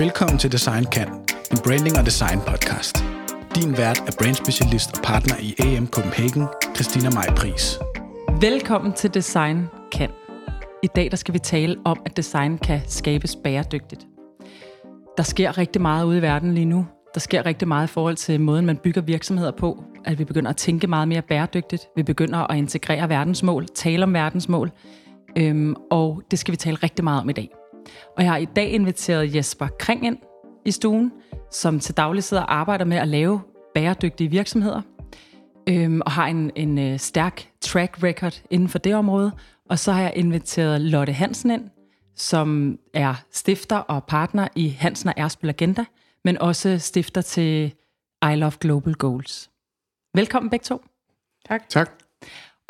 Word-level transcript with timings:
Velkommen 0.00 0.38
til 0.38 0.52
Design 0.52 0.84
Kan, 0.84 1.08
en 1.52 1.58
branding 1.64 1.98
og 1.98 2.04
design 2.06 2.38
podcast. 2.46 3.04
Din 3.54 3.76
vært 3.76 3.98
er 4.08 4.12
brandspecialist 4.18 4.96
og 4.96 5.02
partner 5.04 5.34
i 5.40 5.54
AM 5.58 5.86
Copenhagen, 5.86 6.44
Christina 6.74 7.10
Maj 7.10 7.26
Pris. 7.36 7.78
Velkommen 8.40 8.92
til 8.92 9.14
Design 9.14 9.68
Kan. 9.92 10.10
I 10.82 10.86
dag 10.96 11.10
der 11.10 11.16
skal 11.16 11.34
vi 11.34 11.38
tale 11.38 11.76
om, 11.84 11.98
at 12.06 12.16
design 12.16 12.58
kan 12.58 12.80
skabes 12.86 13.36
bæredygtigt. 13.36 14.06
Der 15.16 15.22
sker 15.22 15.58
rigtig 15.58 15.82
meget 15.82 16.04
ude 16.04 16.18
i 16.18 16.22
verden 16.22 16.54
lige 16.54 16.64
nu. 16.64 16.86
Der 17.14 17.20
sker 17.20 17.46
rigtig 17.46 17.68
meget 17.68 17.86
i 17.86 17.90
forhold 17.92 18.16
til 18.16 18.40
måden, 18.40 18.66
man 18.66 18.76
bygger 18.76 19.02
virksomheder 19.02 19.52
på. 19.52 19.84
At 20.04 20.18
vi 20.18 20.24
begynder 20.24 20.50
at 20.50 20.56
tænke 20.56 20.86
meget 20.86 21.08
mere 21.08 21.22
bæredygtigt. 21.22 21.86
Vi 21.96 22.02
begynder 22.02 22.38
at 22.38 22.56
integrere 22.56 23.08
verdensmål, 23.08 23.66
tale 23.74 24.02
om 24.02 24.14
verdensmål. 24.14 24.70
Øhm, 25.38 25.74
og 25.90 26.22
det 26.30 26.38
skal 26.38 26.52
vi 26.52 26.56
tale 26.56 26.76
rigtig 26.76 27.04
meget 27.04 27.20
om 27.20 27.30
i 27.30 27.32
dag. 27.32 27.59
Og 28.16 28.22
jeg 28.22 28.30
har 28.30 28.38
i 28.38 28.44
dag 28.44 28.70
inviteret 28.70 29.34
Jesper 29.34 29.68
Kring 29.78 30.06
ind 30.06 30.18
i 30.64 30.70
stuen, 30.70 31.12
som 31.50 31.80
til 31.80 31.96
daglig 31.96 32.24
sidder 32.24 32.42
og 32.42 32.54
arbejder 32.54 32.84
med 32.84 32.96
at 32.96 33.08
lave 33.08 33.40
bæredygtige 33.74 34.30
virksomheder, 34.30 34.82
øhm, 35.68 36.00
og 36.06 36.12
har 36.12 36.26
en, 36.26 36.50
en 36.56 36.78
øh, 36.78 36.98
stærk 36.98 37.48
track 37.60 38.02
record 38.02 38.42
inden 38.50 38.68
for 38.68 38.78
det 38.78 38.94
område. 38.94 39.32
Og 39.70 39.78
så 39.78 39.92
har 39.92 40.02
jeg 40.02 40.12
inviteret 40.16 40.80
Lotte 40.80 41.12
Hansen 41.12 41.50
ind, 41.50 41.70
som 42.16 42.78
er 42.94 43.14
stifter 43.30 43.76
og 43.76 44.04
partner 44.04 44.48
i 44.56 44.68
Hansen 44.68 45.08
og 45.08 45.14
Erspil 45.16 45.48
Agenda, 45.48 45.84
men 46.24 46.38
også 46.38 46.78
stifter 46.78 47.20
til 47.20 47.74
I 48.32 48.34
Love 48.34 48.52
Global 48.60 48.94
Goals. 48.94 49.50
Velkommen 50.14 50.50
begge 50.50 50.64
to. 50.64 50.84
Tak. 51.48 51.68
Tak. 51.68 52.09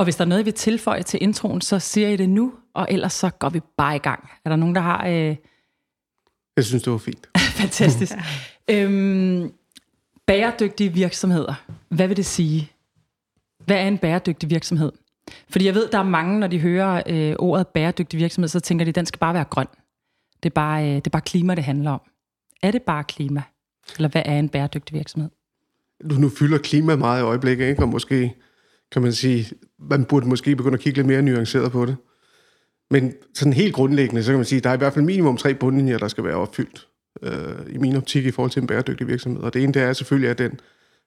Og 0.00 0.04
hvis 0.04 0.16
der 0.16 0.24
er 0.24 0.28
noget, 0.28 0.46
vi 0.46 0.52
tilføjer 0.52 1.02
til 1.02 1.22
introen, 1.22 1.60
så 1.60 1.78
siger 1.78 2.08
I 2.08 2.16
det 2.16 2.30
nu, 2.30 2.52
og 2.74 2.86
ellers 2.90 3.12
så 3.12 3.30
går 3.30 3.48
vi 3.48 3.60
bare 3.76 3.96
i 3.96 3.98
gang. 3.98 4.30
Er 4.44 4.50
der 4.50 4.56
nogen, 4.56 4.74
der 4.74 4.80
har... 4.80 5.06
Øh... 5.06 5.36
Jeg 6.56 6.64
synes, 6.64 6.82
det 6.82 6.92
var 6.92 6.98
fint. 6.98 7.28
Fantastisk. 7.60 8.12
øhm, 8.70 9.52
bæredygtige 10.26 10.92
virksomheder. 10.92 11.54
Hvad 11.88 12.08
vil 12.08 12.16
det 12.16 12.26
sige? 12.26 12.72
Hvad 13.64 13.76
er 13.76 13.88
en 13.88 13.98
bæredygtig 13.98 14.50
virksomhed? 14.50 14.92
Fordi 15.48 15.66
jeg 15.66 15.74
ved, 15.74 15.88
der 15.88 15.98
er 15.98 16.02
mange, 16.02 16.40
når 16.40 16.46
de 16.46 16.58
hører 16.58 17.02
øh, 17.06 17.36
ordet 17.38 17.68
bæredygtig 17.68 18.20
virksomhed, 18.20 18.48
så 18.48 18.60
tænker 18.60 18.84
de, 18.84 18.88
at 18.88 18.94
den 18.94 19.06
skal 19.06 19.18
bare 19.18 19.34
være 19.34 19.44
grøn. 19.44 19.68
Det 20.42 20.48
er 20.48 20.54
bare, 20.54 20.84
øh, 20.84 20.94
det 20.94 21.06
er 21.06 21.10
bare 21.10 21.22
klima, 21.22 21.54
det 21.54 21.64
handler 21.64 21.90
om. 21.90 22.00
Er 22.62 22.70
det 22.70 22.82
bare 22.82 23.04
klima? 23.04 23.42
Eller 23.96 24.08
hvad 24.08 24.22
er 24.24 24.38
en 24.38 24.48
bæredygtig 24.48 24.94
virksomhed? 24.94 25.30
Nu, 26.04 26.14
nu 26.14 26.28
fylder 26.28 26.58
klima 26.58 26.96
meget 26.96 27.20
i 27.20 27.24
øjeblikket, 27.24 27.68
ikke? 27.68 27.82
og 27.82 27.88
måske 27.88 28.34
kan 28.92 29.02
man 29.02 29.12
sige, 29.12 29.46
man 29.80 30.04
burde 30.04 30.28
måske 30.28 30.56
begynde 30.56 30.74
at 30.74 30.80
kigge 30.80 30.98
lidt 30.98 31.06
mere 31.06 31.22
nuanceret 31.22 31.72
på 31.72 31.86
det. 31.86 31.96
Men 32.90 33.12
sådan 33.34 33.52
helt 33.52 33.74
grundlæggende, 33.74 34.22
så 34.22 34.32
kan 34.32 34.38
man 34.38 34.44
sige, 34.44 34.60
der 34.60 34.70
er 34.70 34.74
i 34.74 34.78
hvert 34.78 34.92
fald 34.92 35.04
minimum 35.04 35.36
tre 35.36 35.54
bundlinjer, 35.54 35.98
der 35.98 36.08
skal 36.08 36.24
være 36.24 36.34
opfyldt 36.34 36.88
øh, 37.22 37.74
i 37.74 37.78
min 37.78 37.96
optik 37.96 38.26
i 38.26 38.30
forhold 38.30 38.50
til 38.50 38.60
en 38.60 38.66
bæredygtig 38.66 39.08
virksomhed. 39.08 39.42
Og 39.42 39.54
det 39.54 39.62
ene, 39.62 39.72
det 39.72 39.82
er 39.82 39.92
selvfølgelig, 39.92 40.30
at 40.30 40.38
den 40.38 40.60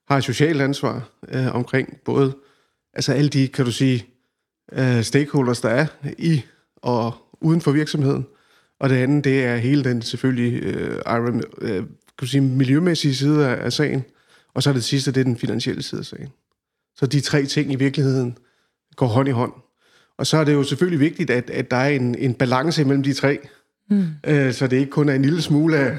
har 0.08 0.18
et 0.18 0.24
socialt 0.24 0.62
ansvar 0.62 1.10
øh, 1.30 1.56
omkring 1.56 1.98
både 2.06 2.34
altså 2.94 3.14
alle 3.14 3.30
de, 3.30 3.48
kan 3.48 3.66
du 3.66 3.72
sige, 3.72 4.06
øh, 4.72 5.04
stakeholders, 5.04 5.62
der 5.62 5.70
er 5.70 5.86
i 6.18 6.42
og 6.76 7.14
uden 7.42 7.62
for 7.62 7.72
virksomheden. 7.72 8.26
Og 8.80 8.90
det 8.90 8.96
andet, 8.96 9.24
det 9.24 9.44
er 9.44 9.56
hele 9.56 9.84
den 9.84 10.02
selvfølgelig 10.02 10.64
øh, 10.64 11.02
øh, 11.62 11.70
kan 11.70 11.88
du 12.22 12.28
sige, 12.28 12.42
miljømæssige 12.42 13.16
side 13.16 13.48
af, 13.48 13.66
af 13.66 13.74
sagen. 13.74 14.04
Og 14.54 14.64
så 14.64 14.70
er 14.70 14.74
det 14.74 14.84
sidste, 14.84 15.12
det 15.12 15.20
er 15.20 15.24
den 15.24 15.38
finansielle 15.38 15.84
side 15.84 16.00
af 16.00 16.06
sagen. 16.06 16.30
Så 16.96 17.06
de 17.06 17.22
tre 17.22 17.46
ting 17.46 17.72
i 17.72 17.76
virkeligheden 17.76 18.38
går 18.96 19.06
hånd 19.06 19.28
i 19.28 19.32
hånd. 19.32 19.54
Og 20.18 20.28
så 20.28 20.38
er 20.38 20.44
det 20.44 20.54
jo 20.54 20.64
selvfølgelig 20.64 21.00
vigtigt, 21.00 21.30
at, 21.30 21.50
at 21.50 21.72
der 21.72 21.78
er 21.78 21.90
en, 21.90 22.16
en 22.16 22.34
balance 22.34 22.86
mellem 22.86 23.04
de 23.04 23.14
tre. 23.14 23.40
Mm. 23.90 24.06
Øh, 24.28 24.54
så 24.54 24.68
det 24.68 24.78
ikke 24.78 24.92
kun 24.92 25.10
er 25.10 25.14
en 25.14 25.22
lille 25.22 25.42
smule 25.42 25.78
af 25.78 25.98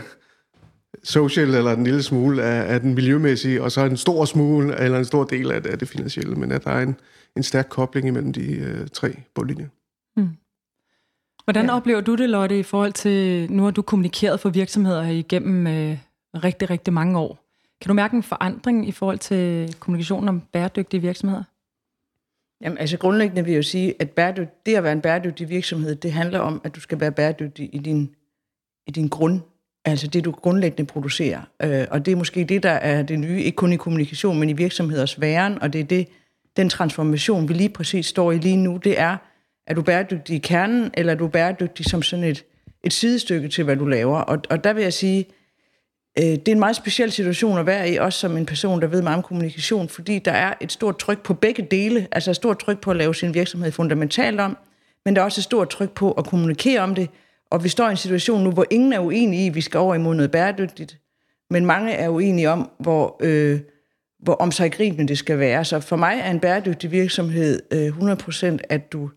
social, 1.05 1.55
eller 1.55 1.73
en 1.73 1.85
lille 1.85 2.03
smule 2.03 2.43
af, 2.43 2.75
af 2.75 2.81
den 2.81 2.95
miljømæssige, 2.95 3.63
og 3.63 3.73
så 3.73 3.85
en 3.85 3.97
stor 3.97 4.25
smule, 4.25 4.81
eller 4.81 4.99
en 4.99 5.05
stor 5.05 5.25
del 5.25 5.51
af 5.51 5.63
det, 5.63 5.71
af 5.71 5.79
det 5.79 5.89
finansielle, 5.89 6.35
men 6.35 6.53
at 6.53 6.65
der 6.65 6.71
er 6.71 6.83
en, 6.83 6.97
en 7.37 7.43
stærk 7.43 7.67
kobling 7.71 8.09
imellem 8.09 8.33
de 8.33 8.53
øh, 8.53 8.89
tre 8.89 9.17
bundlinjer. 9.35 9.67
Mm. 10.17 10.29
Hvordan 11.45 11.65
ja. 11.65 11.77
oplever 11.77 12.01
du 12.01 12.15
det, 12.15 12.31
Lotte, 12.31 12.59
i 12.59 12.63
forhold 12.63 12.93
til, 12.93 13.53
nu 13.53 13.63
har 13.63 13.71
du 13.71 13.83
kommunikeret 13.83 14.41
for 14.41 14.51
virksomheder 14.51 15.03
igennem 15.03 15.67
øh, 15.67 15.99
rigtig, 16.35 16.71
rigtig 16.71 16.93
mange 16.93 17.19
år. 17.19 17.39
Kan 17.81 17.89
du 17.89 17.95
mærke 17.95 18.17
en 18.17 18.23
forandring 18.23 18.89
i 18.89 18.93
forhold 18.93 19.19
til 19.19 19.75
kommunikationen 19.81 20.29
om 20.29 20.41
bæredygtige 20.41 21.01
virksomheder? 21.01 21.43
Jamen, 22.65 22.79
altså 22.79 22.99
grundlæggende 22.99 23.45
vil 23.45 23.51
jeg 23.51 23.59
jo 23.59 23.63
sige, 23.63 23.95
at 23.99 24.11
bæredygt, 24.11 24.67
det 24.67 24.75
at 24.75 24.83
være 24.83 24.93
en 24.93 25.01
bæredygtig 25.01 25.49
virksomhed, 25.49 25.95
det 25.95 26.13
handler 26.13 26.39
om, 26.39 26.61
at 26.65 26.75
du 26.75 26.81
skal 26.81 27.01
være 27.01 27.13
bæredygtig 27.13 27.71
i 27.73 27.79
din, 27.79 28.15
i 28.87 28.91
din 28.91 29.09
grund, 29.09 29.41
altså 29.85 30.07
det, 30.07 30.25
du 30.25 30.31
grundlæggende 30.31 30.93
producerer. 30.93 31.41
Øh, 31.63 31.87
og 31.91 32.07
det 32.07 32.13
er 32.13 32.17
måske 32.17 32.45
det, 32.45 32.63
der 32.63 32.71
er 32.71 33.03
det 33.03 33.19
nye, 33.19 33.43
ikke 33.43 33.57
kun 33.57 33.73
i 33.73 33.77
kommunikation, 33.77 34.39
men 34.39 34.51
i 34.51 34.53
virksomheders 34.53 35.21
væren, 35.21 35.63
og 35.63 35.73
det 35.73 35.81
er 35.81 35.85
det, 35.85 36.09
den 36.57 36.69
transformation, 36.69 37.49
vi 37.49 37.55
lige 37.55 37.69
præcis 37.69 38.07
står 38.07 38.33
i 38.33 38.39
lige 38.39 38.57
nu, 38.57 38.77
det 38.77 39.01
er, 39.01 39.17
er 39.67 39.75
du 39.75 39.83
bæredygtig 39.83 40.37
i 40.37 40.39
kernen, 40.39 40.91
eller 40.95 41.13
er 41.13 41.17
du 41.17 41.29
bæredygtig 41.29 41.87
som 41.87 42.03
sådan 42.03 42.25
et, 42.25 42.45
et 42.85 42.93
sidestykke 42.93 43.49
til, 43.49 43.65
hvad 43.65 43.77
du 43.77 43.87
laver? 43.87 44.19
Og, 44.19 44.43
og 44.51 44.65
der 44.65 44.73
vil 44.73 44.83
jeg 44.83 44.93
sige, 44.93 45.27
Øh, 46.19 46.25
det 46.25 46.49
er 46.49 46.53
en 46.53 46.59
meget 46.59 46.77
speciel 46.77 47.13
situation 47.13 47.59
at 47.59 47.67
være 47.67 47.91
i, 47.91 47.97
også 47.97 48.19
som 48.19 48.37
en 48.37 48.47
person, 48.47 48.81
der 48.81 48.87
ved 48.87 49.03
meget 49.03 49.17
om 49.17 49.23
kommunikation, 49.23 49.89
fordi 49.89 50.19
der 50.19 50.33
er 50.33 50.55
et 50.61 50.73
stort 50.73 50.99
tryk 50.99 51.23
på 51.23 51.35
begge 51.35 51.63
dele, 51.71 52.09
altså 52.13 52.31
et 52.31 52.37
stort 52.37 52.59
tryk 52.59 52.81
på 52.81 52.91
at 52.91 52.97
lave 52.97 53.15
sin 53.15 53.35
virksomhed 53.35 53.73
fundamentalt 53.73 54.41
om, 54.41 54.57
men 55.05 55.17
der 55.17 55.21
er 55.21 55.25
også 55.25 55.41
et 55.41 55.45
stort 55.45 55.69
tryk 55.69 55.91
på 55.91 56.13
at 56.13 56.27
kommunikere 56.27 56.81
om 56.81 56.95
det, 56.95 57.09
og 57.51 57.65
vi 57.65 57.69
står 57.69 57.89
i 57.89 57.91
en 57.91 57.97
situation 57.97 58.45
nu, 58.45 58.51
hvor 58.51 58.67
ingen 58.71 58.93
er 58.93 58.99
uenige 58.99 59.45
i, 59.45 59.49
at 59.49 59.55
vi 59.55 59.61
skal 59.61 59.79
over 59.79 59.95
imod 59.95 60.15
noget 60.15 60.31
bæredygtigt, 60.31 60.99
men 61.51 61.67
mange 61.67 61.93
er 61.93 62.09
uenige 62.09 62.51
om, 62.51 62.71
hvor, 62.79 63.17
øh, 63.21 63.61
hvor 64.19 64.35
omsaggribende 64.35 65.09
det 65.09 65.19
skal 65.19 65.39
være. 65.39 65.65
Så 65.65 65.81
for 65.81 65.97
mig 65.97 66.21
er 66.25 66.31
en 66.31 66.41
bæredygtig 66.41 66.91
virksomhed 66.91 67.61
øh, 67.73 67.89
100% 67.89 68.59
at 68.69 68.93
du 68.93 69.11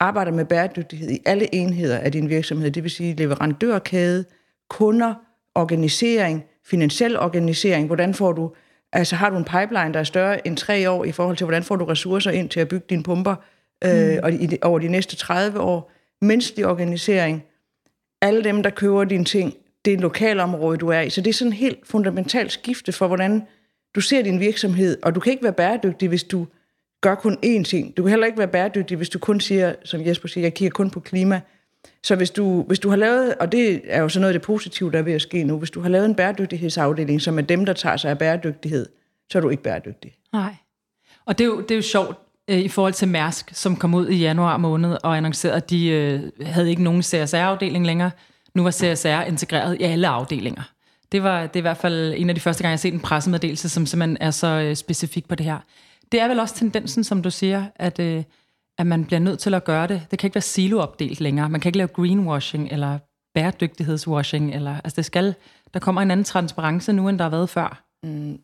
arbejder 0.00 0.32
med 0.32 0.44
bæredygtighed 0.44 1.10
i 1.10 1.18
alle 1.26 1.54
enheder 1.54 1.98
af 1.98 2.12
din 2.12 2.28
virksomhed, 2.28 2.70
det 2.70 2.82
vil 2.82 2.90
sige 2.90 3.14
leverandørkæde, 3.14 4.24
kunder, 4.70 5.14
organisering, 5.54 6.44
finansiel 6.64 7.18
organisering, 7.18 7.86
hvordan 7.86 8.14
får 8.14 8.32
du, 8.32 8.52
altså 8.92 9.16
har 9.16 9.30
du 9.30 9.36
en 9.36 9.44
pipeline, 9.44 9.94
der 9.94 10.00
er 10.00 10.04
større 10.04 10.46
end 10.46 10.56
tre 10.56 10.90
år 10.90 11.04
i 11.04 11.12
forhold 11.12 11.36
til, 11.36 11.44
hvordan 11.44 11.62
får 11.62 11.76
du 11.76 11.84
ressourcer 11.84 12.30
ind 12.30 12.48
til 12.48 12.60
at 12.60 12.68
bygge 12.68 12.86
dine 12.90 13.02
pumper 13.02 13.34
øh, 13.84 14.12
mm. 14.12 14.18
og 14.22 14.32
i, 14.32 14.58
over 14.62 14.78
de 14.78 14.88
næste 14.88 15.16
30 15.16 15.60
år, 15.60 15.90
menneskelig 16.20 16.66
organisering, 16.66 17.44
alle 18.22 18.44
dem, 18.44 18.62
der 18.62 18.70
køber 18.70 19.04
dine 19.04 19.24
ting, 19.24 19.54
det 19.84 19.90
er 19.90 19.94
et 19.94 20.00
lokalområde, 20.00 20.78
du 20.78 20.88
er 20.88 21.00
i. 21.00 21.10
Så 21.10 21.20
det 21.20 21.30
er 21.30 21.34
sådan 21.34 21.52
en 21.52 21.56
helt 21.56 21.78
fundamentalt 21.86 22.52
skifte 22.52 22.92
for, 22.92 23.06
hvordan 23.06 23.42
du 23.94 24.00
ser 24.00 24.22
din 24.22 24.40
virksomhed, 24.40 24.98
og 25.02 25.14
du 25.14 25.20
kan 25.20 25.30
ikke 25.30 25.42
være 25.42 25.52
bæredygtig, 25.52 26.08
hvis 26.08 26.24
du 26.24 26.46
gør 27.00 27.14
kun 27.14 27.38
én 27.44 27.62
ting. 27.62 27.96
Du 27.96 28.02
kan 28.02 28.10
heller 28.10 28.26
ikke 28.26 28.38
være 28.38 28.48
bæredygtig, 28.48 28.96
hvis 28.96 29.08
du 29.08 29.18
kun 29.18 29.40
siger, 29.40 29.74
som 29.84 30.06
Jesper 30.06 30.28
siger, 30.28 30.44
jeg 30.44 30.54
kigger 30.54 30.70
kun 30.70 30.90
på 30.90 31.00
klima. 31.00 31.40
Så 32.02 32.16
hvis 32.16 32.30
du, 32.30 32.62
hvis 32.62 32.78
du 32.78 32.88
har 32.88 32.96
lavet, 32.96 33.34
og 33.34 33.52
det 33.52 33.80
er 33.84 34.00
jo 34.00 34.08
så 34.08 34.20
noget 34.20 34.34
af 34.34 34.40
det 34.40 34.46
positive, 34.46 34.92
der 34.92 34.98
er 34.98 35.02
ved 35.02 35.12
at 35.12 35.22
ske 35.22 35.44
nu, 35.44 35.58
hvis 35.58 35.70
du 35.70 35.80
har 35.80 35.88
lavet 35.88 36.06
en 36.06 36.14
bæredygtighedsafdeling, 36.14 37.22
som 37.22 37.38
er 37.38 37.42
dem, 37.42 37.66
der 37.66 37.72
tager 37.72 37.96
sig 37.96 38.10
af 38.10 38.18
bæredygtighed, 38.18 38.86
så 39.30 39.38
er 39.38 39.42
du 39.42 39.48
ikke 39.48 39.62
bæredygtig. 39.62 40.14
Nej. 40.32 40.54
Og 41.24 41.38
det 41.38 41.44
er 41.44 41.48
jo, 41.48 41.60
det 41.60 41.70
er 41.70 41.76
jo 41.76 41.82
sjovt 41.82 42.18
øh, 42.48 42.58
i 42.58 42.68
forhold 42.68 42.92
til 42.92 43.08
Mærsk, 43.08 43.50
som 43.52 43.76
kom 43.76 43.94
ud 43.94 44.08
i 44.08 44.16
januar 44.16 44.56
måned 44.56 44.96
og 45.02 45.16
annoncerede, 45.16 45.56
at 45.56 45.70
de 45.70 45.88
øh, 45.88 46.20
havde 46.46 46.70
ikke 46.70 46.82
nogen 46.82 47.02
CSR-afdeling 47.02 47.86
længere. 47.86 48.10
Nu 48.54 48.62
var 48.62 48.70
CSR 48.70 49.20
integreret 49.20 49.80
i 49.80 49.82
alle 49.82 50.08
afdelinger. 50.08 50.62
Det, 51.12 51.22
var, 51.22 51.40
det 51.46 51.56
er 51.56 51.60
i 51.60 51.60
hvert 51.60 51.76
fald 51.76 52.14
en 52.16 52.28
af 52.28 52.34
de 52.34 52.40
første 52.40 52.62
gange, 52.62 52.70
jeg 52.70 52.76
har 52.76 52.80
set 52.80 52.94
en 52.94 53.00
pressemeddelelse, 53.00 53.68
som 53.68 53.86
simpelthen 53.86 54.16
er 54.20 54.30
så 54.30 54.46
øh, 54.46 54.76
specifik 54.76 55.28
på 55.28 55.34
det 55.34 55.46
her. 55.46 55.58
Det 56.12 56.20
er 56.20 56.28
vel 56.28 56.40
også 56.40 56.54
tendensen, 56.54 57.04
som 57.04 57.22
du 57.22 57.30
siger, 57.30 57.64
at... 57.76 57.98
Øh, 57.98 58.22
at 58.78 58.86
man 58.86 59.04
bliver 59.04 59.20
nødt 59.20 59.38
til 59.38 59.54
at 59.54 59.64
gøre 59.64 59.86
det. 59.86 60.02
Det 60.10 60.18
kan 60.18 60.26
ikke 60.26 60.34
være 60.34 60.42
siloopdelt 60.42 61.20
længere. 61.20 61.48
Man 61.48 61.60
kan 61.60 61.68
ikke 61.68 61.78
lave 61.78 61.88
greenwashing 61.88 62.68
eller 62.72 62.98
bæredygtighedswashing. 63.34 64.54
Eller, 64.54 64.80
altså 64.84 64.96
det 64.96 65.04
skal, 65.04 65.34
der 65.74 65.80
kommer 65.80 66.02
en 66.02 66.10
anden 66.10 66.24
transparence 66.24 66.92
nu, 66.92 67.08
end 67.08 67.18
der 67.18 67.24
har 67.24 67.30
været 67.30 67.50
før. 67.50 67.84
Mm. 68.02 68.38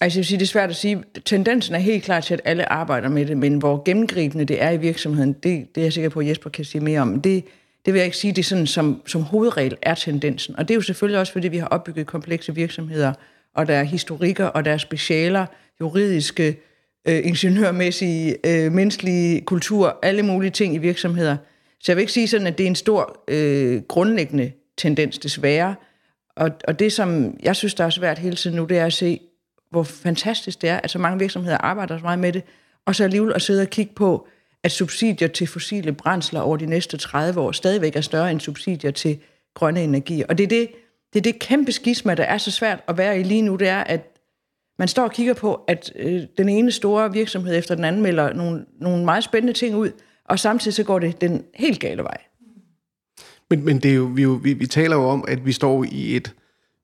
Altså 0.00 0.18
jeg 0.18 0.20
vil 0.20 0.26
sige, 0.26 0.38
det 0.38 0.44
er 0.44 0.48
svært 0.48 0.70
at 0.70 0.76
sige. 0.76 1.02
Tendensen 1.24 1.74
er 1.74 1.78
helt 1.78 2.04
klart 2.04 2.24
til, 2.24 2.34
at 2.34 2.40
alle 2.44 2.72
arbejder 2.72 3.08
med 3.08 3.26
det, 3.26 3.36
men 3.36 3.58
hvor 3.58 3.82
gennemgribende 3.84 4.44
det 4.44 4.62
er 4.62 4.70
i 4.70 4.76
virksomheden, 4.76 5.32
det, 5.32 5.74
det 5.74 5.80
er 5.80 5.82
jeg 5.82 5.92
sikker 5.92 6.10
på, 6.10 6.20
at 6.20 6.26
Jesper 6.26 6.50
kan 6.50 6.64
sige 6.64 6.84
mere 6.84 7.00
om. 7.00 7.20
Det, 7.20 7.44
det 7.84 7.94
vil 7.94 7.98
jeg 7.98 8.04
ikke 8.04 8.16
sige, 8.16 8.32
det 8.32 8.38
er 8.38 8.44
sådan, 8.44 8.66
som, 8.66 9.02
som 9.06 9.22
hovedregel 9.22 9.76
er 9.82 9.94
tendensen. 9.94 10.56
Og 10.56 10.68
det 10.68 10.74
er 10.74 10.76
jo 10.76 10.80
selvfølgelig 10.80 11.20
også, 11.20 11.32
fordi 11.32 11.48
vi 11.48 11.58
har 11.58 11.66
opbygget 11.66 12.06
komplekse 12.06 12.54
virksomheder, 12.54 13.12
og 13.54 13.68
der 13.68 13.74
er 13.74 13.82
historikker, 13.82 14.46
og 14.46 14.64
der 14.64 14.72
er 14.72 14.78
specialer, 14.78 15.46
juridiske 15.80 16.56
øh, 17.08 17.26
ingeniørmæssige, 17.26 18.36
øh, 18.46 18.72
menneskelige 18.72 19.40
kultur, 19.40 19.98
alle 20.02 20.22
mulige 20.22 20.50
ting 20.50 20.74
i 20.74 20.78
virksomheder. 20.78 21.36
Så 21.80 21.92
jeg 21.92 21.96
vil 21.96 22.02
ikke 22.02 22.12
sige 22.12 22.28
sådan, 22.28 22.46
at 22.46 22.58
det 22.58 22.64
er 22.64 22.68
en 22.68 22.74
stor 22.74 23.24
øh, 23.28 23.82
grundlæggende 23.82 24.52
tendens 24.76 25.18
desværre. 25.18 25.74
Og, 26.36 26.50
og 26.68 26.78
det, 26.78 26.92
som 26.92 27.36
jeg 27.42 27.56
synes, 27.56 27.74
der 27.74 27.84
er 27.84 27.90
svært 27.90 28.18
hele 28.18 28.36
tiden 28.36 28.56
nu, 28.56 28.64
det 28.64 28.78
er 28.78 28.86
at 28.86 28.92
se, 28.92 29.20
hvor 29.70 29.82
fantastisk 29.82 30.62
det 30.62 30.70
er, 30.70 30.76
at 30.76 30.90
så 30.90 30.98
mange 30.98 31.18
virksomheder 31.18 31.58
arbejder 31.58 31.98
så 31.98 32.02
meget 32.02 32.18
med 32.18 32.32
det, 32.32 32.42
og 32.86 32.94
så 32.94 33.04
alligevel 33.04 33.32
at 33.34 33.42
sidde 33.42 33.62
og 33.62 33.68
kigge 33.68 33.92
på, 33.94 34.28
at 34.62 34.72
subsidier 34.72 35.28
til 35.28 35.46
fossile 35.46 35.92
brændsler 35.92 36.40
over 36.40 36.56
de 36.56 36.66
næste 36.66 36.96
30 36.96 37.40
år 37.40 37.52
stadigvæk 37.52 37.96
er 37.96 38.00
større 38.00 38.30
end 38.30 38.40
subsidier 38.40 38.90
til 38.90 39.18
grønne 39.54 39.82
energier. 39.82 40.26
Og 40.28 40.38
det 40.38 40.44
er 40.44 40.48
det, 40.48 40.68
det 41.12 41.18
er 41.18 41.22
det 41.22 41.38
kæmpe 41.38 41.72
skisma, 41.72 42.14
der 42.14 42.24
er 42.24 42.38
så 42.38 42.50
svært 42.50 42.80
at 42.88 42.98
være 42.98 43.20
i 43.20 43.22
lige 43.22 43.42
nu, 43.42 43.56
det 43.56 43.68
er, 43.68 43.84
at 43.84 44.15
man 44.78 44.88
står 44.88 45.02
og 45.02 45.12
kigger 45.12 45.34
på, 45.34 45.54
at 45.68 45.92
øh, 45.96 46.22
den 46.38 46.48
ene 46.48 46.72
store 46.72 47.12
virksomhed 47.12 47.58
efter 47.58 47.74
den 47.74 47.84
anden 47.84 48.02
melder 48.02 48.32
nogle, 48.32 48.64
nogle 48.80 49.04
meget 49.04 49.24
spændende 49.24 49.52
ting 49.52 49.76
ud, 49.76 49.90
og 50.24 50.38
samtidig 50.38 50.74
så 50.74 50.82
går 50.82 50.98
det 50.98 51.20
den 51.20 51.44
helt 51.54 51.80
gale 51.80 52.02
vej. 52.02 52.18
Men, 53.50 53.64
men 53.64 53.78
det 53.78 53.90
er 53.90 53.94
jo, 53.94 54.10
vi, 54.14 54.22
jo, 54.22 54.30
vi, 54.30 54.52
vi 54.52 54.66
taler 54.66 54.96
jo 54.96 55.02
om, 55.02 55.24
at 55.28 55.46
vi 55.46 55.52
står 55.52 55.84
i 55.84 56.16
et 56.16 56.34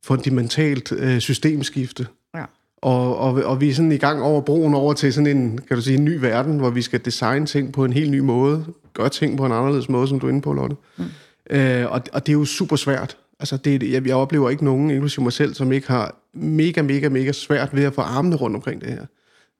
fundamentalt 0.04 0.92
øh, 0.92 1.18
systemskifte. 1.18 2.06
Ja. 2.34 2.44
Og, 2.76 3.18
og, 3.18 3.34
og 3.34 3.60
vi 3.60 3.68
er 3.68 3.74
sådan 3.74 3.92
i 3.92 3.96
gang 3.96 4.22
over 4.22 4.40
broen 4.40 4.74
over 4.74 4.92
til 4.92 5.12
sådan 5.12 5.36
en, 5.36 5.58
kan 5.58 5.76
du 5.76 5.82
sige, 5.82 5.98
en 5.98 6.04
ny 6.04 6.16
verden, 6.20 6.58
hvor 6.58 6.70
vi 6.70 6.82
skal 6.82 7.04
designe 7.04 7.46
ting 7.46 7.72
på 7.72 7.84
en 7.84 7.92
helt 7.92 8.10
ny 8.10 8.18
måde, 8.18 8.64
gøre 8.94 9.08
ting 9.08 9.36
på 9.38 9.46
en 9.46 9.52
anderledes 9.52 9.88
måde, 9.88 10.08
som 10.08 10.20
du 10.20 10.26
er 10.26 10.30
inde 10.30 10.42
på, 10.42 10.52
Lotte. 10.52 10.76
Mm. 10.98 11.04
Øh, 11.50 11.92
og, 11.92 12.02
og 12.12 12.26
det 12.26 12.32
er 12.32 12.36
jo 12.36 12.44
super 12.44 12.76
svært. 12.76 13.16
Altså, 13.40 13.56
det, 13.56 13.92
jeg, 13.92 14.06
jeg 14.06 14.16
oplever 14.16 14.50
ikke 14.50 14.64
nogen, 14.64 14.90
inklusive 14.90 15.22
mig 15.22 15.32
selv, 15.32 15.54
som 15.54 15.72
ikke 15.72 15.88
har 15.88 16.21
mega, 16.34 16.82
mega, 16.82 17.08
mega 17.08 17.32
svært 17.32 17.76
ved 17.76 17.84
at 17.84 17.94
få 17.94 18.00
armene 18.00 18.36
rundt 18.36 18.56
omkring 18.56 18.80
det 18.80 18.88
her. 18.88 19.06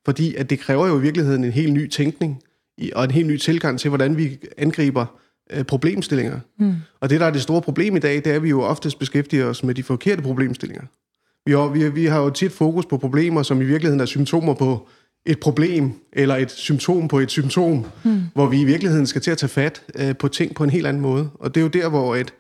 Fordi 0.05 0.35
at 0.35 0.51
det 0.51 0.59
kræver 0.59 0.87
jo 0.87 0.99
i 0.99 1.03
virkeligheden 1.03 1.45
en 1.45 1.53
helt 1.53 1.73
ny 1.73 1.89
tænkning, 1.89 2.43
og 2.93 3.05
en 3.05 3.11
helt 3.11 3.27
ny 3.27 3.37
tilgang 3.37 3.81
til, 3.81 3.89
hvordan 3.89 4.17
vi 4.17 4.39
angriber 4.57 5.07
øh, 5.51 5.65
problemstillinger. 5.65 6.41
Mm. 6.59 6.75
Og 7.01 7.11
det, 7.11 7.21
der 7.21 7.27
er 7.27 7.31
det 7.31 7.43
store 7.43 7.63
problem 7.63 7.97
i 7.97 7.99
dag, 7.99 8.15
det 8.15 8.27
er, 8.27 8.35
at 8.35 8.43
vi 8.43 8.49
jo 8.49 8.63
oftest 8.63 8.99
beskæftiger 8.99 9.47
os 9.47 9.65
med 9.65 9.75
de 9.75 9.83
forkerte 9.83 10.23
problemstillinger. 10.23 10.85
Vi 11.47 11.53
har, 11.53 11.69
vi, 11.69 11.89
vi 11.89 12.07
har 12.07 12.21
jo 12.21 12.31
tit 12.31 12.53
fokus 12.53 12.87
på 12.87 12.99
problemer, 12.99 13.43
som 13.43 13.61
i 13.61 13.65
virkeligheden 13.65 14.01
er 14.01 14.07
symptomer 14.07 14.55
på 14.55 14.89
et 15.27 15.41
problem, 15.41 15.93
eller 16.13 16.37
et 16.37 16.51
symptom 16.51 17.09
på 17.09 17.19
et 17.19 17.31
symptom, 17.31 17.87
mm. 18.05 18.21
hvor 18.35 18.47
vi 18.47 18.61
i 18.61 18.65
virkeligheden 18.65 19.07
skal 19.07 19.23
til 19.23 19.31
at 19.31 19.39
tage 19.39 19.51
fat 19.51 19.83
øh, 19.95 20.17
på 20.17 20.29
ting 20.29 20.55
på 20.55 20.65
en 20.65 20.71
helt 20.71 20.87
anden 20.87 21.03
måde. 21.03 21.31
Og 21.35 21.55
det 21.55 21.61
er 21.61 21.63
jo 21.65 21.69
der, 21.69 21.89
hvor 21.89 22.17
et, 22.17 22.35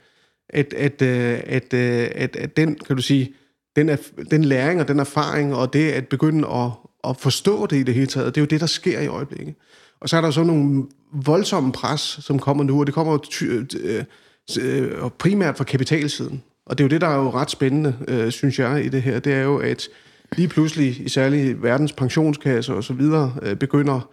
at, 0.49 0.75
at, 0.75 1.02
at, 1.02 1.75
øh, 1.75 2.11
at, 2.14 2.37
at 2.37 2.56
den, 2.56 2.75
kan 2.87 2.96
du 2.96 3.02
sige, 3.02 3.35
den, 3.76 3.88
er, 3.88 3.96
den 4.30 4.44
læring 4.44 4.80
og 4.80 4.88
den 4.88 4.98
erfaring, 4.98 5.54
og 5.54 5.72
det 5.72 5.90
at 5.90 6.08
begynde 6.08 6.48
at, 6.48 6.70
at 7.04 7.16
forstå 7.16 7.66
det 7.66 7.76
i 7.76 7.82
det 7.82 7.94
hele 7.94 8.06
taget, 8.06 8.34
det 8.34 8.40
er 8.40 8.42
jo 8.42 8.46
det, 8.46 8.60
der 8.60 8.66
sker 8.66 9.00
i 9.00 9.06
øjeblikket. 9.06 9.54
Og 10.00 10.08
så 10.08 10.16
er 10.16 10.20
der 10.20 10.30
så 10.30 10.42
nogle 10.42 10.84
voldsomme 11.12 11.72
pres, 11.72 12.00
som 12.00 12.38
kommer 12.38 12.64
nu, 12.64 12.80
og 12.80 12.86
det 12.86 12.94
kommer 12.94 13.19
ty, 13.19 13.44
øh, 13.44 14.04
øh, 14.60 15.10
primært 15.19 15.56
fra 15.56 15.64
kapitalsiden. 15.64 16.42
Og 16.66 16.78
det 16.78 16.84
er 16.84 16.88
jo 16.88 16.90
det, 16.90 17.00
der 17.00 17.06
er 17.06 17.16
jo 17.16 17.30
ret 17.30 17.50
spændende, 17.50 17.94
øh, 18.08 18.30
synes 18.30 18.58
jeg, 18.58 18.84
i 18.84 18.88
det 18.88 19.02
her. 19.02 19.19
Det 19.19 19.32
er 19.32 19.42
jo, 19.42 19.56
at 19.56 19.88
lige 20.36 20.48
pludselig, 20.48 21.00
i 21.00 21.08
særligt 21.08 21.62
verdens 21.62 21.92
pensionskasser 21.92 22.75
og 22.75 22.84
så 22.84 22.92
videre, 22.92 23.34
øh, 23.42 23.56
begynder 23.56 24.10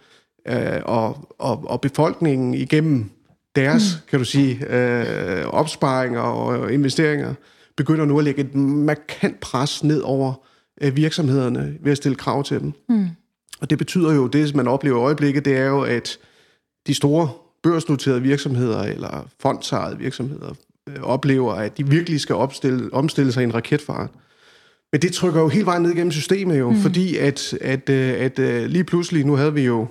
øh, 0.48 0.80
og, 0.84 1.34
og, 1.38 1.64
og 1.66 1.80
befolkningen 1.80 2.54
igennem 2.54 3.10
deres, 3.56 3.82
mm. 3.94 4.08
kan 4.10 4.18
du 4.18 4.24
sige, 4.24 4.76
øh, 4.76 5.44
opsparinger 5.46 6.20
og 6.20 6.72
investeringer, 6.72 7.34
begynder 7.80 8.04
nu 8.04 8.18
at 8.18 8.24
lægge 8.24 8.40
et 8.40 8.54
markant 8.54 9.40
pres 9.40 9.84
ned 9.84 10.00
over 10.00 10.32
øh, 10.80 10.96
virksomhederne 10.96 11.76
ved 11.80 11.92
at 11.92 11.96
stille 11.96 12.16
krav 12.16 12.44
til 12.44 12.60
dem. 12.60 12.72
Mm. 12.88 13.08
Og 13.60 13.70
det 13.70 13.78
betyder 13.78 14.14
jo, 14.14 14.26
det 14.26 14.54
man 14.54 14.68
oplever 14.68 14.96
i 14.96 15.00
øjeblikket, 15.00 15.44
det 15.44 15.56
er 15.56 15.66
jo, 15.66 15.80
at 15.80 16.18
de 16.86 16.94
store 16.94 17.30
børsnoterede 17.62 18.22
virksomheder 18.22 18.82
eller 18.82 19.28
fondsejede 19.40 19.98
virksomheder 19.98 20.54
øh, 20.88 21.02
oplever, 21.02 21.52
at 21.52 21.78
de 21.78 21.88
virkelig 21.88 22.20
skal 22.20 22.34
opstille, 22.34 22.94
omstille 22.94 23.32
sig 23.32 23.40
i 23.40 23.44
en 23.44 23.54
raketfart. 23.54 24.10
Men 24.92 25.02
det 25.02 25.12
trykker 25.12 25.40
jo 25.40 25.48
helt 25.48 25.66
vejen 25.66 25.82
ned 25.82 25.90
igennem 25.90 26.12
systemet 26.12 26.58
jo, 26.58 26.70
mm. 26.70 26.76
fordi 26.76 27.16
at, 27.16 27.54
at, 27.60 27.90
at, 27.90 28.38
at 28.38 28.38
øh, 28.38 28.66
lige 28.66 28.84
pludselig, 28.84 29.26
nu 29.26 29.36
havde 29.36 29.54
vi 29.54 29.64
jo 29.64 29.86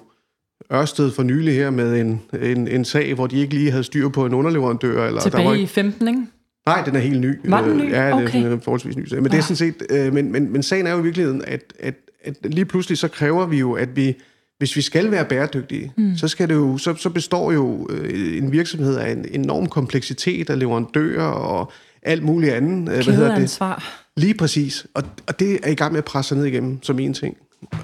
Ørsted 0.74 1.12
for 1.12 1.24
nylig 1.24 1.53
her 1.53 1.69
med 1.69 2.01
en, 2.01 2.21
en, 2.41 2.68
en 2.68 2.86
sag, 2.86 3.13
hvor 3.13 3.27
de 3.27 3.38
ikke 3.38 3.53
lige 3.53 3.71
havde 3.71 3.83
styr 3.83 4.09
på 4.09 4.25
en 4.25 4.33
underleverandør. 4.33 5.07
Eller 5.07 5.21
Tilbage 5.21 5.44
der 5.44 5.50
var 5.50 5.56
i 5.56 5.65
15, 5.65 6.07
ikke? 6.07 6.21
Nej, 6.69 6.83
den 6.86 6.95
er 6.95 7.00
helt 7.00 7.21
ny. 7.21 7.39
Var 7.44 7.62
den 7.62 7.77
ny? 7.77 7.92
Ja, 7.92 8.07
det 8.07 8.13
okay. 8.13 8.44
er 8.44 8.54
en 8.54 8.62
forholdsvis 8.62 8.98
ny 8.98 9.06
sag. 9.06 9.24
Men, 9.24 9.31
ja. 9.31 9.31
det 9.31 9.38
er 9.38 9.56
sådan 9.56 9.56
set, 9.56 9.75
øh, 9.89 10.13
men, 10.13 10.31
men, 10.31 10.51
men 10.51 10.63
sagen 10.63 10.88
er 10.88 10.92
jo 10.92 11.00
i 11.00 11.04
virkeligheden, 11.04 11.42
at, 11.48 11.74
at, 11.80 11.95
at 12.24 12.36
lige 12.44 12.66
pludselig 12.66 12.98
så 12.98 13.07
kræver 13.07 13.45
vi 13.45 13.60
jo, 13.60 13.74
at 13.74 13.95
vi, 13.95 14.16
hvis 14.57 14.75
vi 14.75 14.81
skal 14.81 15.12
være 15.12 15.25
bæredygtige, 15.25 15.94
mm. 15.98 16.18
så, 16.18 16.27
skal 16.27 16.50
det 16.50 16.56
jo, 16.56 16.77
så, 16.77 16.95
så 16.95 17.10
består 17.10 17.51
jo 17.51 17.88
øh, 17.89 18.38
en 18.38 18.51
virksomhed 18.51 18.95
af 18.95 19.12
en 19.12 19.25
enorm 19.31 19.66
kompleksitet 19.66 20.50
af 20.50 20.60
leverandører 20.60 21.31
og 21.31 21.71
alt 22.01 22.24
muligt 22.24 22.54
andet. 22.54 22.94
Øh, 22.98 23.04
hvad 23.04 23.15
hedder 23.15 23.36
det? 23.36 23.42
ansvar. 23.42 23.83
Lige 24.18 24.33
præcis. 24.33 24.86
Og, 24.94 25.04
og 25.27 25.39
det 25.39 25.60
er 25.63 25.72
i 25.72 25.75
gang 25.75 25.92
med 25.92 25.98
at 25.98 26.06
presse 26.06 26.36
ned 26.36 26.45
igennem 26.45 26.83
som 26.83 27.00
en 27.00 27.13
ting. 27.13 27.38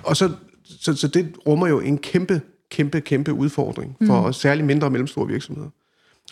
Og 0.03 0.17
så, 0.17 0.31
så, 0.63 0.95
så 0.95 1.07
det 1.07 1.27
rummer 1.47 1.67
jo 1.67 1.79
en 1.79 1.97
kæmpe, 1.97 2.41
kæmpe, 2.71 3.01
kæmpe 3.01 3.33
udfordring 3.33 3.97
for 4.07 4.27
mm. 4.27 4.33
særligt 4.33 4.67
mindre 4.67 4.87
og 4.87 4.91
mellemstore 4.91 5.27
virksomheder. 5.27 5.69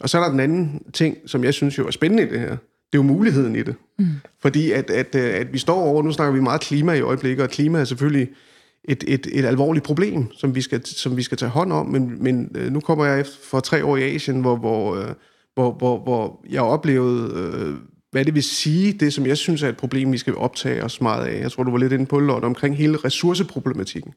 Og 0.01 0.09
så 0.09 0.17
er 0.17 0.23
der 0.23 0.31
den 0.31 0.39
anden 0.39 0.83
ting, 0.93 1.17
som 1.25 1.43
jeg 1.43 1.53
synes 1.53 1.77
jo 1.77 1.87
er 1.87 1.91
spændende 1.91 2.23
i 2.23 2.29
det 2.29 2.39
her 2.39 2.57
det 2.93 2.99
er 2.99 3.03
jo 3.03 3.07
muligheden 3.07 3.55
i 3.55 3.63
det. 3.63 3.75
Mm. 3.99 4.05
Fordi 4.41 4.71
at, 4.71 4.89
at, 4.89 5.15
øh, 5.15 5.35
at 5.35 5.53
vi 5.53 5.57
står 5.57 5.81
over, 5.81 6.03
nu 6.03 6.11
snakker 6.11 6.33
vi 6.33 6.39
meget 6.39 6.61
klima 6.61 6.93
i 6.93 7.01
øjeblikket, 7.01 7.43
og 7.43 7.49
klima 7.49 7.79
er 7.79 7.83
selvfølgelig 7.83 8.29
et, 8.83 9.03
et, 9.07 9.27
et 9.31 9.45
alvorligt 9.45 9.85
problem, 9.85 10.31
som 10.31 10.55
vi 10.55 10.61
skal, 10.61 10.85
som 10.85 11.17
vi 11.17 11.23
skal 11.23 11.37
tage 11.37 11.49
hånd 11.49 11.73
om, 11.73 11.85
men, 11.85 12.23
men 12.23 12.51
øh, 12.55 12.71
nu 12.71 12.79
kommer 12.79 13.05
jeg 13.05 13.19
efter 13.19 13.37
for 13.43 13.59
tre 13.59 13.85
år 13.85 13.97
i 13.97 14.15
Asien, 14.15 14.41
hvor, 14.41 14.55
hvor, 14.55 14.95
øh, 14.95 15.07
hvor, 15.53 15.71
hvor, 15.71 16.03
hvor 16.03 16.45
jeg 16.49 16.61
oplevede, 16.61 17.77
hvad 18.11 18.25
det 18.25 18.35
vil 18.35 18.43
sige, 18.43 18.93
det 18.93 19.13
som 19.13 19.25
jeg 19.25 19.37
synes 19.37 19.63
er 19.63 19.69
et 19.69 19.77
problem, 19.77 20.11
vi 20.11 20.17
skal 20.17 20.35
optage 20.35 20.83
os 20.83 21.01
meget 21.01 21.25
af. 21.25 21.41
Jeg 21.41 21.51
tror, 21.51 21.63
du 21.63 21.71
var 21.71 21.77
lidt 21.77 21.93
inde 21.93 22.05
på 22.05 22.21
det, 22.21 22.29
omkring 22.29 22.77
hele 22.77 22.97
ressourceproblematikken. 22.97 24.13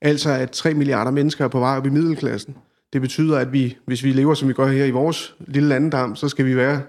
Altså, 0.00 0.30
at 0.30 0.50
3 0.50 0.74
milliarder 0.74 1.10
mennesker 1.10 1.44
er 1.44 1.48
på 1.48 1.58
vej 1.58 1.76
op 1.76 1.86
i 1.86 1.90
middelklassen. 1.90 2.56
Det 2.92 3.00
betyder, 3.00 3.38
at 3.38 3.52
vi, 3.52 3.76
hvis 3.86 4.04
vi 4.04 4.12
lever, 4.12 4.34
som 4.34 4.48
vi 4.48 4.52
gør 4.52 4.66
her 4.66 4.84
i 4.84 4.90
vores 4.90 5.34
lille 5.46 5.68
landdam, 5.68 6.16
så 6.16 6.28
skal 6.28 6.46
vi 6.46 6.56
være 6.56 6.82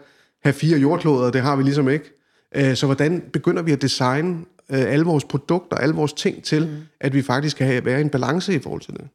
have 0.44 0.54
fire 0.54 0.78
jordkloder, 0.78 1.32
det 1.32 1.42
har 1.42 1.56
vi 1.56 1.64
ligesom 1.64 1.90
ikke. 1.90 2.14
Øh, 2.56 2.76
så 2.76 2.86
hvordan 2.86 3.24
begynder 3.34 3.62
vi 3.62 3.72
at 3.72 3.82
designe 3.82 4.38
øh, 4.72 4.92
alle 4.92 5.06
vores 5.06 5.24
produkter, 5.24 5.78
alle 5.78 5.96
vores 5.96 6.14
ting 6.14 6.44
til, 6.44 6.68
mm. 6.68 6.76
at 7.00 7.14
vi 7.14 7.22
faktisk 7.22 7.58
kan 7.58 7.68
have, 7.68 7.86
være 7.86 7.98
i 8.00 8.02
en 8.02 8.10
balance 8.10 8.56
i 8.56 8.60
forhold 8.60 8.82
til 8.82 8.94
det? 8.94 9.08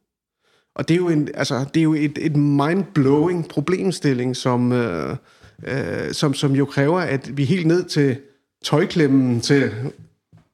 Og 0.75 0.87
det 0.87 0.93
er 0.93 0.97
jo, 0.97 1.09
en, 1.09 1.29
altså, 1.33 1.65
det 1.73 1.79
er 1.79 1.83
jo 1.83 1.93
et, 1.93 2.17
et 2.21 2.35
mind-blowing 2.35 3.47
problemstilling, 3.49 4.35
som, 4.35 4.71
øh, 4.71 5.15
øh, 5.67 6.11
som, 6.11 6.33
som 6.33 6.55
jo 6.55 6.65
kræver, 6.65 6.99
at 6.99 7.37
vi 7.37 7.45
helt 7.45 7.67
ned 7.67 7.83
til 7.83 8.17
tøjklemmen, 8.63 9.41
til 9.41 9.71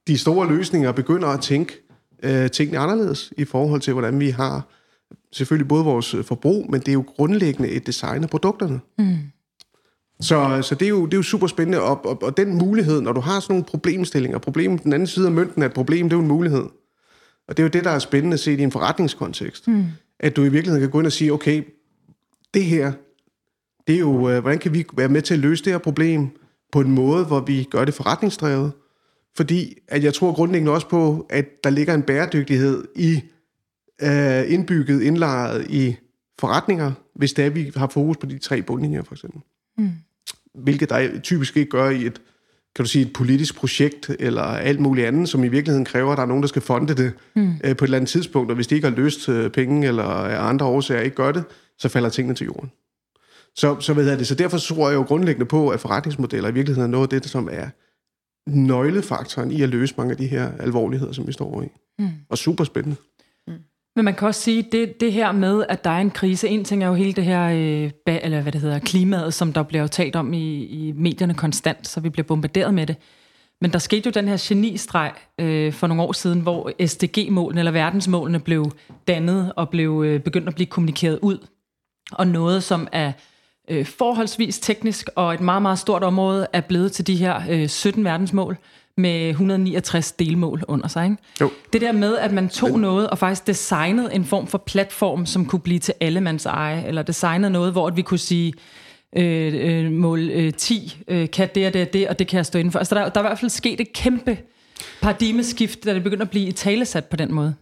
de 0.08 0.18
store 0.18 0.48
løsninger, 0.48 0.92
begynder 0.92 1.28
at 1.28 1.42
tænke 1.42 1.74
øh, 2.24 2.52
tingene 2.52 2.80
anderledes 2.80 3.34
i 3.38 3.46
forhold 3.46 3.82
til, 3.82 3.94
hvordan 3.94 4.20
vi 4.20 4.30
har 4.30 4.68
selvfølgelig 5.32 5.68
både 5.68 5.84
vores 5.84 6.16
forbrug, 6.24 6.72
men 6.72 6.80
det 6.80 6.88
er 6.88 6.94
jo 6.94 7.04
grundlæggende 7.08 7.70
et 7.70 7.88
design 7.88 8.24
af 8.24 8.30
produkterne. 8.30 8.80
Mm. 8.98 9.18
Så, 10.22 10.62
så 10.62 10.76
det, 10.76 10.86
er 10.86 10.90
jo, 10.90 11.06
det 11.06 11.14
er 11.14 11.18
jo 11.18 11.24
super 11.24 11.48
spændende, 11.48 11.82
og, 11.82 12.06
og, 12.06 12.24
og 12.24 12.38
den 12.38 12.58
mulighed, 12.58 13.02
når 13.02 13.14
du 13.14 13.20
har 13.20 13.40
sådan 13.40 13.54
nogle 13.54 13.66
problemstillinger, 13.66 14.38
problemet 14.38 14.84
den 14.84 14.94
anden 14.94 15.08
side 15.08 15.26
af 15.26 15.32
mønten 15.32 15.62
er 15.62 15.66
et 15.66 15.74
problem, 15.74 16.10
det 16.10 16.14
er 16.14 16.18
jo 16.18 16.22
en 16.22 16.28
mulighed. 16.28 16.66
Og 17.48 17.58
det 17.58 17.60
er 17.60 17.64
jo 17.64 17.70
det, 17.70 17.84
der 17.84 17.92
er 17.92 18.00
spændende 18.00 18.34
at 18.34 18.40
se 18.40 18.54
i 18.54 18.62
en 18.62 18.72
forretningskontekst. 18.72 19.68
Mm. 19.68 19.86
At 20.20 20.36
du 20.36 20.42
i 20.44 20.50
virkeligheden 20.50 20.82
kan 20.82 20.92
gå 20.92 21.00
ind 21.00 21.06
og 21.06 21.12
sige, 21.12 21.34
okay, 21.34 21.64
det 22.54 22.66
her, 22.66 22.92
det 23.88 23.96
er 23.96 24.00
jo, 24.00 24.30
øh, 24.30 24.42
hvordan 24.42 24.60
kan 24.60 24.74
vi 24.74 24.86
være 24.98 25.10
med 25.10 25.22
til 25.22 25.34
at 25.34 25.40
løse 25.40 25.64
det 25.64 25.74
her 25.74 25.78
problem 25.78 26.28
på 26.72 26.82
en 26.82 26.92
måde, 26.92 27.26
hvor 27.26 27.40
vi 27.40 27.68
gør 27.72 27.86
det 27.86 27.94
forretningsdrevet? 27.94 28.72
Fordi 29.36 29.78
at 29.88 30.04
jeg 30.04 30.14
tror 30.14 30.34
grundlæggende 30.34 30.72
også 30.72 30.88
på, 30.88 31.28
at 31.30 31.46
der 31.64 31.70
ligger 31.70 31.94
en 31.94 32.02
bæredygtighed 32.02 32.84
i 32.96 33.22
øh, 34.02 34.54
indbygget, 34.54 35.02
indlejret 35.02 35.68
i 35.70 35.96
forretninger, 36.40 36.92
hvis 37.16 37.34
det 37.34 37.46
er, 37.46 37.50
vi 37.50 37.72
har 37.76 37.88
fokus 37.88 38.18
på 38.18 38.26
de 38.26 38.38
tre 38.38 38.62
bundlinjer, 38.62 39.04
for 39.04 39.14
eksempel. 39.14 39.42
Mm 39.78 39.92
hvilket 40.54 40.90
der 40.90 41.20
typisk 41.20 41.58
ikke 41.58 41.70
gør 41.70 41.90
i 41.90 42.06
et, 42.06 42.22
kan 42.76 42.86
du 42.86 42.90
sige, 42.90 43.06
et 43.06 43.14
politisk 43.14 43.56
projekt 43.56 44.12
eller 44.20 44.42
alt 44.42 44.80
muligt 44.80 45.08
andet, 45.08 45.30
som 45.30 45.44
i 45.44 45.48
virkeligheden 45.48 45.86
kræver, 45.86 46.12
at 46.12 46.18
der 46.18 46.24
er 46.24 46.28
nogen, 46.28 46.44
der 46.44 46.48
skal 46.48 46.62
fonde 46.62 46.94
det 46.94 47.14
mm. 47.36 47.54
øh, 47.64 47.76
på 47.76 47.86
et 47.86 47.88
eller 47.88 47.98
andet 47.98 48.10
tidspunkt, 48.10 48.52
og 48.52 48.56
hvis 48.56 48.68
de 48.68 48.76
ikke 48.76 48.88
har 48.88 48.96
løst 48.96 49.30
øh, 49.30 49.52
penge 49.52 49.88
eller 49.88 50.04
af 50.04 50.48
andre 50.50 50.66
årsager 50.66 51.02
ikke 51.02 51.16
gør 51.16 51.32
det, 51.32 51.44
så 51.78 51.90
falder 51.90 52.10
tingene 52.10 52.36
til 52.36 52.46
jorden. 52.46 52.72
Så, 53.56 53.80
så, 53.80 53.94
hvad 53.94 54.18
det, 54.18 54.28
så 54.28 54.36
derfor 54.36 54.58
tror 54.58 54.90
jeg 54.90 54.96
jo 54.96 55.02
grundlæggende 55.02 55.46
på, 55.46 55.70
at 55.70 55.80
forretningsmodeller 55.80 56.50
i 56.50 56.54
virkeligheden 56.54 56.90
er 56.90 56.92
noget 56.92 57.14
af 57.14 57.22
det, 57.22 57.30
som 57.30 57.50
er 57.52 57.68
nøglefaktoren 58.48 59.52
i 59.52 59.62
at 59.62 59.70
løse 59.70 59.94
mange 59.98 60.12
af 60.12 60.18
de 60.18 60.28
her 60.28 60.52
alvorligheder, 60.60 61.12
som 61.12 61.28
vi 61.28 61.32
står 61.32 61.62
i. 61.62 61.68
Mm. 62.00 62.10
Og 62.30 62.38
super 62.38 62.64
spændende. 62.64 62.96
Men 64.00 64.06
man 64.06 64.16
kan 64.16 64.28
også 64.28 64.42
sige, 64.42 64.62
det, 64.72 65.00
det 65.00 65.14
her 65.14 65.32
med, 65.32 65.66
at 65.70 65.84
der 65.84 65.90
er 65.90 66.00
en 66.00 66.12
krise, 66.12 66.48
en 66.48 66.66
ting 66.66 66.84
er 66.84 66.88
jo 66.88 66.94
hele 66.94 67.14
det 67.14 67.24
her, 67.24 67.44
øh, 67.44 67.92
eller 68.24 68.42
hvad 68.42 68.52
det 68.52 68.62
hedder, 68.62 68.80
klimaet, 68.80 69.34
som 69.34 69.54
der 69.54 69.64
bliver 69.64 69.88
talt 69.88 70.16
om 70.16 70.34
i, 70.34 70.64
i 70.64 70.92
medierne 70.92 71.34
konstant, 71.34 71.88
så 71.88 72.00
vi 72.00 72.10
bliver 72.10 72.26
bombarderet 72.26 72.74
med 72.74 72.88
det. 72.88 72.96
Men 73.62 73.74
der 73.74 73.80
skete 73.80 74.08
jo 74.08 74.12
den 74.12 74.28
her 74.28 74.38
genistreg 74.40 75.12
øh, 75.40 75.74
for 75.74 75.88
nogle 75.88 76.04
år 76.04 76.12
siden, 76.12 76.40
hvor 76.40 76.72
SDG-målene, 76.86 77.60
eller 77.62 77.72
verdensmålene, 77.72 78.40
blev 78.40 78.72
dannet 79.08 79.54
og 79.56 79.70
blev 79.70 80.04
øh, 80.06 80.20
begyndt 80.20 80.48
at 80.48 80.56
blive 80.56 80.68
kommunikeret 80.68 81.20
ud. 81.22 81.48
Og 82.12 82.28
noget, 82.28 82.64
som 82.64 82.88
er 82.92 83.12
øh, 83.70 83.86
forholdsvis 83.86 84.60
teknisk 84.60 85.10
og 85.16 85.34
et 85.34 85.42
meget, 85.42 85.62
meget 85.62 85.80
stort 85.80 86.04
område, 86.04 86.48
er 86.54 86.62
blevet 86.62 86.92
til 86.92 87.08
de 87.08 87.16
her 87.16 87.42
øh, 87.50 87.70
17 87.70 88.04
verdensmål 88.04 88.58
med 89.00 89.30
169 89.30 90.12
delmål 90.12 90.64
under 90.68 90.88
sig. 90.88 91.06
Ikke? 91.06 91.18
Jo. 91.42 91.52
Det 91.74 91.82
der 91.82 91.92
med, 91.92 92.18
at 92.18 92.32
man 92.32 92.50
tog 92.50 92.72
Men... 92.72 92.82
noget 92.82 93.10
og 93.10 93.18
faktisk 93.18 93.48
designede 93.48 94.14
en 94.14 94.26
form 94.26 94.48
for 94.48 94.58
platform, 94.58 95.26
som 95.26 95.46
kunne 95.46 95.60
blive 95.60 95.80
til 95.80 95.94
allemands 96.02 96.46
eje, 96.46 96.88
eller 96.88 97.02
designede 97.02 97.52
noget, 97.52 97.72
hvor 97.72 97.90
vi 97.90 98.02
kunne 98.02 98.18
sige, 98.18 98.54
øh, 99.18 99.86
øh, 99.86 99.92
mål 99.92 100.30
øh, 100.30 100.54
10 100.54 101.04
øh, 101.08 101.30
kan 101.30 101.50
det 101.56 101.68
og 101.68 101.74
det 101.74 101.88
og 101.88 101.94
det, 101.94 102.08
og 102.08 102.20
det 102.20 102.28
kan 102.28 102.38
jeg 102.38 102.46
stå 102.46 102.60
inden 102.60 102.72
for. 102.72 102.80
Altså, 102.80 102.96
der, 102.96 103.10
der 103.10 103.22
er 103.22 103.26
i 103.26 103.28
hvert 103.28 103.40
fald 103.40 103.50
sket 103.50 103.82
et 103.82 103.94
kæmpe 103.94 104.38
paradigmeskift, 105.02 105.86
da 105.86 105.94
det 105.94 106.04
begynder 106.04 106.26
at 106.26 106.30
blive 106.30 106.48
i 106.48 106.52
talesat 106.52 107.06
på 107.06 107.16
den 107.16 107.34
måde. 107.34 107.54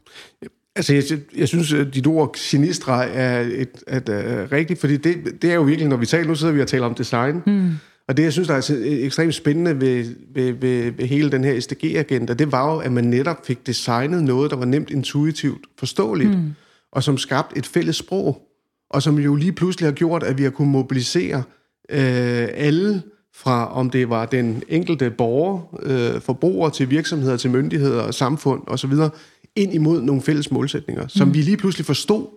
Altså, 0.76 0.94
jeg, 0.94 1.04
jeg 1.38 1.48
synes, 1.48 1.74
at 1.74 1.94
dit 1.94 2.08
ord 2.08 2.36
genistreg 2.52 3.10
er, 3.14 3.40
et, 3.40 3.70
et, 3.88 4.10
et, 4.10 4.52
rigtigt, 4.52 4.80
fordi 4.80 4.98
det, 4.98 5.42
det 5.42 5.52
er 5.52 5.56
jo 5.56 5.62
virkelig, 5.62 5.88
når 5.88 5.98
vi 5.98 6.06
taler, 6.06 6.28
nu 6.28 6.36
sidder 6.36 6.54
vi 6.54 6.62
og 6.62 6.68
taler 6.68 6.86
om 6.86 6.96
design, 6.96 7.44
mm. 7.46 7.72
Og 8.08 8.18
det, 8.18 8.24
jeg 8.24 8.34
synes, 8.34 8.48
der 8.48 8.56
er 8.56 8.72
ekstremt 9.06 9.36
spændende 9.36 9.82
ved, 9.82 10.16
ved, 10.34 10.52
ved, 10.52 10.92
ved 10.92 11.06
hele 11.06 11.32
den 11.32 11.44
her 11.44 11.60
SDG-agenda, 11.60 12.34
det 12.34 12.52
var 12.52 12.74
jo, 12.74 12.80
at 12.80 12.92
man 12.92 13.04
netop 13.04 13.46
fik 13.46 13.68
designet 13.68 14.24
noget, 14.24 14.52
der 14.52 14.58
var 14.58 14.66
nemt 14.66 14.90
intuitivt 14.90 15.66
forståeligt, 15.80 16.30
mm. 16.30 16.54
og 16.92 17.04
som 17.04 17.18
skabte 17.18 17.58
et 17.58 17.66
fælles 17.66 17.96
sprog, 17.96 18.42
og 18.90 19.04
som 19.04 19.20
jo 19.20 19.36
lige 19.36 19.52
pludselig 19.52 19.88
har 19.88 19.94
gjort, 19.94 20.24
at 20.24 20.38
vi 20.38 20.44
har 20.44 20.50
kunnet 20.50 20.72
mobilisere 20.72 21.44
øh, 21.90 22.48
alle 22.54 23.02
fra 23.36 23.74
om 23.74 23.90
det 23.90 24.10
var 24.10 24.26
den 24.26 24.64
enkelte 24.68 25.10
borger, 25.10 25.80
øh, 25.84 26.22
forbruger 26.22 26.70
til 26.70 26.90
virksomheder, 26.90 27.38
til 27.38 27.52
myndigheder, 27.52 28.12
samfund 28.12 28.62
osv., 28.68 28.94
ind 29.56 29.74
imod 29.74 30.02
nogle 30.02 30.22
fælles 30.22 30.52
målsætninger, 30.52 31.04
mm. 31.04 31.10
som 31.10 31.34
vi 31.34 31.42
lige 31.42 31.58
pludselig 31.58 31.86
forstod, 31.86 32.28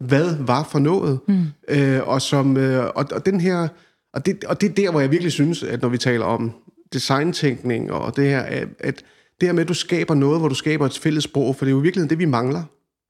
hvad 0.00 0.36
var 0.40 0.68
for 0.70 0.78
noget. 0.78 1.18
Mm. 1.28 1.44
Øh, 1.68 2.00
og, 2.08 2.22
som, 2.22 2.56
øh, 2.56 2.84
og, 2.94 3.06
og, 3.12 3.26
den 3.26 3.40
her, 3.40 3.68
og, 4.12 4.26
det, 4.26 4.44
og 4.44 4.60
det 4.60 4.70
er 4.70 4.74
der, 4.74 4.90
hvor 4.90 5.00
jeg 5.00 5.10
virkelig 5.10 5.32
synes, 5.32 5.62
at 5.62 5.82
når 5.82 5.88
vi 5.88 5.98
taler 5.98 6.24
om 6.24 6.52
designtænkning 6.92 7.92
og 7.92 8.16
det 8.16 8.24
her, 8.24 8.40
at, 8.78 9.04
det 9.40 9.48
her 9.48 9.52
med, 9.52 9.62
at 9.62 9.68
du 9.68 9.74
skaber 9.74 10.14
noget, 10.14 10.40
hvor 10.40 10.48
du 10.48 10.54
skaber 10.54 10.86
et 10.86 10.98
fælles 10.98 11.24
sprog, 11.24 11.56
for 11.56 11.64
det 11.64 11.72
er 11.72 11.74
jo 11.74 11.80
virkelig 11.80 12.10
det, 12.10 12.18
vi 12.18 12.24
mangler. 12.24 12.62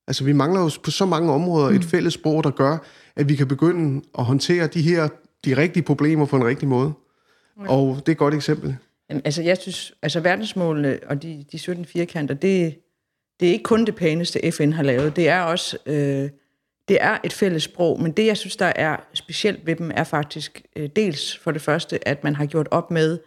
Altså, 0.06 0.24
vi 0.24 0.32
mangler 0.32 0.60
jo 0.60 0.70
på 0.82 0.90
så 0.90 1.06
mange 1.06 1.32
områder 1.32 1.70
mm. 1.70 1.76
et 1.76 1.84
fælles 1.84 2.14
sprog, 2.14 2.44
der 2.44 2.50
gør, 2.50 2.78
at 3.16 3.28
vi 3.28 3.34
kan 3.34 3.48
begynde 3.48 4.02
at 4.18 4.24
håndtere 4.24 4.66
de 4.66 4.82
her 4.82 5.08
de 5.44 5.56
rigtige 5.56 5.82
problemer 5.82 6.26
på 6.26 6.36
en 6.36 6.44
rigtig 6.44 6.68
måde. 6.68 6.92
Okay. 7.58 7.70
Og 7.70 7.96
det 7.96 8.08
er 8.08 8.12
et 8.12 8.18
godt 8.18 8.34
eksempel. 8.34 8.76
Jamen, 9.10 9.22
altså, 9.24 9.42
jeg 9.42 9.56
synes, 9.56 9.94
altså 10.02 10.20
verdensmålene 10.20 10.98
og 11.06 11.22
de, 11.22 11.44
de 11.52 11.58
17 11.58 11.84
firkanter, 11.84 12.34
det, 12.34 12.78
det 13.40 13.48
er 13.48 13.52
ikke 13.52 13.62
kun 13.62 13.84
det 13.84 13.94
pæneste, 13.94 14.52
FN 14.52 14.72
har 14.72 14.82
lavet. 14.82 15.16
Det 15.16 15.28
er 15.28 15.40
også 15.40 15.76
øh, 15.86 16.30
det 16.88 16.98
er 17.00 17.18
et 17.24 17.32
fælles 17.32 17.62
sprog, 17.62 18.02
men 18.02 18.12
det, 18.12 18.26
jeg 18.26 18.36
synes, 18.36 18.56
der 18.56 18.72
er 18.76 18.96
specielt 19.14 19.66
ved 19.66 19.76
dem, 19.76 19.90
er 19.94 20.04
faktisk 20.04 20.62
øh, 20.76 20.88
dels 20.96 21.38
for 21.38 21.50
det 21.50 21.62
første, 21.62 22.08
at 22.08 22.24
man 22.24 22.36
har 22.36 22.46
gjort 22.46 22.68
op 22.70 22.90
med 22.90 23.18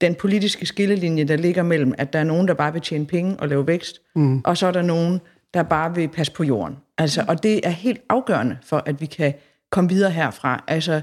den 0.00 0.14
politiske 0.14 0.66
skillelinje, 0.66 1.24
der 1.24 1.36
ligger 1.36 1.62
mellem, 1.62 1.94
at 1.98 2.12
der 2.12 2.18
er 2.18 2.24
nogen, 2.24 2.48
der 2.48 2.54
bare 2.54 2.72
vil 2.72 2.82
tjene 2.82 3.06
penge 3.06 3.36
og 3.38 3.48
lave 3.48 3.66
vækst, 3.66 4.00
mm. 4.14 4.40
og 4.44 4.56
så 4.56 4.66
er 4.66 4.70
der 4.70 4.82
nogen, 4.82 5.20
der 5.54 5.62
bare 5.62 5.94
vil 5.94 6.08
passe 6.08 6.32
på 6.32 6.44
jorden. 6.44 6.76
Altså, 6.98 7.24
og 7.28 7.42
det 7.42 7.66
er 7.66 7.70
helt 7.70 8.00
afgørende 8.08 8.58
for, 8.62 8.82
at 8.86 9.00
vi 9.00 9.06
kan 9.06 9.34
komme 9.70 9.90
videre 9.90 10.10
herfra. 10.10 10.64
Altså, 10.68 11.00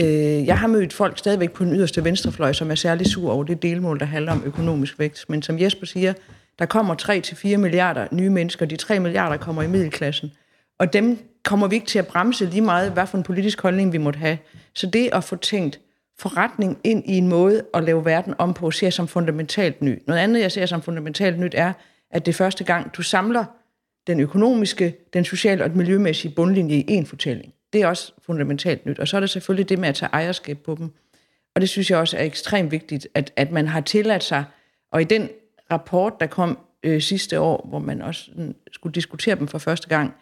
øh, 0.00 0.06
jeg 0.46 0.58
har 0.58 0.66
mødt 0.66 0.92
folk 0.92 1.18
stadigvæk 1.18 1.52
på 1.52 1.64
den 1.64 1.74
yderste 1.74 2.04
venstrefløj, 2.04 2.52
som 2.52 2.70
er 2.70 2.74
særlig 2.74 3.06
sur 3.06 3.32
over 3.32 3.44
det 3.44 3.62
delmål, 3.62 4.00
der 4.00 4.06
handler 4.06 4.32
om 4.32 4.42
økonomisk 4.44 4.98
vækst. 4.98 5.30
Men 5.30 5.42
som 5.42 5.60
Jesper 5.60 5.86
siger, 5.86 6.12
der 6.58 6.66
kommer 6.66 6.94
3-4 7.54 7.56
milliarder 7.56 8.06
nye 8.12 8.30
mennesker. 8.30 8.66
De 8.66 8.76
3 8.76 9.00
milliarder 9.00 9.36
kommer 9.36 9.62
i 9.62 9.66
middelklassen. 9.66 10.32
Og 10.78 10.92
dem 10.92 11.18
kommer 11.44 11.68
vi 11.68 11.74
ikke 11.74 11.86
til 11.86 11.98
at 11.98 12.06
bremse 12.06 12.46
lige 12.46 12.60
meget, 12.60 12.92
hvad 12.92 13.06
for 13.06 13.18
en 13.18 13.24
politisk 13.24 13.62
holdning 13.62 13.92
vi 13.92 13.98
måtte 13.98 14.18
have. 14.18 14.38
Så 14.74 14.86
det 14.86 15.08
at 15.12 15.24
få 15.24 15.36
tænkt 15.36 15.80
forretning 16.18 16.78
ind 16.84 17.04
i 17.06 17.16
en 17.16 17.28
måde 17.28 17.64
at 17.74 17.84
lave 17.84 18.04
verden 18.04 18.34
om 18.38 18.54
på, 18.54 18.70
ser 18.70 18.86
jeg 18.86 18.92
som 18.92 19.08
fundamentalt 19.08 19.82
nyt. 19.82 20.06
Noget 20.06 20.20
andet, 20.20 20.40
jeg 20.40 20.52
ser 20.52 20.66
som 20.66 20.82
fundamentalt 20.82 21.38
nyt, 21.38 21.54
er, 21.56 21.72
at 22.10 22.26
det 22.26 22.32
er 22.32 22.36
første 22.36 22.64
gang, 22.64 22.96
du 22.96 23.02
samler 23.02 23.44
den 24.06 24.20
økonomiske, 24.20 24.94
den 25.12 25.24
sociale 25.24 25.64
og 25.64 25.70
den 25.70 25.78
miljømæssige 25.78 26.34
bundlinje 26.34 26.76
i 26.76 26.98
én 26.98 27.06
fortælling. 27.06 27.54
Det 27.72 27.82
er 27.82 27.86
også 27.86 28.12
fundamentalt 28.26 28.86
nyt. 28.86 28.98
Og 28.98 29.08
så 29.08 29.16
er 29.16 29.20
der 29.20 29.26
selvfølgelig 29.26 29.68
det 29.68 29.78
med 29.78 29.88
at 29.88 29.94
tage 29.94 30.10
ejerskab 30.12 30.58
på 30.58 30.74
dem. 30.78 30.90
Og 31.54 31.60
det 31.60 31.68
synes 31.68 31.90
jeg 31.90 31.98
også 31.98 32.16
er 32.16 32.22
ekstremt 32.22 32.70
vigtigt, 32.70 33.08
at, 33.14 33.32
at 33.36 33.50
man 33.50 33.66
har 33.68 33.80
tilladt 33.80 34.24
sig, 34.24 34.44
og 34.92 35.00
i 35.00 35.04
den 35.04 35.28
rapport, 35.70 36.20
der 36.20 36.26
kom 36.26 36.58
øh, 36.82 37.02
sidste 37.02 37.40
år, 37.40 37.66
hvor 37.68 37.78
man 37.78 38.02
også 38.02 38.24
sådan, 38.24 38.54
skulle 38.72 38.94
diskutere 38.94 39.36
dem 39.36 39.48
for 39.48 39.58
første 39.58 39.88
gang, 39.88 40.14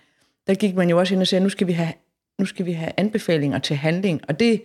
der 0.46 0.54
gik 0.54 0.74
man 0.74 0.90
jo 0.90 0.98
også 0.98 1.14
ind 1.14 1.20
og 1.20 1.28
sagde, 1.28 1.42
nu 1.42 1.48
skal 1.48 1.66
vi 1.66 1.72
have, 1.72 1.92
nu 2.38 2.46
skal 2.46 2.66
vi 2.66 2.72
have 2.72 2.92
anbefalinger 2.96 3.58
til 3.58 3.76
handling. 3.76 4.20
Og 4.28 4.40
det, 4.40 4.62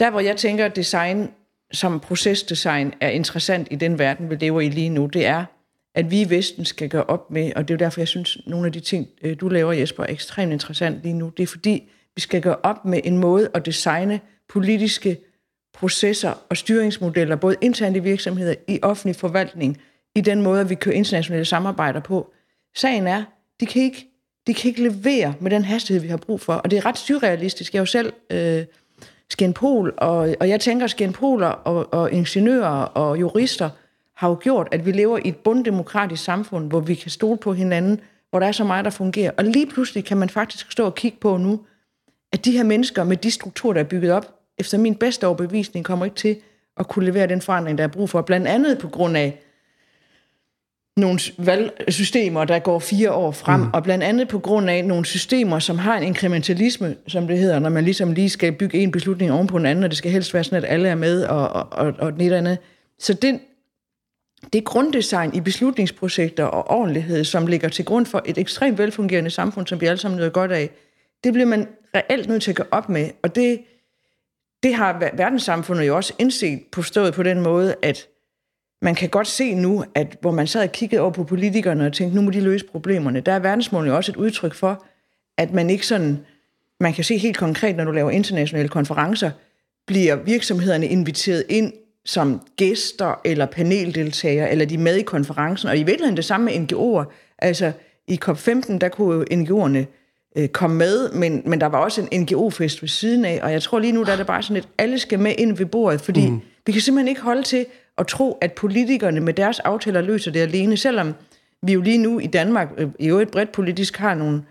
der 0.00 0.10
hvor 0.10 0.20
jeg 0.20 0.36
tænker, 0.36 0.64
at 0.64 0.76
design 0.76 1.30
som 1.72 2.00
procesdesign 2.00 2.92
er 3.00 3.08
interessant 3.08 3.68
i 3.70 3.76
den 3.76 3.98
verden, 3.98 4.30
vi 4.30 4.34
lever 4.34 4.60
i 4.60 4.68
lige 4.68 4.88
nu, 4.88 5.06
det 5.06 5.26
er, 5.26 5.44
at 5.94 6.10
vi 6.10 6.20
i 6.20 6.30
Vesten 6.30 6.64
skal 6.64 6.88
gøre 6.88 7.04
op 7.04 7.30
med, 7.30 7.52
og 7.56 7.68
det 7.68 7.74
er 7.74 7.78
jo 7.78 7.84
derfor, 7.84 8.00
jeg 8.00 8.08
synes, 8.08 8.38
nogle 8.46 8.66
af 8.66 8.72
de 8.72 8.80
ting, 8.80 9.08
øh, 9.22 9.40
du 9.40 9.48
laver, 9.48 9.72
Jesper, 9.72 10.02
er 10.02 10.12
ekstremt 10.12 10.52
interessant 10.52 11.02
lige 11.02 11.12
nu. 11.12 11.32
Det 11.36 11.42
er 11.42 11.46
fordi, 11.46 11.90
vi 12.14 12.20
skal 12.20 12.42
gøre 12.42 12.56
op 12.62 12.84
med 12.84 13.00
en 13.04 13.18
måde 13.18 13.50
at 13.54 13.66
designe 13.66 14.20
politiske 14.48 15.18
processer 15.74 16.32
og 16.50 16.56
styringsmodeller, 16.56 17.36
både 17.36 17.56
internt 17.60 17.96
i 17.96 18.00
virksomheder, 18.00 18.54
i 18.68 18.78
offentlig 18.82 19.16
forvaltning, 19.16 19.80
i 20.14 20.20
den 20.20 20.42
måde, 20.42 20.68
vi 20.68 20.74
kører 20.74 20.94
internationale 20.94 21.44
samarbejder 21.44 22.00
på. 22.00 22.32
Sagen 22.76 23.06
er, 23.06 23.24
de 23.60 23.66
kan 23.66 23.82
ikke, 23.82 24.13
de 24.46 24.54
kan 24.54 24.68
ikke 24.68 24.82
levere 24.82 25.34
med 25.40 25.50
den 25.50 25.64
hastighed, 25.64 26.02
vi 26.02 26.08
har 26.08 26.16
brug 26.16 26.40
for, 26.40 26.52
og 26.52 26.70
det 26.70 26.76
er 26.76 26.86
ret 26.86 26.98
surrealistisk. 26.98 27.72
Jeg 27.72 27.78
er 27.78 27.82
jo 27.82 27.86
selv 27.86 28.12
øh, 28.30 28.64
skenpol, 29.30 29.94
og, 29.96 30.36
og 30.40 30.48
jeg 30.48 30.60
tænker, 30.60 30.86
skenpoler 30.86 31.46
og, 31.46 31.92
og 31.92 32.12
ingeniører 32.12 32.84
og 32.84 33.20
jurister 33.20 33.70
har 34.16 34.28
jo 34.28 34.38
gjort, 34.40 34.68
at 34.72 34.86
vi 34.86 34.92
lever 34.92 35.18
i 35.18 35.28
et 35.28 35.36
bunddemokratisk 35.36 36.24
samfund, 36.24 36.68
hvor 36.68 36.80
vi 36.80 36.94
kan 36.94 37.10
stole 37.10 37.38
på 37.38 37.52
hinanden, 37.52 38.00
hvor 38.30 38.40
der 38.40 38.46
er 38.46 38.52
så 38.52 38.64
meget, 38.64 38.84
der 38.84 38.90
fungerer. 38.90 39.30
Og 39.36 39.44
lige 39.44 39.66
pludselig 39.66 40.04
kan 40.04 40.16
man 40.16 40.28
faktisk 40.28 40.72
stå 40.72 40.84
og 40.84 40.94
kigge 40.94 41.18
på 41.20 41.36
nu, 41.36 41.60
at 42.32 42.44
de 42.44 42.52
her 42.52 42.62
mennesker 42.62 43.04
med 43.04 43.16
de 43.16 43.30
strukturer, 43.30 43.72
der 43.72 43.80
er 43.80 43.84
bygget 43.84 44.12
op, 44.12 44.34
efter 44.58 44.78
min 44.78 44.94
bedste 44.94 45.26
overbevisning, 45.26 45.84
kommer 45.84 46.04
ikke 46.04 46.16
til 46.16 46.36
at 46.76 46.88
kunne 46.88 47.04
levere 47.04 47.26
den 47.26 47.40
forandring, 47.40 47.78
der 47.78 47.84
er 47.84 47.88
brug 47.88 48.10
for. 48.10 48.22
Blandt 48.22 48.46
andet 48.46 48.78
på 48.78 48.88
grund 48.88 49.16
af 49.16 49.43
nogle 50.96 51.20
valgsystemer, 51.38 52.44
der 52.44 52.58
går 52.58 52.78
fire 52.78 53.12
år 53.12 53.30
frem, 53.30 53.60
mm. 53.60 53.70
og 53.72 53.82
blandt 53.82 54.04
andet 54.04 54.28
på 54.28 54.38
grund 54.38 54.70
af 54.70 54.84
nogle 54.84 55.04
systemer, 55.04 55.58
som 55.58 55.78
har 55.78 55.96
en 55.96 56.02
inkrementalisme, 56.02 56.96
som 57.06 57.26
det 57.26 57.38
hedder, 57.38 57.58
når 57.58 57.68
man 57.68 57.84
ligesom 57.84 58.12
lige 58.12 58.30
skal 58.30 58.52
bygge 58.52 58.78
en 58.78 58.90
beslutning 58.90 59.32
oven 59.32 59.46
på 59.46 59.56
en 59.56 59.66
anden, 59.66 59.84
og 59.84 59.90
det 59.90 59.98
skal 59.98 60.10
helst 60.10 60.34
være 60.34 60.44
sådan, 60.44 60.64
at 60.64 60.70
alle 60.70 60.88
er 60.88 60.94
med, 60.94 61.24
og, 61.24 61.48
og, 61.48 61.68
og, 61.72 61.94
og 61.98 62.12
den 62.12 62.32
andet. 62.32 62.58
Så 62.98 63.14
den, 63.14 63.40
det 64.52 64.64
grunddesign 64.64 65.34
i 65.34 65.40
beslutningsprojekter 65.40 66.44
og 66.44 66.70
ordentlighed, 66.78 67.24
som 67.24 67.46
ligger 67.46 67.68
til 67.68 67.84
grund 67.84 68.06
for 68.06 68.22
et 68.24 68.38
ekstremt 68.38 68.78
velfungerende 68.78 69.30
samfund, 69.30 69.66
som 69.66 69.80
vi 69.80 69.86
alle 69.86 69.98
sammen 69.98 70.18
nyder 70.18 70.30
godt 70.30 70.52
af, 70.52 70.70
det 71.24 71.32
bliver 71.32 71.46
man 71.46 71.68
reelt 71.94 72.28
nødt 72.28 72.42
til 72.42 72.50
at 72.50 72.56
gå 72.56 72.64
op 72.70 72.88
med, 72.88 73.10
og 73.22 73.34
det, 73.34 73.60
det 74.62 74.74
har 74.74 75.10
verdenssamfundet 75.16 75.86
jo 75.86 75.96
også 75.96 76.12
indset 76.18 76.62
på 76.72 76.82
stået 76.82 77.14
på 77.14 77.22
den 77.22 77.40
måde, 77.40 77.74
at 77.82 78.08
man 78.84 78.94
kan 78.94 79.08
godt 79.08 79.26
se 79.26 79.54
nu, 79.54 79.84
at 79.94 80.16
hvor 80.20 80.30
man 80.30 80.46
sad 80.46 80.62
og 80.62 80.72
kiggede 80.72 81.02
over 81.02 81.10
på 81.10 81.24
politikerne 81.24 81.86
og 81.86 81.92
tænkte, 81.92 82.16
nu 82.16 82.22
må 82.22 82.30
de 82.30 82.40
løse 82.40 82.66
problemerne, 82.66 83.20
der 83.20 83.32
er 83.32 83.38
verdensmålene 83.38 83.90
jo 83.90 83.96
også 83.96 84.12
et 84.12 84.16
udtryk 84.16 84.54
for, 84.54 84.84
at 85.38 85.52
man 85.52 85.70
ikke 85.70 85.86
sådan, 85.86 86.18
man 86.80 86.92
kan 86.92 87.04
se 87.04 87.18
helt 87.18 87.36
konkret, 87.36 87.76
når 87.76 87.84
du 87.84 87.92
laver 87.92 88.10
internationale 88.10 88.68
konferencer, 88.68 89.30
bliver 89.86 90.16
virksomhederne 90.16 90.86
inviteret 90.86 91.44
ind 91.48 91.72
som 92.04 92.40
gæster 92.56 93.20
eller 93.24 93.46
paneldeltagere, 93.46 94.50
eller 94.50 94.64
de 94.64 94.74
er 94.74 94.78
med 94.78 94.96
i 94.96 95.02
konferencen, 95.02 95.68
og 95.68 95.76
i 95.76 95.82
virkeligheden 95.82 96.16
det 96.16 96.24
samme 96.24 96.44
med 96.44 96.54
NGO'er. 96.54 97.12
Altså 97.38 97.72
i 98.08 98.20
COP15, 98.24 98.78
der 98.78 98.88
kunne 98.88 99.24
NGO'erne 99.32 99.78
øh, 100.36 100.48
komme 100.48 100.76
med, 100.76 101.12
men, 101.12 101.42
men 101.46 101.60
der 101.60 101.66
var 101.66 101.78
også 101.78 102.08
en 102.10 102.20
NGO-fest 102.20 102.82
ved 102.82 102.88
siden 102.88 103.24
af, 103.24 103.40
og 103.42 103.52
jeg 103.52 103.62
tror 103.62 103.78
lige 103.78 103.92
nu, 103.92 104.02
der 104.02 104.12
er 104.12 104.16
det 104.16 104.26
bare 104.26 104.42
sådan, 104.42 104.56
at 104.56 104.68
alle 104.78 104.98
skal 104.98 105.18
med 105.18 105.34
ind 105.38 105.56
ved 105.56 105.66
bordet, 105.66 106.00
fordi 106.00 106.30
mm 106.30 106.40
vi 106.66 106.72
kan 106.72 106.80
simpelthen 106.80 107.08
ikke 107.08 107.20
holde 107.20 107.42
til 107.42 107.66
at 107.98 108.06
tro, 108.06 108.38
at 108.40 108.52
politikerne 108.52 109.20
med 109.20 109.34
deres 109.34 109.60
aftaler 109.60 110.00
løser 110.00 110.30
det 110.30 110.40
alene, 110.40 110.76
selvom 110.76 111.14
vi 111.62 111.72
jo 111.72 111.80
lige 111.80 111.98
nu 111.98 112.18
i 112.18 112.26
Danmark, 112.26 112.68
øh, 112.76 112.88
i 112.98 113.08
øvrigt 113.08 113.30
bredt 113.30 113.52
politisk, 113.52 113.96
har 113.96 114.14
nogle, 114.14 114.42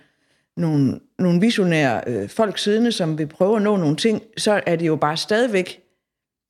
nogle, 0.58 1.00
nogle 1.20 1.42
visionære 1.42 2.02
øh, 2.08 2.30
folk 2.30 2.58
siddende, 2.58 2.92
som 2.92 3.18
vil 3.18 3.28
prøve 3.28 3.56
at 3.56 3.62
nå 3.62 3.78
nogle 3.78 3.96
ting, 3.96 4.22
så 4.38 4.62
er 4.66 4.76
det 4.76 4.88
jo 4.88 4.96
bare 4.96 5.18
stadigvæk 5.18 5.80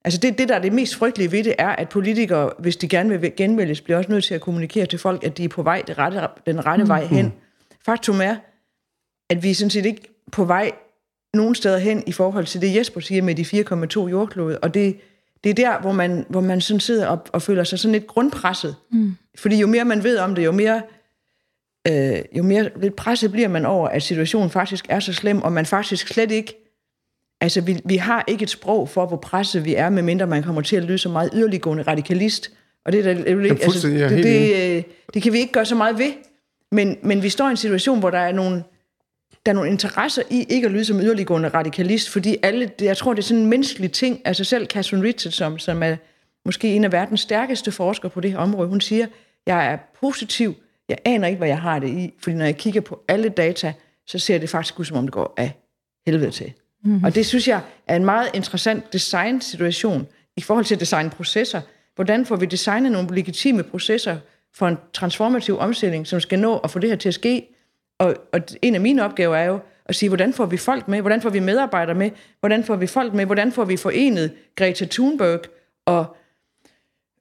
Altså 0.06 0.20
det, 0.20 0.38
det, 0.38 0.50
der 0.50 0.56
er 0.56 0.60
det 0.60 0.74
mest 0.74 0.96
frygtelige 0.96 1.32
ved 1.32 1.44
det, 1.44 1.56
er, 1.58 1.70
at 1.70 1.90
politikere, 1.90 2.52
hvis 2.60 2.78
de 2.78 2.88
gerne 2.88 3.20
vil 3.20 3.36
genvælges, 3.38 3.82
bliver 3.82 3.98
også 3.98 4.12
nødt 4.12 4.24
til 4.24 4.36
at 4.36 4.42
kommunikere 4.42 4.86
til 4.86 5.00
folk, 5.00 5.24
at 5.24 5.38
de 5.38 5.44
er 5.44 5.50
på 5.50 5.64
vej 5.64 5.84
det 5.88 5.98
rette, 5.98 6.28
den 6.46 6.66
rette 6.66 6.84
mm. 6.84 6.90
vej 6.90 7.06
hen. 7.06 7.34
Faktum 7.86 8.22
er, 8.22 8.36
at 9.30 9.44
vi 9.44 9.52
er 9.52 9.56
sådan 9.56 9.70
set 9.70 9.86
ikke 9.86 10.02
på 10.32 10.46
vej 10.46 10.72
nogen 11.34 11.56
steder 11.56 11.78
hen 11.78 12.04
i 12.08 12.12
forhold 12.12 12.46
til 12.46 12.62
det, 12.62 12.76
Jesper 12.76 13.00
siger 13.00 13.22
med 13.22 13.36
de 13.36 13.42
4,2 14.06 14.10
jordklode. 14.10 14.60
Og 14.60 14.74
det, 14.74 14.98
det 15.44 15.50
er 15.50 15.54
der, 15.54 15.82
hvor 15.82 15.92
man, 15.92 16.26
hvor 16.30 16.42
man 16.42 16.62
sådan 16.62 16.80
sidder 16.80 17.08
og, 17.08 17.20
og 17.34 17.42
føler 17.42 17.64
sig 17.64 17.80
sådan 17.80 17.92
lidt 17.92 18.08
grundpresset. 18.08 18.76
Mm. 18.92 19.16
Fordi 19.38 19.58
jo 19.58 19.68
mere 19.68 19.86
man 19.86 20.04
ved 20.04 20.18
om 20.18 20.36
det, 20.36 20.46
jo 20.46 20.52
mere, 20.52 20.82
øh, 21.88 22.22
jo 22.38 22.44
mere 22.44 22.70
lidt 22.82 22.96
presset 22.96 23.32
bliver 23.32 23.48
man 23.48 23.66
over, 23.66 23.88
at 23.88 24.04
situationen 24.04 24.50
faktisk 24.50 24.86
er 24.90 25.00
så 25.00 25.14
slem, 25.14 25.42
og 25.42 25.52
man 25.52 25.66
faktisk 25.66 26.08
slet 26.08 26.32
ikke... 26.32 26.60
Altså, 27.42 27.62
vi, 27.62 27.82
vi 27.86 27.96
har 27.96 28.24
ikke 28.28 28.44
et 28.44 28.50
sprog 28.50 28.90
for, 28.90 29.06
hvor 29.06 29.18
presset 29.18 29.66
vi 29.66 29.76
er, 29.76 29.90
medmindre 29.90 30.28
man 30.28 30.44
kommer 30.44 30.62
til 30.62 30.76
at 30.76 30.84
lyde 30.84 30.98
så 30.98 31.10
meget 31.10 31.30
yderliggående 31.34 31.84
radikalist. 31.84 32.52
Og 32.86 32.92
det, 32.92 33.06
der, 33.06 33.14
det, 33.14 33.52
altså, 33.64 33.88
det, 33.88 34.24
det, 34.24 34.76
øh, 34.78 34.84
det 35.14 35.24
kan 35.24 35.34
vi 35.34 35.38
ikke 35.38 35.54
gøre 35.54 35.66
så 35.66 35.76
meget 35.76 35.98
ved. 35.98 36.12
Men, 36.72 36.98
men 37.04 37.24
vi 37.24 37.30
står 37.30 37.48
i 37.48 37.52
en 37.52 37.58
situation, 37.58 38.00
hvor 38.00 38.10
der 38.10 38.18
er 38.20 38.32
nogle 38.32 38.64
der 39.46 39.52
er 39.52 39.54
nogle 39.54 39.70
interesser 39.70 40.22
i 40.30 40.46
ikke 40.50 40.66
at 40.66 40.72
lyde 40.72 40.86
som 40.86 41.00
yderliggående 41.00 41.50
radikalist, 41.50 42.10
fordi 42.10 42.38
alle, 42.44 42.72
jeg 42.82 42.98
tror, 42.98 43.14
det 43.14 43.20
er 43.20 43.24
sådan 43.24 43.42
en 43.42 43.50
menneskelig 43.50 43.92
ting. 43.92 44.22
Altså 44.26 44.44
selv 44.44 44.68
Catherine 44.68 45.08
Richardson, 45.08 45.60
som 45.60 45.84
er 45.84 45.96
måske 46.46 46.76
en 46.76 46.84
af 46.84 46.92
verdens 46.92 47.22
stærkeste 47.22 47.72
forskere 47.72 48.10
på 48.10 48.22
det 48.22 48.32
her 48.32 48.38
område, 48.38 48.70
hun 48.70 48.82
siger, 48.82 49.08
jeg 49.46 49.72
er 49.72 49.78
positiv, 50.02 50.56
jeg 50.90 50.98
aner 51.06 51.28
ikke, 51.28 51.38
hvad 51.38 51.48
jeg 51.48 51.62
har 51.62 51.80
det 51.80 51.90
i, 51.90 52.14
fordi 52.20 52.36
når 52.36 52.46
jeg 52.46 52.58
kigger 52.58 52.82
på 52.82 53.04
alle 53.08 53.30
data, 53.30 53.74
så 54.08 54.20
ser 54.20 54.38
det 54.38 54.50
faktisk 54.50 54.80
ud, 54.80 54.86
som 54.86 54.98
om 54.98 55.04
det 55.04 55.14
går 55.14 55.34
af 55.38 55.52
helvede 56.06 56.32
til. 56.32 56.54
Mm-hmm. 56.84 57.04
Og 57.04 57.16
det 57.16 57.26
synes 57.26 57.48
jeg 57.48 57.62
er 57.88 57.96
en 57.96 58.06
meget 58.06 58.30
interessant 58.34 58.94
design-situation 58.94 60.08
i 60.38 60.42
forhold 60.42 60.66
til 60.66 60.80
designprocesser. 60.80 61.62
Hvordan 61.96 62.26
får 62.26 62.36
vi 62.36 62.46
designet 62.46 62.92
nogle 62.92 63.16
legitime 63.16 63.64
processer 63.64 64.18
for 64.56 64.68
en 64.68 64.78
transformativ 64.94 65.58
omstilling, 65.60 66.08
som 66.08 66.20
skal 66.20 66.40
nå 66.40 66.58
at 66.58 66.72
få 66.72 66.80
det 66.80 66.90
her 66.90 66.98
til 66.98 67.10
at 67.10 67.14
ske? 67.14 67.53
Og, 68.04 68.16
og 68.34 68.40
en 68.62 68.76
af 68.76 68.82
mine 68.82 69.06
opgaver 69.06 69.36
er 69.36 69.46
jo 69.46 69.60
at 69.86 69.96
sige, 69.96 70.10
hvordan 70.10 70.34
får 70.34 70.46
vi 70.46 70.58
folk 70.58 70.88
med? 70.88 71.02
Hvordan 71.02 71.22
får 71.22 71.30
vi 71.30 71.40
medarbejdere 71.40 71.96
med? 71.96 72.10
Hvordan 72.40 72.64
får 72.64 72.76
vi 72.76 72.88
folk 72.88 73.14
med? 73.14 73.26
Hvordan 73.26 73.52
får 73.52 73.66
vi 73.66 73.78
forenet 73.78 74.32
Greta 74.56 74.86
Thunberg 74.86 75.42
og 75.86 76.16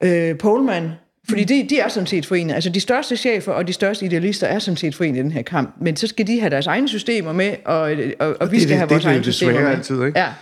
øh, 0.05 0.39
Polman 0.39 0.91
fordi 1.29 1.45
de, 1.45 1.67
de 1.71 1.79
er 1.79 1.89
sådan 1.89 2.07
set 2.07 2.27
forenet. 2.27 2.55
Altså 2.55 2.71
de 2.71 2.81
største 2.81 3.17
chefer 3.17 3.53
og 3.53 3.69
de 3.69 3.73
største 3.73 4.07
idealister 4.07 4.47
er 4.47 4.59
sådan 4.59 4.77
set 4.77 4.95
forenet 4.95 5.19
i 5.19 5.23
den 5.23 5.33
her 5.33 5.43
kamp. 5.43 5.75
Men 5.81 5.97
så 5.97 6.07
skal 6.07 6.27
de 6.27 6.41
have 6.41 6.51
deres 6.51 6.67
egne 6.67 6.89
systemer 6.89 7.33
med, 7.33 7.57
og, 7.65 7.81
og, 8.21 8.37
og 8.41 8.53
vi 8.53 8.61
skal 8.61 8.69
det, 8.69 8.77
have 8.77 8.89
vores 8.89 9.05
egne 9.05 9.25
systemer 9.25 9.61
med. 9.61 9.69
altid, 9.69 10.05
ikke? 10.05 10.19
Ja. 10.19 10.33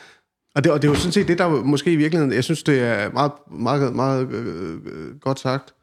Og 0.54 0.64
det, 0.64 0.72
og 0.72 0.82
det 0.82 0.88
er 0.88 0.92
jo 0.92 0.98
sådan 0.98 1.12
set 1.12 1.28
det, 1.28 1.38
der 1.38 1.48
måske 1.48 1.92
i 1.92 1.96
virkeligheden, 1.96 2.32
jeg 2.32 2.44
synes, 2.44 2.62
det 2.62 2.80
er 2.80 3.10
meget, 3.10 3.32
meget, 3.50 3.94
meget 3.94 4.30
øh, 4.30 5.18
godt 5.20 5.40
sagt. 5.40 5.74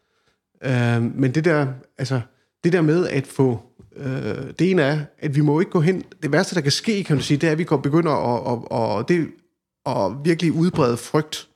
Øh, 0.63 1.01
men 1.15 1.31
det 1.31 1.45
der, 1.45 1.67
altså, 1.97 2.21
det 2.63 2.73
der 2.73 2.81
med 2.81 3.07
at 3.07 3.27
få, 3.27 3.61
øh, 3.99 4.53
det 4.59 4.71
ene 4.71 4.81
er, 4.81 4.99
at 5.19 5.35
vi 5.35 5.41
må 5.41 5.59
ikke 5.59 5.71
gå 5.71 5.79
hen, 5.79 6.03
det 6.23 6.31
værste, 6.31 6.55
der 6.55 6.61
kan 6.61 6.71
ske, 6.71 7.03
kan 7.03 7.17
du 7.17 7.23
sige, 7.23 7.37
det 7.37 7.47
er, 7.47 7.51
at 7.51 7.57
vi 7.57 7.63
går, 7.63 7.77
begynder 7.77 8.11
at, 8.11 8.43
og, 8.43 8.71
og 8.71 9.09
det, 9.09 9.27
at 9.85 10.11
virkelig 10.23 10.51
udbrede 10.51 10.97
frygt. 10.97 11.47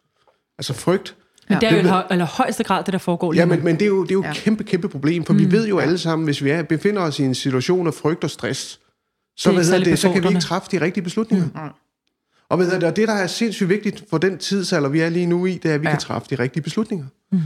Altså 0.57 0.73
frygt, 0.73 1.15
men 1.49 1.61
det 1.61 1.71
er 1.71 1.71
jo 1.71 1.99
i 1.99 2.03
eller 2.11 2.25
højeste 2.25 2.63
grad 2.63 2.83
det, 2.83 2.93
der 2.93 2.99
foregår 2.99 3.31
lige 3.31 3.41
Ja, 3.41 3.45
men, 3.45 3.63
men 3.63 3.75
det 3.75 3.81
er 3.81 3.87
jo, 3.87 4.03
det 4.03 4.11
er 4.11 4.15
jo 4.15 4.23
ja. 4.23 4.33
kæmpe, 4.33 4.63
kæmpe 4.63 4.89
problem, 4.89 5.25
for 5.25 5.33
mm. 5.33 5.39
vi 5.39 5.51
ved 5.51 5.67
jo 5.67 5.79
alle 5.79 5.97
sammen, 5.97 6.25
hvis 6.25 6.43
vi 6.43 6.49
er, 6.49 6.63
befinder 6.63 7.01
os 7.01 7.19
i 7.19 7.23
en 7.23 7.35
situation 7.35 7.87
af 7.87 7.93
frygt 7.93 8.23
og 8.23 8.29
stress, 8.29 8.79
så, 9.37 9.51
det 9.51 9.69
hvad 9.69 9.79
det, 9.79 9.99
så 9.99 10.11
kan 10.11 10.23
vi 10.23 10.27
ikke 10.27 10.41
træffe 10.41 10.67
de 10.71 10.81
rigtige 10.81 11.03
beslutninger. 11.03 11.45
Mm. 11.45 11.59
Og, 12.49 12.57
hvad 12.57 12.71
det, 12.71 12.83
og 12.83 12.95
det, 12.95 13.07
der 13.07 13.13
er 13.13 13.27
sindssygt 13.27 13.69
vigtigt 13.69 14.03
for 14.09 14.17
den 14.17 14.37
tidsalder, 14.37 14.89
vi 14.89 14.99
er 14.99 15.09
lige 15.09 15.25
nu 15.25 15.45
i, 15.45 15.57
det 15.57 15.71
er, 15.71 15.75
at 15.75 15.81
vi 15.81 15.85
ja. 15.85 15.91
kan 15.91 15.99
træffe 15.99 16.27
de 16.29 16.43
rigtige 16.43 16.63
beslutninger. 16.63 17.05
Mm. 17.31 17.39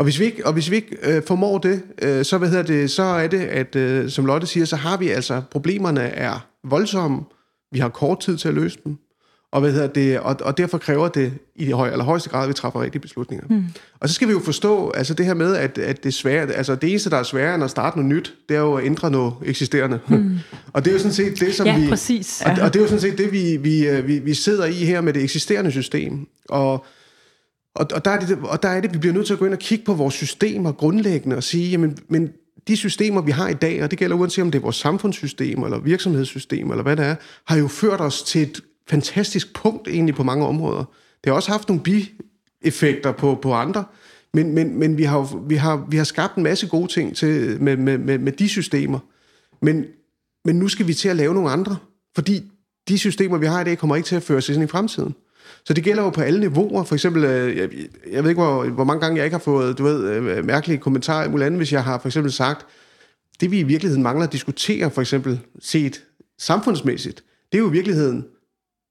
Og 0.00 0.04
hvis 0.04 0.20
vi 0.20 0.24
ikke, 0.24 0.46
og 0.46 0.52
hvis 0.52 0.70
vi 0.70 0.76
ikke 0.76 0.96
øh, 1.02 1.22
formår 1.26 1.58
det, 1.58 1.82
øh, 2.02 2.24
så, 2.24 2.38
hvad 2.38 2.48
hedder 2.48 2.62
det, 2.62 2.90
så 2.90 3.02
er 3.02 3.26
det, 3.26 3.40
at 3.40 3.76
øh, 3.76 4.10
som 4.10 4.26
Lotte 4.26 4.46
siger, 4.46 4.66
så 4.66 4.76
har 4.76 4.96
vi 4.96 5.08
altså, 5.08 5.42
problemerne 5.50 6.00
er 6.00 6.46
voldsomme, 6.64 7.20
vi 7.72 7.78
har 7.78 7.88
kort 7.88 8.20
tid 8.20 8.36
til 8.36 8.48
at 8.48 8.54
løse 8.54 8.78
dem, 8.84 8.96
og, 9.52 9.60
hvad 9.60 9.72
hedder 9.72 9.86
det, 9.86 10.20
og, 10.20 10.36
og 10.40 10.58
derfor 10.58 10.78
kræver 10.78 11.08
det 11.08 11.32
i 11.56 11.64
det 11.64 11.74
høj, 11.74 11.90
eller 11.90 12.04
højeste 12.04 12.30
grad, 12.30 12.42
at 12.42 12.48
vi 12.48 12.54
træffer 12.54 12.82
rigtige 12.82 13.02
beslutninger. 13.02 13.46
Mm. 13.50 13.64
Og 14.00 14.08
så 14.08 14.14
skal 14.14 14.28
vi 14.28 14.32
jo 14.32 14.40
forstå, 14.40 14.90
altså 14.90 15.14
det 15.14 15.26
her 15.26 15.34
med, 15.34 15.56
at, 15.56 15.78
at 15.78 16.04
det, 16.04 16.14
svære, 16.14 16.52
altså 16.52 16.74
det 16.74 16.90
eneste, 16.90 17.10
der 17.10 17.16
er 17.16 17.22
sværere 17.22 17.54
end 17.54 17.64
at 17.64 17.70
starte 17.70 17.96
noget 17.96 18.14
nyt, 18.14 18.34
det 18.48 18.56
er 18.56 18.60
jo 18.60 18.74
at 18.74 18.84
ændre 18.84 19.10
noget 19.10 19.32
eksisterende. 19.44 19.98
Mm. 20.08 20.38
og 20.74 20.84
det 20.84 20.90
er 20.90 20.94
jo 20.94 20.98
sådan 20.98 21.12
set 21.12 21.40
det, 21.40 21.54
som 21.54 21.66
ja, 21.66 21.78
vi... 21.78 21.88
præcis. 21.88 22.42
Og, 22.46 22.52
og 22.62 22.74
det 22.74 22.80
er 22.80 22.82
jo 22.82 22.88
sådan 22.88 23.00
set 23.00 23.18
det, 23.18 23.32
vi, 23.32 23.56
vi, 23.56 23.88
øh, 23.88 24.06
vi, 24.06 24.18
vi 24.18 24.34
sidder 24.34 24.64
i 24.64 24.72
her 24.72 25.00
med 25.00 25.12
det 25.12 25.22
eksisterende 25.22 25.70
system. 25.70 26.26
Og, 26.48 26.84
og, 27.80 27.86
og, 27.94 28.04
der 28.04 28.10
er 28.10 28.20
det, 28.20 28.38
og 28.42 28.62
der 28.62 28.68
er 28.68 28.80
det, 28.80 28.92
vi 28.92 28.98
bliver 28.98 29.12
nødt 29.14 29.26
til 29.26 29.32
at 29.32 29.38
gå 29.38 29.44
ind 29.44 29.54
og 29.54 29.60
kigge 29.60 29.84
på 29.84 29.94
vores 29.94 30.14
systemer 30.14 30.72
grundlæggende 30.72 31.36
og 31.36 31.42
sige, 31.42 31.70
jamen, 31.70 31.98
men 32.08 32.32
de 32.68 32.76
systemer, 32.76 33.20
vi 33.22 33.30
har 33.30 33.48
i 33.48 33.54
dag, 33.54 33.82
og 33.82 33.90
det 33.90 33.98
gælder 33.98 34.16
uanset 34.16 34.42
om 34.42 34.50
det 34.50 34.58
er 34.58 34.62
vores 34.62 34.76
samfundssystem, 34.76 35.62
eller 35.62 35.78
virksomhedssystem, 35.78 36.70
eller 36.70 36.82
hvad 36.82 36.96
det 36.96 37.04
er, 37.04 37.16
har 37.44 37.56
jo 37.56 37.68
ført 37.68 38.00
os 38.00 38.22
til 38.22 38.42
et 38.42 38.60
fantastisk 38.88 39.54
punkt 39.54 39.88
egentlig 39.88 40.14
på 40.14 40.22
mange 40.22 40.46
områder. 40.46 40.84
Det 41.24 41.30
har 41.30 41.32
også 41.32 41.50
haft 41.50 41.68
nogle 41.68 41.82
bieffekter 41.82 43.12
på, 43.12 43.38
på 43.42 43.52
andre, 43.52 43.84
men, 44.34 44.54
men, 44.54 44.78
men 44.78 44.98
vi, 44.98 45.02
har, 45.02 45.46
vi, 45.46 45.54
har, 45.54 45.86
vi 45.88 45.96
har 45.96 46.04
skabt 46.04 46.36
en 46.36 46.42
masse 46.42 46.66
gode 46.66 46.92
ting 46.92 47.16
til, 47.16 47.62
med, 47.62 47.76
med, 47.76 47.98
med, 47.98 48.18
med 48.18 48.32
de 48.32 48.48
systemer. 48.48 48.98
Men, 49.62 49.84
men 50.44 50.56
nu 50.56 50.68
skal 50.68 50.86
vi 50.86 50.94
til 50.94 51.08
at 51.08 51.16
lave 51.16 51.34
nogle 51.34 51.50
andre, 51.50 51.76
fordi 52.14 52.42
de 52.88 52.98
systemer, 52.98 53.38
vi 53.38 53.46
har 53.46 53.60
i 53.60 53.64
dag, 53.64 53.78
kommer 53.78 53.96
ikke 53.96 54.06
til 54.06 54.16
at 54.16 54.22
føre 54.22 54.40
sig 54.40 54.54
ind 54.54 54.64
i 54.64 54.66
fremtiden. 54.66 55.14
Så 55.64 55.74
det 55.74 55.84
gælder 55.84 56.02
jo 56.02 56.10
på 56.10 56.20
alle 56.20 56.40
niveauer. 56.40 56.84
For 56.84 56.94
eksempel, 56.94 57.24
øh, 57.24 57.56
jeg, 57.56 57.68
jeg 58.12 58.22
ved 58.22 58.30
ikke, 58.30 58.42
hvor, 58.42 58.64
hvor 58.64 58.84
mange 58.84 59.00
gange 59.00 59.16
jeg 59.16 59.24
ikke 59.24 59.34
har 59.34 59.42
fået, 59.42 59.78
du 59.78 59.84
ved, 59.84 60.10
øh, 60.10 60.44
mærkelige 60.44 60.78
kommentarer 60.78 61.24
i 61.24 61.42
andet, 61.42 61.56
hvis 61.56 61.72
jeg 61.72 61.84
har 61.84 61.98
for 61.98 62.08
eksempel 62.08 62.32
sagt, 62.32 62.66
det 63.40 63.50
vi 63.50 63.58
i 63.58 63.62
virkeligheden 63.62 64.02
mangler 64.02 64.26
at 64.26 64.32
diskutere, 64.32 64.90
for 64.90 65.00
eksempel 65.00 65.40
set 65.60 66.02
samfundsmæssigt, 66.38 67.24
det 67.52 67.58
er 67.58 67.62
jo 67.62 67.68
i 67.68 67.72
virkeligheden, 67.72 68.24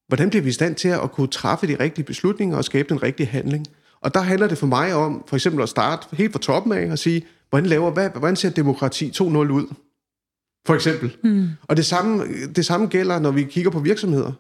hvordan 0.08 0.30
bliver 0.30 0.44
vi 0.44 0.50
i 0.50 0.54
stand 0.54 0.76
til 0.76 0.88
at 0.88 1.12
kunne 1.12 1.28
træffe 1.28 1.68
de 1.68 1.78
rigtige 1.80 2.06
beslutninger 2.06 2.58
og 2.58 2.66
skabe 2.66 2.90
den 2.90 3.04
rigtige 3.04 3.28
handling? 3.28 3.68
Og 4.02 4.14
der 4.14 4.20
handler 4.20 4.48
det 4.48 4.58
for 4.58 4.68
mig 4.68 4.94
om 4.94 5.24
for 5.28 5.36
eksempel 5.36 5.64
at 5.64 5.70
starte 5.70 6.08
helt 6.12 6.32
fra 6.32 6.40
toppen 6.40 6.72
af 6.72 6.92
og 6.92 7.00
sige, 7.00 7.26
hvordan, 7.50 7.70
laver, 7.70 7.92
hvad, 7.92 8.10
hvordan 8.10 8.36
ser 8.36 8.50
demokrati 8.50 9.12
2.0 9.16 9.26
ud? 9.26 9.74
For 10.68 10.76
eksempel. 10.76 11.18
Mm. 11.24 11.48
Og 11.68 11.78
det 11.78 11.86
samme, 11.86 12.24
det 12.56 12.66
samme 12.66 12.88
gælder, 12.88 13.20
når 13.20 13.32
vi 13.32 13.44
kigger 13.44 13.72
på 13.72 13.80
virksomheder. 13.80 14.32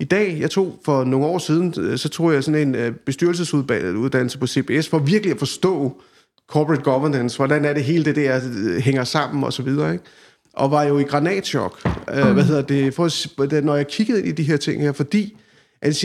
I 0.00 0.04
dag, 0.04 0.40
jeg 0.40 0.50
tog 0.50 0.78
for 0.84 1.04
nogle 1.04 1.26
år 1.26 1.38
siden, 1.38 1.74
øh, 1.78 1.98
så 1.98 2.08
tog 2.08 2.32
jeg 2.32 2.44
sådan 2.44 2.68
en 2.68 2.74
øh, 2.74 2.92
bestyrelsesuddannelse 2.92 4.38
på 4.38 4.46
CBS, 4.46 4.88
for 4.88 4.98
virkelig 4.98 5.32
at 5.32 5.38
forstå 5.38 6.02
corporate 6.48 6.82
governance, 6.82 7.36
hvordan 7.36 7.64
er 7.64 7.72
det 7.72 7.84
hele 7.84 8.04
det 8.04 8.16
der 8.16 8.40
øh, 8.58 8.76
hænger 8.76 9.04
sammen 9.04 9.44
og 9.44 9.52
så 9.52 9.62
videre, 9.62 9.92
ikke? 9.92 10.04
og 10.52 10.70
var 10.70 10.82
jo 10.82 10.98
i 10.98 11.02
granatchok, 11.02 11.80
øh, 12.14 12.26
mm. 12.26 12.32
hvad 12.32 12.44
hedder 12.44 12.62
det, 12.62 12.94
for, 12.94 13.60
når 13.60 13.76
jeg 13.76 13.86
kiggede 13.86 14.18
ind 14.18 14.28
i 14.28 14.32
de 14.32 14.42
her 14.42 14.56
ting 14.56 14.82
her, 14.82 14.92
fordi 14.92 15.36
at 15.82 16.04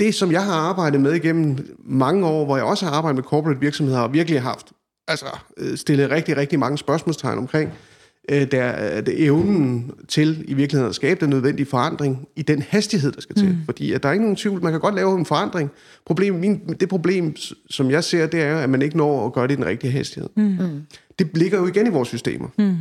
det, 0.00 0.14
som 0.14 0.32
jeg 0.32 0.44
har 0.44 0.54
arbejdet 0.54 1.00
med 1.00 1.12
igennem 1.12 1.76
mange 1.84 2.26
år, 2.26 2.44
hvor 2.44 2.56
jeg 2.56 2.64
også 2.64 2.86
har 2.86 2.92
arbejdet 2.92 3.16
med 3.16 3.24
corporate 3.24 3.60
virksomheder, 3.60 4.00
og 4.00 4.12
virkelig 4.12 4.42
har 4.42 4.48
haft 4.48 4.72
altså, 5.08 5.26
stillet 5.74 6.10
rigtig, 6.10 6.36
rigtig 6.36 6.58
mange 6.58 6.78
spørgsmålstegn 6.78 7.38
omkring, 7.38 7.68
øh, 7.68 7.91
der, 8.28 9.00
der 9.00 9.12
evnen 9.16 9.90
til 10.08 10.44
i 10.48 10.54
virkeligheden 10.54 10.88
at 10.88 10.94
skabe 10.94 11.20
den 11.20 11.30
nødvendige 11.30 11.66
forandring 11.66 12.28
i 12.36 12.42
den 12.42 12.62
hastighed, 12.68 13.12
der 13.12 13.20
skal 13.20 13.36
til. 13.36 13.48
Mm. 13.48 13.56
Fordi 13.64 13.92
at 13.92 14.02
der 14.02 14.08
er 14.08 14.12
ikke 14.12 14.24
nogen 14.24 14.36
tvivl, 14.36 14.62
man 14.62 14.72
kan 14.72 14.80
godt 14.80 14.94
lave 14.94 15.18
en 15.18 15.26
forandring. 15.26 15.70
Problem, 16.06 16.34
min, 16.34 16.60
det 16.80 16.88
problem, 16.88 17.36
som 17.70 17.90
jeg 17.90 18.04
ser, 18.04 18.26
det 18.26 18.42
er, 18.42 18.56
at 18.56 18.70
man 18.70 18.82
ikke 18.82 18.96
når 18.96 19.26
at 19.26 19.32
gøre 19.32 19.46
det 19.46 19.52
i 19.52 19.56
den 19.56 19.66
rigtige 19.66 19.90
hastighed. 19.90 20.28
Mm. 20.36 20.82
Det 21.18 21.30
ligger 21.34 21.58
jo 21.58 21.66
igen 21.66 21.86
i 21.86 21.90
vores 21.90 22.08
systemer. 22.08 22.48
Mm. 22.58 22.76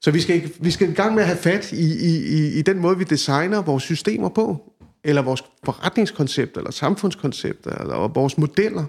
Så 0.00 0.10
vi 0.10 0.20
skal, 0.20 0.50
vi 0.60 0.70
skal 0.70 0.90
i 0.90 0.92
gang 0.92 1.14
med 1.14 1.22
at 1.22 1.28
have 1.28 1.38
fat 1.38 1.72
i, 1.72 1.94
i, 1.94 2.26
i, 2.26 2.58
i 2.58 2.62
den 2.62 2.78
måde, 2.78 2.98
vi 2.98 3.04
designer 3.04 3.62
vores 3.62 3.82
systemer 3.82 4.28
på, 4.28 4.72
eller 5.04 5.22
vores 5.22 5.44
forretningskoncept, 5.64 6.56
eller 6.56 6.70
samfundskoncept, 6.70 7.66
eller 7.66 8.08
vores 8.08 8.38
modeller. 8.38 8.84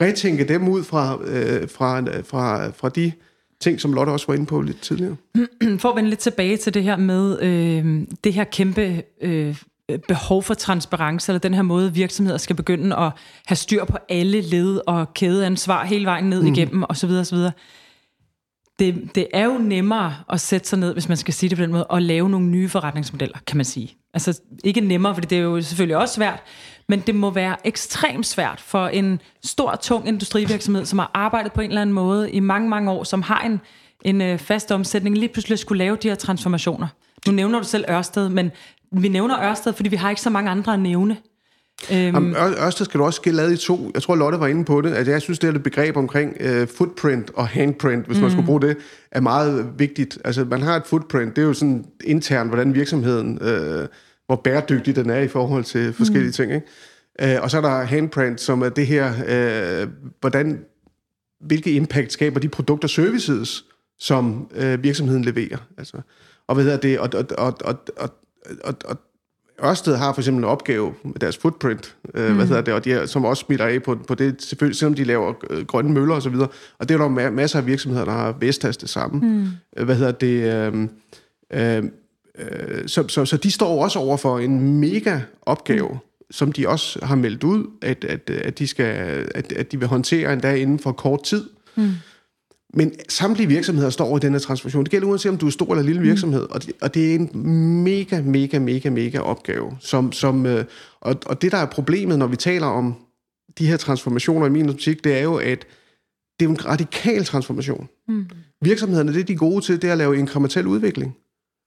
Retænke 0.00 0.44
dem 0.44 0.68
ud 0.68 0.82
fra, 0.82 1.18
øh, 1.24 1.68
fra, 1.68 2.00
fra, 2.22 2.70
fra 2.70 2.88
de 2.88 3.12
ting, 3.60 3.80
som 3.80 3.92
Lotte 3.92 4.10
også 4.10 4.26
var 4.26 4.34
inde 4.34 4.46
på 4.46 4.60
lidt 4.60 4.80
tidligere. 4.80 5.16
For 5.78 5.88
at 5.88 5.96
vende 5.96 6.10
lidt 6.10 6.20
tilbage 6.20 6.56
til 6.56 6.74
det 6.74 6.82
her 6.82 6.96
med 6.96 7.42
øh, 7.42 8.06
det 8.24 8.32
her 8.32 8.44
kæmpe 8.44 9.02
øh, 9.22 9.56
behov 10.08 10.42
for 10.42 10.54
transparens, 10.54 11.28
eller 11.28 11.38
den 11.38 11.54
her 11.54 11.62
måde, 11.62 11.94
virksomheder 11.94 12.38
skal 12.38 12.56
begynde 12.56 12.96
at 12.96 13.12
have 13.46 13.56
styr 13.56 13.84
på 13.84 13.98
alle 14.08 14.40
led 14.40 14.80
og 14.86 15.14
kædeansvar 15.14 15.84
hele 15.84 16.04
vejen 16.04 16.24
ned 16.24 16.42
mm. 16.42 16.52
igennem, 16.52 16.84
osv. 16.88 17.10
osv 17.10 17.38
det, 18.78 19.10
det 19.14 19.26
er 19.32 19.44
jo 19.44 19.58
nemmere 19.58 20.14
at 20.32 20.40
sætte 20.40 20.68
sig 20.68 20.78
ned, 20.78 20.92
hvis 20.92 21.08
man 21.08 21.16
skal 21.16 21.34
sige 21.34 21.50
det 21.50 21.58
på 21.58 21.62
den 21.62 21.72
måde, 21.72 21.86
og 21.86 22.02
lave 22.02 22.30
nogle 22.30 22.46
nye 22.46 22.68
forretningsmodeller, 22.68 23.38
kan 23.46 23.56
man 23.56 23.64
sige. 23.64 23.96
Altså 24.14 24.40
ikke 24.64 24.80
nemmere, 24.80 25.14
for 25.14 25.20
det 25.20 25.38
er 25.38 25.42
jo 25.42 25.62
selvfølgelig 25.62 25.96
også 25.96 26.14
svært, 26.14 26.42
men 26.88 27.00
det 27.06 27.14
må 27.14 27.30
være 27.30 27.56
ekstremt 27.64 28.26
svært 28.26 28.60
for 28.60 28.86
en 28.86 29.20
stor, 29.44 29.78
tung 29.82 30.08
industrivirksomhed, 30.08 30.84
som 30.84 30.98
har 30.98 31.10
arbejdet 31.14 31.52
på 31.52 31.60
en 31.60 31.70
eller 31.70 31.82
anden 31.82 31.94
måde 31.94 32.30
i 32.30 32.40
mange, 32.40 32.68
mange 32.68 32.90
år, 32.90 33.04
som 33.04 33.22
har 33.22 33.40
en, 33.40 33.60
en 34.04 34.20
øh, 34.20 34.38
fast 34.38 34.72
omsætning, 34.72 35.18
lige 35.18 35.28
pludselig 35.28 35.58
skulle 35.58 35.78
lave 35.78 35.96
de 36.02 36.08
her 36.08 36.14
transformationer. 36.14 36.88
Nu 37.26 37.32
nævner 37.32 37.58
du 37.58 37.64
selv 37.64 37.84
Ørsted, 37.90 38.28
men 38.28 38.50
vi 38.92 39.08
nævner 39.08 39.42
Ørsted, 39.42 39.72
fordi 39.72 39.88
vi 39.88 39.96
har 39.96 40.10
ikke 40.10 40.22
så 40.22 40.30
mange 40.30 40.50
andre 40.50 40.72
at 40.72 40.80
nævne. 40.80 41.16
Øhm. 41.92 42.34
Ørsted 42.36 42.84
skal 42.84 43.00
du 43.00 43.04
også 43.04 43.16
skille 43.16 43.42
ad 43.42 43.52
i 43.52 43.56
to. 43.56 43.90
Jeg 43.94 44.02
tror, 44.02 44.14
Lotte 44.14 44.40
var 44.40 44.46
inde 44.46 44.64
på 44.64 44.80
det. 44.80 44.94
Altså, 44.94 45.12
jeg 45.12 45.22
synes, 45.22 45.38
det 45.38 45.48
er 45.48 45.52
et 45.52 45.62
begreb 45.62 45.96
omkring 45.96 46.36
uh, 46.40 46.68
footprint 46.76 47.30
og 47.34 47.48
handprint, 47.48 48.06
hvis 48.06 48.16
mm. 48.16 48.22
man 48.22 48.30
skulle 48.30 48.46
bruge 48.46 48.60
det, 48.60 48.76
er 49.10 49.20
meget 49.20 49.68
vigtigt. 49.78 50.18
Altså, 50.24 50.44
man 50.44 50.62
har 50.62 50.76
et 50.76 50.86
footprint. 50.86 51.36
Det 51.36 51.42
er 51.42 51.46
jo 51.46 51.52
sådan 51.52 51.84
internt, 52.04 52.50
hvordan 52.50 52.74
virksomheden, 52.74 53.38
uh, 53.42 53.86
hvor 54.26 54.36
bæredygtig 54.36 54.96
den 54.96 55.10
er 55.10 55.20
i 55.20 55.28
forhold 55.28 55.64
til 55.64 55.92
forskellige 55.92 56.28
mm. 56.28 56.32
ting. 56.32 56.52
Ikke? 56.52 57.36
Uh, 57.36 57.42
og 57.42 57.50
så 57.50 57.56
er 57.56 57.60
der 57.60 57.82
handprint, 57.82 58.40
som 58.40 58.62
er 58.62 58.68
det 58.68 58.86
her, 58.86 59.12
uh, 59.82 59.88
hvordan, 60.20 60.64
hvilke 61.40 61.72
impact 61.72 62.12
skaber 62.12 62.40
de 62.40 62.48
produkter 62.48 62.86
og 62.86 62.90
services, 62.90 63.64
som 63.98 64.50
uh, 64.62 64.82
virksomheden 64.82 65.24
leverer. 65.24 65.58
Altså, 65.78 66.00
og 66.46 66.54
hvad 66.54 66.64
hedder 66.64 66.78
det? 66.78 66.98
Og, 66.98 67.10
og, 67.14 67.24
og, 67.38 67.54
og, 67.64 67.78
og, 67.96 68.10
og, 68.64 68.74
og 68.84 68.96
Ørsted 69.64 69.96
har 69.96 70.12
for 70.12 70.20
eksempel 70.20 70.44
en 70.44 70.50
opgave 70.50 70.94
med 71.02 71.14
deres 71.14 71.36
footprint, 71.36 71.96
øh, 72.14 72.28
mm. 72.28 72.36
hvad 72.36 72.46
hedder 72.46 72.62
det, 72.62 72.74
og 72.74 72.84
de, 72.84 73.06
som 73.06 73.24
også 73.24 73.44
smitter 73.46 73.66
af 73.66 73.82
på, 73.82 73.98
på 74.08 74.14
det, 74.14 74.42
selvfølgelig, 74.42 74.78
selvom 74.78 74.94
de 74.94 75.04
laver 75.04 75.34
øh, 75.50 75.66
grønne 75.66 75.92
møller 75.92 76.14
og 76.14 76.22
så 76.22 76.30
videre. 76.30 76.48
Og 76.78 76.88
det 76.88 76.94
er 76.94 76.98
der 76.98 77.30
masser 77.30 77.58
af 77.58 77.66
virksomheder, 77.66 78.04
der 78.04 78.12
har 78.12 78.36
Vestas 78.40 78.76
det 78.76 78.88
samme. 78.88 79.20
Mm. 79.20 79.46
Øh, 79.76 79.84
hvad 79.84 79.96
hedder 79.96 80.12
det? 80.12 80.54
Øh, 80.54 80.88
øh, 81.52 81.90
øh, 82.38 82.88
så, 82.88 83.08
så, 83.08 83.24
så 83.24 83.36
de 83.36 83.50
står 83.50 83.82
også 83.82 83.98
over 83.98 84.16
for 84.16 84.38
en 84.38 84.80
mega 84.80 85.20
opgave, 85.42 85.98
som 86.30 86.52
de 86.52 86.68
også 86.68 86.98
har 87.02 87.16
meldt 87.16 87.44
ud, 87.44 87.66
at, 87.82 88.04
at, 88.04 88.30
at, 88.30 88.58
de, 88.58 88.66
skal, 88.66 88.84
at, 89.34 89.52
at 89.52 89.72
de 89.72 89.78
vil 89.78 89.88
håndtere 89.88 90.32
endda 90.32 90.54
inden 90.54 90.78
for 90.78 90.92
kort 90.92 91.22
tid. 91.22 91.44
Mm. 91.76 91.90
Men 92.74 92.92
samtlige 93.08 93.48
virksomheder 93.48 93.90
står 93.90 94.04
over 94.04 94.18
den 94.18 94.32
her 94.32 94.38
transformation. 94.38 94.84
Det 94.84 94.90
gælder 94.90 95.08
uanset 95.08 95.32
om 95.32 95.38
du 95.38 95.46
er 95.46 95.50
stor 95.50 95.70
eller 95.70 95.82
lille 95.82 96.00
mm. 96.00 96.06
virksomhed, 96.06 96.42
mm. 96.42 96.50
og, 96.50 96.66
det, 96.66 96.72
og 96.80 96.94
det 96.94 97.10
er 97.10 97.14
en 97.14 97.30
mega, 97.84 98.20
mega, 98.20 98.58
mega, 98.58 98.90
mega 98.90 99.18
opgave. 99.18 99.76
Som, 99.80 100.12
som, 100.12 100.46
øh, 100.46 100.64
og, 101.00 101.16
og 101.26 101.42
det, 101.42 101.52
der 101.52 101.58
er 101.58 101.66
problemet, 101.66 102.18
når 102.18 102.26
vi 102.26 102.36
taler 102.36 102.66
om 102.66 102.94
de 103.58 103.66
her 103.66 103.76
transformationer 103.76 104.46
i 104.46 104.50
min 104.50 104.68
optik, 104.68 105.04
det 105.04 105.18
er 105.18 105.22
jo, 105.22 105.34
at 105.34 105.66
det 106.40 106.46
er 106.46 106.50
en 106.50 106.66
radikal 106.66 107.24
transformation. 107.24 107.88
Mm. 108.08 108.26
Virksomhederne, 108.62 109.12
det 109.12 109.20
er 109.20 109.24
de 109.24 109.36
gode 109.36 109.64
til, 109.64 109.82
det 109.82 109.88
er 109.88 109.92
at 109.92 109.98
lave 109.98 110.18
inkrementel 110.18 110.66
udvikling. 110.66 111.16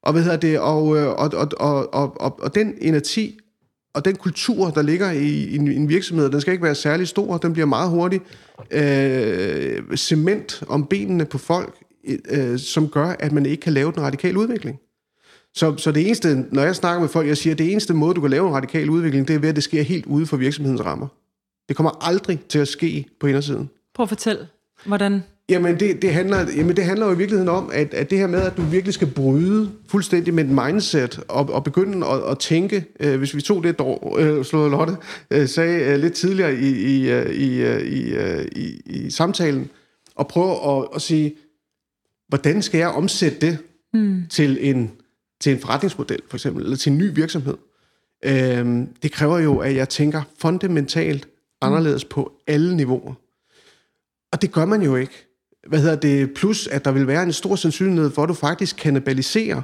Og, 0.03 0.12
hvad 0.12 0.23
hedder 0.23 0.38
det, 0.38 0.59
og, 0.59 0.97
øh, 0.97 1.07
og, 1.07 1.15
og, 1.33 1.49
og, 1.57 1.93
og, 1.93 2.21
og, 2.21 2.39
og 2.41 2.55
den 2.55 2.73
energi 2.81 3.39
og 3.93 4.05
den 4.05 4.15
kultur, 4.15 4.69
der 4.69 4.81
ligger 4.81 5.12
i, 5.12 5.27
i 5.27 5.55
en, 5.55 5.67
en 5.67 5.89
virksomhed, 5.89 6.29
den 6.29 6.41
skal 6.41 6.51
ikke 6.51 6.63
være 6.63 6.75
særlig 6.75 7.07
stor, 7.07 7.38
den 7.38 7.53
bliver 7.53 7.65
meget 7.65 7.89
hurtigt 7.89 8.23
øh, 8.71 9.97
cement 9.97 10.63
om 10.67 10.85
benene 10.85 11.25
på 11.25 11.38
folk, 11.38 11.75
øh, 12.29 12.59
som 12.59 12.89
gør, 12.89 13.15
at 13.19 13.31
man 13.31 13.45
ikke 13.45 13.62
kan 13.62 13.73
lave 13.73 13.91
den 13.91 14.01
radikale 14.01 14.39
udvikling. 14.39 14.79
Så, 15.55 15.77
så 15.77 15.91
det 15.91 16.05
eneste, 16.05 16.45
når 16.51 16.62
jeg 16.62 16.75
snakker 16.75 17.01
med 17.01 17.09
folk, 17.09 17.27
jeg 17.27 17.38
siger, 17.38 17.53
at 17.53 17.57
det 17.57 17.71
eneste 17.71 17.93
måde, 17.93 18.13
du 18.13 18.21
kan 18.21 18.29
lave 18.29 18.47
en 18.47 18.53
radikal 18.53 18.89
udvikling, 18.89 19.27
det 19.27 19.35
er 19.35 19.39
ved, 19.39 19.49
at 19.49 19.55
det 19.55 19.63
sker 19.63 19.81
helt 19.81 20.05
ude 20.05 20.25
for 20.25 20.38
virksomhedens 20.38 20.85
rammer. 20.85 21.07
Det 21.67 21.75
kommer 21.75 22.05
aldrig 22.07 22.39
til 22.49 22.59
at 22.59 22.67
ske 22.67 23.05
på 23.19 23.27
indersiden. 23.27 23.69
Prøv 23.93 24.03
at 24.03 24.09
fortælle, 24.09 24.47
hvordan... 24.85 25.23
Jamen 25.49 25.79
det, 25.79 26.01
det, 26.01 26.13
handler, 26.13 26.51
jamen, 26.55 26.75
det 26.75 26.83
handler 26.83 27.05
jo 27.05 27.13
i 27.13 27.17
virkeligheden 27.17 27.49
om, 27.49 27.69
at, 27.73 27.93
at 27.93 28.09
det 28.09 28.17
her 28.17 28.27
med, 28.27 28.41
at 28.41 28.57
du 28.57 28.62
virkelig 28.62 28.93
skal 28.93 29.07
bryde 29.07 29.71
fuldstændig 29.88 30.33
med 30.33 30.43
et 30.43 30.49
mindset, 30.49 31.19
og, 31.27 31.49
og 31.49 31.63
begynde 31.63 32.07
at, 32.07 32.31
at 32.31 32.39
tænke, 32.39 32.85
øh, 32.99 33.17
hvis 33.17 33.35
vi 33.35 33.41
tog 33.41 33.63
det, 33.63 33.79
dår, 33.79 34.17
øh, 34.19 34.45
slået 34.45 34.71
Lotte 34.71 34.95
øh, 35.31 35.47
sagde 35.47 35.85
øh, 35.85 35.99
lidt 35.99 36.13
tidligere 36.13 36.55
i, 36.55 36.67
i, 36.67 37.09
øh, 37.09 37.31
i, 37.31 37.62
øh, 37.62 37.81
i, 37.81 38.13
øh, 38.13 38.45
i, 38.55 38.81
i 38.85 39.09
samtalen, 39.09 39.69
og 40.15 40.27
prøve 40.27 40.77
at, 40.77 40.88
at 40.95 41.01
sige, 41.01 41.35
hvordan 42.27 42.62
skal 42.62 42.77
jeg 42.77 42.89
omsætte 42.89 43.38
det 43.41 43.57
mm. 43.93 44.23
til, 44.29 44.57
en, 44.62 44.91
til 45.41 45.53
en 45.53 45.59
forretningsmodel, 45.59 46.19
for 46.29 46.38
eksempel, 46.38 46.63
eller 46.63 46.77
til 46.77 46.91
en 46.91 46.97
ny 46.97 47.15
virksomhed? 47.15 47.57
Øh, 48.25 48.88
det 49.03 49.12
kræver 49.12 49.39
jo, 49.39 49.57
at 49.57 49.75
jeg 49.75 49.89
tænker 49.89 50.21
fundamentalt 50.38 51.27
anderledes 51.62 52.05
på 52.05 52.31
alle 52.47 52.75
niveauer. 52.75 53.13
Og 54.31 54.41
det 54.41 54.51
gør 54.51 54.65
man 54.65 54.81
jo 54.81 54.95
ikke. 54.95 55.29
Hvad 55.69 55.79
hedder 55.79 55.95
det? 55.95 56.34
Plus, 56.34 56.67
at 56.67 56.86
der 56.86 56.91
vil 56.91 57.08
være 57.08 57.23
en 57.23 57.34
stor 57.34 57.55
sandsynlighed 57.55 58.12
for, 58.12 58.23
at 58.23 58.29
du 58.29 58.34
faktisk 58.34 58.75
kanibaliserer 58.75 59.62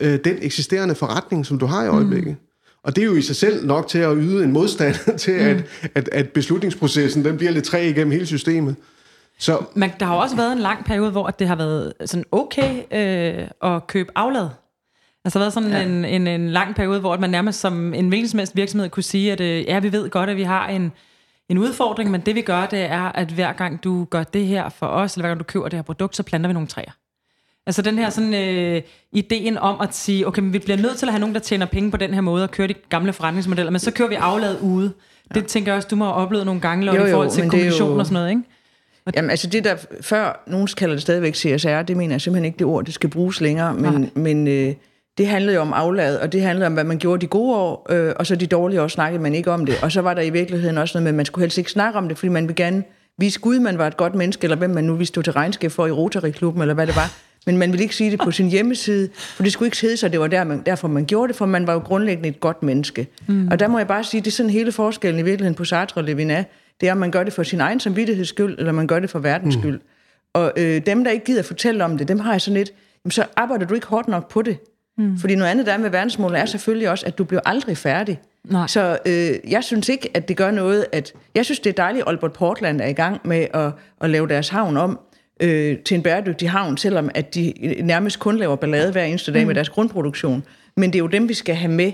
øh, 0.00 0.18
den 0.24 0.38
eksisterende 0.42 0.94
forretning, 0.94 1.46
som 1.46 1.58
du 1.58 1.66
har 1.66 1.84
i 1.84 1.88
mm. 1.88 1.94
øjeblikket. 1.94 2.30
Mm. 2.30 2.46
Og 2.84 2.96
det 2.96 3.02
er 3.02 3.06
jo 3.06 3.14
i 3.14 3.22
sig 3.22 3.36
selv 3.36 3.66
nok 3.66 3.88
til 3.88 3.98
at 3.98 4.16
yde 4.20 4.44
en 4.44 4.52
modstand 4.52 4.94
til, 5.18 5.34
mm. 5.34 5.40
at, 5.40 5.90
at, 5.94 6.08
at 6.12 6.28
beslutningsprocessen 6.28 7.24
den 7.24 7.36
bliver 7.36 7.52
lidt 7.52 7.64
træ 7.64 7.90
igennem 7.90 8.12
hele 8.12 8.26
systemet. 8.26 8.76
Så, 9.38 9.64
Men 9.74 9.90
der 10.00 10.06
har 10.06 10.14
jo 10.14 10.20
også 10.20 10.36
været 10.36 10.52
en 10.52 10.58
lang 10.58 10.84
periode, 10.84 11.10
hvor 11.10 11.26
det 11.26 11.48
har 11.48 11.56
været 11.56 11.92
sådan 12.04 12.24
okay 12.32 12.82
øh, 12.92 13.72
at 13.72 13.86
købe 13.86 14.12
aflad. 14.14 14.48
Altså 15.24 15.38
der 15.38 15.44
har 15.44 15.44
været 15.44 15.52
sådan 15.52 15.70
ja. 15.70 15.82
en, 15.82 16.04
en, 16.04 16.26
en 16.26 16.50
lang 16.50 16.74
periode, 16.74 17.00
hvor 17.00 17.16
man 17.16 17.30
nærmest 17.30 17.60
som 17.60 17.94
en 17.94 18.08
hvilken 18.08 18.28
som 18.28 18.38
helst 18.38 18.56
virksomhed 18.56 18.90
kunne 18.90 19.02
sige, 19.02 19.32
at 19.32 19.40
øh, 19.40 19.64
ja, 19.64 19.78
vi 19.78 19.92
ved 19.92 20.10
godt, 20.10 20.30
at 20.30 20.36
vi 20.36 20.42
har 20.42 20.68
en 20.68 20.92
en 21.50 21.58
udfordring, 21.58 22.10
men 22.10 22.20
det 22.20 22.34
vi 22.34 22.40
gør, 22.40 22.66
det 22.66 22.78
er, 22.78 23.02
at 23.02 23.28
hver 23.28 23.52
gang 23.52 23.84
du 23.84 24.04
gør 24.04 24.22
det 24.22 24.46
her 24.46 24.68
for 24.68 24.86
os, 24.86 25.14
eller 25.14 25.22
hver 25.22 25.28
gang 25.28 25.38
du 25.40 25.44
køber 25.44 25.68
det 25.68 25.76
her 25.76 25.82
produkt, 25.82 26.16
så 26.16 26.22
planter 26.22 26.48
vi 26.48 26.52
nogle 26.52 26.68
træer. 26.68 26.90
Altså 27.66 27.82
den 27.82 27.98
her 27.98 28.10
sådan 28.10 28.34
øh, 28.34 28.82
ideen 29.12 29.58
om 29.58 29.80
at 29.80 29.94
sige, 29.94 30.26
okay, 30.26 30.42
men 30.42 30.52
vi 30.52 30.58
bliver 30.58 30.76
nødt 30.76 30.96
til 30.98 31.06
at 31.06 31.12
have 31.12 31.20
nogen, 31.20 31.34
der 31.34 31.40
tjener 31.40 31.66
penge 31.66 31.90
på 31.90 31.96
den 31.96 32.14
her 32.14 32.20
måde, 32.20 32.44
og 32.44 32.50
køre 32.50 32.66
de 32.66 32.74
gamle 32.88 33.12
forretningsmodeller, 33.12 33.70
men 33.70 33.78
så 33.78 33.90
kører 33.90 34.08
vi 34.08 34.14
aflad 34.14 34.60
ude. 34.60 34.92
Ja. 35.34 35.40
Det 35.40 35.46
tænker 35.48 35.72
jeg 35.72 35.76
også, 35.76 35.88
du 35.88 35.96
må 35.96 36.04
have 36.04 36.14
oplevet 36.14 36.46
nogle 36.46 36.60
gange, 36.60 36.84
Lotte, 36.84 37.08
i 37.08 37.10
forhold 37.10 37.30
til 37.30 37.42
kommunikation 37.42 37.92
jo... 37.92 37.98
og 37.98 38.06
sådan 38.06 38.14
noget, 38.14 38.30
ikke? 38.30 38.42
Og 39.04 39.12
Jamen 39.16 39.30
altså 39.30 39.46
det 39.46 39.64
der, 39.64 39.76
før 40.00 40.44
nogen 40.46 40.68
kalder 40.76 40.94
det 40.94 41.02
stadigvæk 41.02 41.34
CSR, 41.34 41.82
det 41.82 41.96
mener 41.96 42.14
jeg 42.14 42.20
simpelthen 42.20 42.44
ikke 42.44 42.58
det 42.58 42.66
ord, 42.66 42.84
det 42.84 42.94
skal 42.94 43.10
bruges 43.10 43.40
længere, 43.40 43.74
men, 43.74 44.10
men 44.14 44.48
øh, 44.48 44.74
det 45.18 45.26
handlede 45.26 45.54
jo 45.54 45.60
om 45.60 45.72
aflad, 45.72 46.18
og 46.18 46.32
det 46.32 46.42
handlede 46.42 46.66
om, 46.66 46.72
hvad 46.72 46.84
man 46.84 46.98
gjorde 46.98 47.20
de 47.20 47.26
gode 47.26 47.56
år, 47.56 47.86
øh, 47.90 48.12
og 48.16 48.26
så 48.26 48.36
de 48.36 48.46
dårlige 48.46 48.82
år 48.82 48.88
snakkede 48.88 49.22
man 49.22 49.34
ikke 49.34 49.50
om 49.50 49.66
det. 49.66 49.74
Og 49.82 49.92
så 49.92 50.00
var 50.00 50.14
der 50.14 50.22
i 50.22 50.30
virkeligheden 50.30 50.78
også 50.78 50.98
noget 50.98 51.02
med, 51.02 51.10
at 51.10 51.14
man 51.14 51.24
skulle 51.24 51.42
helst 51.42 51.58
ikke 51.58 51.70
snakke 51.70 51.98
om 51.98 52.08
det, 52.08 52.18
fordi 52.18 52.28
man 52.28 52.42
ville 52.42 52.64
gerne 52.64 52.82
vise 53.18 53.40
Gud, 53.40 53.58
man 53.58 53.78
var 53.78 53.86
et 53.86 53.96
godt 53.96 54.14
menneske, 54.14 54.44
eller 54.44 54.56
hvem 54.56 54.70
man 54.70 54.84
nu 54.84 54.92
ville 54.92 55.06
stå 55.06 55.22
til 55.22 55.32
regnskab 55.32 55.70
for 55.70 55.86
i 55.86 55.90
Rotary-klubben, 55.90 56.62
eller 56.62 56.74
hvad 56.74 56.86
det 56.86 56.96
var. 56.96 57.12
Men 57.46 57.58
man 57.58 57.72
ville 57.72 57.82
ikke 57.82 57.96
sige 57.96 58.10
det 58.10 58.20
på 58.20 58.30
sin 58.30 58.48
hjemmeside, 58.48 59.08
for 59.14 59.42
det 59.42 59.52
skulle 59.52 59.66
ikke 59.66 59.80
hedde 59.80 59.96
sig, 59.96 60.12
det 60.12 60.20
var 60.20 60.26
der, 60.26 60.44
man, 60.44 60.62
derfor 60.66 60.88
man 60.88 61.04
gjorde 61.04 61.28
det, 61.28 61.36
for 61.36 61.46
man 61.46 61.66
var 61.66 61.72
jo 61.72 61.78
grundlæggende 61.78 62.28
et 62.28 62.40
godt 62.40 62.62
menneske. 62.62 63.06
Mm. 63.26 63.48
Og 63.50 63.60
der 63.60 63.68
må 63.68 63.78
jeg 63.78 63.86
bare 63.86 64.04
sige, 64.04 64.20
det 64.20 64.26
er 64.26 64.30
sådan 64.30 64.50
hele 64.50 64.72
forskellen 64.72 65.20
i 65.20 65.22
virkeligheden 65.22 65.54
på 65.54 65.64
Sartre 65.64 66.00
og 66.00 66.04
Levinas, 66.04 66.44
det 66.80 66.88
er, 66.88 66.92
om 66.92 66.98
man 66.98 67.10
gør 67.10 67.24
det 67.24 67.32
for 67.32 67.42
sin 67.42 67.60
egen 67.60 67.80
samvittigheds 67.80 68.28
skyld, 68.28 68.58
eller 68.58 68.72
man 68.72 68.86
gør 68.86 68.98
det 68.98 69.10
for 69.10 69.18
verdens 69.18 69.56
mm. 69.56 69.62
skyld. 69.62 69.80
Og 70.34 70.52
øh, 70.56 70.86
dem, 70.86 71.04
der 71.04 71.10
ikke 71.10 71.24
gider 71.24 71.42
fortælle 71.42 71.84
om 71.84 71.98
det, 71.98 72.08
dem 72.08 72.18
har 72.18 72.32
jeg 72.32 72.40
sådan 72.40 72.56
lidt, 72.56 72.72
jamen, 73.04 73.10
så 73.10 73.24
arbejder 73.36 73.66
du 73.66 73.74
ikke 73.74 73.86
hårdt 73.86 74.08
nok 74.08 74.30
på 74.30 74.42
det. 74.42 74.58
Mm. 75.00 75.18
Fordi 75.18 75.34
noget 75.34 75.50
andet 75.50 75.66
der 75.66 75.72
er 75.72 75.78
med 75.78 75.90
verdensmålet 75.90 76.40
er 76.40 76.46
selvfølgelig 76.46 76.90
også, 76.90 77.06
at 77.06 77.18
du 77.18 77.24
bliver 77.24 77.40
aldrig 77.44 77.76
færdig. 77.76 78.20
Nej. 78.44 78.66
Så 78.66 78.98
øh, 79.06 79.52
jeg 79.52 79.64
synes 79.64 79.88
ikke, 79.88 80.10
at 80.14 80.28
det 80.28 80.36
gør 80.36 80.50
noget, 80.50 80.86
at... 80.92 81.12
Jeg 81.34 81.44
synes, 81.44 81.60
det 81.60 81.70
er 81.70 81.74
dejligt, 81.74 82.02
at 82.02 82.08
Aalborg 82.08 82.32
Portland 82.32 82.80
er 82.80 82.86
i 82.86 82.92
gang 82.92 83.20
med 83.24 83.46
at, 83.54 83.72
at 84.00 84.10
lave 84.10 84.28
deres 84.28 84.48
havn 84.48 84.76
om 84.76 85.00
øh, 85.40 85.78
til 85.78 85.94
en 85.94 86.02
bæredygtig 86.02 86.50
havn, 86.50 86.76
selvom 86.76 87.10
at 87.14 87.34
de 87.34 87.52
nærmest 87.82 88.18
kun 88.18 88.36
laver 88.36 88.56
ballade 88.56 88.92
hver 88.92 89.04
eneste 89.04 89.32
dag 89.32 89.42
mm. 89.42 89.46
med 89.46 89.54
deres 89.54 89.68
grundproduktion. 89.68 90.44
Men 90.76 90.92
det 90.92 90.98
er 90.98 91.02
jo 91.02 91.06
dem, 91.06 91.28
vi 91.28 91.34
skal 91.34 91.54
have 91.54 91.72
med. 91.72 91.92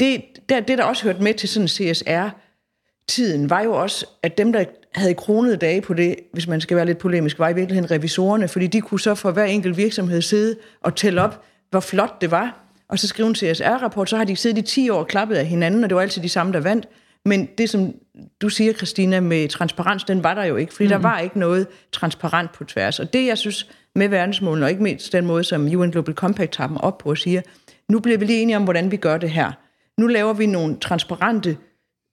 Det, 0.00 0.22
det, 0.48 0.68
det 0.68 0.78
der 0.78 0.84
også 0.84 1.04
hørt 1.04 1.20
med 1.20 1.34
til 1.34 1.48
sådan 1.48 1.68
CSR-tiden, 1.68 3.50
var 3.50 3.60
jo 3.60 3.72
også, 3.72 4.06
at 4.22 4.38
dem, 4.38 4.52
der 4.52 4.64
havde 4.94 5.14
kronede 5.14 5.56
dage 5.56 5.80
på 5.80 5.94
det, 5.94 6.16
hvis 6.32 6.46
man 6.46 6.60
skal 6.60 6.76
være 6.76 6.86
lidt 6.86 6.98
polemisk, 6.98 7.38
var 7.38 7.48
i 7.48 7.54
virkeligheden 7.54 7.90
revisorerne, 7.90 8.48
fordi 8.48 8.66
de 8.66 8.80
kunne 8.80 9.00
så 9.00 9.14
for 9.14 9.30
hver 9.30 9.44
enkelt 9.44 9.76
virksomhed 9.76 10.22
sidde 10.22 10.56
og 10.80 10.96
tælle 10.96 11.22
op, 11.22 11.44
hvor 11.72 11.80
flot 11.80 12.20
det 12.20 12.30
var, 12.30 12.62
og 12.88 12.98
så 12.98 13.08
skrive 13.08 13.28
en 13.28 13.34
CSR-rapport, 13.34 14.10
så 14.10 14.16
har 14.16 14.24
de 14.24 14.36
siddet 14.36 14.58
i 14.58 14.62
10 14.62 14.90
år 14.90 14.98
og 14.98 15.06
klappet 15.06 15.36
af 15.36 15.46
hinanden, 15.46 15.84
og 15.84 15.90
det 15.90 15.96
var 15.96 16.02
altid 16.02 16.22
de 16.22 16.28
samme, 16.28 16.52
der 16.52 16.60
vandt. 16.60 16.88
Men 17.24 17.48
det, 17.58 17.70
som 17.70 17.94
du 18.40 18.48
siger, 18.48 18.72
Christina, 18.72 19.20
med 19.20 19.48
transparens, 19.48 20.04
den 20.04 20.24
var 20.24 20.34
der 20.34 20.44
jo 20.44 20.56
ikke, 20.56 20.72
fordi 20.72 20.84
mm-hmm. 20.84 21.02
der 21.02 21.08
var 21.08 21.18
ikke 21.18 21.38
noget 21.38 21.66
transparent 21.92 22.52
på 22.52 22.64
tværs. 22.64 23.00
Og 23.00 23.12
det, 23.12 23.26
jeg 23.26 23.38
synes 23.38 23.70
med 23.94 24.08
verdensmålene, 24.08 24.66
og 24.66 24.70
ikke 24.70 24.82
mindst 24.82 25.12
den 25.12 25.26
måde, 25.26 25.44
som 25.44 25.64
UN 25.64 25.90
Global 25.90 26.14
Compact 26.14 26.52
tager 26.52 26.68
dem 26.68 26.76
op 26.76 26.98
på 26.98 27.10
og 27.10 27.18
siger, 27.18 27.42
nu 27.88 28.00
bliver 28.00 28.18
vi 28.18 28.24
lige 28.24 28.42
enige 28.42 28.56
om, 28.56 28.64
hvordan 28.64 28.90
vi 28.90 28.96
gør 28.96 29.18
det 29.18 29.30
her. 29.30 29.52
Nu 30.00 30.06
laver 30.06 30.32
vi 30.32 30.46
nogle 30.46 30.76
transparente 30.76 31.56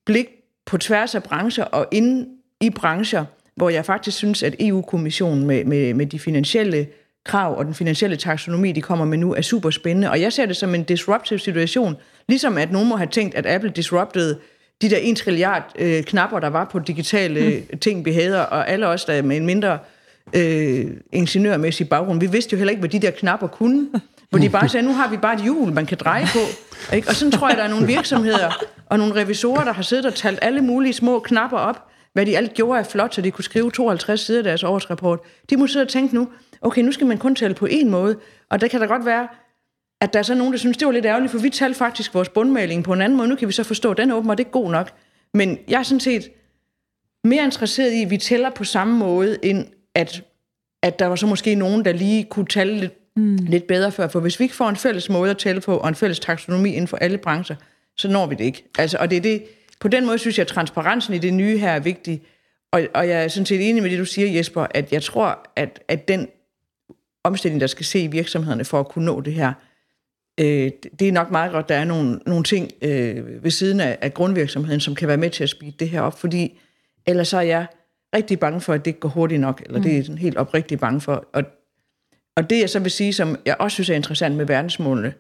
blik 0.05 0.27
på 0.65 0.77
tværs 0.77 1.15
af 1.15 1.23
brancher 1.23 1.63
og 1.63 1.87
inden 1.91 2.27
i 2.61 2.69
brancher, 2.69 3.25
hvor 3.55 3.69
jeg 3.69 3.85
faktisk 3.85 4.17
synes, 4.17 4.43
at 4.43 4.55
EU-kommissionen 4.59 5.47
med, 5.47 5.65
med, 5.65 5.93
med 5.93 6.05
de 6.05 6.19
finansielle 6.19 6.87
krav 7.29 7.57
og 7.57 7.65
den 7.65 7.73
finansielle 7.73 8.15
taksonomi, 8.17 8.71
de 8.71 8.81
kommer 8.81 9.05
med 9.05 9.17
nu, 9.17 9.33
er 9.33 9.41
super 9.41 9.69
spændende. 9.69 10.09
Og 10.09 10.21
jeg 10.21 10.33
ser 10.33 10.45
det 10.45 10.57
som 10.57 10.75
en 10.75 10.83
disruptive 10.83 11.39
situation. 11.39 11.95
Ligesom 12.27 12.57
at 12.57 12.71
nogen 12.71 12.89
må 12.89 12.95
have 12.95 13.09
tænkt, 13.11 13.35
at 13.35 13.45
Apple 13.45 13.69
disruptede 13.69 14.39
de 14.81 14.89
der 14.89 14.97
1 15.01 15.17
trilliard 15.17 15.71
øh, 15.79 16.03
knapper, 16.03 16.39
der 16.39 16.47
var 16.47 16.65
på 16.65 16.79
digitale 16.79 17.63
mm. 17.71 17.79
ting, 17.79 18.05
vi 18.05 18.11
havde, 18.11 18.49
og 18.49 18.69
alle 18.69 18.87
os, 18.87 19.05
der 19.05 19.21
med 19.21 19.37
en 19.37 19.45
mindre 19.45 19.79
øh, 20.35 20.85
ingeniørmæssig 21.11 21.89
baggrund, 21.89 22.19
vi 22.19 22.25
vidste 22.25 22.53
jo 22.53 22.57
heller 22.57 22.71
ikke, 22.71 22.79
hvad 22.79 22.89
de 22.89 22.99
der 22.99 23.11
knapper 23.11 23.47
kunne. 23.47 23.87
Hvor 24.29 24.39
de 24.39 24.49
bare 24.49 24.69
sagde, 24.69 24.85
nu 24.87 24.93
har 24.93 25.09
vi 25.09 25.17
bare 25.17 25.33
et 25.33 25.41
hjul, 25.41 25.73
man 25.73 25.85
kan 25.85 25.97
dreje 25.97 26.25
på. 26.33 26.39
Ikke? 26.95 27.09
Og 27.09 27.15
sådan 27.15 27.31
tror 27.31 27.49
jeg, 27.49 27.57
der 27.57 27.63
er 27.63 27.69
nogle 27.69 27.87
virksomheder 27.87 28.65
og 28.85 28.97
nogle 28.97 29.15
revisorer, 29.15 29.63
der 29.63 29.73
har 29.73 29.81
siddet 29.81 30.05
og 30.05 30.15
talt 30.15 30.39
alle 30.41 30.61
mulige 30.61 30.93
små 30.93 31.19
knapper 31.19 31.57
op, 31.57 31.89
hvad 32.13 32.25
de 32.25 32.37
alt 32.37 32.53
gjorde 32.53 32.79
er 32.79 32.83
flot, 32.83 33.15
så 33.15 33.21
de 33.21 33.31
kunne 33.31 33.43
skrive 33.43 33.71
52 33.71 34.19
sider 34.19 34.39
af 34.39 34.43
deres 34.43 34.63
årsrapport. 34.63 35.19
De 35.49 35.57
må 35.57 35.67
sidde 35.67 35.83
og 35.83 35.89
tænke 35.89 36.15
nu, 36.15 36.27
okay, 36.61 36.81
nu 36.81 36.91
skal 36.91 37.07
man 37.07 37.17
kun 37.17 37.35
tælle 37.35 37.55
på 37.55 37.65
én 37.65 37.85
måde, 37.85 38.17
og 38.49 38.61
der 38.61 38.67
kan 38.67 38.79
da 38.79 38.85
godt 38.85 39.05
være, 39.05 39.27
at 40.01 40.13
der 40.13 40.19
er 40.19 40.23
så 40.23 40.35
nogen, 40.35 40.53
der 40.53 40.59
synes, 40.59 40.77
det 40.77 40.85
var 40.85 40.91
lidt 40.91 41.05
ærgerligt, 41.05 41.31
for 41.31 41.39
vi 41.39 41.49
talte 41.49 41.77
faktisk 41.77 42.13
vores 42.13 42.29
bundmaling 42.29 42.83
på 42.83 42.93
en 42.93 43.01
anden 43.01 43.17
måde. 43.17 43.29
Nu 43.29 43.35
kan 43.35 43.47
vi 43.47 43.53
så 43.53 43.63
forstå, 43.63 43.91
at 43.91 43.97
den 43.97 44.11
er 44.11 44.15
åbenbart 44.15 44.39
ikke 44.39 44.51
god 44.51 44.71
nok. 44.71 44.91
Men 45.33 45.57
jeg 45.67 45.79
er 45.79 45.83
sådan 45.83 45.99
set 45.99 46.29
mere 47.23 47.43
interesseret 47.43 47.91
i, 47.91 48.03
at 48.03 48.09
vi 48.09 48.17
tæller 48.17 48.49
på 48.49 48.63
samme 48.63 48.97
måde, 48.97 49.37
end 49.43 49.67
at, 49.95 50.23
at 50.83 50.99
der 50.99 51.05
var 51.05 51.15
så 51.15 51.27
måske 51.27 51.55
nogen, 51.55 51.85
der 51.85 51.91
lige 51.91 52.23
kunne 52.23 52.45
tælle 52.45 52.79
lidt, 52.79 52.93
mm. 53.15 53.35
lidt 53.35 53.67
bedre 53.67 53.91
før. 53.91 54.07
For 54.07 54.19
hvis 54.19 54.39
vi 54.39 54.43
ikke 54.43 54.55
får 54.55 54.69
en 54.69 54.75
fælles 54.75 55.09
måde 55.09 55.31
at 55.31 55.37
tælle 55.37 55.61
på, 55.61 55.77
og 55.77 55.89
en 55.89 55.95
fælles 55.95 56.19
taksonomi 56.19 56.69
inden 56.69 56.87
for 56.87 56.97
alle 56.97 57.17
brancher, 57.17 57.55
så 57.97 58.07
når 58.07 58.25
vi 58.25 58.35
det 58.35 58.43
ikke. 58.43 58.63
Altså, 58.79 58.97
og 58.99 59.09
det 59.09 59.17
er 59.17 59.21
det, 59.21 59.43
på 59.79 59.87
den 59.87 60.05
måde 60.05 60.17
synes 60.17 60.37
jeg, 60.37 60.43
at 60.43 60.47
transparensen 60.47 61.13
i 61.13 61.17
det 61.17 61.33
nye 61.33 61.57
her 61.57 61.71
er 61.71 61.79
vigtig. 61.79 62.21
Og, 62.71 62.81
og 62.93 63.07
jeg 63.07 63.23
er 63.23 63.27
sådan 63.27 63.45
set 63.45 63.69
enig 63.69 63.83
med 63.83 63.91
det, 63.91 63.99
du 63.99 64.05
siger, 64.05 64.31
Jesper, 64.31 64.67
at 64.71 64.93
jeg 64.93 65.03
tror, 65.03 65.49
at, 65.55 65.83
at 65.87 66.07
den 66.07 66.27
omstilling, 67.23 67.61
der 67.61 67.67
skal 67.67 67.85
se 67.85 67.99
i 67.99 68.07
virksomhederne 68.07 68.65
for 68.65 68.79
at 68.79 68.87
kunne 68.87 69.05
nå 69.05 69.21
det 69.21 69.33
her, 69.33 69.53
øh, 70.39 70.71
det 70.99 71.07
er 71.07 71.11
nok 71.11 71.31
meget 71.31 71.51
godt, 71.51 71.69
der 71.69 71.75
er 71.75 71.85
nogle, 71.85 72.19
nogle 72.25 72.43
ting 72.43 72.71
øh, 72.81 73.43
ved 73.43 73.51
siden 73.51 73.79
af, 73.79 73.97
af 74.01 74.13
grundvirksomheden, 74.13 74.79
som 74.79 74.95
kan 74.95 75.07
være 75.07 75.17
med 75.17 75.29
til 75.29 75.43
at 75.43 75.49
speede 75.49 75.75
det 75.79 75.89
her 75.89 76.01
op, 76.01 76.19
fordi 76.19 76.59
ellers 77.05 77.27
så 77.27 77.37
er 77.37 77.41
jeg 77.41 77.65
rigtig 78.15 78.39
bange 78.39 78.61
for, 78.61 78.73
at 78.73 78.85
det 78.85 78.87
ikke 78.91 78.99
går 78.99 79.09
hurtigt 79.09 79.41
nok, 79.41 79.61
eller 79.65 79.77
mm. 79.77 79.83
det 79.83 79.97
er 79.97 80.03
sådan 80.03 80.17
helt 80.17 80.37
oprigtigt 80.37 80.81
bange 80.81 81.01
for. 81.01 81.25
Og, 81.33 81.43
og 82.35 82.49
det 82.49 82.59
jeg 82.59 82.69
så 82.69 82.79
vil 82.79 82.91
sige, 82.91 83.13
som 83.13 83.37
jeg 83.45 83.55
også 83.59 83.75
synes 83.75 83.89
er 83.89 83.95
interessant 83.95 84.35
med 84.35 84.45
verdensmålene, 84.45 85.13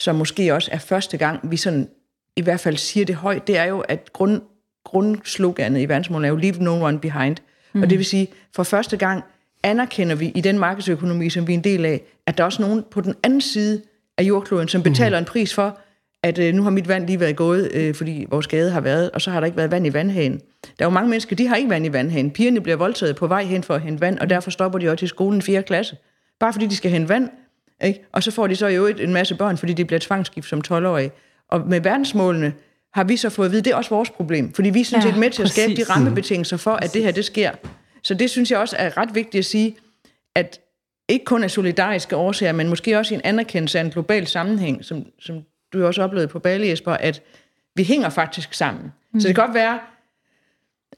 som 0.00 0.16
måske 0.16 0.54
også 0.54 0.70
er 0.72 0.78
første 0.78 1.18
gang, 1.18 1.50
vi 1.50 1.56
sådan 1.56 1.88
i 2.36 2.40
hvert 2.40 2.60
fald 2.60 2.76
siger 2.76 3.06
det 3.06 3.14
højt, 3.14 3.46
det 3.46 3.58
er 3.58 3.64
jo, 3.64 3.80
at 3.80 4.12
grund, 4.12 4.42
grundsloganet 4.84 5.80
i 5.80 5.88
verdensmålet 5.88 6.26
er 6.26 6.30
jo 6.30 6.36
Leave 6.36 6.56
no 6.56 6.84
one 6.84 7.00
behind. 7.00 7.36
Mm. 7.72 7.82
Og 7.82 7.90
det 7.90 7.98
vil 7.98 8.06
sige, 8.06 8.28
for 8.54 8.62
første 8.62 8.96
gang 8.96 9.24
anerkender 9.62 10.14
vi 10.14 10.32
i 10.34 10.40
den 10.40 10.58
markedsøkonomi, 10.58 11.30
som 11.30 11.46
vi 11.46 11.52
er 11.52 11.56
en 11.56 11.64
del 11.64 11.84
af, 11.84 12.02
at 12.26 12.38
der 12.38 12.44
er 12.44 12.46
også 12.46 12.62
nogen 12.62 12.84
på 12.90 13.00
den 13.00 13.14
anden 13.22 13.40
side 13.40 13.82
af 14.18 14.22
jordkloden, 14.22 14.68
som 14.68 14.82
betaler 14.82 15.18
mm. 15.18 15.22
en 15.22 15.24
pris 15.24 15.54
for, 15.54 15.78
at 16.22 16.38
øh, 16.38 16.54
nu 16.54 16.62
har 16.62 16.70
mit 16.70 16.88
vand 16.88 17.06
lige 17.06 17.20
været 17.20 17.36
gået, 17.36 17.70
øh, 17.74 17.94
fordi 17.94 18.26
vores 18.30 18.46
gade 18.46 18.70
har 18.70 18.80
været, 18.80 19.10
og 19.10 19.20
så 19.20 19.30
har 19.30 19.40
der 19.40 19.44
ikke 19.46 19.56
været 19.56 19.70
vand 19.70 19.86
i 19.86 19.92
vandhanen. 19.92 20.40
Der 20.78 20.84
er 20.84 20.86
jo 20.86 20.90
mange 20.90 21.10
mennesker, 21.10 21.36
de 21.36 21.46
har 21.46 21.56
ikke 21.56 21.70
vand 21.70 21.86
i 21.86 21.92
vandhanen. 21.92 22.30
Pigerne 22.30 22.60
bliver 22.60 22.76
voldtaget 22.76 23.16
på 23.16 23.26
vej 23.26 23.44
hen 23.44 23.62
for 23.62 23.74
at 23.74 23.80
hente 23.80 24.00
vand, 24.00 24.18
og 24.18 24.30
derfor 24.30 24.50
stopper 24.50 24.78
de 24.78 24.88
også 24.88 24.96
til 24.96 25.08
skolen 25.08 25.38
i 25.38 25.42
4. 25.42 25.62
klasse. 25.62 25.96
Bare 26.40 26.52
fordi 26.52 26.66
de 26.66 26.76
skal 26.76 26.90
hente 26.90 27.08
vand, 27.08 27.28
ikke? 27.84 28.04
og 28.12 28.22
så 28.22 28.30
får 28.30 28.46
de 28.46 28.56
så 28.56 28.66
jo 28.66 28.86
en 28.86 29.12
masse 29.12 29.34
børn, 29.34 29.56
fordi 29.56 29.72
de 29.72 29.84
bliver 29.84 30.00
tvangsgift 30.00 30.48
som 30.48 30.62
12-årige. 30.68 31.10
Og 31.48 31.68
med 31.68 31.80
verdensmålene 31.80 32.52
har 32.94 33.04
vi 33.04 33.16
så 33.16 33.30
fået 33.30 33.46
at 33.46 33.52
vide, 33.52 33.62
det 33.62 33.72
er 33.72 33.76
også 33.76 33.90
vores 33.90 34.10
problem, 34.10 34.52
fordi 34.52 34.70
vi 34.70 34.80
er 34.80 34.84
sådan 34.84 35.02
set 35.02 35.16
med 35.16 35.30
til 35.30 35.42
at 35.42 35.50
skabe 35.50 35.76
de 35.76 35.84
rammebetingelser 35.84 36.56
for, 36.56 36.70
at 36.70 36.94
det 36.94 37.02
her 37.02 37.10
det 37.10 37.24
sker. 37.24 37.50
Så 38.02 38.14
det 38.14 38.30
synes 38.30 38.50
jeg 38.50 38.58
også 38.58 38.76
er 38.78 38.96
ret 38.96 39.14
vigtigt 39.14 39.38
at 39.38 39.44
sige, 39.44 39.76
at 40.34 40.60
ikke 41.08 41.24
kun 41.24 41.44
af 41.44 41.50
solidariske 41.50 42.16
årsager, 42.16 42.52
men 42.52 42.68
måske 42.68 42.98
også 42.98 43.14
i 43.14 43.16
en 43.16 43.20
anerkendelse 43.24 43.78
af 43.78 43.84
en 43.84 43.90
global 43.90 44.26
sammenhæng, 44.26 44.84
som, 44.84 45.04
som 45.18 45.42
du 45.72 45.86
også 45.86 46.02
oplevede 46.02 46.28
på 46.28 46.38
Bali, 46.38 46.68
Jesper, 46.68 46.92
at 46.92 47.22
vi 47.76 47.84
hænger 47.84 48.08
faktisk 48.08 48.54
sammen. 48.54 48.92
Mm. 49.12 49.20
Så 49.20 49.28
det 49.28 49.36
kan 49.36 49.44
godt 49.44 49.54
være, 49.54 49.78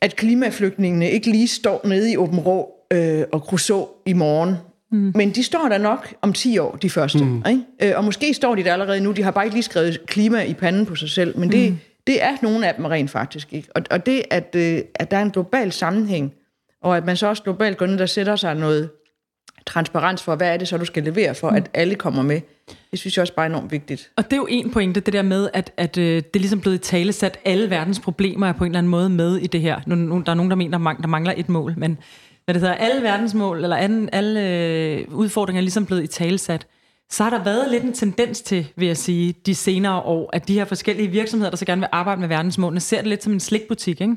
at 0.01 0.17
klimaflygtningene 0.17 1.11
ikke 1.11 1.31
lige 1.31 1.49
står 1.49 1.81
nede 1.85 2.13
i 2.13 2.17
Åben 2.17 2.41
Rå 2.41 2.75
øh, 2.93 3.25
og 3.33 3.41
Crusoe 3.41 3.87
i 4.07 4.13
morgen, 4.13 4.55
mm. 4.93 5.13
men 5.15 5.31
de 5.31 5.43
står 5.43 5.69
der 5.69 5.79
nok 5.79 6.15
om 6.23 6.33
10 6.33 6.59
år, 6.59 6.77
de 6.77 6.91
første. 6.91 7.25
Mm. 7.25 7.45
Ikke? 7.49 7.63
Øh, 7.83 7.93
og 7.97 8.05
måske 8.05 8.35
står 8.35 8.55
de 8.55 8.65
der 8.65 8.73
allerede 8.73 9.01
nu, 9.01 9.13
de 9.13 9.23
har 9.23 9.31
bare 9.31 9.45
ikke 9.45 9.57
lige 9.57 9.63
skrevet 9.63 10.07
klima 10.07 10.43
i 10.43 10.55
panden 10.55 10.87
på 10.87 10.95
sig 10.95 11.11
selv, 11.11 11.39
men 11.39 11.53
det, 11.53 11.71
mm. 11.71 11.79
det 12.07 12.23
er 12.23 12.37
nogle 12.43 12.69
af 12.69 12.75
dem 12.75 12.85
rent 12.85 13.11
faktisk. 13.11 13.53
Ikke? 13.53 13.69
Og, 13.75 13.83
og 13.91 14.07
det, 14.07 14.23
at, 14.31 14.55
øh, 14.57 14.79
at 14.95 15.11
der 15.11 15.17
er 15.17 15.23
en 15.23 15.31
global 15.31 15.73
sammenhæng, 15.73 16.33
og 16.85 16.97
at 16.97 17.05
man 17.05 17.17
så 17.17 17.27
også 17.27 17.43
globalt 17.43 17.79
går 17.79 17.87
ned 17.87 18.01
og 18.01 18.09
sætter 18.09 18.37
sig 18.37 18.55
noget 18.55 18.91
transparens 19.67 20.23
for, 20.23 20.37
hvad 20.37 20.53
er 20.53 20.57
det 20.57 20.69
så, 20.69 20.79
du 20.79 20.85
skal 20.85 21.03
levere 21.03 21.35
for, 21.35 21.49
at 21.49 21.71
alle 21.75 21.95
kommer 21.95 22.23
med. 22.23 22.41
Det 22.91 22.99
synes 22.99 23.17
jeg 23.17 23.23
også 23.23 23.35
bare 23.35 23.47
er 23.47 23.51
enormt 23.51 23.73
vigtigt. 23.73 24.11
Og 24.17 24.25
det 24.25 24.33
er 24.33 24.37
jo 24.37 24.47
en 24.51 24.71
pointe, 24.71 25.01
det 25.01 25.13
der 25.13 25.23
med, 25.23 25.49
at, 25.55 25.73
at 25.77 25.99
øh, 25.99 26.17
det 26.17 26.37
er 26.37 26.39
ligesom 26.39 26.61
blevet 26.61 26.81
talesat, 26.81 27.39
alle 27.45 27.71
verdens 27.71 28.01
problemer 28.01 28.47
er 28.47 28.53
på 28.53 28.65
en 28.65 28.71
eller 28.71 28.79
anden 28.79 28.91
måde 28.91 29.09
med 29.09 29.37
i 29.37 29.47
det 29.47 29.61
her. 29.61 29.81
Nu, 29.87 29.95
nu, 29.95 30.23
der 30.27 30.33
er 30.33 30.37
nogen, 30.37 30.51
der 30.51 30.57
mener, 30.57 30.95
der 31.01 31.07
mangler 31.07 31.35
et 31.37 31.49
mål, 31.49 31.75
men 31.77 31.99
hvad 32.45 32.55
det 32.55 32.63
hedder, 32.63 32.75
alle 32.75 33.03
verdensmål, 33.03 33.63
eller 33.63 33.77
anden, 33.77 34.09
alle 34.13 34.49
øh, 34.49 35.05
udfordringer 35.09 35.61
er 35.61 35.63
ligesom 35.63 35.87
blevet 35.87 36.03
i 36.03 36.07
talesat. 36.07 36.67
Så 37.11 37.23
har 37.23 37.31
der 37.31 37.45
været 37.45 37.71
lidt 37.71 37.85
en 37.85 37.93
tendens 37.93 38.41
til, 38.41 38.67
vil 38.77 38.87
jeg 38.87 38.97
sige, 38.97 39.35
de 39.47 39.55
senere 39.55 40.01
år, 40.01 40.31
at 40.33 40.49
de 40.49 40.55
her 40.55 40.65
forskellige 40.65 41.09
virksomheder, 41.09 41.51
der 41.51 41.57
så 41.57 41.65
gerne 41.65 41.81
vil 41.81 41.89
arbejde 41.93 42.21
med 42.21 42.29
verdensmålene, 42.29 42.81
ser 42.81 42.97
det 42.97 43.07
lidt 43.07 43.23
som 43.23 43.33
en 43.33 43.41
slikbutik, 43.41 44.01
ikke? 44.01 44.17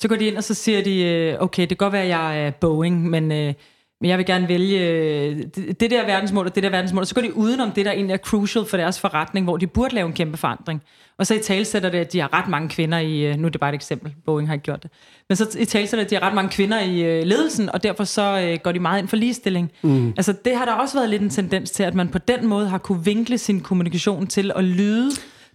Så 0.00 0.08
går 0.08 0.16
de 0.16 0.26
ind, 0.26 0.36
og 0.36 0.44
så 0.44 0.54
siger 0.54 0.82
de, 0.82 1.02
øh, 1.02 1.36
okay, 1.40 1.62
det 1.62 1.68
kan 1.68 1.76
godt 1.76 1.92
være, 1.92 2.02
at 2.02 2.08
jeg 2.08 2.46
er 2.46 2.50
Boeing, 2.50 3.10
men... 3.10 3.32
Øh, 3.32 3.54
men 4.00 4.10
jeg 4.10 4.18
vil 4.18 4.26
gerne 4.26 4.48
vælge 4.48 4.88
øh, 4.88 5.36
det 5.80 5.90
der 5.90 6.06
verdensmål 6.06 6.46
og 6.46 6.54
det 6.54 6.62
der 6.62 6.70
verdensmål, 6.70 7.00
og 7.00 7.06
så 7.06 7.14
går 7.14 7.22
de 7.22 7.36
udenom 7.36 7.70
det, 7.70 7.84
der 7.84 7.92
egentlig 7.92 8.14
er 8.14 8.18
crucial 8.18 8.64
for 8.66 8.76
deres 8.76 9.00
forretning, 9.00 9.44
hvor 9.44 9.56
de 9.56 9.66
burde 9.66 9.94
lave 9.94 10.06
en 10.06 10.12
kæmpe 10.12 10.36
forandring. 10.36 10.82
Og 11.18 11.26
så 11.26 11.34
i 11.34 11.38
talsætter 11.38 11.90
det, 11.90 11.98
at 11.98 12.12
de 12.12 12.20
har 12.20 12.32
ret 12.32 12.48
mange 12.48 12.68
kvinder 12.68 12.98
i, 12.98 13.36
nu 13.36 13.46
er 13.46 13.50
det 13.50 13.60
bare 13.60 13.70
et 13.70 13.74
eksempel, 13.74 14.14
Boeing 14.26 14.48
har 14.48 14.54
ikke 14.54 14.64
gjort 14.64 14.82
det, 14.82 14.90
men 15.28 15.36
så 15.36 15.58
i 15.58 15.64
talsætter 15.64 16.04
at 16.04 16.10
de 16.10 16.14
har 16.14 16.22
ret 16.22 16.34
mange 16.34 16.50
kvinder 16.50 16.80
i 16.80 17.24
ledelsen, 17.24 17.70
og 17.70 17.82
derfor 17.82 18.04
så 18.04 18.58
går 18.62 18.72
de 18.72 18.80
meget 18.80 19.00
ind 19.00 19.08
for 19.08 19.16
ligestilling. 19.16 19.72
Mm. 19.82 20.08
Altså 20.08 20.34
det 20.44 20.56
har 20.56 20.64
der 20.64 20.72
også 20.72 20.98
været 20.98 21.10
lidt 21.10 21.22
en 21.22 21.30
tendens 21.30 21.70
til, 21.70 21.82
at 21.82 21.94
man 21.94 22.08
på 22.08 22.18
den 22.18 22.46
måde 22.46 22.68
har 22.68 22.78
kunne 22.78 23.04
vinkle 23.04 23.38
sin 23.38 23.60
kommunikation 23.60 24.26
til 24.26 24.52
at 24.56 24.64
lyde 24.64 25.10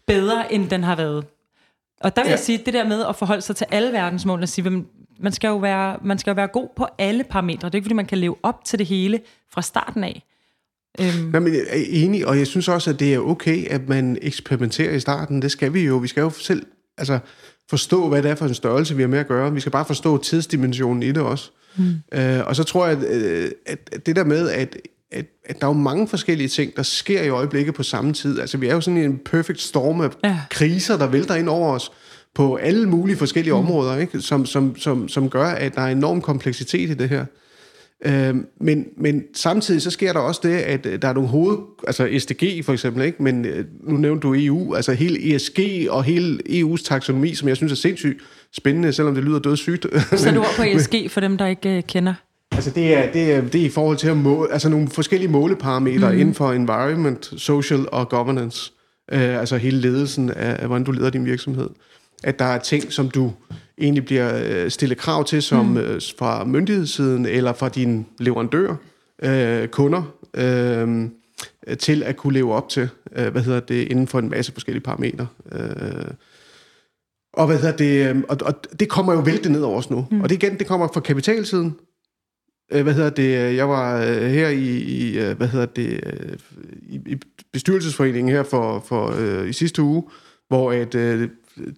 bedre, 0.08 0.53
end 0.53 0.69
den 0.69 0.84
har 0.84 0.95
været. 0.95 1.25
Og 2.03 2.15
der 2.15 2.21
vil 2.21 2.29
ja. 2.29 2.31
jeg 2.31 2.39
sige, 2.39 2.61
det 2.65 2.73
der 2.73 2.87
med 2.87 3.05
at 3.09 3.15
forholde 3.15 3.41
sig 3.41 3.55
til 3.55 3.67
alle 3.71 3.91
verdensmål, 3.91 4.41
og 4.41 4.49
sige, 4.49 4.85
man 5.19 5.31
skal 5.31 5.47
jo 5.47 5.57
være, 5.57 5.97
man 6.03 6.19
skal 6.19 6.31
jo 6.31 6.35
være 6.35 6.47
god 6.47 6.67
på 6.75 6.87
alle 6.97 7.23
parametre. 7.23 7.67
Det 7.67 7.73
er 7.73 7.77
ikke, 7.77 7.85
fordi 7.85 7.95
man 7.95 8.05
kan 8.05 8.17
leve 8.17 8.35
op 8.43 8.65
til 8.65 8.79
det 8.79 8.87
hele 8.87 9.19
fra 9.53 9.61
starten 9.61 10.03
af. 10.03 10.23
Øhm. 10.99 11.29
Nej, 11.31 11.39
men 11.39 11.53
jeg 11.53 11.61
er 11.69 11.83
enig, 11.87 12.27
og 12.27 12.37
jeg 12.37 12.47
synes 12.47 12.67
også, 12.67 12.89
at 12.89 12.99
det 12.99 13.13
er 13.13 13.19
okay, 13.19 13.67
at 13.67 13.89
man 13.89 14.17
eksperimenterer 14.21 14.95
i 14.95 14.99
starten. 14.99 15.41
Det 15.41 15.51
skal 15.51 15.73
vi 15.73 15.81
jo. 15.81 15.97
Vi 15.97 16.07
skal 16.07 16.21
jo 16.21 16.29
selv 16.29 16.65
altså, 16.97 17.19
forstå, 17.69 18.09
hvad 18.09 18.23
det 18.23 18.31
er 18.31 18.35
for 18.35 18.45
en 18.45 18.53
størrelse, 18.53 18.95
vi 18.95 19.01
har 19.01 19.09
med 19.09 19.19
at 19.19 19.27
gøre. 19.27 19.53
Vi 19.53 19.59
skal 19.59 19.71
bare 19.71 19.85
forstå 19.85 20.17
tidsdimensionen 20.17 21.03
i 21.03 21.07
det 21.07 21.17
også. 21.17 21.51
Mm. 21.77 21.93
Øh, 22.13 22.47
og 22.47 22.55
så 22.55 22.63
tror 22.63 22.87
jeg, 22.87 22.97
at, 23.65 23.79
at 23.91 24.05
det 24.05 24.15
der 24.15 24.23
med, 24.23 24.49
at, 24.49 24.77
at, 25.13 25.26
at 25.45 25.62
der 25.62 25.67
er 25.67 25.69
jo 25.69 25.78
mange 25.78 26.08
forskellige 26.08 26.47
ting, 26.47 26.76
der 26.76 26.84
sker 26.84 27.21
i 27.21 27.30
øjeblikket 27.30 27.73
på 27.73 27.84
samme 27.84 28.13
tid. 28.13 28.39
Altså, 28.39 28.58
vi 28.58 28.67
er 28.67 28.73
jo 28.73 28.82
sådan 28.82 28.97
i 28.97 29.06
en 29.06 29.19
perfect 29.26 29.62
storm 29.62 30.02
af 30.02 30.10
ja. 30.23 30.39
kriser, 30.49 30.97
der 30.97 31.08
vælter 31.08 31.36
ind 31.36 31.49
over 31.49 31.73
os 31.73 31.91
på 32.36 32.56
alle 32.56 32.89
mulige 32.89 33.17
forskellige 33.17 33.54
mm. 33.54 33.60
områder, 33.60 33.97
ikke? 33.97 34.21
Som, 34.21 34.45
som, 34.45 34.76
som, 34.76 35.08
som 35.08 35.30
gør, 35.30 35.45
at 35.45 35.76
der 35.76 35.82
er 35.82 35.91
enorm 35.91 36.21
kompleksitet 36.21 36.89
i 36.89 36.93
det 36.93 37.10
her. 37.10 37.26
Øh, 38.06 38.36
men, 38.62 38.86
men 38.97 39.23
samtidig 39.34 39.82
så 39.82 39.91
sker 39.91 40.13
der 40.13 40.19
også 40.19 40.41
det, 40.43 40.56
at 40.56 41.02
der 41.02 41.08
er 41.08 41.13
nogle 41.13 41.30
hoved... 41.30 41.58
Altså 41.88 42.10
SDG 42.19 42.65
for 42.65 42.73
eksempel, 42.73 43.04
ikke? 43.04 43.23
men 43.23 43.45
øh, 43.45 43.65
nu 43.84 43.97
nævnte 43.97 44.28
du 44.28 44.36
EU, 44.38 44.76
altså 44.76 44.93
hele 44.93 45.36
ESG 45.36 45.60
og 45.89 46.04
hele 46.04 46.39
EU's 46.49 46.84
taksonomi, 46.84 47.36
som 47.36 47.47
jeg 47.47 47.58
synes 47.58 47.71
er 47.71 47.76
sindssygt 47.76 48.21
spændende, 48.52 48.93
selvom 48.93 49.15
det 49.15 49.23
lyder 49.23 49.39
dødssygt. 49.39 49.86
Så 50.15 50.32
du 50.36 50.43
på 50.58 50.63
ESG 50.63 50.95
for 51.10 51.21
dem, 51.21 51.38
der 51.38 51.47
ikke 51.47 51.78
uh, 51.78 51.84
kender? 51.88 52.13
Altså 52.53 52.69
det 52.69 52.97
er, 52.97 53.11
det, 53.11 53.33
er, 53.33 53.41
det 53.41 53.61
er 53.61 53.65
i 53.65 53.69
forhold 53.69 53.97
til 53.97 54.07
at 54.07 54.17
måle, 54.17 54.51
altså 54.51 54.69
nogle 54.69 54.87
forskellige 54.87 55.31
måleparametre 55.31 56.11
mm. 56.11 56.19
inden 56.19 56.35
for 56.35 56.51
environment, 56.51 57.33
social 57.37 57.85
og 57.91 58.09
governance. 58.09 58.71
Uh, 59.13 59.19
altså 59.19 59.57
hele 59.57 59.77
ledelsen 59.77 60.29
af, 60.29 60.55
af, 60.59 60.67
hvordan 60.67 60.83
du 60.83 60.91
leder 60.91 61.09
din 61.09 61.25
virksomhed 61.25 61.69
at 62.23 62.39
der 62.39 62.45
er 62.45 62.57
ting, 62.57 62.93
som 62.93 63.09
du 63.09 63.31
egentlig 63.77 64.05
bliver 64.05 64.41
øh, 64.45 64.71
stillet 64.71 64.97
krav 64.97 65.25
til 65.25 65.41
som 65.41 65.65
mm. 65.65 65.77
øh, 65.77 66.01
fra 66.17 66.43
myndighedssiden 66.45 67.25
eller 67.25 67.53
fra 67.53 67.69
din 67.69 68.05
leverandør, 68.19 68.75
øh, 69.23 69.67
kunder, 69.67 70.03
øh, 70.33 71.09
til 71.79 72.03
at 72.03 72.17
kunne 72.17 72.33
leve 72.33 72.53
op 72.53 72.69
til, 72.69 72.89
øh, 73.15 73.31
hvad 73.31 73.41
hedder 73.41 73.59
det, 73.59 73.87
inden 73.87 74.07
for 74.07 74.19
en 74.19 74.29
masse 74.29 74.51
forskellige 74.51 74.83
parametre. 74.83 75.27
Øh, 75.51 76.05
og 77.33 77.47
hvad 77.47 77.57
hedder 77.57 77.75
det, 77.75 78.09
øh, 78.09 78.23
og, 78.29 78.37
og 78.41 78.79
det 78.79 78.89
kommer 78.89 79.13
jo 79.13 79.19
væltet 79.19 79.51
ned 79.51 79.61
over 79.61 79.77
os 79.77 79.89
nu. 79.89 80.07
Mm. 80.11 80.21
Og 80.21 80.29
det 80.29 80.35
igen, 80.43 80.59
det 80.59 80.67
kommer 80.67 80.87
fra 80.93 80.99
kapitalsiden. 80.99 81.75
Øh, 82.73 82.83
hvad 82.83 82.93
hedder 82.93 83.09
det, 83.09 83.55
jeg 83.55 83.69
var 83.69 84.01
øh, 84.01 84.21
her 84.21 84.49
i, 84.49 84.77
i 84.77 85.19
øh, 85.19 85.38
hvad 85.38 85.47
hedder 85.47 85.65
det, 85.65 85.99
øh, 86.05 86.38
i, 86.81 86.99
i 87.05 87.17
bestyrelsesforeningen 87.53 88.33
her 88.33 88.43
for, 88.43 88.83
for 88.88 89.13
øh, 89.19 89.49
i 89.49 89.53
sidste 89.53 89.81
uge, 89.81 90.03
hvor 90.47 90.71
at 90.71 90.95
øh, 90.95 91.29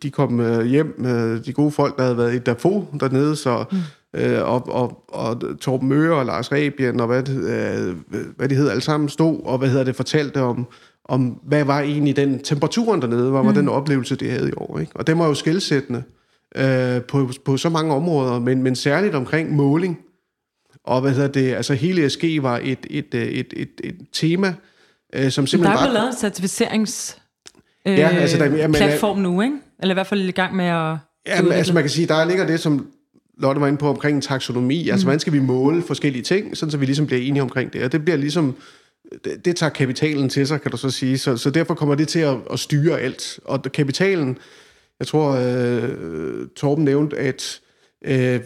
de 0.03 0.11
kom 0.11 0.63
hjem, 0.63 1.03
de 1.45 1.53
gode 1.53 1.71
folk, 1.71 1.97
der 1.97 2.03
havde 2.03 2.17
været 2.17 2.35
i 2.35 2.39
Dafo 2.39 2.85
dernede, 2.99 3.35
så, 3.35 3.65
mm. 3.71 3.77
øh, 4.19 4.49
og, 4.49 4.69
og, 4.69 5.03
og 5.07 5.59
Torben 5.59 5.89
Møre 5.89 6.17
og 6.17 6.25
Lars 6.25 6.51
Rebien, 6.51 6.99
og 6.99 7.07
hvad, 7.07 7.29
øh, 7.29 7.95
hvad 8.37 8.49
de 8.49 8.55
hed, 8.55 8.69
alle 8.69 8.81
sammen 8.81 9.09
stod, 9.09 9.41
og 9.45 9.57
hvad 9.57 9.69
hedder 9.69 9.83
det, 9.83 9.95
fortalte 9.95 10.41
om, 10.41 10.67
om 11.05 11.39
hvad 11.43 11.63
var 11.63 11.79
egentlig 11.79 12.15
den 12.15 12.39
temperaturen 12.39 13.01
dernede, 13.01 13.31
hvad 13.31 13.41
var 13.41 13.49
mm. 13.49 13.55
den 13.55 13.69
oplevelse, 13.69 14.15
de 14.15 14.29
havde 14.29 14.49
i 14.49 14.53
år. 14.57 14.79
Ikke? 14.79 14.91
Og 14.95 15.07
det 15.07 15.17
var 15.17 15.27
jo 15.27 15.33
skældsættende 15.33 16.03
øh, 16.55 17.01
på, 17.01 17.29
på 17.45 17.57
så 17.57 17.69
mange 17.69 17.93
områder, 17.93 18.39
men, 18.39 18.63
men 18.63 18.75
særligt 18.75 19.15
omkring 19.15 19.55
måling. 19.55 20.04
Og 20.85 21.01
hvad 21.01 21.11
hedder 21.11 21.27
det, 21.27 21.53
altså 21.53 21.73
hele 21.73 22.05
ESG 22.05 22.23
var 22.41 22.59
et, 22.63 22.79
et, 22.89 23.13
et, 23.13 23.39
et, 23.39 23.53
et, 23.55 23.69
et 23.83 23.95
tema, 24.13 24.53
øh, 25.13 25.31
som 25.31 25.47
simpelthen 25.47 25.77
der 25.77 25.81
er 25.81 25.85
blevet 25.85 25.93
lavet 25.93 26.07
en 26.07 26.17
certificerings 26.17 27.17
øh, 27.87 27.97
ja, 27.97 28.07
altså 28.07 28.37
der, 28.37 28.45
jamen, 28.45 28.75
platform 28.75 29.17
nu, 29.17 29.41
ikke? 29.41 29.55
Eller 29.79 29.93
i 29.93 29.95
hvert 29.95 30.07
fald 30.07 30.21
i 30.21 30.31
gang 30.31 30.55
med 30.55 30.65
at... 30.65 30.97
Ja, 31.27 31.41
men, 31.41 31.51
altså 31.51 31.73
man 31.73 31.83
kan 31.83 31.89
sige, 31.89 32.07
der 32.07 32.25
ligger 32.25 32.47
det, 32.47 32.59
som 32.59 32.87
Lotte 33.37 33.61
var 33.61 33.67
inde 33.67 33.77
på 33.77 33.89
omkring 33.89 34.15
en 34.15 34.21
taksonomi. 34.21 34.83
Mm. 34.83 34.91
Altså, 34.91 35.05
hvordan 35.05 35.19
skal 35.19 35.33
vi 35.33 35.39
måle 35.39 35.81
forskellige 35.81 36.23
ting, 36.23 36.57
sådan 36.57 36.71
så 36.71 36.77
vi 36.77 36.85
ligesom 36.85 37.07
bliver 37.07 37.21
enige 37.21 37.41
omkring 37.41 37.73
det. 37.73 37.83
Og 37.83 37.91
det 37.91 38.03
bliver 38.03 38.17
ligesom... 38.17 38.55
Det, 39.23 39.45
det 39.45 39.55
tager 39.55 39.69
kapitalen 39.69 40.29
til 40.29 40.47
sig, 40.47 40.61
kan 40.61 40.71
du 40.71 40.77
så 40.77 40.89
sige. 40.89 41.17
Så, 41.17 41.37
så 41.37 41.49
derfor 41.49 41.73
kommer 41.73 41.95
det 41.95 42.07
til 42.07 42.19
at, 42.19 42.37
at 42.51 42.59
styre 42.59 42.99
alt. 42.99 43.39
Og 43.45 43.61
kapitalen... 43.61 44.37
Jeg 44.99 45.07
tror, 45.07 45.31
øh, 45.31 46.47
Torben 46.55 46.85
nævnte, 46.85 47.17
at 47.17 47.59
øh, 48.05 48.39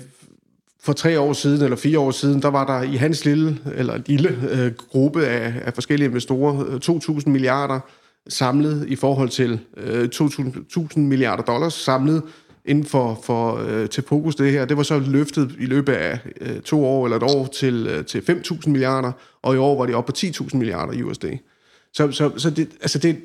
for 0.83 0.93
tre 0.93 1.19
år 1.19 1.33
siden, 1.33 1.63
eller 1.63 1.77
fire 1.77 1.99
år 1.99 2.11
siden, 2.11 2.41
der 2.41 2.47
var 2.47 2.65
der 2.65 2.81
i 2.81 2.95
hans 2.95 3.25
lille, 3.25 3.57
eller 3.75 3.99
lille 4.05 4.37
øh, 4.51 4.71
gruppe 4.89 5.25
af, 5.25 5.53
af 5.65 5.73
forskellige 5.73 6.07
investorer, 6.07 6.65
øh, 6.67 6.79
2.000 7.19 7.29
milliarder 7.29 7.79
samlet 8.27 8.85
i 8.87 8.95
forhold 8.95 9.29
til 9.29 9.59
øh, 9.77 10.09
2.000 10.15 10.99
milliarder 10.99 11.43
dollars 11.43 11.73
samlet 11.73 12.23
inden 12.65 12.85
for, 12.85 13.19
for 13.23 13.55
øh, 13.67 13.89
til 13.89 14.03
fokus 14.03 14.35
det 14.35 14.51
her. 14.51 14.65
Det 14.65 14.77
var 14.77 14.83
så 14.83 14.99
løftet 14.99 15.55
i 15.59 15.65
løbet 15.65 15.93
af 15.93 16.19
øh, 16.41 16.61
to 16.61 16.85
år 16.85 17.05
eller 17.05 17.17
et 17.17 17.23
år 17.23 17.45
til, 17.45 17.87
øh, 17.87 18.05
til 18.05 18.19
5.000 18.19 18.69
milliarder, 18.69 19.11
og 19.41 19.55
i 19.55 19.57
år 19.57 19.77
var 19.77 19.85
det 19.85 19.95
op 19.95 20.05
på 20.05 20.13
10.000 20.17 20.57
milliarder 20.57 21.03
USD. 21.03 21.25
Så, 21.93 22.11
så, 22.11 22.31
så 22.37 22.49
det, 22.49 22.69
altså 22.81 22.99
det, 22.99 23.17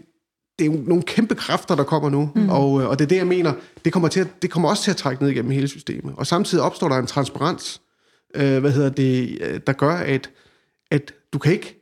det 0.58 0.66
er 0.66 0.72
jo 0.72 0.82
nogle 0.86 1.02
kæmpe 1.02 1.34
kræfter, 1.34 1.74
der 1.74 1.84
kommer 1.84 2.10
nu, 2.10 2.30
mm. 2.34 2.48
og, 2.48 2.80
øh, 2.80 2.88
og 2.88 2.98
det 2.98 3.04
er 3.04 3.08
det, 3.08 3.16
jeg 3.16 3.26
mener, 3.26 3.52
det 3.84 3.92
kommer, 3.92 4.08
til 4.08 4.20
at, 4.20 4.42
det 4.42 4.50
kommer 4.50 4.68
også 4.68 4.82
til 4.82 4.90
at 4.90 4.96
trække 4.96 5.22
ned 5.22 5.30
igennem 5.30 5.50
hele 5.50 5.68
systemet. 5.68 6.14
Og 6.16 6.26
samtidig 6.26 6.64
opstår 6.64 6.88
der 6.88 6.96
en 6.96 7.06
transparens, 7.06 7.80
øh, 8.34 8.58
hvad 8.58 8.70
hedder 8.70 8.90
det, 8.90 9.38
øh, 9.40 9.60
der 9.66 9.72
gør, 9.72 9.94
at, 9.94 10.30
at 10.90 11.12
du 11.32 11.38
kan 11.38 11.52
ikke 11.52 11.80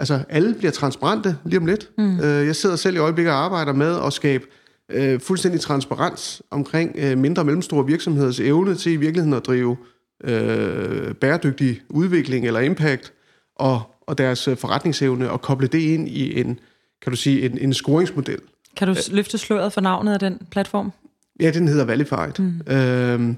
Altså, 0.00 0.20
alle 0.28 0.54
bliver 0.54 0.70
transparente 0.70 1.36
lige 1.44 1.58
om 1.58 1.66
lidt. 1.66 1.90
Mm. 1.98 2.20
Øh, 2.20 2.46
jeg 2.46 2.56
sidder 2.56 2.76
selv 2.76 2.96
i 2.96 2.98
øjeblikket 2.98 3.32
og 3.32 3.44
arbejder 3.44 3.72
med 3.72 3.96
at 4.06 4.12
skabe 4.12 4.44
øh, 4.90 5.20
fuldstændig 5.20 5.60
transparens 5.60 6.42
omkring 6.50 6.96
øh, 6.98 7.18
mindre 7.18 7.42
og 7.42 7.46
mellemstore 7.46 7.86
virksomheders 7.86 8.40
evne 8.40 8.74
til 8.74 8.92
i 8.92 8.96
virkeligheden 8.96 9.34
at 9.34 9.46
drive 9.46 9.76
øh, 10.24 11.14
bæredygtig 11.14 11.80
udvikling 11.88 12.46
eller 12.46 12.60
impact, 12.60 13.12
og, 13.56 13.82
og 14.06 14.18
deres 14.18 14.48
forretningsevne, 14.56 15.30
og 15.30 15.42
koble 15.42 15.66
det 15.66 15.78
ind 15.78 16.08
i 16.08 16.40
en, 16.40 16.58
kan 17.02 17.12
du 17.12 17.16
sige, 17.16 17.44
en, 17.44 17.58
en 17.58 17.74
scoringsmodel. 17.74 18.38
Kan 18.76 18.88
du 18.88 18.94
løfte 19.10 19.38
sløret 19.38 19.72
for 19.72 19.80
navnet 19.80 20.12
af 20.12 20.18
den 20.18 20.38
platform? 20.50 20.92
Ja, 21.40 21.50
den 21.50 21.68
hedder 21.68 21.84
Valified. 21.84 22.38
Mm. 22.38 22.72
Øhm, 22.72 23.36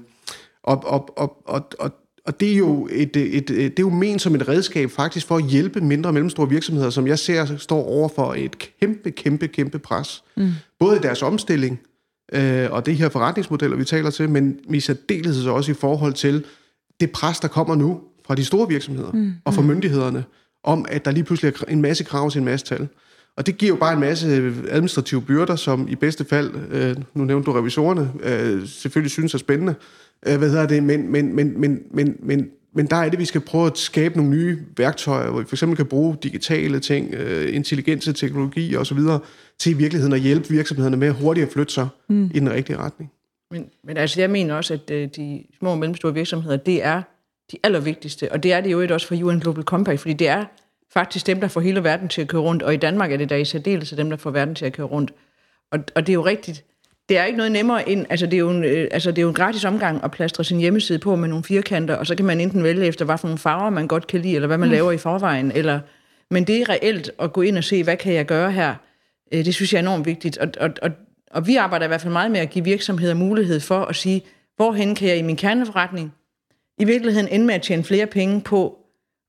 og, 0.63 0.83
og, 0.85 1.19
og, 1.19 1.37
og, 1.45 1.67
og, 1.79 1.91
og 2.25 2.39
det 2.39 2.53
er 2.53 2.57
jo 2.57 2.87
et, 2.91 3.15
et, 3.15 3.35
et, 3.35 3.47
det 3.49 3.79
er 3.79 3.83
jo 3.83 3.89
ment 3.89 4.21
som 4.21 4.35
et 4.35 4.47
redskab 4.47 4.91
faktisk 4.91 5.27
for 5.27 5.37
at 5.37 5.43
hjælpe 5.43 5.81
mindre 5.81 6.09
og 6.09 6.13
mellemstore 6.13 6.49
virksomheder, 6.49 6.89
som 6.89 7.07
jeg 7.07 7.19
ser 7.19 7.57
står 7.57 7.83
over 7.83 8.09
for 8.15 8.33
et 8.33 8.55
kæmpe, 8.79 9.11
kæmpe, 9.11 9.47
kæmpe 9.47 9.79
pres. 9.79 10.23
Mm. 10.37 10.51
Både 10.79 10.97
i 10.97 10.99
deres 10.99 11.21
omstilling 11.21 11.79
øh, 12.33 12.71
og 12.71 12.85
det 12.85 12.95
her 12.95 13.09
forretningsmodeller, 13.09 13.77
vi 13.77 13.85
taler 13.85 14.09
til, 14.09 14.29
men 14.29 14.59
i 14.69 14.79
særdeleshed 14.79 15.47
også 15.47 15.71
i 15.71 15.75
forhold 15.75 16.13
til 16.13 16.45
det 16.99 17.11
pres, 17.11 17.39
der 17.39 17.47
kommer 17.47 17.75
nu 17.75 18.01
fra 18.27 18.35
de 18.35 18.45
store 18.45 18.67
virksomheder 18.67 19.11
mm. 19.11 19.33
og 19.45 19.53
fra 19.53 19.61
myndighederne, 19.61 20.23
om 20.63 20.85
at 20.89 21.05
der 21.05 21.11
lige 21.11 21.23
pludselig 21.23 21.53
er 21.61 21.71
en 21.71 21.81
masse 21.81 22.03
krav 22.03 22.31
til 22.31 22.39
en 22.39 22.45
masse 22.45 22.65
tal. 22.65 22.87
Og 23.37 23.45
det 23.47 23.57
giver 23.57 23.69
jo 23.69 23.75
bare 23.75 23.93
en 23.93 23.99
masse 23.99 24.27
administrative 24.69 25.21
byrder, 25.21 25.55
som 25.55 25.87
i 25.89 25.95
bedste 25.95 26.25
fald, 26.25 26.51
øh, 26.71 26.95
nu 27.13 27.23
nævnte 27.23 27.45
du 27.45 27.51
revisorerne, 27.51 28.11
øh, 28.23 28.67
selvfølgelig 28.67 29.11
synes 29.11 29.33
er 29.33 29.37
spændende. 29.37 29.75
Øh, 30.27 30.37
hvad 30.37 30.49
hedder 30.49 30.67
det? 30.67 30.83
Men, 30.83 31.11
men, 31.11 31.35
men, 31.35 31.59
men, 31.61 31.83
men, 31.91 32.17
men, 32.19 32.49
men 32.75 32.85
der 32.85 32.95
er 32.95 33.09
det, 33.09 33.19
vi 33.19 33.25
skal 33.25 33.41
prøve 33.41 33.65
at 33.65 33.77
skabe 33.77 34.17
nogle 34.17 34.31
nye 34.31 34.59
værktøjer, 34.77 35.29
hvor 35.29 35.39
vi 35.39 35.45
for 35.45 35.55
eksempel 35.55 35.77
kan 35.77 35.85
bruge 35.85 36.17
digitale 36.23 36.79
ting, 36.79 37.13
øh, 37.13 37.55
intelligente 37.55 38.13
teknologi 38.13 38.75
osv., 38.75 38.99
til 39.59 39.71
i 39.71 39.73
virkeligheden 39.73 40.13
at 40.13 40.19
hjælpe 40.19 40.49
virksomhederne 40.49 40.97
med 40.97 41.07
at 41.07 41.13
hurtigt 41.13 41.45
at 41.45 41.53
flytte 41.53 41.73
sig 41.73 41.87
mm. 42.09 42.31
i 42.33 42.39
den 42.39 42.51
rigtige 42.51 42.77
retning. 42.77 43.11
Men, 43.51 43.65
men 43.83 43.97
altså, 43.97 44.21
jeg 44.21 44.29
mener 44.29 44.55
også, 44.55 44.73
at 44.73 44.91
øh, 44.91 45.09
de 45.15 45.43
små 45.59 45.71
og 45.71 45.77
mellemstore 45.77 46.13
virksomheder, 46.13 46.57
det 46.57 46.83
er 46.83 47.01
de 47.51 47.57
allervigtigste, 47.63 48.31
og 48.31 48.43
det 48.43 48.53
er 48.53 48.61
det 48.61 48.71
jo 48.71 48.87
også 48.93 49.07
for 49.07 49.15
UN 49.15 49.39
Global 49.39 49.63
Compact, 49.63 49.99
fordi 49.99 50.13
det 50.13 50.27
er 50.27 50.45
faktisk 50.93 51.27
dem, 51.27 51.41
der 51.41 51.47
får 51.47 51.61
hele 51.61 51.83
verden 51.83 52.07
til 52.07 52.21
at 52.21 52.27
køre 52.27 52.41
rundt, 52.41 52.63
og 52.63 52.73
i 52.73 52.77
Danmark 52.77 53.11
er 53.11 53.17
det 53.17 53.29
der 53.29 53.35
i 53.35 53.45
særdeleshed 53.45 53.97
dem, 53.97 54.09
der 54.09 54.17
får 54.17 54.31
verden 54.31 54.55
til 54.55 54.65
at 54.65 54.73
køre 54.73 54.87
rundt. 54.87 55.13
Og, 55.71 55.79
og 55.95 56.07
det 56.07 56.11
er 56.11 56.13
jo 56.13 56.25
rigtigt. 56.25 56.63
Det 57.09 57.17
er 57.17 57.23
ikke 57.25 57.37
noget 57.37 57.51
nemmere 57.51 57.89
end, 57.89 58.05
altså 58.09 58.25
det, 58.25 58.33
er 58.33 58.37
jo 58.37 58.49
en, 58.49 58.63
øh, 58.63 58.87
altså 58.91 59.11
det 59.11 59.17
er 59.17 59.21
jo 59.21 59.27
en 59.27 59.33
gratis 59.33 59.65
omgang 59.65 60.03
at 60.03 60.11
plastre 60.11 60.43
sin 60.43 60.59
hjemmeside 60.59 60.99
på 60.99 61.15
med 61.15 61.29
nogle 61.29 61.43
firkanter, 61.43 61.95
og 61.95 62.07
så 62.07 62.15
kan 62.15 62.25
man 62.25 62.41
enten 62.41 62.63
vælge 62.63 62.85
efter, 62.85 63.05
hvad 63.05 63.17
for 63.17 63.27
nogle 63.27 63.37
farver 63.37 63.69
man 63.69 63.87
godt 63.87 64.07
kan 64.07 64.19
lide, 64.19 64.35
eller 64.35 64.47
hvad 64.47 64.57
man 64.57 64.69
mm. 64.69 64.73
laver 64.73 64.91
i 64.91 64.97
forvejen, 64.97 65.51
eller, 65.51 65.79
men 66.31 66.43
det 66.43 66.61
er 66.61 66.69
reelt 66.69 67.11
at 67.19 67.33
gå 67.33 67.41
ind 67.41 67.57
og 67.57 67.63
se, 67.63 67.83
hvad 67.83 67.97
kan 67.97 68.13
jeg 68.13 68.25
gøre 68.25 68.51
her? 68.51 68.75
Øh, 69.33 69.45
det 69.45 69.55
synes 69.55 69.73
jeg 69.73 69.79
er 69.79 69.83
enormt 69.83 70.05
vigtigt, 70.05 70.37
og, 70.37 70.47
og, 70.59 70.69
og, 70.81 70.91
og 71.31 71.47
vi 71.47 71.55
arbejder 71.55 71.85
i 71.85 71.87
hvert 71.87 72.01
fald 72.01 72.13
meget 72.13 72.31
med 72.31 72.39
at 72.39 72.49
give 72.49 72.63
virksomheder 72.63 73.13
mulighed 73.13 73.59
for 73.59 73.79
at 73.79 73.95
sige, 73.95 74.21
hvorhen 74.55 74.95
kan 74.95 75.07
jeg 75.07 75.17
i 75.17 75.21
min 75.21 75.35
kerneforretning 75.35 76.13
i 76.79 76.85
virkeligheden 76.85 77.27
ende 77.27 77.45
med 77.45 77.55
at 77.55 77.61
tjene 77.61 77.83
flere 77.83 78.05
penge 78.05 78.41
på 78.41 78.82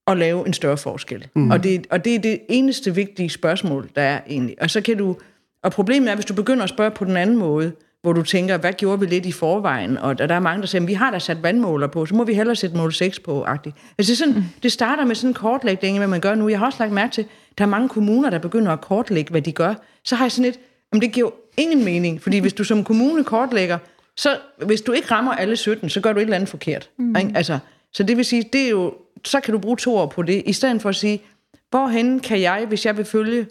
at 0.07 0.17
lave 0.17 0.47
en 0.47 0.53
større 0.53 0.77
forskel. 0.77 1.27
Mm. 1.35 1.51
Og, 1.51 1.63
det, 1.63 1.87
og 1.91 2.05
det 2.05 2.15
er 2.15 2.19
det 2.19 2.41
eneste 2.49 2.95
vigtige 2.95 3.31
spørgsmål, 3.31 3.91
der 3.97 4.03
er 4.03 4.21
egentlig. 4.29 4.57
Og 4.61 4.71
så 4.71 4.81
kan 4.81 4.99
du, 4.99 5.17
og 5.63 5.73
problemet 5.73 6.11
er, 6.11 6.15
hvis 6.15 6.25
du 6.25 6.35
begynder 6.35 6.63
at 6.63 6.69
spørge 6.69 6.91
på 6.91 7.05
den 7.05 7.17
anden 7.17 7.37
måde, 7.37 7.73
hvor 8.03 8.13
du 8.13 8.23
tænker, 8.23 8.57
hvad 8.57 8.73
gjorde 8.73 9.01
vi 9.01 9.07
lidt 9.07 9.27
i 9.27 9.33
forvejen? 9.33 9.99
Og 9.99 10.19
der, 10.19 10.27
der 10.27 10.35
er 10.35 10.41
mange, 10.41 10.61
der 10.61 10.67
siger, 10.67 10.87
vi 10.87 10.93
har 10.93 11.11
da 11.11 11.19
sat 11.19 11.43
vandmåler 11.43 11.87
på, 11.87 12.07
så 12.07 12.15
må 12.15 12.25
vi 12.25 12.35
hellere 12.35 12.57
sætte 12.57 12.77
mål 12.77 12.93
6 12.93 13.21
på. 13.21 13.45
-agtigt. 13.45 13.95
Altså 13.99 14.11
det, 14.11 14.11
er 14.11 14.15
sådan, 14.15 14.35
mm. 14.35 14.43
det 14.63 14.73
starter 14.73 15.05
med 15.05 15.15
sådan 15.15 15.31
en 15.31 15.35
kortlægning, 15.35 15.99
hvad 15.99 16.09
man 16.09 16.21
gør 16.21 16.35
nu. 16.35 16.49
Jeg 16.49 16.59
har 16.59 16.67
også 16.67 16.79
lagt 16.81 16.93
mærke 16.93 17.13
til, 17.13 17.25
der 17.59 17.65
er 17.65 17.69
mange 17.69 17.89
kommuner, 17.89 18.31
der 18.31 18.39
begynder 18.39 18.73
at 18.73 18.81
kortlægge, 18.81 19.31
hvad 19.31 19.43
de 19.43 19.53
gør. 19.53 19.75
Så 20.05 20.17
har 20.17 20.25
jeg 20.25 20.33
sådan 20.33 20.51
et, 20.51 20.61
jamen 20.93 21.03
det 21.03 21.13
giver 21.13 21.31
ingen 21.57 21.85
mening, 21.85 22.23
fordi 22.23 22.39
hvis 22.39 22.53
du 22.53 22.65
som 22.65 22.85
kommune 22.85 23.25
kortlægger, 23.25 23.79
så 24.17 24.37
hvis 24.67 24.81
du 24.81 24.93
ikke 24.93 25.11
rammer 25.11 25.33
alle 25.33 25.57
17, 25.57 25.91
så 25.91 26.01
gør 26.01 26.13
du 26.13 26.19
et 26.19 26.23
eller 26.23 26.37
andet 26.37 26.49
forkert. 26.49 26.91
Mm. 26.99 27.17
Ikke? 27.17 27.33
Altså, 27.35 27.59
så 27.93 28.03
det 28.03 28.17
vil 28.17 28.25
sige, 28.25 28.45
det 28.53 28.61
er 28.61 28.71
jo 28.71 28.95
så 29.25 29.41
kan 29.41 29.53
du 29.53 29.59
bruge 29.59 29.77
to 29.77 29.97
år 29.97 30.07
på 30.07 30.23
det, 30.23 30.43
i 30.47 30.53
stedet 30.53 30.83
for 30.83 30.89
at 30.89 30.97
sige, 30.97 31.23
hvorhen 31.71 32.21
kan 32.21 32.41
jeg, 32.41 32.65
hvis 32.69 32.87
jeg 32.87 32.97
vil 32.97 33.05
følge 33.05 33.47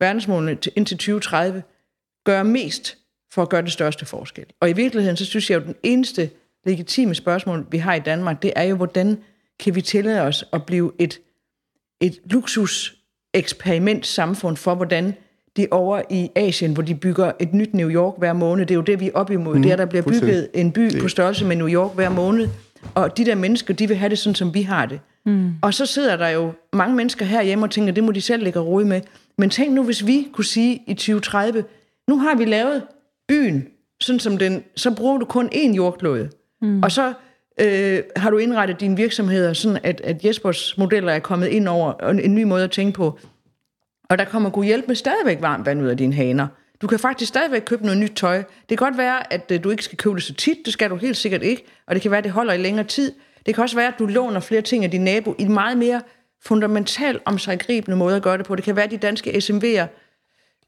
verdensmålene 0.00 0.58
indtil 0.76 0.96
2030, 0.96 1.62
gøre 2.24 2.44
mest 2.44 2.98
for 3.32 3.42
at 3.42 3.48
gøre 3.48 3.62
det 3.62 3.72
største 3.72 4.06
forskel. 4.06 4.44
Og 4.60 4.70
i 4.70 4.72
virkeligheden, 4.72 5.16
så 5.16 5.24
synes 5.24 5.50
jeg 5.50 5.60
jo, 5.60 5.64
den 5.64 5.74
eneste 5.82 6.30
legitime 6.66 7.14
spørgsmål, 7.14 7.66
vi 7.70 7.78
har 7.78 7.94
i 7.94 8.00
Danmark, 8.00 8.42
det 8.42 8.52
er 8.56 8.62
jo, 8.62 8.76
hvordan 8.76 9.18
kan 9.60 9.74
vi 9.74 9.82
tillade 9.82 10.20
os 10.20 10.44
at 10.52 10.66
blive 10.66 10.92
et, 10.98 11.20
et 12.00 12.20
luksus 12.24 12.96
eksperimentsamfund 13.34 14.56
for, 14.56 14.74
hvordan 14.74 15.14
de 15.56 15.66
over 15.70 16.02
i 16.10 16.30
Asien, 16.34 16.72
hvor 16.72 16.82
de 16.82 16.94
bygger 16.94 17.32
et 17.40 17.54
nyt 17.54 17.74
New 17.74 17.90
York 17.90 18.14
hver 18.18 18.32
måned. 18.32 18.66
Det 18.66 18.74
er 18.74 18.76
jo 18.76 18.82
det, 18.82 19.00
vi 19.00 19.08
er 19.08 19.12
op 19.14 19.30
imod. 19.30 19.56
Mm, 19.56 19.62
det 19.62 19.72
er, 19.72 19.76
der 19.76 19.86
bliver 19.86 20.02
bygget 20.02 20.50
en 20.54 20.72
by 20.72 21.00
på 21.00 21.08
størrelse 21.08 21.44
med 21.44 21.56
New 21.56 21.68
York 21.68 21.94
hver 21.94 22.08
måned. 22.08 22.48
Og 22.94 23.16
de 23.16 23.24
der 23.24 23.34
mennesker, 23.34 23.74
de 23.74 23.88
vil 23.88 23.96
have 23.96 24.08
det 24.10 24.18
sådan, 24.18 24.34
som 24.34 24.54
vi 24.54 24.62
har 24.62 24.86
det. 24.86 25.00
Mm. 25.26 25.52
Og 25.62 25.74
så 25.74 25.86
sidder 25.86 26.16
der 26.16 26.28
jo 26.28 26.52
mange 26.72 26.96
mennesker 26.96 27.24
herhjemme 27.24 27.64
og 27.64 27.70
tænker, 27.70 27.92
det 27.92 28.04
må 28.04 28.12
de 28.12 28.20
selv 28.20 28.42
lægge 28.42 28.58
råd 28.58 28.84
med. 28.84 29.00
Men 29.38 29.50
tænk 29.50 29.72
nu, 29.72 29.84
hvis 29.84 30.06
vi 30.06 30.28
kunne 30.32 30.44
sige 30.44 30.82
i 30.86 30.94
2030, 30.94 31.64
nu 32.08 32.18
har 32.18 32.34
vi 32.34 32.44
lavet 32.44 32.82
byen, 33.28 33.66
sådan 34.00 34.20
som 34.20 34.38
den, 34.38 34.64
så 34.76 34.94
bruger 34.94 35.18
du 35.18 35.24
kun 35.24 35.48
én 35.54 35.74
jordklode. 35.74 36.30
Mm. 36.62 36.82
Og 36.82 36.92
så 36.92 37.12
øh, 37.60 38.02
har 38.16 38.30
du 38.30 38.38
indrettet 38.38 38.80
dine 38.80 38.96
virksomheder 38.96 39.52
sådan, 39.52 39.78
at, 39.82 40.00
at 40.00 40.24
Jespers 40.24 40.78
modeller 40.78 41.12
er 41.12 41.18
kommet 41.18 41.46
ind 41.46 41.68
over 41.68 42.08
en 42.10 42.34
ny 42.34 42.42
måde 42.42 42.64
at 42.64 42.70
tænke 42.70 42.92
på. 42.92 43.18
Og 44.10 44.18
der 44.18 44.24
kommer 44.24 44.50
god 44.50 44.64
hjælp 44.64 44.88
med 44.88 44.96
stadigvæk 44.96 45.40
varmt 45.40 45.66
vand 45.66 45.82
ud 45.82 45.88
af 45.88 45.96
dine 45.96 46.14
haner. 46.14 46.46
Du 46.82 46.86
kan 46.86 46.98
faktisk 46.98 47.28
stadigvæk 47.28 47.62
købe 47.66 47.82
noget 47.84 47.98
nyt 47.98 48.12
tøj. 48.16 48.36
Det 48.36 48.68
kan 48.68 48.76
godt 48.76 48.98
være, 48.98 49.32
at 49.32 49.50
øh, 49.52 49.64
du 49.64 49.70
ikke 49.70 49.82
skal 49.82 49.98
købe 49.98 50.14
det 50.14 50.22
så 50.22 50.34
tit. 50.34 50.56
Det 50.64 50.72
skal 50.72 50.90
du 50.90 50.96
helt 50.96 51.16
sikkert 51.16 51.42
ikke. 51.42 51.64
Og 51.86 51.94
det 51.94 52.02
kan 52.02 52.10
være, 52.10 52.18
at 52.18 52.24
det 52.24 52.32
holder 52.32 52.52
i 52.52 52.58
længere 52.58 52.86
tid. 52.86 53.12
Det 53.46 53.54
kan 53.54 53.62
også 53.62 53.76
være, 53.76 53.88
at 53.88 53.94
du 53.98 54.06
låner 54.06 54.40
flere 54.40 54.62
ting 54.62 54.84
af 54.84 54.90
din 54.90 55.04
nabo 55.04 55.34
i 55.38 55.42
en 55.42 55.52
meget 55.52 55.78
mere 55.78 56.00
fundamental 56.44 57.20
omsaggribende 57.24 57.96
måde 57.96 58.16
at 58.16 58.22
gøre 58.22 58.38
det 58.38 58.46
på. 58.46 58.56
Det 58.56 58.64
kan 58.64 58.76
være, 58.76 58.84
at 58.84 58.90
de 58.90 58.96
danske 58.96 59.30
SMV'er 59.30 59.86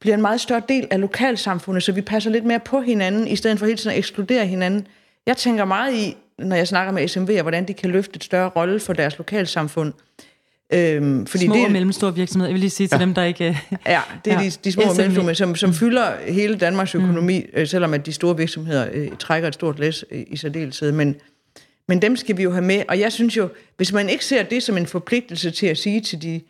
bliver 0.01 0.15
en 0.15 0.23
meget 0.23 0.41
større 0.41 0.63
del 0.69 0.89
af 0.91 1.01
lokalsamfundet, 1.01 1.83
så 1.83 1.93
vi 1.93 2.01
passer 2.01 2.31
lidt 2.31 2.45
mere 2.45 2.61
på 2.61 2.81
hinanden, 2.81 3.29
i 3.29 3.37
stedet 3.37 3.59
for 3.59 3.67
hele 3.67 3.79
tiden 3.79 3.91
at 3.91 3.99
ekskludere 3.99 4.47
hinanden. 4.47 4.87
Jeg 5.27 5.37
tænker 5.37 5.65
meget 5.65 5.95
i, 5.95 6.17
når 6.39 6.57
jeg 6.57 6.69
snakker 6.69 6.93
med 6.93 7.11
SMV'er, 7.11 7.43
hvordan 7.43 7.69
de 7.69 7.75
kan 7.75 7.91
løfte 7.91 8.17
et 8.17 8.25
større 8.25 8.49
rolle 8.49 8.81
for 8.81 8.93
deres 8.93 9.19
lokalsamfund. 9.19 9.93
Øhm, 10.73 11.27
fordi 11.27 11.45
små 11.45 11.55
det, 11.55 11.65
og 11.65 11.73
mellemstore 11.73 12.15
virksomheder, 12.15 12.49
jeg 12.49 12.55
vil 12.55 12.61
lige 12.61 12.71
sige 12.71 12.87
til 12.87 12.97
ja. 12.99 13.05
dem, 13.05 13.15
der 13.15 13.25
ikke... 13.25 13.45
ja, 13.87 14.01
det 14.25 14.33
er 14.33 14.41
ja. 14.41 14.47
de, 14.47 14.51
de 14.65 14.73
små 14.73 14.83
og 14.83 14.97
mellemstore, 14.97 15.35
som, 15.35 15.57
som 15.57 15.71
mm. 15.71 15.75
fylder 15.75 16.13
hele 16.29 16.57
Danmarks 16.57 16.95
økonomi, 16.95 17.39
mm. 17.39 17.61
øh, 17.61 17.67
selvom 17.67 17.95
at 17.95 18.07
de 18.07 18.13
store 18.13 18.37
virksomheder 18.37 18.89
øh, 18.93 19.09
trækker 19.19 19.49
et 19.49 19.55
stort 19.55 19.79
læs 19.79 20.05
øh, 20.11 20.23
i 20.27 20.37
særdeleshed. 20.37 20.93
Men, 20.93 21.17
men 21.89 22.03
dem 22.03 22.17
skal 22.17 22.37
vi 22.37 22.43
jo 22.43 22.51
have 22.51 22.65
med, 22.65 22.83
og 22.89 23.01
jeg 23.01 23.13
synes 23.13 23.37
jo, 23.37 23.49
hvis 23.77 23.93
man 23.93 24.09
ikke 24.09 24.25
ser 24.25 24.43
det 24.43 24.63
som 24.63 24.77
en 24.77 24.87
forpligtelse 24.87 25.51
til 25.51 25.67
at 25.67 25.79
sige 25.79 26.01
til 26.01 26.23
de, 26.23 26.41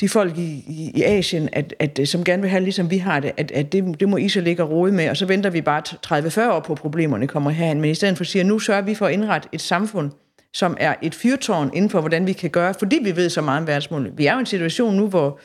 de 0.00 0.08
folk 0.08 0.38
i, 0.38 0.64
i, 0.68 0.92
i 0.94 1.02
Asien, 1.02 1.48
at, 1.52 1.74
at, 1.78 1.98
øh, 1.98 2.06
som 2.06 2.24
gerne 2.24 2.42
vil 2.42 2.50
have, 2.50 2.62
ligesom 2.62 2.90
vi 2.90 2.98
har 2.98 3.20
det, 3.20 3.32
at, 3.36 3.50
at 3.50 3.72
det, 3.72 4.00
det 4.00 4.08
må 4.08 4.16
I 4.16 4.28
så 4.28 4.40
ligge 4.40 4.62
og 4.62 4.70
rode 4.70 4.92
med, 4.92 5.10
og 5.10 5.16
så 5.16 5.26
venter 5.26 5.50
vi 5.50 5.60
bare 5.60 6.48
30-40 6.48 6.52
år 6.52 6.60
på, 6.60 6.72
at 6.72 6.78
problemerne 6.78 7.26
kommer 7.26 7.50
herhen. 7.50 7.80
Men 7.80 7.90
i 7.90 7.94
stedet 7.94 8.16
for 8.16 8.22
at 8.22 8.28
sige, 8.28 8.40
at 8.40 8.46
nu 8.46 8.58
sørger 8.58 8.82
vi 8.82 8.94
for 8.94 9.06
at 9.06 9.12
indrette 9.12 9.48
et 9.52 9.60
samfund, 9.60 10.10
som 10.52 10.76
er 10.80 10.94
et 11.02 11.14
fyrtårn 11.14 11.70
inden 11.74 11.90
for, 11.90 12.00
hvordan 12.00 12.26
vi 12.26 12.32
kan 12.32 12.50
gøre, 12.50 12.74
fordi 12.78 12.98
vi 13.02 13.16
ved 13.16 13.30
så 13.30 13.40
meget 13.40 13.60
om 13.60 13.66
verdensmålene. 13.66 14.16
Vi 14.16 14.26
er 14.26 14.32
jo 14.32 14.38
i 14.38 14.40
en 14.40 14.46
situation 14.46 14.94
nu, 14.94 15.08
hvor, 15.08 15.40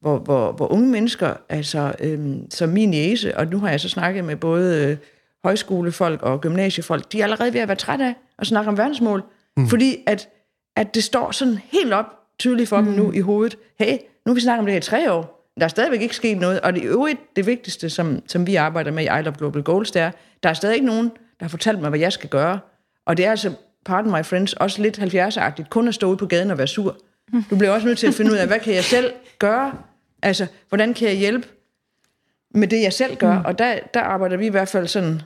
hvor, 0.00 0.18
hvor, 0.18 0.52
hvor 0.52 0.72
unge 0.72 0.90
mennesker, 0.90 1.34
altså 1.48 1.92
øhm, 2.00 2.50
som 2.50 2.68
min 2.68 2.94
jæse, 2.94 3.36
og 3.36 3.46
nu 3.46 3.58
har 3.58 3.70
jeg 3.70 3.80
så 3.80 3.88
snakket 3.88 4.24
med 4.24 4.36
både 4.36 4.86
øh, 4.86 4.96
højskolefolk 5.44 6.22
og 6.22 6.40
gymnasiefolk, 6.40 7.12
de 7.12 7.20
er 7.20 7.24
allerede 7.24 7.54
ved 7.54 7.60
at 7.60 7.68
være 7.68 7.76
trætte 7.76 8.04
af 8.04 8.14
at 8.38 8.46
snakke 8.46 8.68
om 8.68 8.78
verdensmål. 8.78 9.22
Mm. 9.56 9.68
Fordi 9.68 9.96
at, 10.06 10.28
at 10.76 10.94
det 10.94 11.04
står 11.04 11.30
sådan 11.30 11.58
helt 11.72 11.92
op 11.92 12.06
tydeligt 12.38 12.68
for 12.68 12.80
mm. 12.80 12.86
dem 12.86 12.94
nu 12.94 13.12
i 13.12 13.20
hovedet. 13.20 13.58
Hey, 13.78 13.92
nu 14.26 14.30
har 14.30 14.34
vi 14.34 14.40
snakket 14.40 14.58
om 14.58 14.66
det 14.66 14.72
her 14.72 14.78
i 14.78 14.82
tre 14.82 15.12
år. 15.12 15.52
Der 15.58 15.64
er 15.64 15.68
stadigvæk 15.68 16.00
ikke 16.00 16.16
sket 16.16 16.38
noget. 16.38 16.60
Og 16.60 16.74
det 16.74 16.84
øvrigt, 16.84 17.20
det 17.36 17.46
vigtigste, 17.46 17.90
som, 17.90 18.22
som 18.26 18.46
vi 18.46 18.54
arbejder 18.56 18.90
med 18.90 19.02
i 19.02 19.06
I 19.06 19.22
Love 19.22 19.34
Global 19.38 19.62
Goals, 19.62 19.90
det 19.90 20.02
er, 20.02 20.10
der 20.42 20.48
er 20.48 20.54
stadig 20.54 20.74
ikke 20.74 20.86
nogen, 20.86 21.06
der 21.08 21.44
har 21.44 21.48
fortalt 21.48 21.80
mig, 21.80 21.88
hvad 21.88 21.98
jeg 21.98 22.12
skal 22.12 22.28
gøre. 22.28 22.58
Og 23.06 23.16
det 23.16 23.24
er 23.24 23.30
altså, 23.30 23.52
pardon 23.84 24.12
my 24.12 24.24
friends, 24.24 24.52
også 24.52 24.82
lidt 24.82 24.98
70'er-agtigt, 24.98 25.68
kun 25.68 25.88
at 25.88 25.94
stå 25.94 26.08
ude 26.08 26.16
på 26.16 26.26
gaden 26.26 26.50
og 26.50 26.58
være 26.58 26.66
sur. 26.66 26.96
Du 27.50 27.56
bliver 27.56 27.70
også 27.70 27.86
nødt 27.86 27.98
til 27.98 28.06
at 28.06 28.14
finde 28.14 28.32
ud 28.32 28.36
af, 28.36 28.46
hvad 28.46 28.60
kan 28.60 28.74
jeg 28.74 28.84
selv 28.84 29.12
gøre? 29.38 29.72
Altså, 30.22 30.46
hvordan 30.68 30.94
kan 30.94 31.08
jeg 31.08 31.16
hjælpe 31.16 31.48
med 32.54 32.68
det, 32.68 32.82
jeg 32.82 32.92
selv 32.92 33.16
gør? 33.16 33.38
Mm. 33.38 33.44
Og 33.44 33.58
der, 33.58 33.78
der 33.94 34.00
arbejder 34.00 34.36
vi 34.36 34.46
i 34.46 34.50
hvert 34.50 34.68
fald 34.68 34.86
sådan 34.86 35.22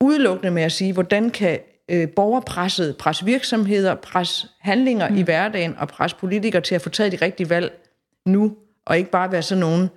udelukkende 0.00 0.50
med 0.50 0.62
at 0.62 0.72
sige, 0.72 0.92
hvordan 0.92 1.30
kan 1.30 1.58
øh, 1.88 2.08
borgerpresset 2.08 2.96
presse 2.96 3.24
virksomheder, 3.24 3.94
presse 3.94 4.46
handlinger 4.60 5.08
mm. 5.08 5.16
i 5.16 5.22
hverdagen 5.22 5.74
og 5.78 5.88
presse 5.88 6.16
politikere 6.16 6.62
til 6.62 6.74
at 6.74 6.82
få 6.82 6.88
taget 6.88 7.12
de 7.12 7.24
rigtige 7.24 7.50
valg 7.50 7.72
nu, 8.26 8.56
og 8.86 8.98
ikke 8.98 9.10
bare 9.10 9.32
være 9.32 9.42
sådan 9.42 9.60
nogle 9.60 9.88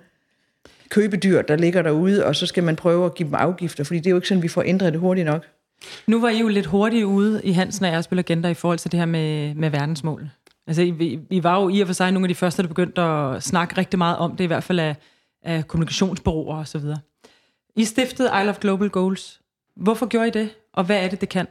købedyr, 0.88 1.42
der 1.42 1.56
ligger 1.56 1.82
derude, 1.82 2.26
og 2.26 2.36
så 2.36 2.46
skal 2.46 2.64
man 2.64 2.76
prøve 2.76 3.06
at 3.06 3.14
give 3.14 3.26
dem 3.26 3.34
afgifter, 3.34 3.84
fordi 3.84 3.98
det 3.98 4.06
er 4.06 4.10
jo 4.10 4.16
ikke 4.16 4.28
sådan, 4.28 4.42
vi 4.42 4.48
får 4.48 4.62
ændret 4.66 4.92
det 4.92 5.00
hurtigt 5.00 5.26
nok. 5.26 5.46
Nu 6.06 6.20
var 6.20 6.28
I 6.28 6.38
jo 6.38 6.48
lidt 6.48 6.66
hurtigt 6.66 7.04
ude 7.04 7.40
i 7.44 7.52
Hansen 7.52 7.84
og 7.84 7.90
Ersbøl 7.90 8.18
Agenda 8.18 8.48
i 8.48 8.54
forhold 8.54 8.78
til 8.78 8.92
det 8.92 8.98
her 8.98 9.06
med, 9.06 9.54
med 9.54 9.70
verdensmål. 9.70 10.28
Altså, 10.66 10.82
vi, 10.82 11.20
vi 11.30 11.42
var 11.42 11.62
jo 11.62 11.68
i 11.68 11.80
og 11.80 11.86
for 11.86 11.94
sig 11.94 12.12
nogle 12.12 12.24
af 12.24 12.28
de 12.28 12.34
første, 12.34 12.62
der 12.62 12.68
begyndte 12.68 13.00
at 13.00 13.42
snakke 13.42 13.78
rigtig 13.78 13.98
meget 13.98 14.16
om 14.16 14.36
det, 14.36 14.44
i 14.44 14.46
hvert 14.46 14.64
fald 14.64 14.80
af, 14.80 14.96
af 15.42 15.68
kommunikationsbureauer 15.68 16.56
og 16.56 16.68
så 16.68 16.78
videre. 16.78 16.98
I 17.76 17.84
stiftede 17.84 18.30
I 18.42 18.44
Love 18.44 18.56
Global 18.60 18.90
Goals. 18.90 19.40
Hvorfor 19.76 20.06
gjorde 20.06 20.28
I 20.28 20.30
det, 20.30 20.50
og 20.72 20.84
hvad 20.84 21.04
er 21.04 21.08
det, 21.08 21.20
det 21.20 21.28
kan? 21.28 21.46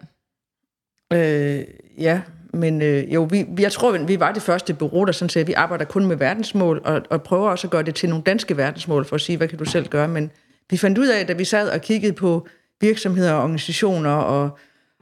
Øh, 1.13 1.63
ja, 1.97 2.21
men 2.53 2.81
øh, 2.81 3.13
jo, 3.13 3.23
vi, 3.23 3.45
jeg 3.59 3.71
tror, 3.71 3.97
vi 3.97 4.19
var 4.19 4.31
det 4.31 4.41
første 4.41 4.73
bureau, 4.73 5.05
der 5.05 5.11
sådan 5.11 5.29
siger, 5.29 5.43
at 5.43 5.47
vi 5.47 5.53
arbejder 5.53 5.85
kun 5.85 6.05
med 6.05 6.15
verdensmål, 6.15 6.81
og, 6.83 7.01
og 7.09 7.23
prøver 7.23 7.49
også 7.49 7.67
at 7.67 7.71
gøre 7.71 7.83
det 7.83 7.95
til 7.95 8.09
nogle 8.09 8.23
danske 8.23 8.57
verdensmål, 8.57 9.05
for 9.05 9.15
at 9.15 9.21
sige, 9.21 9.37
hvad 9.37 9.47
kan 9.47 9.57
du 9.57 9.65
selv 9.65 9.87
gøre, 9.87 10.07
men 10.07 10.31
vi 10.69 10.77
fandt 10.77 10.97
ud 10.97 11.07
af, 11.07 11.27
da 11.27 11.33
vi 11.33 11.45
sad 11.45 11.69
og 11.69 11.81
kiggede 11.81 12.13
på 12.13 12.47
virksomheder, 12.81 13.35
organisationer 13.35 14.09
og 14.09 14.57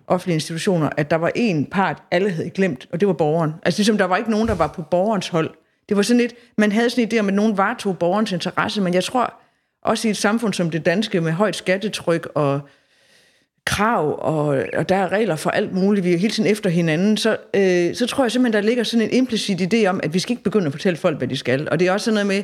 offentlige 0.08 0.36
institutioner, 0.36 0.90
at 0.98 1.10
der 1.10 1.16
var 1.16 1.32
en 1.36 1.66
part, 1.66 2.04
alle 2.12 2.30
havde 2.30 2.50
glemt, 2.50 2.88
og 2.92 3.00
det 3.00 3.08
var 3.08 3.14
borgeren. 3.14 3.54
Altså 3.64 3.80
ligesom 3.80 3.98
der 3.98 4.06
var 4.06 4.18
ikke 4.18 4.32
nogen, 4.32 4.48
der 4.48 4.56
var 4.56 4.68
på 4.68 4.82
borgerens 4.82 5.28
hold. 5.28 5.50
Det 5.90 5.98
var 5.98 6.04
sådan 6.04 6.20
lidt, 6.20 6.34
man 6.58 6.72
havde 6.72 6.90
sådan 6.90 7.04
en 7.04 7.12
idé 7.12 7.20
om, 7.20 7.28
at 7.28 7.34
nogen 7.34 7.58
varetog 7.58 8.00
borgerens 8.00 8.32
interesse, 8.32 8.82
men 8.82 8.94
jeg 8.94 9.04
tror 9.04 9.34
også 9.82 10.08
i 10.08 10.12
et 10.12 10.18
samfund 10.18 10.54
som 10.54 10.70
det 10.70 10.86
danske, 10.86 11.22
med 11.22 11.32
højt 11.32 11.56
skattetryk 11.56 12.28
og 12.36 12.62
krav, 13.70 14.16
og, 14.20 14.64
og 14.74 14.90
der 14.90 14.96
er 14.96 15.12
regler 15.12 15.36
for 15.36 15.50
alt 15.50 15.74
muligt, 15.74 16.06
vi 16.06 16.14
er 16.14 16.18
hele 16.18 16.34
tiden 16.34 16.50
efter 16.52 16.70
hinanden, 16.70 17.18
så, 17.18 17.38
øh, 17.54 17.96
så 17.96 18.08
tror 18.08 18.24
jeg 18.24 18.32
simpelthen, 18.32 18.64
der 18.64 18.68
ligger 18.68 18.84
sådan 18.84 19.08
en 19.08 19.14
implicit 19.14 19.74
idé 19.74 19.86
om, 19.86 20.00
at 20.04 20.14
vi 20.14 20.20
skal 20.20 20.32
ikke 20.32 20.44
begynde 20.44 20.66
at 20.66 20.72
fortælle 20.72 20.98
folk, 20.98 21.18
hvad 21.18 21.28
de 21.28 21.38
skal. 21.38 21.68
Og 21.72 21.80
det 21.80 21.88
er 21.88 21.92
også 21.92 22.06
sådan 22.06 22.14
noget 22.14 22.28
med, 22.28 22.44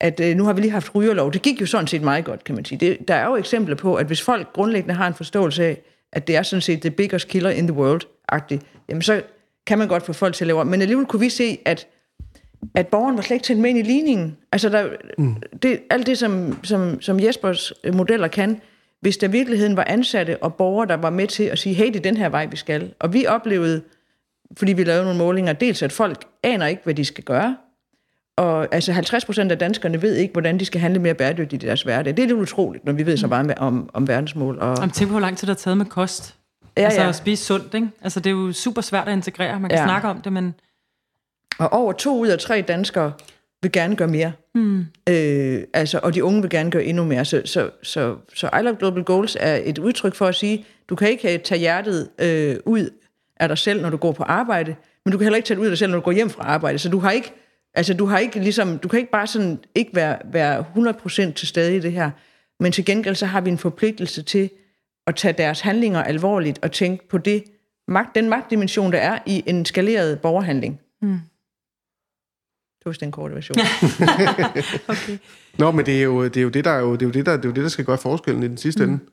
at 0.00 0.20
øh, 0.20 0.36
nu 0.36 0.44
har 0.44 0.52
vi 0.52 0.60
lige 0.60 0.70
haft 0.70 0.94
rygerlov. 0.94 1.32
Det 1.32 1.42
gik 1.42 1.60
jo 1.60 1.66
sådan 1.66 1.86
set 1.86 2.02
meget 2.02 2.24
godt, 2.24 2.44
kan 2.44 2.54
man 2.54 2.64
sige. 2.64 2.78
Det, 2.78 3.08
der 3.08 3.14
er 3.14 3.26
jo 3.26 3.36
eksempler 3.36 3.76
på, 3.76 3.94
at 3.94 4.06
hvis 4.06 4.22
folk 4.22 4.52
grundlæggende 4.52 4.94
har 4.94 5.06
en 5.06 5.14
forståelse 5.14 5.64
af, 5.64 5.82
at 6.12 6.26
det 6.26 6.36
er 6.36 6.42
sådan 6.42 6.60
set 6.60 6.80
the 6.80 6.90
biggest 6.90 7.28
killer 7.28 7.50
in 7.50 7.66
the 7.68 7.76
world-agtigt, 7.76 8.60
jamen 8.88 9.02
så 9.02 9.22
kan 9.66 9.78
man 9.78 9.88
godt 9.88 10.02
få 10.02 10.12
folk 10.12 10.34
til 10.34 10.44
at 10.44 10.46
lave 10.46 10.60
om. 10.60 10.66
Men 10.66 10.80
alligevel 10.80 11.06
kunne 11.06 11.20
vi 11.20 11.28
se, 11.28 11.58
at, 11.64 11.86
at 12.74 12.86
borgeren 12.86 13.16
var 13.16 13.22
slet 13.22 13.34
ikke 13.34 13.44
tændt 13.44 13.62
med 13.62 13.70
ind 13.70 13.78
i 13.78 13.82
ligningen. 13.82 14.36
Altså, 14.52 14.68
der, 14.68 14.88
mm. 15.18 15.34
det, 15.62 15.80
alt 15.90 16.06
det, 16.06 16.18
som, 16.18 16.58
som, 16.64 17.00
som 17.00 17.20
Jespers 17.20 17.72
modeller 17.92 18.28
kan, 18.28 18.60
hvis 19.04 19.16
der 19.16 19.28
virkeligheden 19.28 19.76
var 19.76 19.84
ansatte 19.86 20.42
og 20.42 20.54
borgere, 20.54 20.88
der 20.88 20.96
var 20.96 21.10
med 21.10 21.26
til 21.26 21.42
at 21.42 21.58
sige, 21.58 21.74
hey, 21.74 21.86
det 21.86 21.96
er 21.96 22.00
den 22.00 22.16
her 22.16 22.28
vej, 22.28 22.46
vi 22.46 22.56
skal. 22.56 22.94
Og 22.98 23.12
vi 23.12 23.26
oplevede, 23.26 23.82
fordi 24.56 24.72
vi 24.72 24.84
lavede 24.84 25.04
nogle 25.04 25.18
målinger, 25.18 25.52
dels 25.52 25.82
at 25.82 25.92
folk 25.92 26.24
aner 26.42 26.66
ikke, 26.66 26.82
hvad 26.84 26.94
de 26.94 27.04
skal 27.04 27.24
gøre, 27.24 27.56
og 28.36 28.74
altså 28.74 28.92
50 28.92 29.24
procent 29.24 29.52
af 29.52 29.58
danskerne 29.58 30.02
ved 30.02 30.16
ikke, 30.16 30.32
hvordan 30.32 30.58
de 30.60 30.64
skal 30.64 30.80
handle 30.80 31.00
mere 31.00 31.14
bæredygtigt 31.14 31.62
i 31.62 31.66
deres 31.66 31.82
hverdag. 31.82 32.16
Det 32.16 32.22
er 32.22 32.26
lidt 32.26 32.38
utroligt, 32.38 32.84
når 32.84 32.92
vi 32.92 33.06
ved 33.06 33.16
så 33.16 33.26
meget 33.26 33.46
med, 33.46 33.54
om, 33.58 33.90
om 33.92 34.08
verdensmål. 34.08 34.58
Og... 34.58 34.72
Om 34.72 34.90
tænk 34.90 35.08
på, 35.08 35.12
hvor 35.12 35.20
lang 35.20 35.38
tid 35.38 35.46
der 35.46 35.54
er 35.54 35.58
taget 35.58 35.76
med 35.78 35.86
kost. 35.86 36.36
Ja, 36.76 36.82
altså 36.82 37.00
ja. 37.00 37.08
at 37.08 37.14
spise 37.14 37.44
sundt, 37.44 37.74
ikke? 37.74 37.88
Altså 38.02 38.20
det 38.20 38.30
er 38.30 38.34
jo 38.34 38.52
super 38.52 38.82
svært 38.82 39.08
at 39.08 39.12
integrere. 39.12 39.60
Man 39.60 39.70
kan 39.70 39.78
ja. 39.78 39.84
snakke 39.84 40.08
om 40.08 40.20
det, 40.20 40.32
men... 40.32 40.54
Og 41.58 41.72
over 41.72 41.92
to 41.92 42.18
ud 42.18 42.28
af 42.28 42.38
tre 42.38 42.64
danskere 42.68 43.12
vil 43.64 43.72
gerne 43.72 43.96
gøre 43.96 44.08
mere. 44.08 44.32
Mm. 44.54 44.86
Øh, 45.08 45.62
altså, 45.74 46.00
og 46.02 46.14
de 46.14 46.24
unge 46.24 46.40
vil 46.40 46.50
gerne 46.50 46.70
gøre 46.70 46.84
endnu 46.84 47.04
mere. 47.04 47.24
Så, 47.24 47.42
så, 47.44 47.70
så, 47.82 48.16
så 48.34 48.50
I 48.58 48.62
Love 48.62 48.76
Global 48.76 49.04
Goals 49.04 49.36
er 49.40 49.60
et 49.64 49.78
udtryk 49.78 50.14
for 50.14 50.26
at 50.26 50.34
sige, 50.34 50.64
du 50.88 50.94
kan 50.94 51.08
ikke 51.08 51.38
tage 51.38 51.58
hjertet 51.58 52.08
øh, 52.20 52.56
ud 52.66 52.90
af 53.40 53.48
dig 53.48 53.58
selv, 53.58 53.82
når 53.82 53.90
du 53.90 53.96
går 53.96 54.12
på 54.12 54.22
arbejde, 54.22 54.74
men 55.04 55.12
du 55.12 55.18
kan 55.18 55.24
heller 55.24 55.36
ikke 55.36 55.46
tage 55.46 55.56
det 55.56 55.60
ud 55.60 55.66
af 55.66 55.70
dig 55.70 55.78
selv, 55.78 55.90
når 55.90 55.98
du 55.98 56.04
går 56.04 56.12
hjem 56.12 56.30
fra 56.30 56.42
arbejde. 56.42 56.78
Så 56.78 56.88
du 56.88 56.98
har 56.98 57.10
ikke 57.10 57.32
Altså, 57.76 57.94
du 57.94 58.06
har 58.06 58.18
ikke 58.18 58.40
ligesom, 58.40 58.78
du 58.78 58.88
kan 58.88 58.98
ikke 58.98 59.10
bare 59.10 59.26
sådan 59.26 59.58
ikke 59.74 59.90
være, 59.94 60.18
være 60.32 60.64
100% 61.28 61.32
til 61.32 61.48
stede 61.48 61.76
i 61.76 61.80
det 61.80 61.92
her, 61.92 62.10
men 62.60 62.72
til 62.72 62.84
gengæld 62.84 63.14
så 63.14 63.26
har 63.26 63.40
vi 63.40 63.50
en 63.50 63.58
forpligtelse 63.58 64.22
til 64.22 64.50
at 65.06 65.16
tage 65.16 65.32
deres 65.32 65.60
handlinger 65.60 66.02
alvorligt 66.02 66.58
og 66.62 66.72
tænke 66.72 67.08
på 67.08 67.18
det, 67.18 67.44
magt, 67.88 68.14
den 68.14 68.28
magtdimension, 68.28 68.92
der 68.92 68.98
er 68.98 69.18
i 69.26 69.42
en 69.46 69.64
skaleret 69.64 70.20
borgerhandling. 70.20 70.80
Mm. 71.02 71.18
Det 72.84 72.90
var 72.90 72.96
den 73.00 73.12
korte 73.12 73.34
version. 73.34 73.56
okay. 74.88 75.18
Nå, 75.58 75.70
men 75.70 75.86
det 75.86 75.98
er 75.98 76.02
jo 76.02 76.24
det, 76.24 76.36
er 76.36 76.42
jo 76.42 76.48
det 76.48 76.64
der 76.64 76.70
er 76.70 76.80
jo, 76.80 76.92
det 76.92 77.02
er 77.02 77.06
jo 77.06 77.12
det 77.12 77.26
der, 77.26 77.36
det 77.36 77.44
er 77.44 77.48
jo 77.48 77.54
det, 77.54 77.62
der 77.62 77.68
skal 77.68 77.84
gøre 77.84 77.98
forskellen 77.98 78.42
i 78.42 78.48
den 78.48 78.56
sidste 78.56 78.86
mm. 78.86 78.92
ende. 78.92 79.04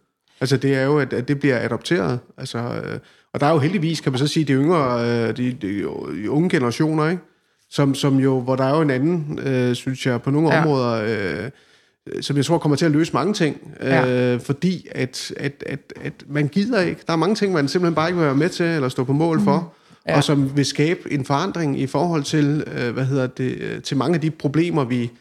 Altså, 0.42 0.58
det 0.58 0.76
er 0.76 0.84
jo, 0.84 1.00
at, 1.00 1.14
at 1.14 1.28
det 1.28 1.40
bliver 1.40 1.60
adopteret. 1.60 2.20
Altså, 2.38 2.58
øh, 2.58 3.00
og 3.34 3.40
der 3.40 3.46
er 3.46 3.52
jo 3.52 3.60
heldigvis, 3.60 4.02
kan 4.02 4.12
man 4.12 4.20
så 4.20 4.28
sige, 4.28 4.46
de 4.46 4.54
yngre, 4.54 5.02
øh, 5.02 5.38
de, 5.38 5.52
de, 5.52 5.84
de 6.22 6.30
unge 6.32 6.50
generationer, 6.50 7.10
ikke? 7.10 7.22
som, 7.70 7.96
som 7.96 8.20
jo, 8.20 8.40
hvor 8.40 8.56
der 8.56 8.64
er 8.64 8.76
jo 8.76 8.82
en 8.82 8.90
anden, 8.90 9.40
øh, 9.44 9.76
synes 9.76 10.06
jeg, 10.06 10.22
på 10.22 10.32
nogle 10.32 10.54
ja. 10.54 10.62
områder, 10.62 11.04
øh, 11.04 11.52
som 12.22 12.38
jeg 12.38 12.46
tror 12.46 12.58
kommer 12.58 12.76
til 12.76 12.86
at 12.86 12.92
løse 12.92 13.14
mange 13.14 13.34
ting, 13.34 13.74
øh, 13.80 13.90
ja. 13.90 14.36
fordi 14.36 14.88
at, 14.92 15.34
at, 15.38 15.64
at, 15.66 15.94
at 16.02 16.14
man 16.30 16.48
gider 16.48 16.82
ikke. 16.82 17.02
Der 17.08 17.14
er 17.14 17.18
mange 17.18 17.36
ting, 17.36 17.54
man 17.54 17.68
simpelthen 17.68 17.96
bare 17.96 18.10
ikke 18.10 18.18
vil 18.18 18.26
være 18.26 18.36
med 18.36 18.50
til, 18.50 18.66
eller 18.66 18.90
stå 18.90 19.04
på 19.04 19.14
mål 19.14 19.38
mm. 19.38 19.44
for, 19.44 19.74
ja. 20.08 20.18
og 20.18 20.24
som 20.24 20.58
vil 20.58 20.66
skabe 20.66 21.12
en 21.12 21.26
forandring 21.26 21.80
i 21.80 21.88
forhold 21.88 22.24
til, 22.24 22.64
øh, 22.68 22.94
hvad 22.94 23.06
hedder 23.06 23.28
det, 23.28 23.58
øh, 23.62 23.82
til 23.82 23.98
mange 23.98 24.16
af 24.16 24.22
de 24.22 24.32
problemer, 24.32 24.84
vi, 24.84 25.12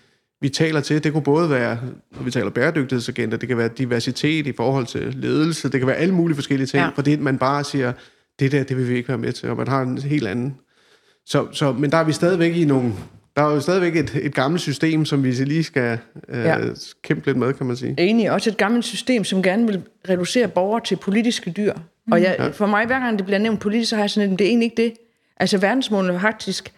vi 0.41 0.49
taler 0.49 0.81
til. 0.81 1.05
Det 1.05 1.13
kunne 1.13 1.23
både 1.23 1.51
være, 1.51 1.79
når 2.17 2.23
vi 2.23 2.31
taler 2.31 2.51
bæredygtighedsagenda, 2.51 3.37
det 3.37 3.49
kan 3.49 3.59
være 3.59 3.69
diversitet 3.69 4.47
i 4.47 4.53
forhold 4.53 4.87
til 4.87 5.15
ledelse, 5.15 5.69
det 5.69 5.81
kan 5.81 5.87
være 5.87 5.97
alle 5.97 6.15
mulige 6.15 6.35
forskellige 6.35 6.67
ting, 6.67 6.83
ja. 6.83 6.91
fordi 6.95 7.17
man 7.17 7.39
bare 7.39 7.65
siger, 7.65 7.93
det 8.39 8.53
der, 8.53 8.63
det 8.63 8.77
vil 8.77 8.89
vi 8.89 8.97
ikke 8.97 9.09
være 9.09 9.19
med 9.19 9.33
til, 9.33 9.49
og 9.49 9.57
man 9.57 9.69
har 9.69 9.83
en 9.83 9.99
helt 9.99 10.27
anden 10.27 10.55
så, 11.27 11.47
så, 11.53 11.73
men 11.73 11.91
der 11.91 11.97
er 11.97 12.05
vi 12.05 12.13
stadigvæk 12.13 12.57
i 12.57 12.65
nogle... 12.65 12.93
Der 13.37 13.43
er 13.43 13.55
jo 13.55 13.61
stadigvæk 13.61 13.97
et, 13.97 14.21
et 14.23 14.35
gammelt 14.35 14.63
system, 14.63 15.05
som 15.05 15.25
vi 15.25 15.31
lige 15.31 15.65
skal 15.65 15.99
øh, 16.29 16.45
ja. 16.45 16.59
kæmpe 17.03 17.27
lidt 17.27 17.37
med, 17.37 17.55
kan 17.55 17.67
man 17.67 17.77
sige. 17.77 17.95
Enig. 17.99 18.31
Også 18.31 18.51
et 18.51 18.57
gammelt 18.57 18.85
system, 18.85 19.25
som 19.25 19.43
gerne 19.43 19.67
vil 19.67 19.83
reducere 20.09 20.49
borgere 20.49 20.81
til 20.85 20.97
politiske 20.97 21.51
dyr. 21.51 21.73
Mm. 21.75 22.13
Og 22.13 22.23
jeg, 22.23 22.37
ja. 22.39 22.49
for 22.49 22.67
mig, 22.67 22.87
hver 22.87 22.99
gang 22.99 23.19
det 23.19 23.27
bliver 23.27 23.39
nævnt 23.39 23.61
politisk, 23.61 23.91
så 23.91 23.97
har 23.97 24.03
jeg 24.03 24.11
sådan, 24.11 24.33
at 24.33 24.39
det 24.39 24.45
er 24.45 24.49
egentlig 24.49 24.67
ikke 24.67 24.83
det. 24.83 24.93
Altså 25.37 25.59
verdensmålene 25.59 26.13
var 26.13 26.21
faktisk... 26.21 26.73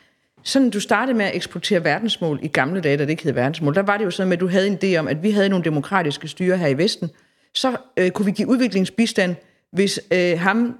Sådan, 0.44 0.70
du 0.70 0.80
startede 0.80 1.16
med 1.16 1.24
at 1.24 1.36
eksportere 1.36 1.84
verdensmål 1.84 2.40
i 2.42 2.48
gamle 2.48 2.80
dage, 2.80 2.96
da 2.96 3.02
det 3.02 3.10
ikke 3.10 3.22
hed 3.22 3.32
verdensmål. 3.32 3.74
Der 3.74 3.82
var 3.82 3.96
det 3.96 4.04
jo 4.04 4.10
sådan, 4.10 4.32
at 4.32 4.40
du 4.40 4.48
havde 4.48 4.66
en 4.66 4.78
idé 4.84 4.96
om, 4.96 5.08
at 5.08 5.22
vi 5.22 5.30
havde 5.30 5.48
nogle 5.48 5.64
demokratiske 5.64 6.28
styre 6.28 6.56
her 6.56 6.66
i 6.66 6.78
Vesten. 6.78 7.10
Så 7.54 7.76
øh, 7.96 8.10
kunne 8.10 8.26
vi 8.26 8.32
give 8.32 8.48
udviklingsbistand, 8.48 9.34
hvis 9.72 10.00
øh, 10.12 10.38
ham, 10.40 10.74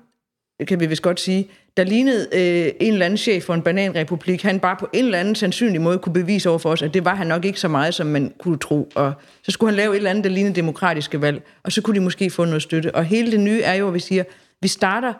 kan 0.66 0.80
vi 0.80 0.86
vist 0.86 1.02
godt 1.02 1.20
sige, 1.20 1.48
der 1.76 1.84
lignede 1.84 2.28
øh, 2.32 2.72
en 2.80 2.92
eller 2.92 3.06
anden 3.06 3.16
chef 3.16 3.44
for 3.44 3.54
en 3.54 3.62
bananrepublik, 3.62 4.42
han 4.42 4.60
bare 4.60 4.76
på 4.80 4.88
en 4.92 5.04
eller 5.04 5.18
anden 5.18 5.34
sandsynlig 5.34 5.80
måde 5.80 5.98
kunne 5.98 6.12
bevise 6.12 6.48
over 6.48 6.58
for 6.58 6.70
os, 6.70 6.82
at 6.82 6.94
det 6.94 7.04
var 7.04 7.14
han 7.14 7.26
nok 7.26 7.44
ikke 7.44 7.60
så 7.60 7.68
meget, 7.68 7.94
som 7.94 8.06
man 8.06 8.32
kunne 8.38 8.58
tro. 8.58 8.88
Og 8.94 9.12
så 9.42 9.50
skulle 9.50 9.70
han 9.70 9.76
lave 9.76 9.92
et 9.92 9.96
eller 9.96 10.10
andet, 10.10 10.24
der 10.24 10.30
lignede 10.30 10.54
demokratiske 10.54 11.20
valg, 11.20 11.42
og 11.62 11.72
så 11.72 11.82
kunne 11.82 11.94
de 11.94 12.00
måske 12.00 12.30
få 12.30 12.44
noget 12.44 12.62
støtte. 12.62 12.94
Og 12.94 13.04
hele 13.04 13.30
det 13.30 13.40
nye 13.40 13.62
er 13.62 13.74
jo, 13.74 13.88
at 13.88 13.94
vi 13.94 13.98
siger, 13.98 14.24
vi 14.62 14.68
starter 14.68 15.12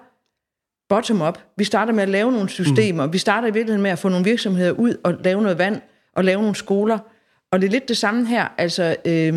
bottom-up. 0.88 1.38
Vi 1.57 1.64
starter 1.64 1.93
med 1.93 2.03
at 2.03 2.09
lave 2.09 2.32
nogle 2.32 2.49
systemer. 2.49 3.07
Mm. 3.07 3.12
Vi 3.12 3.18
starter 3.18 3.49
i 3.49 3.53
virkeligheden 3.53 3.82
med 3.82 3.90
at 3.90 3.99
få 3.99 4.09
nogle 4.09 4.24
virksomheder 4.24 4.70
ud 4.70 4.95
og 5.05 5.14
lave 5.24 5.43
noget 5.43 5.59
vand 5.59 5.80
og 6.16 6.24
lave 6.24 6.40
nogle 6.40 6.57
skoler. 6.57 6.99
Og 7.53 7.61
det 7.61 7.66
er 7.66 7.70
lidt 7.70 7.88
det 7.88 7.97
samme 7.97 8.26
her. 8.26 8.49
Altså, 8.59 8.97
øh, 9.05 9.34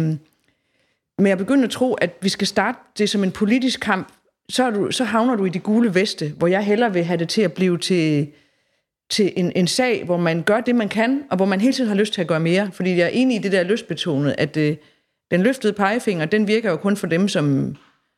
men 1.18 1.28
jeg 1.28 1.38
begynder 1.38 1.64
at 1.64 1.70
tro, 1.70 1.94
at 1.94 2.18
vi 2.22 2.30
skal 2.30 2.48
starte 2.48 2.78
det 2.98 3.10
som 3.10 3.24
en 3.24 3.32
politisk 3.32 3.80
kamp, 3.80 4.08
så, 4.50 4.64
er 4.64 4.70
du, 4.70 4.92
så 4.92 5.04
havner 5.04 5.36
du 5.36 5.46
i 5.46 5.50
de 5.50 5.60
gule 5.60 5.96
veste, 5.96 6.34
hvor 6.38 6.48
jeg 6.48 6.66
hellere 6.66 6.94
vil 6.94 7.04
have 7.04 7.18
det 7.18 7.30
til 7.30 7.42
at 7.42 7.54
blive 7.54 7.78
til, 7.78 8.28
til 9.10 9.34
en, 9.36 9.52
en 9.56 9.68
sag, 9.68 10.04
hvor 10.06 10.18
man 10.18 10.44
gør 10.44 10.62
det, 10.62 10.76
man 10.76 10.90
kan, 10.90 11.24
og 11.30 11.38
hvor 11.38 11.46
man 11.46 11.62
hele 11.62 11.74
tiden 11.74 11.88
har 11.88 11.96
lyst 11.96 12.14
til 12.14 12.22
at 12.22 12.28
gøre 12.28 12.40
mere. 12.40 12.70
Fordi 12.74 12.90
jeg 12.90 13.06
er 13.06 13.08
enig 13.08 13.36
i 13.36 13.40
det 13.40 13.52
der 13.52 13.64
lystbetonede, 13.64 14.36
at 14.36 14.58
øh, 14.58 14.76
den 15.32 15.42
løftede 15.42 15.74
pegefinger, 15.74 16.26
den 16.26 16.48
virker 16.48 16.70
jo 16.70 16.78
kun 16.78 16.98
for 16.98 17.08
dem, 17.08 17.28
som, 17.28 17.76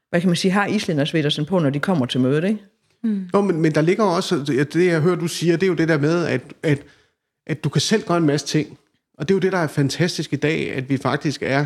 hvad 0.10 0.22
kan 0.22 0.30
man 0.30 0.36
sige, 0.36 0.52
har 0.52 0.68
islændersvættersen 0.68 1.46
på, 1.46 1.60
når 1.60 1.70
de 1.70 1.80
kommer 1.80 2.06
til 2.06 2.20
mødet, 2.20 2.44
ikke? 2.44 2.60
Mm. 3.04 3.30
Nå, 3.34 3.42
men, 3.42 3.62
men 3.62 3.76
der 3.76 3.82
ligger 3.82 4.04
også, 4.04 4.44
det 4.74 4.86
jeg 4.86 5.02
hører, 5.02 5.16
du 5.16 5.28
siger, 5.28 5.58
det 5.58 5.64
er 5.64 5.68
jo 5.68 5.76
det 5.76 5.88
der 5.88 5.98
med, 5.98 6.26
at, 6.26 6.42
at, 6.64 6.80
at 7.48 7.64
du 7.64 7.70
kan 7.70 7.82
selv 7.82 8.04
gøre 8.04 8.18
en 8.18 8.26
masse 8.26 8.48
ting. 8.48 8.78
Og 9.18 9.28
det 9.28 9.34
er 9.34 9.36
jo 9.36 9.40
det, 9.40 9.52
der 9.52 9.58
er 9.58 9.68
fantastisk 9.68 10.34
i 10.34 10.36
dag, 10.36 10.74
at 10.74 10.90
vi 10.90 10.98
faktisk 10.98 11.44
er 11.44 11.66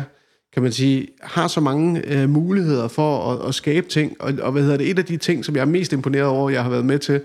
kan 0.52 0.62
man 0.62 0.72
sige, 0.72 1.08
har 1.22 1.48
så 1.48 1.60
mange 1.60 2.02
øh, 2.06 2.28
muligheder 2.28 2.88
for 2.88 3.32
at, 3.32 3.48
at 3.48 3.54
skabe 3.54 3.88
ting. 3.88 4.16
Og, 4.20 4.32
og 4.42 4.52
hvad 4.52 4.62
hedder 4.62 4.76
det, 4.76 4.90
et 4.90 4.98
af 4.98 5.04
de 5.04 5.16
ting, 5.16 5.44
som 5.44 5.56
jeg 5.56 5.60
er 5.62 5.66
mest 5.66 5.92
imponeret 5.92 6.26
over, 6.26 6.50
jeg 6.50 6.62
har 6.62 6.70
været 6.70 6.84
med 6.84 6.98
til, 6.98 7.14
øh, 7.14 7.20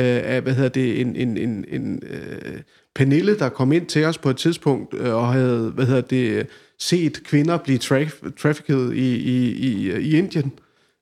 er, 0.00 0.40
hvad 0.40 0.54
hedder 0.54 0.68
det, 0.68 1.00
en, 1.00 1.16
en, 1.16 1.36
en, 1.36 1.64
en 1.68 2.02
øh, 2.10 2.60
Pernille, 2.94 3.38
der 3.38 3.48
kom 3.48 3.72
ind 3.72 3.86
til 3.86 4.04
os 4.04 4.18
på 4.18 4.30
et 4.30 4.36
tidspunkt, 4.36 4.94
øh, 4.94 5.14
og 5.14 5.32
havde, 5.32 5.72
hvad 5.74 5.86
hedder 5.86 6.00
det, 6.00 6.46
set 6.78 7.24
kvinder 7.24 7.56
blive 7.56 7.78
traf- 7.78 8.36
trafficked 8.42 8.92
i, 8.92 9.16
i, 9.16 9.52
i, 9.52 9.92
i 9.98 10.16
Indien. 10.16 10.52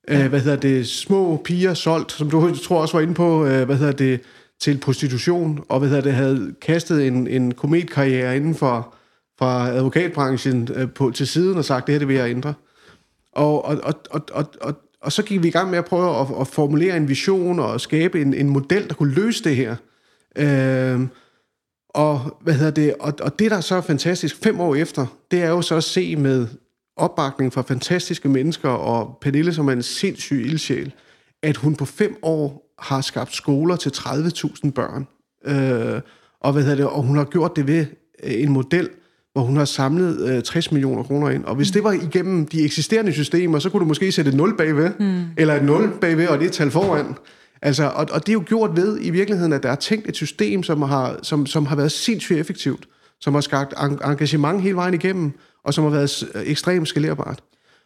Ja. 0.08 0.24
Øh, 0.24 0.28
hvad 0.28 0.40
hedder 0.40 0.56
det, 0.56 0.88
små 0.88 1.42
piger 1.44 1.74
solgt, 1.74 2.12
som 2.12 2.30
du 2.30 2.54
tror 2.64 2.80
også 2.80 2.96
var 2.96 3.02
inde 3.02 3.14
på, 3.14 3.46
øh, 3.46 3.64
hvad 3.66 3.76
hedder 3.76 3.92
det, 3.92 4.20
til 4.60 4.78
prostitution, 4.78 5.64
og 5.68 5.78
hvad 5.78 5.88
hedder 5.88 6.02
det, 6.02 6.12
havde 6.12 6.54
kastet 6.60 7.06
en, 7.06 7.26
en 7.26 7.54
kometkarriere 7.54 8.36
inden 8.36 8.54
for 8.54 8.95
fra 9.38 9.68
advokatbranchen 9.68 10.68
øh, 10.74 10.90
på, 10.90 11.10
til 11.10 11.26
siden 11.26 11.58
og 11.58 11.64
sagt, 11.64 11.86
det 11.86 11.92
her 11.92 11.98
det 11.98 12.08
vil 12.08 12.16
jeg 12.16 12.30
ændre. 12.30 12.54
Og, 13.32 13.64
og, 13.64 13.80
og, 13.82 13.94
og, 14.10 14.22
og, 14.32 14.46
og, 14.60 14.74
og 15.00 15.12
så 15.12 15.22
gik 15.22 15.42
vi 15.42 15.48
i 15.48 15.50
gang 15.50 15.70
med 15.70 15.78
at 15.78 15.84
prøve 15.84 16.20
at, 16.20 16.26
at 16.40 16.46
formulere 16.46 16.96
en 16.96 17.08
vision 17.08 17.58
og 17.58 17.80
skabe 17.80 18.20
en, 18.20 18.34
en 18.34 18.48
model, 18.48 18.88
der 18.88 18.94
kunne 18.94 19.14
løse 19.14 19.44
det 19.44 19.56
her. 19.56 19.76
Øh, 20.36 21.00
og, 21.88 22.38
hvad 22.40 22.54
hedder 22.54 22.70
det, 22.70 22.94
og, 23.00 23.12
og 23.20 23.38
det, 23.38 23.50
der 23.50 23.56
er 23.56 23.60
så 23.60 23.80
fantastisk 23.80 24.36
fem 24.42 24.60
år 24.60 24.74
efter, 24.74 25.06
det 25.30 25.42
er 25.42 25.48
jo 25.48 25.62
så 25.62 25.76
at 25.76 25.84
se 25.84 26.16
med 26.16 26.46
opbakning 26.96 27.52
fra 27.52 27.62
fantastiske 27.62 28.28
mennesker, 28.28 28.68
og 28.68 29.18
Pernille, 29.20 29.54
som 29.54 29.68
er 29.68 29.72
en 29.72 29.82
sindssyg 29.82 30.46
ildsjæl, 30.46 30.92
at 31.42 31.56
hun 31.56 31.74
på 31.76 31.84
fem 31.84 32.16
år 32.22 32.74
har 32.78 33.00
skabt 33.00 33.34
skoler 33.34 33.76
til 33.76 33.90
30.000 33.90 34.70
børn 34.70 35.06
Øh, 35.46 36.00
og, 36.40 36.52
hvad 36.52 36.62
hedder 36.62 36.76
det, 36.76 36.86
og 36.86 37.02
hun 37.02 37.16
har 37.16 37.24
gjort 37.24 37.56
det 37.56 37.66
ved 37.66 37.86
en 38.22 38.50
model, 38.50 38.90
hvor 39.36 39.44
hun 39.44 39.56
har 39.56 39.64
samlet 39.64 40.28
øh, 40.28 40.42
60 40.42 40.72
millioner 40.72 41.02
kroner 41.02 41.30
ind. 41.30 41.44
Og 41.44 41.54
hvis 41.54 41.70
mm. 41.70 41.72
det 41.72 41.84
var 41.84 41.92
igennem 41.92 42.46
de 42.46 42.64
eksisterende 42.64 43.12
systemer, 43.12 43.58
så 43.58 43.70
kunne 43.70 43.80
du 43.80 43.84
måske 43.84 44.12
sætte 44.12 44.28
et 44.28 44.36
0 44.36 44.56
bagved, 44.56 44.90
mm. 45.00 45.22
eller 45.36 45.54
et 45.54 45.64
0 45.64 45.92
bagved, 46.00 46.28
og 46.28 46.38
det 46.38 46.44
er 46.44 46.48
et 46.48 46.52
tal 46.52 46.70
foran. 46.70 47.14
Altså, 47.62 47.84
og, 47.84 48.06
og 48.12 48.26
det 48.26 48.28
er 48.28 48.32
jo 48.32 48.42
gjort 48.46 48.76
ved 48.76 48.98
i 49.02 49.10
virkeligheden, 49.10 49.52
at 49.52 49.62
der 49.62 49.70
er 49.70 49.74
tænkt 49.74 50.08
et 50.08 50.16
system, 50.16 50.62
som 50.62 50.82
har, 50.82 51.18
som, 51.22 51.46
som 51.46 51.66
har 51.66 51.76
været 51.76 51.92
sindssygt 51.92 52.38
effektivt, 52.38 52.88
som 53.20 53.34
har 53.34 53.40
skabt 53.40 53.74
engagement 54.04 54.62
hele 54.62 54.76
vejen 54.76 54.94
igennem, 54.94 55.32
og 55.64 55.74
som 55.74 55.84
har 55.84 55.90
været 55.90 56.28
ekstremt 56.44 56.88
skalerbart. 56.88 57.42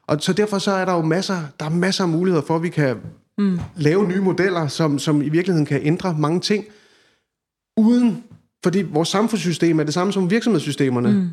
Og 0.09 0.16
så 0.20 0.32
derfor 0.32 0.59
så 0.59 0.70
er 0.70 0.84
der 0.84 0.92
jo 0.92 1.03
masser, 1.03 1.38
der 1.61 1.66
er 1.66 1.70
masser 1.70 2.05
af 2.05 2.11
muligheder 2.11 2.44
for, 2.46 2.57
at 2.57 2.62
vi 2.62 2.68
kan 2.68 2.96
mm. 3.38 3.59
lave 3.76 4.09
nye 4.09 4.20
modeller, 4.20 4.68
som, 4.68 4.98
som 4.98 5.22
i 5.22 5.28
virkeligheden 5.28 5.66
kan 5.66 5.80
ændre 5.82 6.16
mange 6.18 6.40
ting, 6.40 6.64
uden, 7.76 8.24
fordi 8.62 8.82
vores 8.82 9.08
samfundssystem 9.08 9.80
er 9.80 9.84
det 9.84 9.94
samme 9.94 10.12
som 10.12 10.30
virksomhedssystemerne. 10.30 11.12
Mm. 11.12 11.28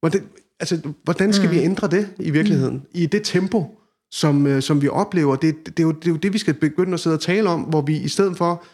Hvordan, 0.00 0.22
altså, 0.60 0.78
hvordan 1.04 1.32
skal 1.32 1.48
mm. 1.48 1.54
vi 1.54 1.60
ændre 1.60 1.88
det 1.88 2.08
i 2.18 2.30
virkeligheden? 2.30 2.74
Mm. 2.74 2.86
I 2.94 3.06
det 3.06 3.20
tempo, 3.24 3.78
som, 4.10 4.46
øh, 4.46 4.62
som 4.62 4.82
vi 4.82 4.88
oplever. 4.88 5.36
Det, 5.36 5.66
det, 5.66 5.78
er 5.78 5.82
jo, 5.82 5.92
det 5.92 6.06
er 6.06 6.10
jo 6.10 6.16
det, 6.16 6.32
vi 6.32 6.38
skal 6.38 6.54
begynde 6.54 6.94
at 6.94 7.00
sidde 7.00 7.16
og 7.16 7.20
tale 7.20 7.48
om, 7.48 7.60
hvor 7.60 7.80
vi 7.80 7.96
i 7.96 8.08
stedet 8.08 8.36
for 8.36 8.64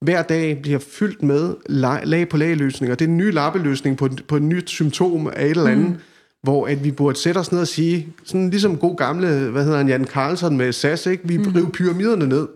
hver 0.00 0.22
dag 0.22 0.62
bliver 0.62 0.78
fyldt 0.78 1.22
med 1.22 1.54
lag, 1.66 2.00
lag 2.04 2.28
på 2.28 2.36
lag 2.36 2.56
løsninger. 2.56 2.94
Det 2.94 3.04
er 3.04 3.08
en 3.08 3.16
ny 3.16 3.32
lappeløsning 3.32 3.96
på, 3.96 4.08
på 4.28 4.36
et 4.36 4.42
nyt 4.42 4.70
symptom 4.70 5.26
af 5.26 5.44
et 5.44 5.50
eller 5.50 5.66
andet, 5.66 5.88
mm. 5.88 5.96
hvor 6.42 6.66
at 6.66 6.84
vi 6.84 6.90
burde 6.90 7.18
sætte 7.18 7.38
os 7.38 7.52
ned 7.52 7.60
og 7.60 7.68
sige, 7.68 8.08
sådan 8.24 8.50
ligesom 8.50 8.76
god 8.76 8.96
gamle, 8.96 9.50
hvad 9.50 9.64
hedder 9.64 9.78
han, 9.78 9.88
Jan 9.88 10.04
Carlson 10.04 10.56
med 10.56 10.72
SAS, 10.72 11.06
ikke? 11.06 11.28
vi 11.28 11.36
mm. 11.36 11.52
river 11.56 11.70
pyramiderne 11.70 12.26
ned. 12.26 12.48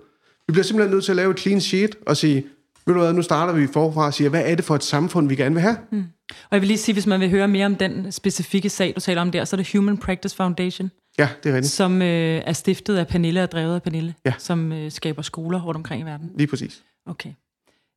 Vi 0.46 0.52
bliver 0.52 0.64
simpelthen 0.64 0.94
nødt 0.94 1.04
til 1.04 1.12
at 1.12 1.16
lave 1.16 1.30
et 1.30 1.40
clean 1.40 1.60
sheet 1.60 1.96
og 2.06 2.16
sige, 2.16 2.46
ved 2.88 2.94
du 2.94 3.00
hvad, 3.00 3.12
nu 3.12 3.22
starter 3.22 3.52
vi 3.52 3.66
forfra 3.66 4.06
og 4.06 4.14
siger, 4.14 4.30
hvad 4.30 4.42
er 4.44 4.54
det 4.54 4.64
for 4.64 4.74
et 4.74 4.84
samfund, 4.84 5.28
vi 5.28 5.36
gerne 5.36 5.54
vil 5.54 5.62
have? 5.62 5.76
Mm. 5.90 6.06
Og 6.30 6.48
jeg 6.50 6.60
vil 6.60 6.66
lige 6.66 6.78
sige, 6.78 6.92
hvis 6.92 7.06
man 7.06 7.20
vil 7.20 7.30
høre 7.30 7.48
mere 7.48 7.66
om 7.66 7.76
den 7.76 8.12
specifikke 8.12 8.68
sag, 8.68 8.92
du 8.94 9.00
taler 9.00 9.20
om 9.20 9.30
der, 9.30 9.44
så 9.44 9.56
er 9.56 9.58
det 9.58 9.72
Human 9.72 9.98
Practice 9.98 10.36
Foundation. 10.36 10.90
Ja, 11.18 11.28
det 11.42 11.50
er 11.50 11.54
rigtigt. 11.54 11.72
Som 11.72 12.02
øh, 12.02 12.42
er 12.46 12.52
stiftet 12.52 12.96
af 12.96 13.08
Pernille 13.08 13.42
og 13.42 13.52
drevet 13.52 13.74
af 13.74 13.82
Pernille, 13.82 14.14
ja. 14.24 14.34
som 14.38 14.72
øh, 14.72 14.92
skaber 14.92 15.22
skoler 15.22 15.62
rundt 15.62 15.76
omkring 15.76 16.02
i 16.02 16.04
verden. 16.04 16.30
Lige 16.34 16.46
præcis. 16.46 16.84
Okay. 17.06 17.32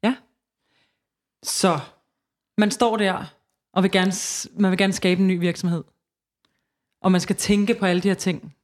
Ja. 0.04 0.16
Så 1.44 1.80
man 2.58 2.72
står 2.72 2.98
der 2.98 3.26
og 3.74 3.84
vil 3.84 3.92
gerne, 3.92 4.12
man 4.62 4.72
vil 4.72 4.78
gerne 4.78 4.94
skabe 4.94 5.22
en 5.22 5.28
ny 5.28 5.40
virksomhed. 5.40 5.84
Og 7.02 7.12
man 7.12 7.22
skal 7.22 7.36
tænke 7.36 7.74
på 7.74 7.86
alle 7.86 8.02
de 8.02 8.08
her 8.08 8.16
ting. 8.16 8.56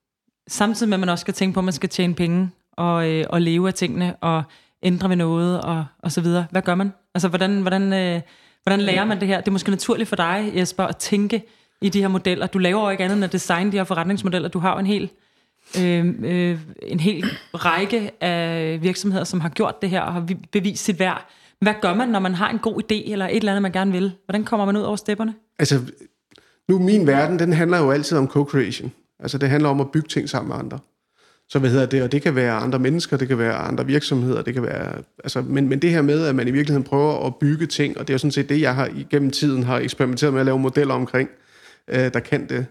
Samtidig 0.48 0.90
med, 0.90 0.96
at 0.96 1.00
man 1.00 1.10
også 1.10 1.22
skal 1.22 1.34
tænke 1.34 1.54
på, 1.54 1.60
at 1.60 1.64
man 1.64 1.74
skal 1.74 1.90
tjene 1.90 2.16
penge 2.16 2.50
og, 2.72 3.10
øh, 3.10 3.26
og 3.30 3.42
leve 3.42 3.68
af 3.68 3.74
tingene 3.74 4.16
og 4.16 4.44
ændre 4.84 5.10
ved 5.10 5.16
noget 5.16 5.62
og, 5.62 5.86
og 6.00 6.12
så 6.12 6.22
videre. 6.22 6.46
Hvad 6.52 6.62
gør 6.62 6.76
man? 6.76 6.94
Altså, 7.16 7.28
hvordan, 7.28 7.62
hvordan, 7.62 7.94
øh, 7.94 8.22
hvordan 8.64 8.82
lærer 8.82 9.06
man 9.06 9.20
det 9.20 9.28
her? 9.28 9.40
Det 9.40 9.48
er 9.48 9.52
måske 9.52 9.70
naturligt 9.70 10.10
for 10.10 10.16
dig, 10.16 10.52
Jesper, 10.56 10.84
at 10.84 10.98
tænke 10.98 11.44
i 11.82 11.90
de 11.90 12.02
her 12.02 12.08
modeller. 12.08 12.48
Du 12.48 12.58
laver 12.58 12.84
jo 12.84 12.90
ikke 12.90 13.04
andet 13.04 13.16
end 13.16 13.26
at 13.26 13.32
designe 13.32 13.72
de 13.72 13.78
her 13.78 13.84
forretningsmodeller. 13.84 14.50
Du 14.50 14.60
har 14.60 14.74
jo 14.74 14.80
en 14.80 14.86
hel, 14.86 15.10
øh, 15.80 16.06
øh, 16.24 16.60
en 16.82 17.00
hel 17.00 17.26
række 17.54 18.12
af 18.24 18.80
virksomheder, 18.82 19.24
som 19.24 19.42
har 19.42 19.50
gjort 19.50 19.82
det 19.82 19.90
her 19.90 20.02
og 20.02 20.14
har 20.14 20.28
bevist 20.52 20.84
sit 20.84 21.00
værd. 21.00 21.28
Hvad 21.62 21.74
gør 21.82 21.94
man, 21.94 22.10
når 22.10 22.20
man 22.20 22.36
har 22.36 22.50
en 22.50 22.60
god 22.60 22.82
idé 22.82 23.12
eller 23.12 23.28
et 23.28 23.36
eller 23.36 23.52
andet, 23.52 23.62
man 23.62 23.72
gerne 23.72 23.92
vil? 23.92 24.12
Hvordan 24.26 24.44
kommer 24.44 24.66
man 24.66 24.78
ud 24.78 24.82
over 24.82 24.96
stepperne? 24.96 25.34
Altså, 25.60 25.82
nu 26.68 26.80
min 26.80 27.08
verden, 27.08 27.40
den 27.40 27.54
handler 27.54 27.78
jo 27.78 27.92
altid 27.92 28.18
om 28.18 28.28
co-creation. 28.28 28.92
Altså, 29.20 29.38
det 29.38 29.50
handler 29.50 29.70
om 29.70 29.82
at 29.82 29.92
bygge 29.92 30.08
ting 30.08 30.30
sammen 30.30 30.50
med 30.50 30.58
andre. 30.58 30.80
Så 31.50 31.60
hvad 31.60 31.70
hedder 31.70 31.86
det? 31.86 32.04
Og 32.04 32.12
det 32.12 32.22
kan 32.22 32.36
være 32.36 32.54
andre 32.54 32.80
mennesker, 32.80 33.18
det 33.18 33.28
kan 33.28 33.38
være 33.38 33.54
andre 33.54 33.86
virksomheder, 33.86 34.42
det 34.42 34.54
kan 34.54 34.64
være... 34.64 35.02
Altså, 35.24 35.42
men, 35.42 35.70
men 35.70 35.80
det 35.80 35.90
her 35.90 36.02
med, 36.02 36.26
at 36.26 36.36
man 36.36 36.48
i 36.48 36.52
virkeligheden 36.52 36.84
prøver 36.84 37.26
at 37.26 37.36
bygge 37.36 37.66
ting, 37.66 37.98
og 37.98 38.08
det 38.08 38.14
er 38.14 38.16
jo 38.16 38.18
sådan 38.18 38.32
set 38.32 38.50
det, 38.50 38.62
jeg 38.62 38.76
har 38.76 38.90
igennem 38.96 39.32
tiden 39.32 39.64
har 39.64 39.80
eksperimenteret 39.80 40.34
med 40.34 40.40
at 40.40 40.46
lave 40.46 40.60
modeller 40.60 40.94
omkring, 40.94 41.30
øh, 41.88 42.14
der 42.14 42.20
kan 42.20 42.50
det. 42.50 42.66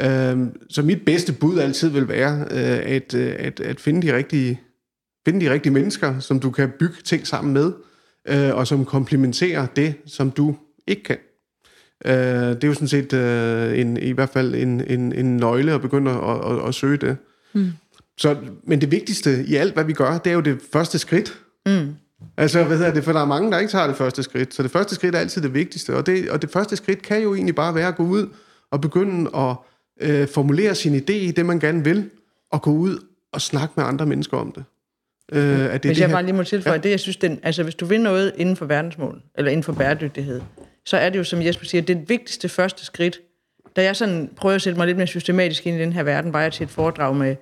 Øh, 0.00 0.46
så 0.70 0.82
mit 0.82 1.04
bedste 1.04 1.32
bud 1.32 1.58
altid 1.58 1.88
vil 1.88 2.08
være 2.08 2.40
øh, 2.50 2.94
at, 2.94 3.14
øh, 3.14 3.34
at, 3.38 3.60
at 3.60 3.80
finde 3.80 4.06
de 4.06 4.16
rigtige 4.16 4.60
finde 5.28 5.46
de 5.46 5.52
rigtige 5.52 5.72
mennesker, 5.72 6.18
som 6.18 6.40
du 6.40 6.50
kan 6.50 6.70
bygge 6.78 6.96
ting 7.04 7.26
sammen 7.26 7.52
med, 7.52 7.72
øh, 8.28 8.56
og 8.56 8.66
som 8.66 8.84
komplementerer 8.84 9.66
det, 9.66 9.94
som 10.06 10.30
du 10.30 10.56
ikke 10.86 11.02
kan. 11.02 11.16
Øh, 12.04 12.12
det 12.12 12.64
er 12.64 12.68
jo 12.68 12.74
sådan 12.74 12.88
set 12.88 13.12
øh, 13.12 13.78
en, 13.78 13.96
i 13.96 14.10
hvert 14.10 14.28
fald 14.28 14.54
en, 14.54 14.80
en, 14.86 15.12
en 15.12 15.36
nøgle 15.36 15.72
at 15.72 15.80
begynde 15.80 16.10
at, 16.10 16.52
at, 16.52 16.68
at 16.68 16.74
søge 16.74 16.96
det. 16.96 17.16
Mm. 17.52 17.72
Så, 18.18 18.36
men 18.64 18.80
det 18.80 18.90
vigtigste 18.90 19.44
i 19.46 19.54
alt, 19.54 19.74
hvad 19.74 19.84
vi 19.84 19.92
gør, 19.92 20.18
det 20.18 20.30
er 20.30 20.34
jo 20.34 20.40
det 20.40 20.58
første 20.72 20.98
skridt. 20.98 21.38
Mm. 21.66 21.94
Altså, 22.36 22.64
hvad 22.64 22.76
hedder 22.76 22.94
det, 22.94 23.04
for 23.04 23.12
der 23.12 23.20
er 23.20 23.26
mange, 23.26 23.52
der 23.52 23.58
ikke 23.58 23.70
tager 23.70 23.86
det 23.86 23.96
første 23.96 24.22
skridt. 24.22 24.54
Så 24.54 24.62
det 24.62 24.70
første 24.70 24.94
skridt 24.94 25.14
er 25.14 25.18
altid 25.18 25.42
det 25.42 25.54
vigtigste. 25.54 25.96
Og 25.96 26.06
det, 26.06 26.30
og 26.30 26.42
det 26.42 26.50
første 26.50 26.76
skridt 26.76 27.02
kan 27.02 27.22
jo 27.22 27.34
egentlig 27.34 27.54
bare 27.54 27.74
være 27.74 27.88
at 27.88 27.96
gå 27.96 28.02
ud 28.02 28.28
og 28.70 28.80
begynde 28.80 29.30
at 29.36 29.56
øh, 30.00 30.28
formulere 30.28 30.74
sin 30.74 30.94
idé 30.94 31.12
i 31.12 31.30
det, 31.30 31.46
man 31.46 31.58
gerne 31.58 31.84
vil, 31.84 32.10
og 32.52 32.62
gå 32.62 32.70
ud 32.70 32.98
og 33.32 33.40
snakke 33.40 33.74
med 33.76 33.84
andre 33.84 34.06
mennesker 34.06 34.36
om 34.36 34.52
det. 34.52 34.64
Øh, 35.32 35.42
at 35.42 35.50
det 35.50 35.70
hvis 35.70 35.80
det 35.80 36.00
jeg 36.00 36.08
her... 36.08 36.14
bare 36.14 36.22
lige 36.22 36.34
må 36.34 36.42
tilføje, 36.42 36.74
ja. 36.74 36.80
det 36.80 36.90
jeg 36.90 37.00
synes, 37.00 37.16
den, 37.16 37.40
altså 37.42 37.62
hvis 37.62 37.74
du 37.74 37.86
vil 37.86 38.00
noget 38.00 38.32
inden 38.36 38.56
for 38.56 38.66
verdensmål, 38.66 39.22
eller 39.34 39.50
inden 39.50 39.64
for 39.64 39.72
bæredygtighed, 39.72 40.40
så 40.86 40.96
er 40.96 41.10
det 41.10 41.18
jo, 41.18 41.24
som 41.24 41.42
Jesper 41.42 41.66
siger, 41.66 41.82
det 41.82 42.08
vigtigste 42.08 42.48
første 42.48 42.84
skridt. 42.84 43.20
Da 43.76 43.82
jeg 43.82 43.96
sådan 43.96 44.30
prøver 44.36 44.54
at 44.54 44.62
sætte 44.62 44.78
mig 44.78 44.86
lidt 44.86 44.96
mere 44.96 45.06
systematisk 45.06 45.66
ind 45.66 45.76
i 45.76 45.80
den 45.80 45.92
her 45.92 46.02
verden, 46.02 46.32
var 46.32 46.42
jeg 46.42 46.52
til 46.52 46.64
et 46.64 46.70
foredrag 46.70 47.16
med 47.16 47.36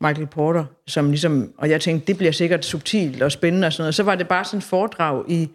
Michael 0.00 0.26
Porter, 0.26 0.64
som 0.86 1.08
ligesom, 1.08 1.52
og 1.58 1.70
jeg 1.70 1.80
tænkte, 1.80 2.06
det 2.06 2.16
bliver 2.16 2.32
sikkert 2.32 2.64
subtilt 2.64 3.22
og 3.22 3.32
spændende 3.32 3.66
og 3.66 3.72
sådan 3.72 3.82
noget. 3.82 3.94
Så 3.94 4.02
var 4.02 4.14
det 4.14 4.28
bare 4.28 4.44
sådan 4.44 4.58
et 4.58 4.64
foredrag 4.64 5.24
i 5.28 5.50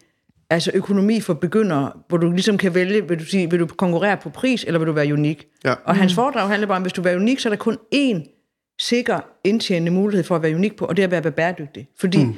altså 0.50 0.72
økonomi 0.74 1.20
for 1.20 1.34
begyndere, 1.34 1.92
hvor 2.08 2.18
du 2.18 2.32
ligesom 2.32 2.58
kan 2.58 2.76
vælge, 2.76 3.08
vil 3.08 3.20
du, 3.20 3.26
sige, 3.26 3.50
vil 3.50 3.60
du 3.60 3.66
konkurrere 3.66 4.18
på 4.18 4.30
pris, 4.30 4.64
eller 4.64 4.80
vil 4.80 4.88
du 4.88 4.92
være 4.92 5.14
unik? 5.14 5.48
Ja. 5.66 5.74
Og 5.86 5.96
hans 5.96 6.14
foredrag 6.14 6.50
handler 6.50 6.68
bare 6.68 6.76
om, 6.76 6.82
hvis 6.82 6.94
du 6.94 7.02
vil 7.02 7.10
være 7.10 7.20
unik, 7.20 7.40
så 7.40 7.50
er 7.50 7.52
der 7.52 7.58
kun 7.58 7.78
én 7.96 8.32
sikker 8.80 9.20
indtjenende 9.44 9.92
mulighed 9.92 10.24
for 10.24 10.36
at 10.36 10.42
være 10.42 10.56
unik 10.56 10.76
på, 10.76 10.86
og 10.86 10.98
det 10.98 11.04
er 11.04 11.18
at 11.18 11.24
være 11.24 11.32
bæredygtig. 11.32 11.88
Fordi 12.00 12.24
mm. 12.24 12.36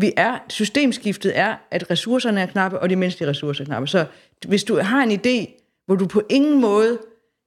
vi 0.00 0.12
er, 0.16 0.38
systemskiftet 0.48 1.38
er, 1.38 1.54
at 1.70 1.90
ressourcerne 1.90 2.40
er 2.40 2.46
knappe, 2.46 2.80
og 2.80 2.90
de 2.90 2.96
menneskelige 2.96 3.30
ressourcer 3.30 3.64
er 3.64 3.66
knappe. 3.66 3.86
Så 3.86 4.04
hvis 4.48 4.64
du 4.64 4.76
har 4.76 5.02
en 5.02 5.10
idé, 5.10 5.62
hvor 5.86 5.96
du 5.96 6.06
på 6.06 6.22
ingen 6.30 6.60
måde 6.60 6.98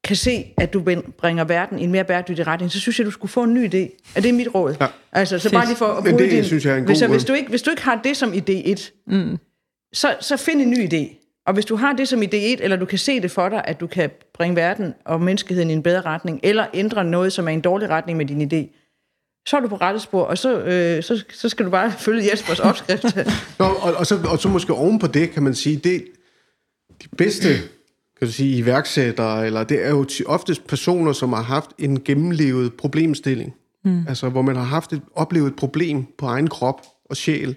kan 0.04 0.16
se, 0.16 0.54
at 0.58 0.74
du 0.74 0.84
bringer 1.18 1.44
verden 1.44 1.80
i 1.80 1.84
en 1.84 1.92
mere 1.92 2.04
bæredygtig 2.04 2.48
retning, 2.48 2.72
så 2.72 2.80
synes 2.80 3.00
jeg, 3.00 3.06
du 3.06 3.12
skulle 3.12 3.32
få 3.32 3.44
en 3.44 3.54
ny 3.54 3.68
idé. 3.68 4.12
Er 4.16 4.22
det 4.22 4.34
mit 4.34 4.48
råd? 4.56 4.76
Ja. 4.82 4.88
Altså, 5.12 5.40
så 5.40 5.52
bare 5.52 5.66
lige 5.66 5.78
for 5.78 5.86
at 5.86 6.04
bruge 6.04 6.20
det, 6.20 6.32
din, 6.32 6.44
synes 6.44 6.66
jeg 6.66 6.74
er 6.74 6.78
en 6.78 6.84
god 6.84 6.88
hvis, 6.88 7.02
hvis, 7.02 7.26
du 7.26 7.34
ikke, 7.34 7.50
hvis 7.50 7.62
du 7.62 7.70
ikke 7.70 7.84
har 7.84 8.02
det 8.04 8.18
som 8.18 8.34
idé 8.34 8.52
1, 8.52 8.92
mm. 9.08 9.38
så, 9.94 10.16
så 10.22 10.38
find 10.38 10.62
en 10.62 10.70
ny 10.70 10.94
idé. 10.94 11.16
Og 11.48 11.54
hvis 11.54 11.66
du 11.66 11.76
har 11.76 11.94
det 11.94 12.08
som 12.08 12.22
idé 12.22 12.36
1, 12.36 12.62
eller 12.62 12.78
du 12.78 12.86
kan 12.86 12.98
se 12.98 13.22
det 13.22 13.32
for 13.32 13.50
dig, 13.50 13.62
at 13.66 13.80
du 13.80 13.88
kan 13.88 14.10
bringe 14.34 14.56
verden 14.56 14.94
og 15.06 15.22
menneskeheden 15.22 15.70
i 15.70 15.74
en 15.74 15.84
bedre 15.84 16.02
retning, 16.02 16.40
eller 16.44 16.66
ændre 16.74 17.04
noget, 17.04 17.34
som 17.34 17.48
er 17.48 17.52
en 17.52 17.62
dårlig 17.62 17.90
retning 17.90 18.18
med 18.18 18.26
din 18.26 18.42
idé, 18.42 18.76
så 19.48 19.58
er 19.58 19.62
du 19.62 19.68
på 19.68 19.76
rette 19.76 20.00
spor, 20.00 20.24
og 20.24 20.38
så, 20.38 20.60
øh, 20.60 21.04
så, 21.04 21.24
så 21.34 21.50
skal 21.50 21.66
du 21.66 21.72
bare 21.72 21.92
følge 22.06 22.32
Jespers 22.32 22.60
opskrift. 22.60 23.06
Nå, 23.60 23.66
og, 23.66 23.94
og, 23.94 24.06
så, 24.06 24.20
og 24.32 24.40
så 24.40 24.50
måske 24.50 24.74
oven 24.74 25.00
på 25.00 25.08
det, 25.08 25.32
kan 25.32 25.44
man 25.44 25.56
sige, 25.56 25.78
det 25.78 26.06
de 27.04 27.08
bedste 27.18 27.48
kan 28.20 28.28
du 28.28 28.32
sige, 28.32 28.58
iværksættere, 28.58 29.46
eller 29.46 29.64
det 29.64 29.86
er 29.86 29.90
jo 29.90 30.06
oftest 30.26 30.68
personer, 30.68 31.14
som 31.14 31.34
har 31.34 31.42
haft 31.42 31.70
en 31.78 32.04
gennemlevet 32.04 32.74
problemstilling. 32.74 33.54
Mm. 33.86 34.06
Altså, 34.08 34.30
hvor 34.30 34.42
man 34.42 34.56
har 34.56 34.64
haft 34.64 34.94
et, 34.94 35.02
oplevet 35.16 35.48
et 35.48 35.56
problem 35.56 36.06
på 36.18 36.26
egen 36.26 36.48
krop 36.48 36.82
og 37.10 37.18
sjæl, 37.18 37.56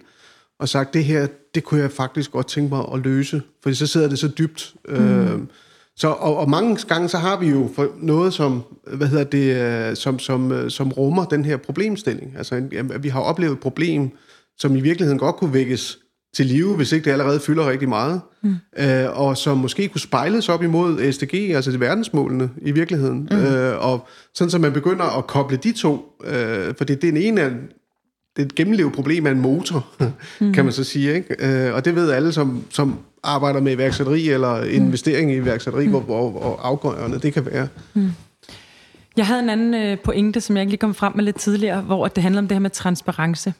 og 0.58 0.68
sagt, 0.68 0.94
det 0.94 1.04
her, 1.04 1.26
det 1.54 1.64
kunne 1.64 1.80
jeg 1.80 1.90
faktisk 1.90 2.32
godt 2.32 2.46
tænke 2.48 2.74
mig 2.74 2.84
at 2.94 3.00
løse, 3.00 3.42
for 3.62 3.72
så 3.72 3.86
sidder 3.86 4.08
det 4.08 4.18
så 4.18 4.28
dybt. 4.28 4.74
Mm. 4.88 4.94
Øh, 4.94 5.40
så, 5.96 6.08
og, 6.08 6.36
og 6.36 6.50
mange 6.50 6.76
gange 6.88 7.08
så 7.08 7.18
har 7.18 7.40
vi 7.40 7.48
jo 7.48 7.70
noget, 8.00 8.34
som, 8.34 8.62
hvad 8.94 9.08
hedder 9.08 9.24
det, 9.24 9.56
øh, 9.56 9.96
som, 9.96 10.18
som, 10.18 10.52
øh, 10.52 10.70
som 10.70 10.92
rummer 10.92 11.24
den 11.24 11.44
her 11.44 11.56
problemstilling. 11.56 12.34
Altså, 12.38 12.62
vi 13.00 13.08
har 13.08 13.20
oplevet 13.20 13.52
et 13.52 13.60
problem, 13.60 14.10
som 14.58 14.76
i 14.76 14.80
virkeligheden 14.80 15.18
godt 15.18 15.36
kunne 15.36 15.52
vækkes 15.52 15.98
til 16.34 16.46
live, 16.46 16.76
hvis 16.76 16.92
ikke 16.92 17.04
det 17.04 17.10
allerede 17.10 17.40
fylder 17.40 17.70
rigtig 17.70 17.88
meget, 17.88 18.20
mm. 18.42 18.56
øh, 18.78 19.20
og 19.20 19.36
som 19.36 19.58
måske 19.58 19.88
kunne 19.88 20.00
spejles 20.00 20.48
op 20.48 20.62
imod 20.62 21.12
SDG, 21.12 21.34
altså 21.34 21.72
de 21.72 21.80
verdensmålene 21.80 22.50
i 22.62 22.72
virkeligheden, 22.72 23.28
mm. 23.30 23.36
øh, 23.36 23.86
og 23.86 24.08
sådan 24.34 24.50
så 24.50 24.58
man 24.58 24.72
begynder 24.72 25.18
at 25.18 25.26
koble 25.26 25.56
de 25.56 25.72
to, 25.72 26.18
øh, 26.24 26.74
for 26.78 26.84
det, 26.84 27.02
det 27.02 27.08
er 27.08 27.12
en 27.12 27.16
ene 27.16 27.40
af, 27.40 27.50
det 28.36 28.42
er 28.42 28.46
et 28.46 28.54
gennemlevet 28.54 28.92
problem 28.92 29.26
af 29.26 29.30
en 29.30 29.40
motor, 29.40 29.86
mm. 30.40 30.52
kan 30.52 30.64
man 30.64 30.72
så 30.72 30.84
sige, 30.84 31.14
ikke? 31.14 31.66
Øh, 31.66 31.74
og 31.74 31.84
det 31.84 31.94
ved 31.94 32.10
alle, 32.10 32.32
som, 32.32 32.64
som 32.70 32.98
arbejder 33.22 33.60
med 33.60 33.72
iværksætteri 33.72 34.28
eller 34.28 34.62
investering 34.64 35.32
i 35.32 35.36
iværksætteri, 35.36 35.84
mm. 35.84 35.90
hvor, 35.90 36.00
hvor, 36.00 36.30
hvor 36.30 36.60
afgørende 36.62 37.18
det 37.18 37.32
kan 37.32 37.46
være. 37.46 37.68
Mm. 37.94 38.10
Jeg 39.16 39.26
havde 39.26 39.42
en 39.42 39.50
anden 39.50 39.74
øh, 39.74 39.98
pointe, 39.98 40.40
som 40.40 40.56
jeg 40.56 40.62
ikke 40.62 40.70
lige 40.70 40.78
kom 40.78 40.94
frem 40.94 41.12
med 41.16 41.24
lidt 41.24 41.36
tidligere, 41.36 41.80
hvor 41.80 42.08
det 42.08 42.22
handler 42.22 42.40
om 42.40 42.48
det 42.48 42.54
her 42.54 42.60
med 42.60 42.70
transparence. 42.70 43.54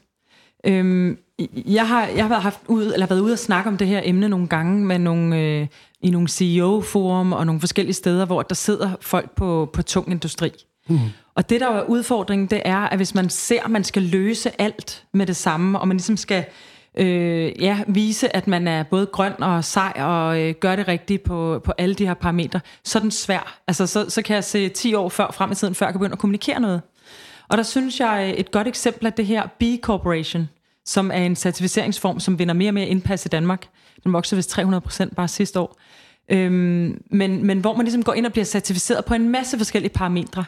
Øhm, 0.66 1.18
jeg 1.66 1.88
har, 1.88 2.06
jeg 2.06 2.26
har 2.26 2.38
haft 2.38 2.60
ud, 2.68 2.92
eller 2.92 3.06
været 3.06 3.20
ude 3.20 3.32
og 3.32 3.38
snakke 3.38 3.70
om 3.70 3.76
det 3.76 3.86
her 3.86 4.00
emne 4.04 4.28
nogle 4.28 4.46
gange 4.46 4.84
med 4.84 4.98
nogle, 4.98 5.38
øh, 5.38 5.66
i 6.00 6.10
nogle 6.10 6.28
CEO-forum 6.28 7.32
og 7.32 7.46
nogle 7.46 7.60
forskellige 7.60 7.94
steder, 7.94 8.24
hvor 8.26 8.42
der 8.42 8.54
sidder 8.54 8.90
folk 9.00 9.30
på, 9.30 9.70
på 9.72 9.82
tung 9.82 10.10
industri. 10.10 10.52
Mm. 10.88 10.98
Og 11.34 11.50
det, 11.50 11.60
der 11.60 11.70
er 11.70 11.82
udfordringen, 11.82 12.46
det 12.46 12.62
er, 12.64 12.78
at 12.78 12.96
hvis 12.96 13.14
man 13.14 13.30
ser, 13.30 13.62
at 13.64 13.70
man 13.70 13.84
skal 13.84 14.02
løse 14.02 14.60
alt 14.60 15.04
med 15.12 15.26
det 15.26 15.36
samme, 15.36 15.78
og 15.78 15.88
man 15.88 15.96
ligesom 15.96 16.16
skal 16.16 16.44
øh, 16.98 17.62
ja, 17.62 17.80
vise, 17.88 18.36
at 18.36 18.46
man 18.46 18.68
er 18.68 18.82
både 18.82 19.06
grøn 19.06 19.42
og 19.42 19.64
sej 19.64 19.92
og 19.96 20.40
øh, 20.40 20.54
gør 20.60 20.76
det 20.76 20.88
rigtigt 20.88 21.22
på, 21.22 21.60
på 21.64 21.72
alle 21.78 21.94
de 21.94 22.06
her 22.06 22.14
parametre, 22.14 22.60
så 22.84 22.98
er 22.98 23.00
den 23.00 23.10
svær. 23.10 23.60
Altså, 23.68 23.86
så, 23.86 24.10
så 24.10 24.22
kan 24.22 24.34
jeg 24.34 24.44
se 24.44 24.68
10 24.68 24.94
år 24.94 25.08
før, 25.08 25.30
frem 25.30 25.52
i 25.52 25.54
tiden, 25.54 25.74
før 25.74 25.86
jeg 25.86 25.92
kan 25.92 25.98
begynde 25.98 26.12
at 26.12 26.18
kommunikere 26.18 26.60
noget. 26.60 26.82
Og 27.48 27.56
der 27.56 27.62
synes 27.62 28.00
jeg, 28.00 28.34
et 28.36 28.50
godt 28.50 28.68
eksempel 28.68 29.06
af 29.06 29.12
det 29.12 29.26
her 29.26 29.46
B 29.58 29.62
Corporation, 29.82 30.48
som 30.86 31.10
er 31.10 31.24
en 31.24 31.36
certificeringsform, 31.36 32.20
som 32.20 32.38
vinder 32.38 32.54
mere 32.54 32.70
og 32.70 32.74
mere 32.74 32.86
indpas 32.86 33.26
i 33.26 33.28
Danmark. 33.28 33.66
Den 34.04 34.12
voksede 34.12 34.38
vist 34.38 34.50
300 34.50 34.80
procent 34.80 35.16
bare 35.16 35.28
sidste 35.28 35.60
år. 35.60 35.78
Øhm, 36.28 37.02
men, 37.10 37.46
men 37.46 37.58
hvor 37.58 37.76
man 37.76 37.84
ligesom 37.84 38.02
går 38.02 38.14
ind 38.14 38.26
og 38.26 38.32
bliver 38.32 38.44
certificeret 38.44 39.04
på 39.04 39.14
en 39.14 39.28
masse 39.28 39.58
forskellige 39.58 39.92
parametre. 39.92 40.44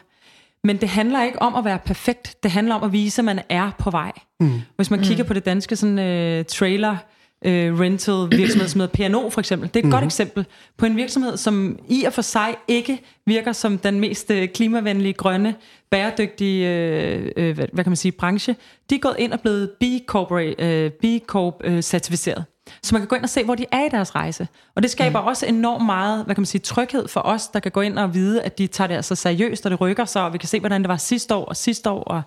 Men 0.63 0.77
det 0.77 0.89
handler 0.89 1.23
ikke 1.23 1.41
om 1.41 1.55
at 1.55 1.65
være 1.65 1.79
perfekt. 1.79 2.43
Det 2.43 2.51
handler 2.51 2.75
om 2.75 2.83
at 2.83 2.91
vise, 2.91 3.21
at 3.21 3.25
man 3.25 3.39
er 3.49 3.71
på 3.79 3.91
vej. 3.91 4.11
Mm. 4.39 4.61
Hvis 4.75 4.91
man 4.91 4.99
kigger 4.99 5.23
på 5.23 5.33
det 5.33 5.45
danske 5.45 5.75
sådan, 5.75 6.39
uh, 6.39 6.45
trailer 6.45 6.97
uh, 7.45 7.79
rental 7.79 8.37
virksomhed, 8.39 8.67
som 8.67 8.81
hedder 8.81 8.93
P&O 9.09 9.29
for 9.29 9.39
eksempel. 9.39 9.67
Det 9.67 9.75
er 9.75 9.79
et 9.79 9.85
mm. 9.85 9.91
godt 9.91 10.03
eksempel 10.03 10.45
på 10.77 10.85
en 10.85 10.97
virksomhed, 10.97 11.37
som 11.37 11.79
i 11.89 12.03
og 12.03 12.13
for 12.13 12.21
sig 12.21 12.55
ikke 12.67 13.01
virker 13.25 13.51
som 13.51 13.77
den 13.77 13.99
mest 13.99 14.31
uh, 14.31 14.45
klimavenlige, 14.53 15.13
grønne, 15.13 15.55
bæredygtige 15.91 16.65
uh, 16.65 17.43
uh, 17.43 17.51
hvad, 17.55 17.65
hvad 17.73 17.83
kan 17.83 17.91
man 17.91 17.95
sige, 17.95 18.11
branche. 18.11 18.55
De 18.89 18.95
er 18.95 18.99
gået 18.99 19.15
ind 19.19 19.33
og 19.33 19.39
blevet 19.39 19.69
B 19.79 19.83
Corp, 20.07 20.31
uh, 20.31 20.91
B 21.01 21.25
Corp 21.27 21.53
uh, 21.67 21.79
certificeret. 21.79 22.45
Så 22.83 22.95
man 22.95 23.01
kan 23.01 23.07
gå 23.07 23.15
ind 23.15 23.23
og 23.23 23.29
se, 23.29 23.43
hvor 23.43 23.55
de 23.55 23.65
er 23.71 23.85
i 23.85 23.89
deres 23.91 24.15
rejse. 24.15 24.47
Og 24.75 24.83
det 24.83 24.91
skaber 24.91 25.21
mm. 25.21 25.27
også 25.27 25.45
enormt 25.45 25.85
meget, 25.85 26.25
hvad 26.25 26.35
kan 26.35 26.41
man 26.41 26.45
sige, 26.45 26.61
tryghed 26.61 27.07
for 27.07 27.19
os, 27.19 27.47
der 27.47 27.59
kan 27.59 27.71
gå 27.71 27.81
ind 27.81 27.99
og 27.99 28.13
vide, 28.13 28.41
at 28.41 28.57
de 28.57 28.67
tager 28.67 28.87
det 28.87 28.95
altså 28.95 29.15
seriøst, 29.15 29.65
og 29.65 29.71
det 29.71 29.81
rykker 29.81 30.05
sig, 30.05 30.23
og 30.23 30.33
vi 30.33 30.37
kan 30.37 30.49
se, 30.49 30.59
hvordan 30.59 30.81
det 30.81 30.89
var 30.89 30.97
sidste 30.97 31.35
år 31.35 31.45
og 31.45 31.55
sidste 31.55 31.89
år. 31.89 32.03
Og... 32.03 32.21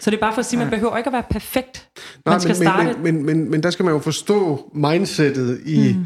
Så 0.00 0.10
det 0.10 0.16
er 0.16 0.20
bare 0.20 0.32
for 0.32 0.40
at 0.40 0.46
sige, 0.46 0.60
at 0.60 0.66
man 0.66 0.70
behøver 0.70 0.96
ikke 0.96 1.08
at 1.08 1.12
være 1.12 1.24
perfekt. 1.30 1.88
Nej, 2.26 2.34
man 2.34 2.40
skal 2.40 2.50
men, 2.50 2.56
starte... 2.56 2.84
Men, 2.84 3.02
men, 3.02 3.26
men, 3.26 3.50
men 3.50 3.62
der 3.62 3.70
skal 3.70 3.84
man 3.84 3.94
jo 3.94 4.00
forstå 4.00 4.70
mindsetet 4.74 5.60
i 5.64 5.92
mm. 5.98 6.04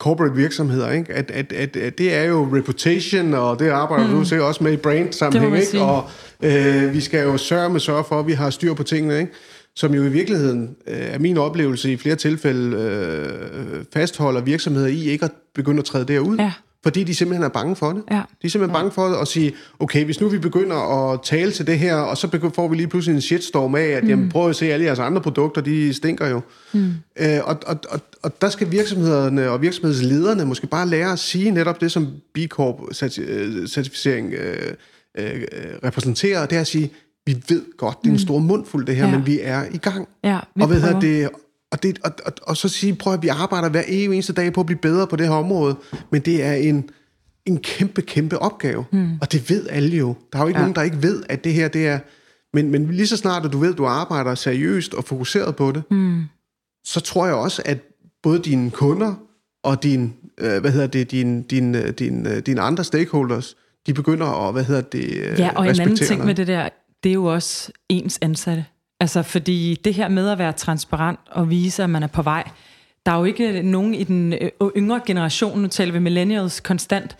corporate 0.00 0.34
virksomheder, 0.34 0.90
ikke? 0.90 1.12
At, 1.12 1.30
at, 1.30 1.52
at, 1.52 1.76
at 1.76 1.98
det 1.98 2.14
er 2.14 2.22
jo 2.22 2.48
reputation, 2.56 3.34
og 3.34 3.58
det 3.58 3.68
arbejder 3.68 4.06
mm. 4.06 4.12
du 4.12 4.24
sikkert 4.24 4.48
også 4.48 4.64
med 4.64 4.72
i 4.72 4.76
brand 4.76 5.12
sammenhæng, 5.12 5.56
ikke? 5.56 5.82
Og 5.82 6.10
øh, 6.42 6.94
vi 6.94 7.00
skal 7.00 7.22
jo 7.22 7.36
sørge 7.36 7.70
med 7.70 7.80
sørge 7.80 8.04
for, 8.04 8.20
at 8.20 8.26
vi 8.26 8.32
har 8.32 8.50
styr 8.50 8.74
på 8.74 8.82
tingene, 8.82 9.20
ikke? 9.20 9.32
Som 9.76 9.94
jo 9.94 10.04
i 10.04 10.08
virkeligheden 10.08 10.76
øh, 10.86 10.96
er 10.96 11.18
min 11.18 11.38
oplevelse 11.38 11.92
i 11.92 11.96
flere 11.96 12.16
tilfælde 12.16 12.76
øh, 12.76 13.84
fastholder 13.92 14.40
virksomheder 14.40 14.86
i 14.86 15.08
ikke 15.08 15.24
at 15.24 15.32
begynde 15.54 15.78
at 15.78 15.84
træde 15.84 16.04
derud. 16.04 16.36
Ja. 16.36 16.52
Fordi 16.82 17.04
de 17.04 17.14
simpelthen 17.14 17.44
er 17.44 17.48
bange 17.48 17.76
for 17.76 17.92
det. 17.92 18.02
Ja. 18.10 18.22
De 18.42 18.46
er 18.46 18.48
simpelthen 18.48 18.74
bange 18.74 18.90
for 18.90 19.02
at 19.02 19.28
sige, 19.28 19.54
okay, 19.80 20.04
hvis 20.04 20.20
nu 20.20 20.28
vi 20.28 20.38
begynder 20.38 21.12
at 21.12 21.20
tale 21.22 21.50
til 21.50 21.66
det 21.66 21.78
her, 21.78 21.94
og 21.94 22.16
så 22.16 22.50
får 22.54 22.68
vi 22.68 22.76
lige 22.76 22.86
pludselig 22.86 23.14
en 23.14 23.20
shitstorm 23.20 23.74
af, 23.74 23.84
at 23.84 24.02
mm. 24.02 24.08
jamen, 24.08 24.28
prøv 24.28 24.48
at 24.48 24.56
se, 24.56 24.72
alle 24.72 24.84
jeres 24.86 24.98
andre 24.98 25.22
produkter, 25.22 25.60
de 25.60 25.94
stinker 25.94 26.28
jo. 26.28 26.40
Mm. 26.72 26.90
Øh, 27.20 27.38
og, 27.44 27.58
og, 27.66 27.76
og, 27.88 28.00
og 28.22 28.40
der 28.40 28.48
skal 28.48 28.70
virksomhederne 28.70 29.50
og 29.50 29.62
virksomhedslederne 29.62 30.44
måske 30.44 30.66
bare 30.66 30.88
lære 30.88 31.12
at 31.12 31.18
sige 31.18 31.50
netop 31.50 31.80
det, 31.80 31.92
som 31.92 32.08
B 32.34 32.38
Corp-certificering 32.38 34.32
øh, 34.34 34.74
øh, 35.18 35.42
repræsenterer, 35.84 36.46
det 36.46 36.56
er 36.56 36.60
at 36.60 36.66
sige, 36.66 36.92
vi 37.26 37.42
ved 37.48 37.76
godt, 37.76 37.98
det 38.02 38.08
er 38.08 38.12
en 38.12 38.18
stor 38.18 38.38
mundfuld 38.38 38.86
det 38.86 38.96
her, 38.96 39.06
Ja. 39.08 39.16
men 39.16 39.26
vi 39.26 39.40
er 39.42 39.64
i 39.72 39.76
gang. 39.78 40.08
Ja, 40.24 40.38
vi 40.56 40.62
og, 40.62 40.70
ved 40.70 40.82
prøver. 40.82 41.00
det, 41.00 41.28
og, 41.72 41.82
det, 41.82 41.98
og, 42.04 42.12
og, 42.26 42.32
og 42.42 42.56
så 42.56 42.68
sige, 42.68 42.94
prøv 42.94 43.12
at 43.12 43.22
vi 43.22 43.28
arbejder 43.28 43.68
hver 43.68 43.82
eneste 43.88 44.32
dag 44.32 44.52
på 44.52 44.60
at 44.60 44.66
blive 44.66 44.78
bedre 44.78 45.06
på 45.06 45.16
det 45.16 45.26
her 45.28 45.34
område, 45.34 45.76
men 46.10 46.22
det 46.22 46.42
er 46.44 46.52
en, 46.52 46.90
en 47.46 47.58
kæmpe, 47.58 48.02
kæmpe 48.02 48.38
opgave. 48.38 48.84
Mm. 48.92 49.10
Og 49.20 49.32
det 49.32 49.50
ved 49.50 49.66
alle 49.70 49.96
jo. 49.96 50.14
Der 50.32 50.38
er 50.38 50.42
jo 50.42 50.48
ikke 50.48 50.58
ja. 50.58 50.62
nogen, 50.64 50.74
der 50.74 50.82
ikke 50.82 51.02
ved, 51.02 51.22
at 51.28 51.44
det 51.44 51.52
her 51.54 51.68
det 51.68 51.86
er... 51.86 51.98
Men, 52.54 52.70
men 52.70 52.86
lige 52.90 53.06
så 53.06 53.16
snart, 53.16 53.44
at 53.44 53.52
du 53.52 53.58
ved, 53.58 53.72
at 53.72 53.78
du 53.78 53.86
arbejder 53.86 54.34
seriøst 54.34 54.94
og 54.94 55.04
fokuseret 55.04 55.56
på 55.56 55.72
det, 55.72 55.82
mm. 55.90 56.22
så 56.84 57.00
tror 57.00 57.26
jeg 57.26 57.34
også, 57.34 57.62
at 57.64 57.78
både 58.22 58.38
dine 58.38 58.70
kunder 58.70 59.14
og 59.64 59.82
din, 59.82 60.14
øh, 60.38 60.60
hvad 60.60 60.70
hedder 60.70 60.86
det, 60.86 61.10
din, 61.10 61.42
din, 61.42 61.74
øh, 61.74 61.90
din, 61.90 62.26
øh, 62.26 62.38
dine 62.38 62.60
andre 62.60 62.84
stakeholders, 62.84 63.56
de 63.86 63.94
begynder 63.94 64.46
at, 64.48 64.52
hvad 64.52 64.64
hedder 64.64 64.80
det, 64.80 65.04
øh, 65.04 65.38
Ja, 65.38 65.50
og 65.56 65.68
en 65.68 65.80
anden 65.80 65.96
ting 65.96 66.24
med 66.24 66.34
det 66.34 66.46
der, 66.46 66.68
det 67.04 67.10
er 67.10 67.14
jo 67.14 67.24
også 67.24 67.72
ens 67.88 68.18
ansatte. 68.22 68.64
Altså, 69.00 69.22
fordi 69.22 69.74
det 69.84 69.94
her 69.94 70.08
med 70.08 70.28
at 70.28 70.38
være 70.38 70.52
transparent 70.52 71.20
og 71.30 71.50
vise, 71.50 71.82
at 71.82 71.90
man 71.90 72.02
er 72.02 72.06
på 72.06 72.22
vej, 72.22 72.50
der 73.06 73.12
er 73.12 73.18
jo 73.18 73.24
ikke 73.24 73.62
nogen 73.62 73.94
i 73.94 74.04
den 74.04 74.32
øh, 74.32 74.50
yngre 74.76 75.00
generation, 75.06 75.58
nu 75.58 75.68
taler 75.68 75.92
vi 75.92 75.98
millennials 75.98 76.60
konstant, 76.60 77.16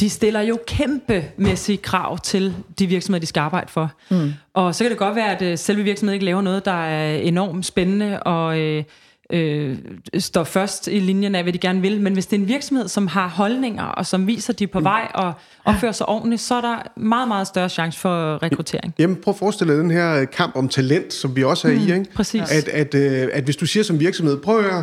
de 0.00 0.10
stiller 0.10 0.40
jo 0.40 0.58
kæmpemæssige 0.66 1.78
krav 1.78 2.18
til 2.18 2.54
de 2.78 2.86
virksomheder, 2.86 3.20
de 3.20 3.26
skal 3.26 3.40
arbejde 3.40 3.70
for. 3.70 3.92
Mm. 4.10 4.32
Og 4.54 4.74
så 4.74 4.84
kan 4.84 4.90
det 4.90 4.98
godt 4.98 5.16
være, 5.16 5.36
at 5.36 5.42
øh, 5.42 5.58
selve 5.58 5.82
virksomheden 5.82 6.14
ikke 6.14 6.24
laver 6.24 6.42
noget, 6.42 6.64
der 6.64 6.84
er 6.84 7.16
enormt 7.16 7.66
spændende 7.66 8.22
og 8.22 8.58
øh, 8.58 8.84
øh, 9.32 9.78
står 10.18 10.44
først 10.44 10.86
i 10.88 10.98
linjen 10.98 11.34
af, 11.34 11.42
hvad 11.42 11.52
de 11.52 11.58
gerne 11.58 11.80
vil. 11.80 12.00
Men 12.00 12.12
hvis 12.12 12.26
det 12.26 12.36
er 12.36 12.40
en 12.40 12.48
virksomhed, 12.48 12.88
som 12.88 13.06
har 13.06 13.28
holdninger, 13.28 13.84
og 13.84 14.06
som 14.06 14.26
viser, 14.26 14.52
at 14.52 14.58
de 14.58 14.64
er 14.64 14.68
på 14.68 14.80
vej 14.80 15.10
og 15.14 15.32
opfører 15.64 15.92
sig 15.92 16.08
ordentligt, 16.08 16.40
så 16.42 16.54
er 16.54 16.60
der 16.60 17.00
meget, 17.00 17.28
meget 17.28 17.46
større 17.46 17.68
chance 17.68 17.98
for 18.00 18.42
rekruttering. 18.42 18.94
Jamen, 18.98 19.16
prøv 19.16 19.32
at 19.32 19.38
forestille 19.38 19.72
dig 19.74 19.82
den 19.82 19.90
her 19.90 20.20
øh, 20.20 20.26
kamp 20.36 20.56
om 20.56 20.68
talent, 20.68 21.12
som 21.12 21.36
vi 21.36 21.44
også 21.44 21.68
er 21.68 21.72
mm, 21.72 21.78
i, 21.78 21.82
ikke? 21.92 22.06
præcis. 22.14 22.42
At, 22.52 22.68
at, 22.68 22.94
øh, 22.94 23.28
at 23.32 23.44
hvis 23.44 23.56
du 23.56 23.66
siger 23.66 23.82
som 23.84 24.00
virksomhed, 24.00 24.36
prøv 24.40 24.58
at 24.58 24.64
høre, 24.64 24.82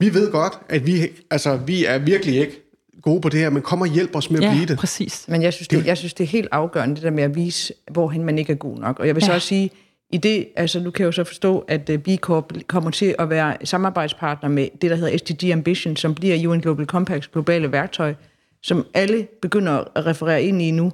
vi 0.00 0.14
ved 0.14 0.32
godt, 0.32 0.52
at 0.68 0.86
vi, 0.86 1.00
altså, 1.30 1.56
vi 1.56 1.84
er 1.84 1.98
virkelig 1.98 2.34
ikke 2.40 2.60
gode 3.02 3.20
på 3.20 3.28
det 3.28 3.40
her, 3.40 3.50
men 3.50 3.62
kom 3.62 3.80
og 3.80 3.86
hjælp 3.86 4.16
os 4.16 4.30
med 4.30 4.38
at 4.38 4.44
Ja, 4.44 4.50
blive 4.54 4.66
det. 4.66 4.78
præcis. 4.78 5.24
Men 5.28 5.42
jeg 5.42 5.52
synes, 5.52 5.68
det, 5.68 5.86
jeg 5.86 5.96
synes, 5.98 6.14
det 6.14 6.24
er 6.24 6.28
helt 6.28 6.48
afgørende, 6.52 6.94
det 6.94 7.02
der 7.02 7.10
med 7.10 7.22
at 7.22 7.34
vise, 7.36 7.72
hvorhen 7.90 8.24
man 8.24 8.38
ikke 8.38 8.52
er 8.52 8.56
god 8.56 8.78
nok. 8.78 8.98
Og 9.00 9.06
jeg 9.06 9.14
vil 9.14 9.22
så 9.22 9.30
Ja. 9.30 9.34
også 9.34 9.48
sige, 9.48 9.70
i 10.14 10.16
det, 10.16 10.48
altså 10.56 10.80
nu 10.80 10.90
kan 10.90 11.02
jeg 11.02 11.06
jo 11.06 11.12
så 11.12 11.24
forstå, 11.24 11.58
at 11.68 11.90
øh, 11.90 11.98
B 11.98 12.08
Corp 12.16 12.52
kommer 12.66 12.90
til 12.90 13.14
at 13.18 13.30
være 13.30 13.56
samarbejdspartner 13.64 14.48
med 14.48 14.68
det, 14.82 14.90
der 14.90 14.96
hedder 14.96 15.18
SDG 15.18 15.52
Ambition, 15.52 15.96
som 15.96 16.14
bliver 16.14 16.48
UN 16.48 16.60
Global 16.60 16.86
Compacts 16.86 17.28
globale 17.28 17.72
værktøj, 17.72 18.14
som 18.62 18.86
alle 18.94 19.26
begynder 19.42 19.84
at 19.94 20.06
referere 20.06 20.42
ind 20.42 20.62
i 20.62 20.70
nu. 20.70 20.92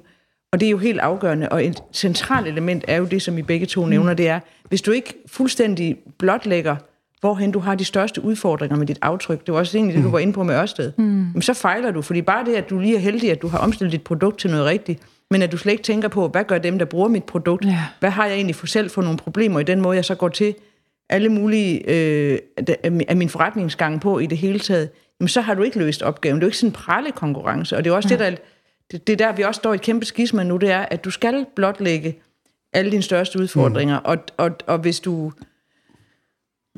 Og 0.51 0.59
det 0.59 0.65
er 0.65 0.69
jo 0.69 0.77
helt 0.77 0.99
afgørende, 0.99 1.49
og 1.49 1.65
et 1.65 1.83
centralt 1.93 2.47
element 2.47 2.85
er 2.87 2.97
jo 2.97 3.05
det, 3.05 3.21
som 3.21 3.37
I 3.37 3.41
begge 3.41 3.65
to 3.65 3.85
nævner, 3.85 4.13
det 4.13 4.27
er, 4.27 4.39
hvis 4.69 4.81
du 4.81 4.91
ikke 4.91 5.13
fuldstændig 5.27 5.97
blotlægger, 6.17 6.75
hvorhen 7.19 7.51
du 7.51 7.59
har 7.59 7.75
de 7.75 7.85
største 7.85 8.23
udfordringer 8.23 8.77
med 8.77 8.87
dit 8.87 8.99
aftryk, 9.01 9.45
det 9.45 9.53
var 9.53 9.59
også 9.59 9.77
egentlig 9.77 9.95
det, 9.95 10.03
du 10.03 10.09
var 10.09 10.19
inde 10.19 10.33
på 10.33 10.43
med 10.43 10.55
Ørsted, 10.55 10.91
mm. 10.97 11.03
men 11.03 11.41
så 11.41 11.53
fejler 11.53 11.91
du, 11.91 12.01
fordi 12.01 12.21
bare 12.21 12.45
det, 12.45 12.55
at 12.55 12.69
du 12.69 12.79
lige 12.79 12.95
er 12.95 12.99
heldig, 12.99 13.31
at 13.31 13.41
du 13.41 13.47
har 13.47 13.57
omstillet 13.57 13.91
dit 13.91 14.01
produkt 14.01 14.39
til 14.39 14.49
noget 14.49 14.65
rigtigt, 14.65 15.01
men 15.31 15.41
at 15.41 15.51
du 15.51 15.57
slet 15.57 15.71
ikke 15.71 15.83
tænker 15.83 16.07
på, 16.07 16.27
hvad 16.27 16.43
gør 16.43 16.57
dem, 16.57 16.79
der 16.79 16.85
bruger 16.85 17.07
mit 17.07 17.23
produkt? 17.23 17.65
Ja. 17.65 17.85
Hvad 17.99 18.09
har 18.09 18.25
jeg 18.25 18.35
egentlig 18.35 18.55
for 18.55 18.67
selv 18.67 18.89
for 18.89 19.01
nogle 19.01 19.17
problemer 19.17 19.59
i 19.59 19.63
den 19.63 19.81
måde, 19.81 19.95
jeg 19.95 20.05
så 20.05 20.15
går 20.15 20.29
til 20.29 20.55
alle 21.09 21.29
mulige 21.29 21.89
øh, 21.89 22.39
af- 22.83 23.17
min 23.17 23.29
forretningsgang 23.29 24.01
på 24.01 24.19
i 24.19 24.25
det 24.25 24.37
hele 24.37 24.59
taget? 24.59 24.89
Jamen, 25.19 25.27
så 25.27 25.41
har 25.41 25.53
du 25.53 25.63
ikke 25.63 25.79
løst 25.79 26.01
opgaven. 26.01 26.35
Det 26.35 26.43
er 26.43 26.45
jo 26.45 26.49
ikke 26.49 26.57
sådan 26.57 26.69
en 26.69 26.73
prallekonkurrence, 26.73 27.77
og 27.77 27.83
det 27.83 27.89
er 27.89 27.95
også 27.95 28.09
det, 28.09 28.19
der, 28.19 28.29
det, 28.91 29.07
det 29.07 29.13
er 29.13 29.17
der, 29.17 29.35
vi 29.35 29.43
også 29.43 29.59
står 29.59 29.71
i 29.71 29.75
et 29.75 29.81
kæmpe 29.81 30.05
skisma 30.05 30.43
nu, 30.43 30.57
det 30.57 30.71
er, 30.71 30.79
at 30.79 31.05
du 31.05 31.11
skal 31.11 31.45
blotlægge 31.55 32.15
alle 32.73 32.91
dine 32.91 33.03
største 33.03 33.39
udfordringer, 33.39 33.99
mm. 33.99 34.05
og, 34.05 34.17
og, 34.37 34.51
og 34.67 34.77
hvis 34.77 34.99
du 34.99 35.31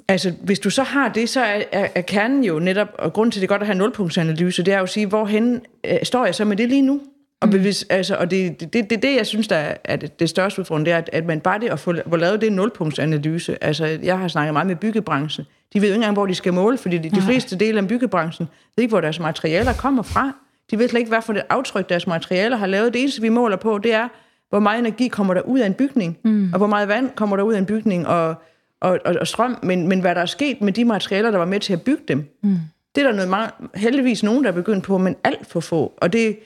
Altså, 0.08 0.34
hvis 0.44 0.60
du 0.60 0.70
så 0.70 0.84
har 0.84 1.10
det, 1.10 1.30
så 1.30 1.42
er, 1.42 1.62
er, 1.72 1.88
er 1.96 2.02
kernen 2.02 2.44
jo 2.44 2.60
netop, 2.60 2.88
og 3.00 3.14
grund 3.14 3.32
til, 3.32 3.42
det 3.42 3.48
er 3.48 3.50
godt 3.50 3.62
at 3.62 3.68
have 3.68 3.78
nulpunktsanalyse, 3.78 4.64
det 4.64 4.74
er 4.74 4.78
jo 4.78 4.84
at 4.84 4.90
sige, 4.90 5.06
hvorhen 5.06 5.62
øh, 5.84 5.98
står 6.04 6.26
jeg 6.26 6.36
så 6.36 6.46
med 6.46 6.58
det 6.58 6.70
lige 6.70 6.82
nu? 6.82 7.02
Og, 7.44 7.50
mm. 7.50 7.62
hvis, 7.62 7.86
altså, 7.90 8.16
og 8.16 8.32
det 8.32 8.46
er 8.46 8.52
det, 8.52 8.90
det, 8.90 9.02
det, 9.02 9.16
jeg 9.16 9.28
synes, 9.28 9.48
der 9.48 9.74
er, 9.84 9.96
det, 9.96 10.20
det 10.20 10.30
største 10.30 10.60
udfordring, 10.60 10.86
det 10.86 10.94
er, 10.94 10.98
at, 10.98 11.10
at 11.14 11.26
man 11.26 11.40
bare 11.40 11.60
det 11.60 11.70
at 11.70 11.80
få, 11.80 11.94
få 12.10 12.16
lavet 12.16 12.42
det 12.42 12.54
nulpunktsanalyse, 12.54 13.64
altså 13.64 13.86
jeg 13.86 14.20
har 14.20 14.28
snakket 14.28 14.54
meget 14.54 14.68
med 14.68 14.76
byggebranchen, 14.76 15.46
de 15.74 15.82
ved 15.82 15.88
jo 15.88 15.94
ikke 15.94 15.96
engang, 15.96 16.14
hvor 16.14 16.26
de 16.26 16.36
skal 16.36 16.54
måle, 16.54 16.78
fordi 16.78 16.98
de, 16.98 17.10
de 17.10 17.22
fleste 17.22 17.56
dele 17.56 17.80
af 17.80 17.88
byggebranchen 17.88 18.48
ved 18.76 18.84
ikke, 18.84 18.92
hvor 18.92 19.02
deres 19.02 19.20
materialer 19.20 19.74
kommer 19.74 20.04
fra. 20.04 20.32
De 20.72 20.80
ved 20.80 20.90
slet 20.90 21.00
ikke, 21.00 21.10
hvad 21.10 21.22
for 21.22 21.34
det 21.34 21.42
aftryk, 21.50 21.90
deres 21.90 22.08
materialer 22.08 22.58
har 22.58 22.68
lavet. 22.68 22.94
Det 22.94 23.02
eneste, 23.02 23.22
vi 23.22 23.30
måler 23.30 23.58
på, 23.58 23.78
det 23.78 23.94
er, 23.94 24.08
hvor 24.50 24.60
meget 24.60 24.80
energi 24.80 25.08
kommer 25.08 25.34
der 25.34 25.42
ud 25.42 25.60
af 25.60 25.66
en 25.66 25.74
bygning, 25.74 26.18
mm. 26.24 26.50
og 26.54 26.58
hvor 26.58 26.68
meget 26.68 26.88
vand 26.88 27.10
kommer 27.16 27.36
der 27.36 27.44
ud 27.44 27.54
af 27.54 27.58
en 27.58 27.66
bygning, 27.66 28.08
og, 28.08 28.36
og, 28.82 29.00
og, 29.06 29.16
og 29.20 29.28
strøm, 29.28 29.58
men, 29.64 29.88
men 29.88 30.00
hvad 30.00 30.16
der 30.16 30.22
er 30.22 30.26
sket 30.26 30.62
med 30.62 30.74
de 30.74 30.86
materialer, 30.86 31.32
der 31.32 31.38
var 31.38 31.46
med 31.46 31.60
til 31.60 31.74
at 31.74 31.82
bygge 31.82 32.04
dem, 32.08 32.18
mm. 32.44 32.58
det 32.96 33.04
er 33.04 33.08
der 33.08 33.16
noget 33.16 33.30
meget, 33.30 33.50
heldigvis 33.76 34.24
nogen, 34.24 34.44
der 34.44 34.50
er 34.50 34.54
begyndt 34.54 34.84
på, 34.84 34.98
men 34.98 35.16
alt 35.24 35.48
for 35.48 35.60
få. 35.60 35.94
Og 35.98 36.14
det, 36.14 36.38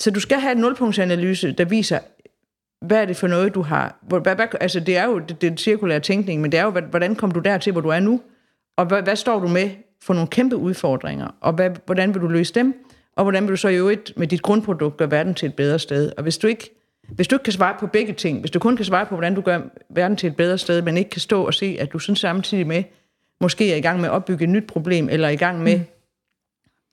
så 0.00 0.10
du 0.10 0.20
skal 0.20 0.40
have 0.40 0.52
en 0.52 0.58
nulpunktsanalyse, 0.58 1.52
der 1.52 1.64
viser, 1.64 1.98
hvad 2.86 3.02
er 3.02 3.04
det 3.04 3.16
for 3.16 3.26
noget, 3.26 3.54
du 3.54 3.62
har... 3.62 3.98
Hvad, 4.02 4.20
hvad, 4.20 4.46
altså, 4.60 4.80
det 4.80 4.96
er 4.96 5.04
jo 5.04 5.18
det, 5.18 5.40
det 5.40 5.52
er 5.52 5.56
cirkulære 5.56 6.00
tænkning, 6.00 6.40
men 6.40 6.52
det 6.52 6.60
er 6.60 6.64
jo, 6.64 6.70
hvordan 6.70 7.14
kom 7.16 7.30
du 7.30 7.40
dertil, 7.40 7.72
hvor 7.72 7.80
du 7.80 7.88
er 7.88 8.00
nu? 8.00 8.20
Og 8.76 8.86
hvad, 8.86 9.02
hvad 9.02 9.16
står 9.16 9.38
du 9.38 9.48
med 9.48 9.70
for 10.02 10.14
nogle 10.14 10.28
kæmpe 10.28 10.56
udfordringer? 10.56 11.28
Og 11.40 11.52
hvad, 11.52 11.70
hvordan 11.86 12.14
vil 12.14 12.22
du 12.22 12.28
løse 12.28 12.54
dem? 12.54 12.84
Og 13.16 13.24
hvordan 13.24 13.42
vil 13.42 13.50
du 13.50 13.56
så 13.56 13.68
i 13.68 13.76
øvrigt 13.76 14.12
med 14.16 14.26
dit 14.26 14.42
grundprodukt 14.42 14.96
gøre 14.96 15.10
verden 15.10 15.34
til 15.34 15.46
et 15.46 15.54
bedre 15.54 15.78
sted? 15.78 16.12
Og 16.16 16.22
hvis 16.22 16.38
du 16.38 16.46
ikke, 16.46 16.70
hvis 17.08 17.28
du 17.28 17.34
ikke 17.34 17.44
kan 17.44 17.52
svare 17.52 17.76
på 17.80 17.86
begge 17.86 18.12
ting, 18.12 18.40
hvis 18.40 18.50
du 18.50 18.58
kun 18.58 18.76
kan 18.76 18.84
svare 18.84 19.06
på, 19.06 19.14
hvordan 19.14 19.34
du 19.34 19.40
gør 19.40 19.60
verden 19.90 20.16
til 20.16 20.26
et 20.26 20.36
bedre 20.36 20.58
sted, 20.58 20.82
men 20.82 20.96
ikke 20.96 21.10
kan 21.10 21.20
stå 21.20 21.46
og 21.46 21.54
se, 21.54 21.76
at 21.80 21.92
du 21.92 21.98
sådan 21.98 22.16
samtidig 22.16 22.66
med, 22.66 22.82
måske 23.40 23.72
er 23.72 23.76
i 23.76 23.80
gang 23.80 24.00
med 24.00 24.08
at 24.08 24.12
opbygge 24.12 24.44
et 24.44 24.50
nyt 24.50 24.66
problem, 24.66 25.08
eller 25.08 25.28
er 25.28 25.32
i 25.32 25.36
gang 25.36 25.62
med 25.62 25.78
mm 25.78 25.84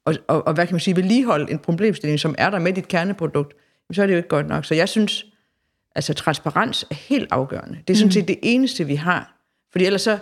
og, 0.07 0.15
og, 0.27 0.47
og 0.47 0.53
hvad 0.53 0.67
kan 0.67 0.73
man 0.73 0.79
sige, 0.79 0.95
vedligeholde 0.95 1.51
en 1.51 1.59
problemstilling, 1.59 2.19
som 2.19 2.35
er 2.37 2.49
der 2.49 2.59
med 2.59 2.73
dit 2.73 2.87
kerneprodukt, 2.87 3.53
så 3.93 4.01
er 4.01 4.05
det 4.05 4.13
jo 4.13 4.17
ikke 4.17 4.29
godt 4.29 4.47
nok. 4.47 4.65
Så 4.65 4.75
jeg 4.75 4.89
synes, 4.89 5.25
altså 5.95 6.13
transparens 6.13 6.85
er 6.91 6.95
helt 6.95 7.27
afgørende. 7.31 7.77
Det 7.87 7.93
er 7.93 7.97
sådan 7.97 8.11
set 8.11 8.27
det 8.27 8.39
eneste, 8.41 8.83
vi 8.83 8.95
har. 8.95 9.37
Fordi 9.71 9.85
ellers 9.85 10.01
så, 10.01 10.17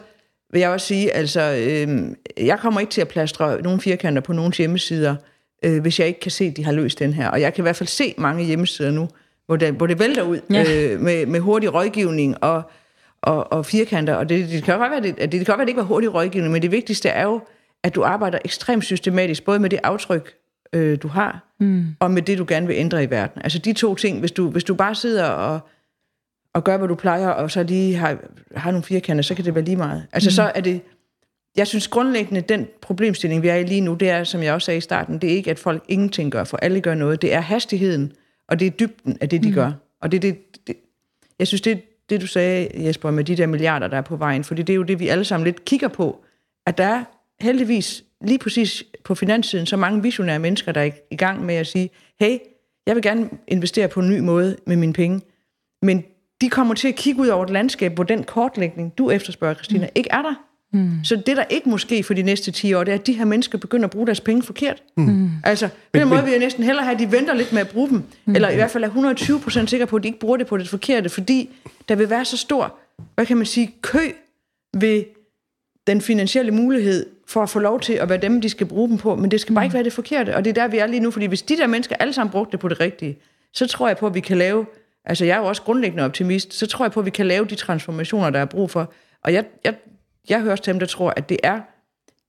vil 0.52 0.60
jeg 0.60 0.70
også 0.70 0.88
sige, 0.88 1.12
altså, 1.12 1.42
øh, 1.42 2.16
jeg 2.48 2.60
kommer 2.60 2.80
ikke 2.80 2.92
til 2.92 3.02
at 3.02 3.08
plastre 3.08 3.62
nogle 3.62 3.82
firkanter 3.82 4.22
på 4.22 4.34
nogle 4.34 4.54
hjemmesider, 4.58 5.16
øh, 5.66 5.82
hvis 5.82 6.00
jeg 6.00 6.08
ikke 6.08 6.20
kan 6.20 6.32
se, 6.32 6.46
at 6.46 6.58
de 6.58 6.66
har 6.66 6.72
løst 6.72 7.00
den 7.00 7.14
her. 7.14 7.30
Og 7.30 7.42
jeg 7.42 7.54
kan 7.54 7.62
i 7.62 7.66
hvert 7.66 7.76
fald 7.76 7.88
se 7.88 8.14
mange 8.18 8.46
hjemmesider 8.46 8.92
nu, 8.92 9.10
hvor 9.46 9.56
det, 9.56 9.74
hvor 9.74 9.88
det 9.88 10.00
vælter 10.00 10.24
ud 10.24 10.40
ja. 10.50 10.94
øh, 10.94 11.02
med, 11.02 11.26
med 11.26 11.40
hurtig 11.40 11.74
rådgivning 11.74 12.44
og, 12.44 12.64
og, 13.22 13.52
og 13.52 13.66
firkanter. 13.66 14.16
Og 14.16 14.30
det, 14.30 14.50
det, 14.50 14.64
kan 14.64 14.80
godt 14.80 14.92
være, 14.92 15.02
det, 15.02 15.18
det, 15.18 15.32
det 15.32 15.32
kan 15.32 15.46
godt 15.46 15.58
være, 15.58 15.62
at 15.62 15.68
det 15.68 15.70
ikke 15.70 15.82
var 15.82 15.88
hurtig 15.88 16.14
rådgivning, 16.14 16.54
men 16.54 16.62
det 16.62 16.72
vigtigste 16.72 17.10
er 17.10 17.24
jo, 17.24 17.42
at 17.86 17.96
du 17.96 18.04
arbejder 18.04 18.40
ekstremt 18.46 18.86
systematisk, 18.86 19.46
både 19.46 19.60
med 19.60 19.70
det 19.70 19.80
aftryk, 19.84 20.34
øh, 20.74 20.98
du 21.02 21.08
har, 21.08 21.56
mm. 21.60 21.86
og 22.00 22.12
med 22.12 22.22
det, 22.22 22.38
du 22.38 22.46
gerne 22.48 22.68
vil 22.68 22.76
ændre 22.76 23.04
i 23.04 23.10
verden. 23.10 23.42
Altså 23.42 23.60
de 23.60 23.74
to 23.74 23.96
ting, 23.96 24.20
hvis 24.20 24.32
du, 24.32 24.50
hvis 24.50 24.64
du 24.64 24.76
bare 24.76 24.96
sidder 24.96 25.26
og, 25.26 25.60
og 26.54 26.64
gør, 26.64 26.78
hvad 26.78 26.88
du 26.88 26.96
plejer, 26.96 27.28
og 27.28 27.52
så 27.52 27.64
lige 27.64 27.96
har, 27.96 28.18
har 28.56 28.72
nogle 28.72 28.84
firkanter, 28.84 29.22
så 29.22 29.36
kan 29.36 29.46
det 29.46 29.56
være 29.56 29.64
lige 29.64 29.78
meget. 29.78 30.08
Altså 30.14 30.28
mm. 30.28 30.32
så 30.32 30.52
er 30.56 30.62
det, 30.62 30.82
jeg 31.56 31.68
synes 31.68 31.88
grundlæggende, 31.88 32.42
den 32.42 32.68
problemstilling, 32.82 33.44
vi 33.44 33.48
er 33.48 33.56
i 33.56 33.64
lige 33.64 33.82
nu, 33.82 33.94
det 33.94 34.10
er, 34.10 34.24
som 34.24 34.44
jeg 34.44 34.54
også 34.54 34.66
sagde 34.66 34.78
i 34.78 34.82
starten, 34.82 35.20
det 35.20 35.32
er 35.32 35.36
ikke, 35.36 35.52
at 35.52 35.60
folk 35.60 35.84
ingenting 35.88 36.32
gør, 36.32 36.44
for 36.44 36.58
alle 36.58 36.82
gør 36.82 36.96
noget. 36.96 37.22
Det 37.22 37.34
er 37.34 37.40
hastigheden, 37.40 38.12
og 38.48 38.60
det 38.60 38.66
er 38.66 38.72
dybden 38.72 39.18
af 39.22 39.30
det, 39.30 39.44
de 39.44 39.50
mm. 39.50 39.56
gør. 39.56 39.72
Og 40.02 40.12
det 40.12 40.18
er 40.18 40.22
det, 40.22 40.38
det, 40.68 40.76
jeg 41.40 41.48
synes, 41.48 41.62
det 41.62 41.82
det, 42.10 42.22
du 42.22 42.28
sagde, 42.28 42.86
Jesper, 42.86 43.12
med 43.12 43.24
de 43.24 43.36
der 43.36 43.48
milliarder, 43.48 43.88
der 43.88 43.98
er 43.98 44.02
på 44.02 44.16
vejen, 44.16 44.44
fordi 44.44 44.62
det 44.62 44.74
er 44.74 44.78
jo 44.78 44.84
det, 44.84 45.00
vi 45.00 45.08
alle 45.08 45.26
sammen 45.26 45.46
lidt 45.46 45.66
kigger 45.66 45.88
på, 45.88 46.26
at 46.66 46.78
der 46.78 46.86
er 46.86 47.04
heldigvis 47.42 48.04
lige 48.22 48.40
præcis 48.40 48.84
på 49.04 49.16
finanssiden 49.16 49.66
så 49.66 49.78
mange 49.78 50.02
visionære 50.02 50.40
mennesker, 50.40 50.72
der 50.72 50.82
er 50.82 50.92
i 51.12 51.16
gang 51.16 51.46
med 51.46 51.56
at 51.56 51.68
sige, 51.68 51.90
hey, 52.20 52.38
jeg 52.88 52.96
vil 52.96 53.04
gerne 53.04 53.30
investere 53.48 53.88
på 53.88 54.00
en 54.00 54.10
ny 54.10 54.20
måde 54.20 54.58
med 54.68 54.76
mine 54.76 54.94
penge, 54.94 55.22
men 55.82 56.04
de 56.42 56.50
kommer 56.50 56.74
til 56.74 56.88
at 56.88 56.96
kigge 56.96 57.22
ud 57.22 57.28
over 57.28 57.44
et 57.44 57.50
landskab, 57.50 57.96
hvor 57.96 58.04
den 58.04 58.24
kortlægning, 58.24 58.98
du 58.98 59.10
efterspørger, 59.10 59.56
Christina, 59.56 59.86
mm. 59.86 59.92
ikke 59.96 60.10
er 60.12 60.22
der. 60.22 60.34
Mm. 60.74 61.04
Så 61.04 61.16
det, 61.16 61.38
der 61.38 61.44
ikke 61.50 61.70
måske 61.70 62.04
for 62.04 62.14
de 62.14 62.22
næste 62.22 62.52
10 62.52 62.74
år, 62.74 62.84
det 62.84 62.92
er, 62.92 62.96
at 62.96 63.08
de 63.08 63.14
her 63.14 63.26
mennesker 63.26 63.58
begynder 63.58 63.86
at 63.86 63.92
bruge 63.92 64.06
deres 64.06 64.22
penge 64.22 64.44
forkert. 64.44 64.84
Mm. 64.98 65.30
Altså, 65.44 65.68
på 65.68 65.74
den 65.94 66.02
men, 66.02 66.10
måde 66.10 66.24
vil 66.24 66.32
jeg 66.32 66.40
næsten 66.40 66.64
hellere 66.64 66.86
have, 66.86 66.94
at 66.94 67.00
de 67.00 67.12
venter 67.12 67.34
lidt 67.34 67.54
med 67.54 67.62
at 67.62 67.70
bruge 67.70 67.90
dem, 67.90 68.04
mm. 68.26 68.36
eller 68.36 68.50
i 68.50 68.56
hvert 68.56 68.72
fald 68.72 68.84
er 68.84 68.88
120 68.88 69.40
procent 69.40 69.70
sikre 69.70 69.88
på, 69.88 69.96
at 69.96 70.04
de 70.04 70.08
ikke 70.08 70.20
bruger 70.20 70.38
det 70.38 70.48
på 70.48 70.58
det 70.58 70.70
forkerte, 70.70 71.10
fordi 71.10 71.50
der 71.90 71.96
vil 71.96 72.10
være 72.10 72.26
så 72.26 72.38
stor, 72.38 72.76
hvad 73.16 73.26
kan 73.26 73.38
man 73.38 73.46
sige, 73.46 73.74
kø 73.82 74.12
ved 74.78 75.04
den 75.88 76.02
finansielle 76.02 76.52
mulighed 76.52 77.06
for 77.28 77.44
at 77.44 77.50
få 77.50 77.60
lov 77.60 77.80
til 77.80 77.94
at 77.94 78.10
være 78.10 78.18
dem, 78.18 78.42
de 78.42 78.50
skal 78.50 78.68
bruge 78.68 78.90
dem 78.90 78.98
på, 78.98 79.16
men 79.16 79.32
det 79.32 79.42
skal 79.42 79.56
bare 79.56 79.64
mm. 79.64 79.66
ikke 79.66 79.74
være 79.74 79.84
det 79.84 79.94
forkerte, 79.94 80.36
og 80.36 80.46
det 80.46 80.50
er 80.50 80.54
der, 80.54 80.68
vi 80.68 80.78
er 80.78 80.88
lige 80.88 81.00
nu, 81.00 81.12
fordi 81.12 81.26
hvis 81.26 81.42
de 81.42 81.58
der 81.58 81.68
mennesker 81.68 81.96
alle 81.96 82.14
sammen 82.14 82.32
brugte 82.32 82.52
det 82.52 82.60
på 82.60 82.68
det 82.68 82.80
rigtige, 82.80 83.18
så 83.54 83.68
tror 83.68 83.88
jeg 83.88 83.98
på, 83.98 84.08
at 84.08 84.14
vi 84.14 84.20
kan 84.20 84.38
lave, 84.38 84.66
altså 85.06 85.26
jeg 85.26 85.36
er 85.36 85.40
jo 85.40 85.46
også 85.46 85.62
grundlæggende 85.62 86.04
optimist, 86.04 86.54
så 86.54 86.68
tror 86.68 86.86
jeg 86.86 86.92
på, 86.92 87.00
at 87.00 87.06
vi 87.06 87.12
kan 87.12 87.26
lave 87.26 87.46
de 87.46 87.56
transformationer, 87.56 88.30
der 88.30 88.40
er 88.40 88.46
brug 88.46 88.72
for, 88.72 88.94
og 89.24 89.34
jeg, 89.34 89.46
jeg, 89.64 89.76
jeg 90.30 90.42
hører 90.42 90.56
til 90.56 90.74
dem, 90.74 90.80
der 90.80 90.86
tror, 90.86 91.14
at 91.18 91.30
det 91.30 91.38
er 91.44 91.60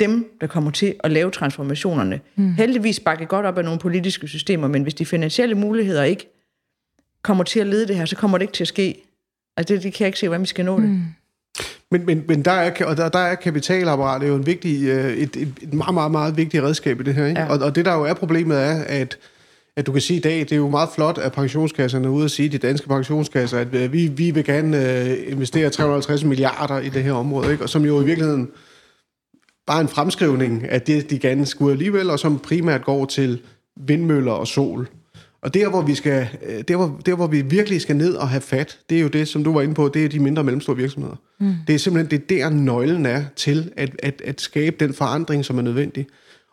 dem, 0.01 0.37
der 0.41 0.47
kommer 0.47 0.71
til 0.71 0.95
at 1.01 1.11
lave 1.11 1.31
transformationerne. 1.31 2.21
Mm. 2.37 2.55
Heldigvis 2.55 3.01
bakke 3.01 3.27
godt 3.27 3.47
op 3.47 3.59
af 3.59 3.65
nogle 3.65 3.81
politiske 3.81 4.29
systemer, 4.29 4.69
men 4.69 4.83
hvis 4.83 4.95
de 4.95 5.07
finansielle 5.07 5.55
muligheder 5.55 6.03
ikke 6.03 6.29
kommer 7.23 7.45
til 7.45 7.61
at 7.61 7.67
lede 7.67 7.89
det 7.89 7.97
her, 7.97 8.05
så 8.05 8.17
kommer 8.17 8.39
det 8.39 8.43
ikke 8.43 8.55
til 8.55 8.65
at 8.65 8.69
ske. 8.69 9.03
Altså 9.57 9.75
det, 9.75 9.83
det 9.83 9.93
kan 9.93 10.05
jeg 10.05 10.09
ikke 10.09 10.19
se, 10.19 10.29
hvordan 10.29 10.43
vi 10.43 10.47
skal 10.47 10.65
nå 10.65 10.81
det. 10.81 10.89
Mm. 10.89 11.03
Men, 11.91 12.07
men, 12.07 12.25
men 12.29 12.43
der, 12.43 12.51
er, 12.51 12.85
og 12.85 12.97
der, 12.97 13.09
der 13.09 13.19
er 13.19 13.35
kapitalapparatet 13.35 14.29
jo 14.29 14.35
en 14.35 14.47
vigtig, 14.47 14.85
øh, 14.89 15.13
et, 15.13 15.37
et, 15.37 15.55
et 15.63 15.75
meget, 15.75 15.95
meget, 15.95 16.13
meget 16.13 16.37
vigtigt 16.37 16.63
redskab 16.63 17.01
i 17.01 17.03
det 17.03 17.15
her. 17.15 17.27
Ikke? 17.27 17.41
Ja. 17.41 17.49
Og, 17.49 17.59
og 17.59 17.75
det, 17.75 17.85
der 17.85 17.95
jo 17.95 18.03
er 18.03 18.15
problemet, 18.15 18.57
er, 18.57 18.85
at 18.87 19.19
at 19.77 19.87
du 19.87 19.93
kan 19.93 20.01
sige 20.01 20.17
i 20.17 20.21
dag, 20.21 20.39
det 20.39 20.53
er 20.53 20.57
jo 20.57 20.69
meget 20.69 20.89
flot, 20.95 21.19
at 21.19 21.33
pensionskasserne 21.33 22.07
er 22.07 22.11
ude 22.11 22.25
at 22.25 22.31
sige, 22.31 22.49
de 22.49 22.59
danske 22.59 22.89
pensionskasser, 22.89 23.59
at 23.59 23.75
øh, 23.75 23.93
vi, 23.93 24.07
vi 24.07 24.31
vil 24.31 24.45
gerne 24.45 25.03
øh, 25.03 25.33
investere 25.33 25.71
350 25.71 26.25
milliarder 26.25 26.79
i 26.79 26.89
det 26.89 27.03
her 27.03 27.13
område, 27.13 27.53
ikke? 27.53 27.65
og 27.65 27.69
som 27.69 27.85
jo 27.85 28.01
i 28.01 28.05
virkeligheden 28.05 28.51
bare 29.67 29.81
en 29.81 29.89
fremskrivning 29.89 30.69
af 30.69 30.83
det, 30.83 31.11
de 31.11 31.19
gerne 31.19 31.47
skulle 31.47 31.73
alligevel, 31.73 32.11
og 32.11 32.19
som 32.19 32.39
primært 32.39 32.85
går 32.85 33.05
til 33.05 33.41
vindmøller 33.77 34.33
og 34.33 34.47
sol. 34.47 34.89
Og 35.47 35.55
der 35.55 35.69
hvor, 35.69 35.83
vi 35.83 35.95
skal, 35.95 36.29
øh, 36.47 36.63
der, 36.69 36.77
hvor, 36.77 37.01
der, 37.07 37.15
hvor 37.15 37.27
vi 37.27 37.41
virkelig 37.41 37.81
skal 37.81 37.97
ned 37.97 38.15
og 38.15 38.29
have 38.29 38.41
fat, 38.41 38.79
det 38.91 38.99
er 38.99 39.03
jo 39.03 39.09
det, 39.09 39.29
som 39.29 39.45
du 39.45 39.53
var 39.53 39.63
inde 39.63 39.75
på, 39.75 39.91
det 39.95 40.05
er 40.05 40.09
de 40.09 40.21
mindre 40.21 40.41
og 40.41 40.45
mellemstore 40.45 40.77
virksomheder. 40.77 41.17
Mm. 41.41 41.55
Det 41.67 41.75
er 41.75 41.79
simpelthen 41.79 42.21
det 42.21 42.31
der 42.31 42.51
nøglen 42.51 43.07
er 43.07 43.25
til 43.37 43.73
at, 43.77 43.91
at, 43.99 44.23
at 44.25 44.41
skabe 44.41 44.77
den 44.81 44.95
forandring, 44.95 45.45
som 45.45 45.59
er 45.59 45.63
nødvendig. 45.63 46.07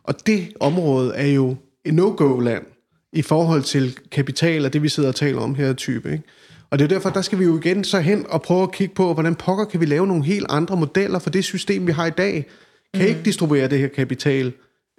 Og 0.03 0.27
det 0.27 0.47
område 0.59 1.13
er 1.15 1.27
jo 1.27 1.55
en 1.85 1.93
no-go-land 1.93 2.63
i 3.13 3.21
forhold 3.21 3.63
til 3.63 3.97
kapital 4.11 4.65
og 4.65 4.73
det, 4.73 4.83
vi 4.83 4.89
sidder 4.89 5.09
og 5.09 5.15
taler 5.15 5.41
om 5.41 5.55
her 5.55 5.73
type. 5.73 6.11
Ikke? 6.11 6.23
Og 6.69 6.79
det 6.79 6.85
er 6.85 6.89
derfor, 6.89 7.09
der 7.09 7.21
skal 7.21 7.39
vi 7.39 7.43
jo 7.43 7.59
igen 7.59 7.83
så 7.83 7.99
hen 7.99 8.25
og 8.29 8.41
prøve 8.41 8.63
at 8.63 8.71
kigge 8.71 8.95
på, 8.95 9.13
hvordan 9.13 9.35
pokker 9.35 9.65
kan 9.65 9.81
vi 9.81 9.85
lave 9.85 10.07
nogle 10.07 10.23
helt 10.23 10.45
andre 10.49 10.77
modeller 10.77 11.19
for 11.19 11.29
det 11.29 11.43
system, 11.43 11.87
vi 11.87 11.91
har 11.91 12.05
i 12.05 12.13
dag. 12.17 12.45
Kan 12.93 13.03
mm. 13.03 13.07
ikke 13.07 13.21
distribuere 13.25 13.67
det 13.67 13.79
her 13.79 13.87
kapital 13.87 14.53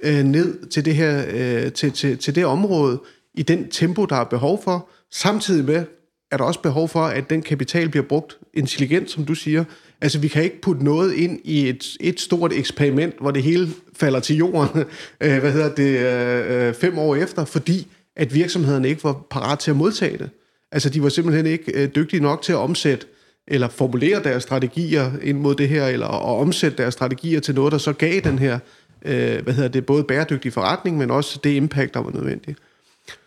øh, 0.04 0.24
ned 0.24 0.68
til 0.68 0.84
det 0.84 0.94
her 0.94 1.24
øh, 1.34 1.72
til, 1.72 1.92
til, 1.92 2.18
til 2.18 2.34
det 2.34 2.46
område 2.46 3.00
i 3.34 3.42
den 3.42 3.70
tempo, 3.70 4.04
der 4.04 4.16
er 4.16 4.24
behov 4.24 4.62
for. 4.64 4.88
Samtidig 5.10 5.64
med, 5.64 5.84
er 6.32 6.36
der 6.36 6.44
også 6.44 6.60
behov 6.60 6.88
for, 6.88 7.00
at 7.00 7.30
den 7.30 7.42
kapital 7.42 7.88
bliver 7.88 8.04
brugt 8.06 8.38
intelligent, 8.54 9.10
som 9.10 9.24
du 9.24 9.34
siger. 9.34 9.64
Altså, 10.00 10.18
vi 10.18 10.28
kan 10.28 10.42
ikke 10.42 10.60
putte 10.60 10.84
noget 10.84 11.14
ind 11.14 11.40
i 11.44 11.68
et, 11.68 11.96
et 12.00 12.20
stort 12.20 12.52
eksperiment, 12.52 13.14
hvor 13.20 13.30
det 13.30 13.42
hele 13.42 13.68
falder 13.96 14.20
til 14.20 14.36
jorden, 14.36 14.84
øh, 15.20 15.38
hvad 15.38 15.52
hedder 15.52 15.74
det, 15.74 15.98
øh, 15.98 16.68
øh, 16.68 16.74
fem 16.74 16.98
år 16.98 17.16
efter, 17.16 17.44
fordi 17.44 17.86
at 18.16 18.34
virksomhederne 18.34 18.88
ikke 18.88 19.04
var 19.04 19.26
parat 19.30 19.58
til 19.58 19.70
at 19.70 19.76
modtage 19.76 20.18
det. 20.18 20.30
Altså, 20.72 20.88
de 20.88 21.02
var 21.02 21.08
simpelthen 21.08 21.46
ikke 21.46 21.72
øh, 21.74 21.88
dygtige 21.94 22.20
nok 22.22 22.42
til 22.42 22.52
at 22.52 22.58
omsætte 22.58 23.06
eller 23.48 23.68
formulere 23.68 24.22
deres 24.22 24.42
strategier 24.42 25.10
ind 25.22 25.38
mod 25.38 25.54
det 25.54 25.68
her, 25.68 25.86
eller 25.86 26.06
at 26.06 26.40
omsætte 26.40 26.76
deres 26.76 26.94
strategier 26.94 27.40
til 27.40 27.54
noget, 27.54 27.72
der 27.72 27.78
så 27.78 27.92
gav 27.92 28.20
den 28.20 28.38
her, 28.38 28.58
øh, 29.04 29.42
hvad 29.42 29.54
hedder 29.54 29.68
det, 29.68 29.86
både 29.86 30.04
bæredygtig 30.04 30.52
forretning, 30.52 30.96
men 30.96 31.10
også 31.10 31.40
det 31.44 31.50
impact, 31.50 31.94
der 31.94 32.00
var 32.00 32.10
nødvendigt. 32.10 32.58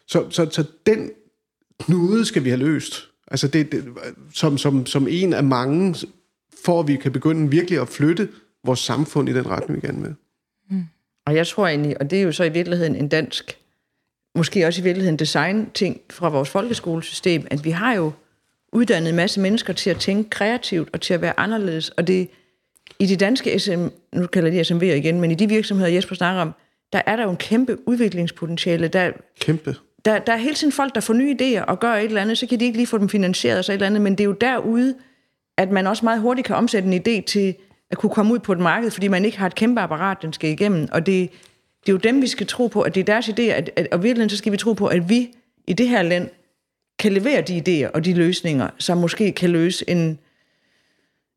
Så, 0.08 0.30
så, 0.30 0.48
så 0.52 0.64
den 0.86 1.12
knude 1.80 2.26
skal 2.26 2.44
vi 2.44 2.50
have 2.50 2.60
løst. 2.60 3.10
Altså 3.28 3.48
det, 3.48 3.72
det, 3.72 3.86
som, 4.34 4.58
som, 4.58 4.86
som 4.86 5.08
en 5.10 5.34
af 5.34 5.44
mange, 5.44 5.96
for 6.64 6.80
at 6.80 6.88
vi 6.88 6.96
kan 6.96 7.12
begynde 7.12 7.52
virkelig 7.52 7.82
at 7.82 7.90
flytte 7.90 8.30
vores 8.64 8.80
samfund 8.80 9.30
i 9.30 9.34
den 9.34 9.48
retning, 9.48 9.82
vi 9.82 9.88
gerne 9.88 10.02
vil. 10.02 10.16
Mm. 10.70 10.84
Og 11.26 11.36
jeg 11.36 11.48
tror 11.48 11.68
egentlig, 11.68 12.02
og 12.02 12.10
det 12.10 12.20
er 12.20 12.24
jo 12.24 12.32
så 12.32 12.44
i 12.44 12.50
virkeligheden 12.50 12.96
en 12.96 13.08
dansk 13.08 13.58
måske 14.38 14.68
også 14.68 14.82
i 14.82 14.84
virkeligheden 14.84 15.20
design-ting 15.20 16.02
fra 16.10 16.30
vores 16.30 16.50
folkeskolesystem, 16.50 17.48
at 17.52 17.66
vi 17.66 17.70
har 17.70 17.94
jo 17.94 18.12
uddannet 18.74 19.10
en 19.10 19.16
masse 19.16 19.40
mennesker 19.40 19.74
til 19.74 19.90
at 19.90 19.98
tænke 19.98 20.30
kreativt 20.30 20.90
og 20.94 21.02
til 21.02 21.14
at 21.14 21.22
være 21.22 21.40
anderledes. 21.40 21.90
Og 21.90 22.08
det 22.08 22.30
i 23.00 23.06
de 23.06 23.16
danske 23.16 23.60
SM, 23.60 23.88
nu 24.14 24.28
kalder 24.28 24.50
de 24.52 24.62
SMV'er 24.62 24.96
igen, 24.96 25.22
men 25.22 25.32
i 25.32 25.36
de 25.36 25.48
virksomheder, 25.50 25.92
Jesper 25.92 26.16
snakker 26.16 26.42
om, 26.42 26.54
der 26.94 27.02
er 27.06 27.16
der 27.16 27.24
jo 27.24 27.30
en 27.30 27.38
kæmpe 27.38 27.78
udviklingspotentiale. 27.88 28.88
Der, 28.88 29.12
kæmpe. 29.40 29.76
Der, 30.08 30.20
der 30.20 30.34
er 30.34 30.38
hele 30.38 30.56
tiden 30.56 30.74
folk, 30.74 30.96
der 30.96 31.02
får 31.02 31.14
nye 31.14 31.36
idéer 31.42 31.64
og 31.64 31.80
gør 31.80 31.94
et 31.94 32.04
eller 32.04 32.22
andet, 32.22 32.38
så 32.38 32.48
kan 32.48 32.60
de 32.60 32.66
ikke 32.66 32.78
lige 32.78 32.88
få 32.88 32.98
dem 32.98 33.10
finansieret 33.10 33.58
og 33.58 33.66
så 33.66 33.72
et 33.72 33.74
eller 33.74 33.88
andet, 33.88 34.02
men 34.02 34.14
det 34.14 34.20
er 34.20 34.26
jo 34.26 34.32
derude, 34.42 34.96
at 35.58 35.72
man 35.72 35.88
også 35.88 36.06
meget 36.06 36.22
hurtigt 36.22 36.48
kan 36.48 36.56
omsætte 36.56 36.90
en 36.90 36.94
idé 36.94 37.24
til 37.26 37.56
at 37.92 37.98
kunne 37.98 38.10
komme 38.10 38.34
ud 38.34 38.40
på 38.40 38.52
et 38.52 38.60
marked, 38.60 38.92
fordi 38.92 39.08
man 39.08 39.26
ikke 39.26 39.38
har 39.38 39.46
et 39.48 39.56
kæmpe 39.56 39.82
apparat, 39.82 40.18
den 40.22 40.34
skal 40.34 40.50
igennem. 40.50 40.88
Og 40.92 41.06
det, 41.06 41.32
det 41.82 41.90
er 41.90 41.94
jo 41.94 41.98
dem, 41.98 42.22
vi 42.22 42.28
skal 42.28 42.48
tro 42.48 42.68
på, 42.68 42.82
at 42.82 42.96
det 42.96 43.02
er 43.02 43.06
deres 43.06 43.30
idéer, 43.30 43.52
at, 43.52 43.70
at, 43.76 43.88
og 43.92 44.04
virkelig 44.04 44.32
så 44.32 44.38
skal 44.38 44.52
vi 44.52 44.58
tro 44.58 44.74
på, 44.74 44.88
at 44.88 45.10
vi 45.10 45.30
i 45.68 45.74
det 45.74 45.88
her 45.90 46.02
land 46.02 46.30
kan 47.00 47.14
levere 47.14 47.42
de 47.42 47.58
idéer 47.58 47.92
og 47.92 48.06
de 48.06 48.14
løsninger, 48.14 48.70
som 48.78 48.98
måske 48.98 49.32
kan 49.32 49.50
løse 49.50 49.90
en, 49.90 50.20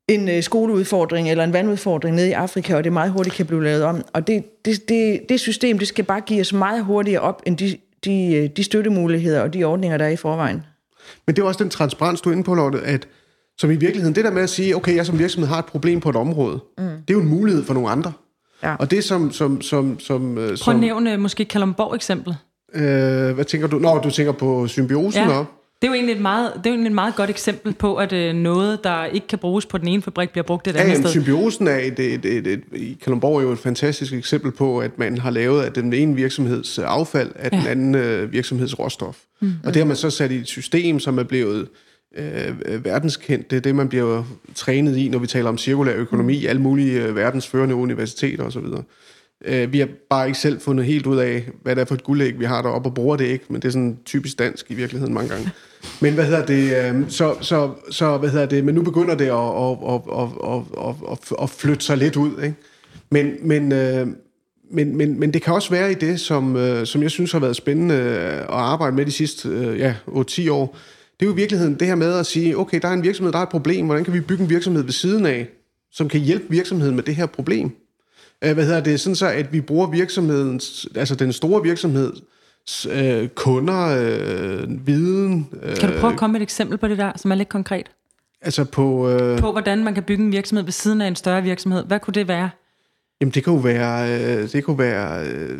en 0.07 0.29
øh, 0.29 0.43
skoleudfordring 0.43 1.31
eller 1.31 1.43
en 1.43 1.53
vandudfordring 1.53 2.15
nede 2.15 2.29
i 2.29 2.31
Afrika, 2.31 2.75
og 2.75 2.83
det 2.83 2.93
meget 2.93 3.11
hurtigt 3.11 3.35
kan 3.35 3.45
blive 3.45 3.63
lavet 3.63 3.83
om. 3.83 4.05
Og 4.13 4.27
det, 4.27 4.65
det, 4.65 4.89
det, 4.89 5.29
det 5.29 5.39
system, 5.39 5.79
det 5.79 5.87
skal 5.87 6.05
bare 6.05 6.21
give 6.21 6.41
os 6.41 6.53
meget 6.53 6.83
hurtigere 6.83 7.21
op, 7.21 7.41
end 7.45 7.57
de, 7.57 7.77
de, 8.05 8.35
øh, 8.35 8.49
de 8.57 8.63
støttemuligheder 8.63 9.41
og 9.41 9.53
de 9.53 9.63
ordninger, 9.63 9.97
der 9.97 10.05
er 10.05 10.09
i 10.09 10.15
forvejen. 10.15 10.63
Men 11.27 11.35
det 11.35 11.41
er 11.41 11.45
også 11.45 11.63
den 11.63 11.69
transparens, 11.69 12.21
du 12.21 12.29
er 12.29 12.33
inde 12.33 12.43
på, 12.43 12.53
Lotte, 12.53 12.81
at 12.81 13.07
som 13.57 13.71
i 13.71 13.75
virkeligheden, 13.75 14.15
det 14.15 14.25
der 14.25 14.31
med 14.31 14.41
at 14.41 14.49
sige, 14.49 14.75
okay, 14.75 14.95
jeg 14.95 15.05
som 15.05 15.19
virksomhed 15.19 15.49
har 15.49 15.59
et 15.59 15.65
problem 15.65 15.99
på 15.99 16.09
et 16.09 16.15
område, 16.15 16.59
mm. 16.77 16.83
det 16.83 17.09
er 17.09 17.13
jo 17.13 17.21
en 17.21 17.29
mulighed 17.29 17.63
for 17.63 17.73
nogle 17.73 17.89
andre. 17.89 18.11
Ja. 18.63 18.75
Og 18.75 18.91
det 18.91 19.03
som... 19.03 19.31
som, 19.31 19.61
som, 19.61 19.99
som 19.99 20.35
Prøv 20.35 20.57
som, 20.57 20.75
at 20.75 20.79
nævne 20.79 21.17
måske 21.17 21.45
Kalumborg 21.45 21.95
eksempel. 21.95 22.35
Øh, 22.73 22.81
hvad 23.31 23.45
tænker 23.45 23.67
du? 23.67 23.79
Nå, 23.79 23.99
du 24.03 24.09
tænker 24.09 24.31
på 24.31 24.67
symbiosen 24.67 25.21
ja. 25.21 25.39
op. 25.39 25.60
Det 25.81 25.87
er 25.87 25.91
jo 25.91 25.95
egentlig 25.95 26.15
et 26.15 26.21
meget, 26.21 26.53
det 26.53 26.65
er 26.65 26.69
jo 26.69 26.73
egentlig 26.73 26.89
et 26.89 26.95
meget 26.95 27.15
godt 27.15 27.29
eksempel 27.29 27.73
på, 27.73 27.95
at 27.95 28.13
øh, 28.13 28.33
noget, 28.33 28.83
der 28.83 29.05
ikke 29.05 29.27
kan 29.27 29.39
bruges 29.39 29.65
på 29.65 29.77
den 29.77 29.87
ene 29.87 30.01
fabrik, 30.01 30.29
bliver 30.29 30.43
brugt 30.43 30.67
et 30.67 30.75
ja, 30.75 30.81
andet 30.81 30.97
sted. 30.97 31.09
Symbiosen 31.09 31.67
er 31.67 31.77
et, 31.77 31.99
et, 31.99 32.25
et, 32.25 32.47
et, 32.47 32.61
i 32.73 32.97
Kalundborg 33.03 33.37
er 33.37 33.41
jo 33.41 33.51
et 33.51 33.59
fantastisk 33.59 34.13
eksempel 34.13 34.51
på, 34.51 34.79
at 34.79 34.99
man 34.99 35.17
har 35.17 35.29
lavet 35.29 35.63
af 35.63 35.73
den 35.73 35.93
ene 35.93 36.15
virksomheds 36.15 36.79
affald 36.79 37.31
af 37.35 37.49
ja. 37.51 37.57
den 37.57 37.67
anden 37.67 37.95
øh, 37.95 38.31
virksomheds 38.31 38.79
råstof. 38.79 39.17
Mm. 39.39 39.53
Og 39.63 39.73
det 39.73 39.81
har 39.81 39.87
man 39.87 39.95
så 39.95 40.09
sat 40.09 40.31
i 40.31 40.35
et 40.35 40.47
system, 40.47 40.99
som 40.99 41.17
er 41.17 41.23
blevet 41.23 41.67
øh, 42.17 42.85
verdenskendt. 42.85 43.51
Det 43.51 43.57
er 43.57 43.61
det, 43.61 43.75
man 43.75 43.89
bliver 43.89 44.23
trænet 44.55 44.97
i, 44.97 45.09
når 45.09 45.19
vi 45.19 45.27
taler 45.27 45.49
om 45.49 45.57
cirkulær 45.57 45.95
økonomi, 45.95 46.39
mm. 46.39 46.49
alle 46.49 46.61
mulige 46.61 47.03
øh, 47.03 47.15
verdensførende 47.15 47.75
universiteter 47.75 48.43
osv. 48.43 48.65
Øh, 49.45 49.73
vi 49.73 49.79
har 49.79 49.87
bare 50.09 50.27
ikke 50.27 50.39
selv 50.39 50.61
fundet 50.61 50.85
helt 50.85 51.05
ud 51.05 51.17
af, 51.17 51.49
hvad 51.61 51.75
det 51.75 51.81
er 51.81 51.85
for 51.85 51.95
et 51.95 52.03
guldæg, 52.03 52.39
vi 52.39 52.45
har 52.45 52.61
deroppe, 52.61 52.89
og 52.89 52.93
bruger 52.93 53.17
det 53.17 53.25
ikke, 53.25 53.45
men 53.49 53.61
det 53.61 53.67
er 53.67 53.71
sådan 53.71 53.97
typisk 54.05 54.39
dansk 54.39 54.71
i 54.71 54.73
virkeligheden 54.73 55.13
mange 55.13 55.29
gange. 55.29 55.51
Men 56.01 56.13
hvad 56.13 56.25
hedder 56.25 56.45
det, 56.45 56.77
øh, 56.77 57.09
så, 57.09 57.35
så, 57.41 57.71
så 57.91 58.17
hvad 58.17 58.29
hedder 58.29 58.45
det, 58.45 58.65
men 58.65 58.75
nu 58.75 58.81
begynder 58.81 59.15
det 59.15 59.25
at, 59.25 59.31
at, 59.31 60.01
at, 60.19 60.31
at, 60.83 60.95
at, 61.11 61.43
at, 61.43 61.49
flytte 61.49 61.85
sig 61.85 61.97
lidt 61.97 62.15
ud, 62.15 62.43
ikke? 62.43 62.55
Men, 63.09 63.33
men, 63.41 63.71
øh, 63.71 64.07
men, 64.71 64.97
men, 64.97 65.19
men 65.19 65.33
det 65.33 65.41
kan 65.41 65.53
også 65.53 65.69
være 65.69 65.91
i 65.91 65.95
det, 65.95 66.19
som, 66.19 66.55
øh, 66.55 66.85
som 66.85 67.03
jeg 67.03 67.11
synes 67.11 67.31
har 67.31 67.39
været 67.39 67.55
spændende 67.55 67.95
øh, 67.95 68.41
at 68.41 68.47
arbejde 68.49 68.95
med 68.95 69.05
de 69.05 69.11
sidste 69.11 69.49
øh, 69.49 69.79
ja, 69.79 69.95
8-10 70.07 70.51
år. 70.51 70.77
Det 71.19 71.25
er 71.25 71.29
jo 71.29 71.33
i 71.33 71.35
virkeligheden 71.35 71.75
det 71.75 71.87
her 71.87 71.95
med 71.95 72.13
at 72.13 72.25
sige, 72.25 72.57
okay, 72.57 72.79
der 72.81 72.87
er 72.87 72.93
en 72.93 73.03
virksomhed, 73.03 73.31
der 73.31 73.39
er 73.39 73.43
et 73.43 73.49
problem, 73.49 73.85
hvordan 73.85 74.03
kan 74.03 74.13
vi 74.13 74.21
bygge 74.21 74.43
en 74.43 74.49
virksomhed 74.49 74.83
ved 74.83 74.91
siden 74.91 75.25
af, 75.25 75.47
som 75.91 76.09
kan 76.09 76.19
hjælpe 76.19 76.45
virksomheden 76.49 76.95
med 76.95 77.03
det 77.03 77.15
her 77.15 77.25
problem? 77.25 77.71
Øh, 78.43 78.53
hvad 78.53 78.65
hedder 78.65 78.83
det? 78.83 78.99
Sådan 78.99 79.15
så, 79.15 79.27
at 79.27 79.53
vi 79.53 79.61
bruger 79.61 79.91
virksomhedens, 79.91 80.87
altså 80.95 81.15
den 81.15 81.33
store 81.33 81.63
virksomhed, 81.63 82.13
øh, 82.91 83.27
kunder, 83.27 83.87
øh, 83.87 84.87
viden. 84.87 85.49
Øh, 85.63 85.75
kan 85.75 85.93
du 85.93 85.99
prøve 85.99 86.13
at 86.13 86.19
komme 86.19 86.31
med 86.31 86.39
et 86.39 86.43
eksempel 86.43 86.77
på 86.77 86.87
det 86.87 86.97
der, 86.97 87.11
som 87.15 87.31
er 87.31 87.35
lidt 87.35 87.49
konkret? 87.49 87.85
Altså 88.41 88.63
på... 88.63 89.09
Øh, 89.09 89.39
på, 89.39 89.51
hvordan 89.51 89.83
man 89.83 89.93
kan 89.93 90.03
bygge 90.03 90.23
en 90.23 90.31
virksomhed 90.31 90.63
ved 90.63 90.71
siden 90.71 91.01
af 91.01 91.07
en 91.07 91.15
større 91.15 91.43
virksomhed. 91.43 91.85
Hvad 91.85 91.99
kunne 91.99 92.13
det 92.13 92.27
være? 92.27 92.49
Jamen, 93.21 93.31
det 93.31 93.43
kunne 93.43 93.63
være, 93.63 94.19
øh, 94.19 94.51
det 94.51 94.63
kunne 94.63 94.77
være 94.77 95.27
øh, 95.27 95.57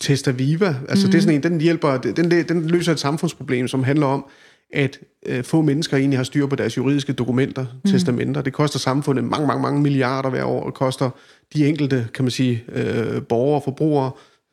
Testa 0.00 0.30
Viva. 0.30 0.76
Altså, 0.88 1.06
mm. 1.06 1.10
det 1.10 1.18
er 1.18 1.22
sådan 1.22 1.34
en, 1.34 1.42
den 1.42 1.60
hjælper, 1.60 1.96
den, 1.96 2.30
den 2.30 2.66
løser 2.66 2.92
et 2.92 3.00
samfundsproblem, 3.00 3.68
som 3.68 3.84
handler 3.84 4.06
om, 4.06 4.24
at 4.72 4.98
øh, 5.26 5.44
få 5.44 5.62
mennesker 5.62 5.96
egentlig 5.96 6.18
har 6.18 6.24
styr 6.24 6.46
på 6.46 6.56
deres 6.56 6.76
juridiske 6.76 7.12
dokumenter, 7.12 7.66
mm. 7.84 7.90
testamenter. 7.90 8.42
Det 8.42 8.52
koster 8.52 8.78
samfundet 8.78 9.24
mange, 9.24 9.46
mange, 9.46 9.62
mange 9.62 9.80
milliarder 9.80 10.30
hver 10.30 10.44
år. 10.44 10.64
Det 10.64 10.74
koster 10.74 11.10
de 11.54 11.68
enkelte, 11.68 12.08
kan 12.14 12.24
man 12.24 12.30
sige, 12.30 12.64
øh, 12.72 13.22
borgere 13.22 13.56
og 13.56 13.64
forbrugere 13.64 14.10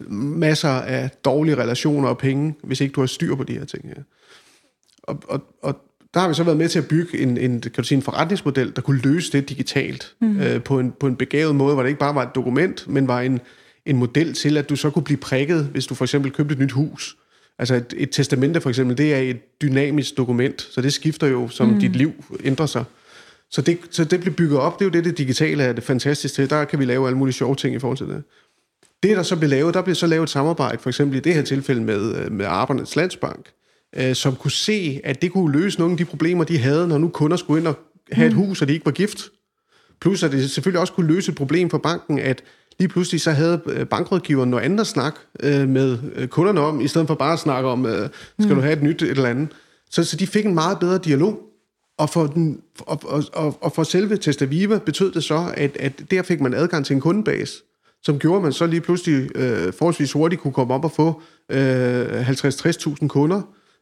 masser 0.09 0.69
af 0.69 1.09
dårlige 1.25 1.57
relationer 1.57 2.09
og 2.09 2.17
penge, 2.17 2.55
hvis 2.63 2.81
ikke 2.81 2.93
du 2.93 2.99
har 2.99 3.07
styr 3.07 3.35
på 3.35 3.43
de 3.43 3.53
her 3.53 3.65
ting 3.65 3.87
her. 3.87 4.03
Og, 5.03 5.23
og, 5.27 5.41
og 5.61 5.75
der 6.13 6.19
har 6.19 6.27
vi 6.27 6.33
så 6.33 6.43
været 6.43 6.57
med 6.57 6.69
til 6.69 6.79
at 6.79 6.87
bygge 6.87 7.19
en, 7.19 7.37
en, 7.37 7.61
kan 7.61 7.71
du 7.77 7.83
sige, 7.83 7.95
en 7.95 8.01
forretningsmodel, 8.01 8.75
der 8.75 8.81
kunne 8.81 9.01
løse 9.01 9.31
det 9.31 9.49
digitalt 9.49 10.15
mm. 10.21 10.39
øh, 10.39 10.63
på, 10.63 10.79
en, 10.79 10.91
på 10.99 11.07
en 11.07 11.15
begavet 11.15 11.55
måde, 11.55 11.73
hvor 11.73 11.83
det 11.83 11.89
ikke 11.89 11.99
bare 11.99 12.15
var 12.15 12.23
et 12.23 12.35
dokument, 12.35 12.87
men 12.87 13.07
var 13.07 13.21
en, 13.21 13.39
en 13.85 13.97
model 13.97 14.33
til, 14.33 14.57
at 14.57 14.69
du 14.69 14.75
så 14.75 14.89
kunne 14.89 15.03
blive 15.03 15.17
prikket, 15.17 15.65
hvis 15.65 15.85
du 15.85 15.95
for 15.95 16.05
eksempel 16.05 16.31
købte 16.31 16.53
et 16.53 16.59
nyt 16.59 16.71
hus. 16.71 17.17
Altså 17.59 17.75
et, 17.75 17.93
et 17.97 18.09
testamente 18.11 18.61
for 18.61 18.69
eksempel, 18.69 18.97
det 18.97 19.13
er 19.13 19.19
et 19.19 19.61
dynamisk 19.61 20.17
dokument, 20.17 20.61
så 20.61 20.81
det 20.81 20.93
skifter 20.93 21.27
jo, 21.27 21.47
som 21.47 21.67
mm. 21.67 21.79
dit 21.79 21.95
liv 21.95 22.13
ændrer 22.43 22.65
sig. 22.65 22.83
Så 23.51 23.61
det, 23.61 23.79
så 23.91 24.03
det 24.03 24.19
bliver 24.19 24.35
bygget 24.35 24.59
op, 24.59 24.79
det 24.79 24.85
er 24.85 24.89
jo 24.89 24.91
det, 24.91 25.05
det 25.05 25.17
digitale 25.17 25.63
er 25.63 25.73
det 25.73 25.83
fantastisk 25.83 26.33
til. 26.33 26.49
Der 26.49 26.65
kan 26.65 26.79
vi 26.79 26.85
lave 26.85 27.07
alle 27.07 27.17
mulige 27.17 27.33
sjove 27.33 27.55
ting 27.55 27.75
i 27.75 27.79
forhold 27.79 27.97
til 27.97 28.07
det. 28.07 28.23
Det, 29.03 29.17
der 29.17 29.23
så 29.23 29.35
bliver 29.35 29.49
lavet, 29.49 29.73
der 29.73 29.81
bliver 29.81 29.95
så 29.95 30.07
lavet 30.07 30.23
et 30.23 30.29
samarbejde, 30.29 30.77
for 30.81 30.89
eksempel 30.89 31.17
i 31.17 31.19
det 31.19 31.33
her 31.33 31.41
tilfælde 31.41 31.81
med, 31.81 32.15
øh, 32.15 32.31
med 32.31 32.45
Arbejdernes 32.45 32.95
Landsbank, 32.95 33.49
øh, 33.95 34.15
som 34.15 34.35
kunne 34.35 34.51
se, 34.51 35.01
at 35.03 35.21
det 35.21 35.31
kunne 35.31 35.51
løse 35.51 35.79
nogle 35.79 35.91
af 35.91 35.97
de 35.97 36.05
problemer, 36.05 36.43
de 36.43 36.57
havde, 36.57 36.87
når 36.87 36.97
nu 36.97 37.09
kunder 37.09 37.37
skulle 37.37 37.59
ind 37.59 37.67
og 37.67 37.75
have 38.11 38.27
et 38.27 38.33
mm. 38.33 38.39
hus, 38.39 38.61
og 38.61 38.67
de 38.67 38.73
ikke 38.73 38.85
var 38.85 38.91
gift. 38.91 39.19
Plus 40.01 40.23
at 40.23 40.31
det 40.31 40.51
selvfølgelig 40.51 40.81
også 40.81 40.93
kunne 40.93 41.07
løse 41.07 41.31
et 41.31 41.37
problem 41.37 41.69
for 41.69 41.77
banken, 41.77 42.19
at 42.19 42.43
lige 42.79 42.89
pludselig 42.89 43.21
så 43.21 43.31
havde 43.31 43.61
øh, 43.65 43.85
bankrådgiveren 43.85 44.49
noget 44.49 44.63
andet 44.63 44.79
at 44.79 44.87
snakke 44.87 45.19
øh, 45.43 45.69
med 45.69 45.97
øh, 46.15 46.27
kunderne 46.27 46.61
om, 46.61 46.81
i 46.81 46.87
stedet 46.87 47.07
for 47.07 47.15
bare 47.15 47.33
at 47.33 47.39
snakke 47.39 47.69
om, 47.69 47.85
øh, 47.85 48.09
skal 48.39 48.49
mm. 48.49 48.55
du 48.55 48.61
have 48.61 48.73
et 48.73 48.83
nyt 48.83 49.01
et 49.01 49.09
eller 49.09 49.29
andet. 49.29 49.47
Så, 49.89 50.03
så 50.03 50.17
de 50.17 50.27
fik 50.27 50.45
en 50.45 50.53
meget 50.53 50.79
bedre 50.79 50.97
dialog. 50.97 51.39
Og 51.97 52.09
for, 52.09 52.27
den, 52.27 52.61
og, 52.79 53.01
og, 53.33 53.57
og 53.61 53.71
for 53.71 53.83
selve 53.83 54.17
Testaviva 54.17 54.77
betød 54.77 55.11
det 55.11 55.23
så, 55.23 55.53
at, 55.57 55.77
at 55.79 56.01
der 56.11 56.23
fik 56.23 56.41
man 56.41 56.53
adgang 56.53 56.85
til 56.85 56.93
en 56.93 57.01
kundebase, 57.01 57.53
som 58.03 58.19
gjorde, 58.19 58.37
at 58.37 58.43
man 58.43 58.53
så 58.53 58.65
lige 58.65 58.81
pludselig 58.81 59.37
øh, 59.37 59.73
forholdsvis 59.73 60.11
hurtigt 60.11 60.41
kunne 60.41 60.53
komme 60.53 60.73
op 60.73 60.83
og 60.83 60.91
få 60.91 61.21
øh, 61.51 62.29
50-60.000 62.29 63.07
kunder, 63.07 63.41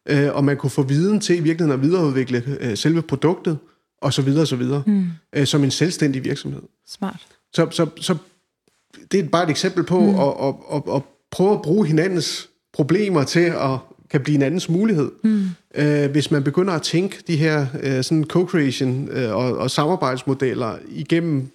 øh, 0.10 0.36
og 0.36 0.44
man 0.44 0.58
kunne 0.58 0.70
få 0.70 0.84
viden 0.84 1.20
til 1.20 1.38
i 1.38 1.40
virkeligheden 1.40 1.80
at 1.80 1.88
videreudvikle 1.88 2.58
øh, 2.60 2.78
selve 2.78 3.02
produktet, 3.02 3.58
og 4.02 4.14
så 4.14 4.22
videre 4.22 4.42
og 4.42 4.48
så 4.48 4.56
videre, 4.56 4.84
mm. 4.88 5.06
øh, 5.36 5.46
som 5.46 5.64
en 5.64 5.72
selvstændig 5.72 6.24
virksomhed. 6.24 6.62
Smart. 6.88 7.28
Så, 7.54 7.68
så, 7.72 7.88
så 8.02 8.16
det 9.12 9.20
er 9.20 9.30
bare 9.30 9.44
et 9.44 9.50
eksempel 9.50 9.84
på 9.84 10.00
mm. 10.00 10.20
at, 10.20 10.34
at, 10.48 10.56
at, 10.74 10.96
at 10.96 11.02
prøve 11.32 11.54
at 11.54 11.62
bruge 11.62 11.88
hinandens 11.88 12.50
problemer 12.74 13.24
til 13.24 13.40
at 13.40 13.78
kan 14.10 14.22
blive 14.22 14.36
en 14.36 14.42
andens 14.42 14.70
mulighed. 14.70 15.12
Mm. 15.24 15.46
Øh, 15.76 16.12
hvis 16.12 16.32
man 16.32 16.44
begynder 16.44 16.74
at 16.74 16.82
tænke 16.82 17.24
de 17.28 17.38
her 17.38 17.66
øh, 17.84 18.04
sådan 18.04 18.24
co-creation 18.24 19.10
øh, 19.12 19.36
og, 19.36 19.58
og 19.58 19.72
samarbejdsmodeller 19.72 20.78
igennem 20.90 21.52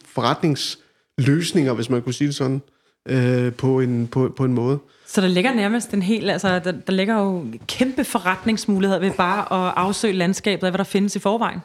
forretningsløsninger, 1.20 1.72
hvis 1.72 1.90
man 1.90 2.02
kunne 2.02 2.14
sige 2.14 2.28
det 2.28 2.34
sådan, 2.34 2.62
øh, 3.08 3.52
på, 3.52 3.80
en, 3.80 4.06
på, 4.06 4.32
på 4.36 4.44
en 4.44 4.52
måde. 4.52 4.78
Så 5.06 5.20
der 5.20 5.28
ligger 5.28 5.54
nærmest 5.54 5.90
en 5.90 6.02
hel, 6.02 6.30
altså 6.30 6.58
der, 6.58 6.72
der 6.72 6.92
ligger 6.92 7.18
jo 7.18 7.46
kæmpe 7.66 8.04
forretningsmuligheder 8.04 9.00
ved 9.00 9.10
bare 9.10 9.40
at 9.40 9.74
afsøge 9.76 10.12
landskabet 10.12 10.66
af, 10.66 10.72
hvad 10.72 10.78
der 10.78 10.84
findes 10.84 11.16
i 11.16 11.18
forvejen. 11.18 11.60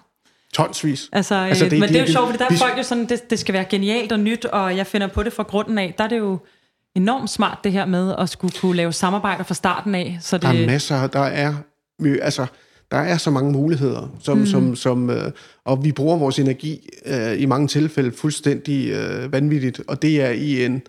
Tonsvis. 0.53 1.09
Altså, 1.11 1.35
altså 1.35 1.65
det, 1.65 1.79
men 1.79 1.89
det 1.89 1.95
er 1.95 2.01
jo 2.01 2.11
sjovt, 2.11 2.25
fordi 2.25 2.37
der 2.37 2.45
er 2.49 2.57
folk 2.57 2.77
jo 2.77 2.83
sådan, 2.83 3.05
det, 3.09 3.29
det 3.29 3.39
skal 3.39 3.53
være 3.53 3.65
genialt 3.65 4.11
og 4.11 4.19
nyt, 4.19 4.45
og 4.45 4.77
jeg 4.77 4.87
finder 4.87 5.07
på 5.07 5.23
det 5.23 5.33
fra 5.33 5.43
grunden 5.43 5.77
af. 5.77 5.93
Der 5.97 6.03
er 6.03 6.07
det 6.07 6.17
jo 6.17 6.39
enormt 6.95 7.29
smart 7.29 7.57
det 7.63 7.71
her 7.71 7.85
med 7.85 8.15
at 8.17 8.29
skulle 8.29 8.53
kunne 8.61 8.75
lave 8.75 8.93
samarbejder 8.93 9.43
fra 9.43 9.53
starten 9.53 9.95
af. 9.95 10.17
Så 10.21 10.37
det... 10.37 10.43
Der 10.43 10.49
er 10.49 10.65
masser, 10.65 11.07
der 11.07 11.19
er, 11.19 11.53
altså, 12.21 12.45
der 12.91 12.97
er 12.97 13.17
så 13.17 13.31
mange 13.31 13.51
muligheder, 13.51 14.15
som, 14.19 14.37
mm. 14.37 14.45
som, 14.45 14.75
som, 14.75 15.09
øh, 15.09 15.31
og 15.65 15.83
vi 15.83 15.91
bruger 15.91 16.17
vores 16.17 16.39
energi 16.39 16.89
øh, 17.05 17.41
i 17.41 17.45
mange 17.45 17.67
tilfælde 17.67 18.11
fuldstændig 18.11 18.89
øh, 18.89 19.31
vanvittigt, 19.31 19.81
og 19.87 20.01
det 20.01 20.21
er 20.21 20.29
i 20.29 20.65
en, 20.65 20.81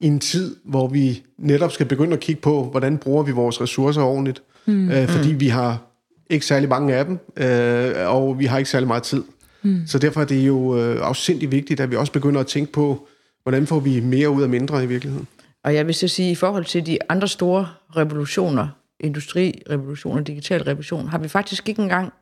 i 0.00 0.06
en 0.06 0.20
tid, 0.20 0.56
hvor 0.64 0.88
vi 0.88 1.22
netop 1.38 1.72
skal 1.72 1.86
begynde 1.86 2.12
at 2.12 2.20
kigge 2.20 2.40
på, 2.40 2.64
hvordan 2.64 2.98
bruger 2.98 3.22
vi 3.22 3.32
vores 3.32 3.60
ressourcer 3.60 4.02
ordentligt, 4.02 4.42
mm. 4.66 4.90
øh, 4.90 5.08
fordi 5.08 5.32
mm. 5.32 5.40
vi 5.40 5.48
har 5.48 5.82
ikke 6.30 6.46
særlig 6.46 6.68
mange 6.68 6.94
af 6.94 7.04
dem, 7.04 7.18
øh, 7.36 8.14
og 8.14 8.38
vi 8.38 8.44
har 8.44 8.58
ikke 8.58 8.70
særlig 8.70 8.86
meget 8.86 9.02
tid. 9.02 9.22
Mm. 9.62 9.82
Så 9.86 9.98
derfor 9.98 10.20
er 10.20 10.24
det 10.24 10.46
jo 10.46 10.78
øh, 10.78 11.08
afsindig 11.08 11.52
vigtigt, 11.52 11.80
at 11.80 11.90
vi 11.90 11.96
også 11.96 12.12
begynder 12.12 12.40
at 12.40 12.46
tænke 12.46 12.72
på, 12.72 13.08
hvordan 13.42 13.66
får 13.66 13.80
vi 13.80 14.00
mere 14.00 14.30
ud 14.30 14.42
af 14.42 14.48
mindre 14.48 14.84
i 14.84 14.86
virkeligheden. 14.86 15.26
Og 15.64 15.74
jeg 15.74 15.86
vil 15.86 15.94
så 15.94 16.08
sige, 16.08 16.30
i 16.30 16.34
forhold 16.34 16.64
til 16.64 16.86
de 16.86 16.98
andre 17.08 17.28
store 17.28 17.68
revolutioner, 17.96 18.68
industrirevolution 19.00 20.18
og 20.18 20.26
digital 20.26 20.62
revolution, 20.62 21.08
har 21.08 21.18
vi 21.18 21.28
faktisk 21.28 21.68
ikke 21.68 21.82
engang 21.82 22.12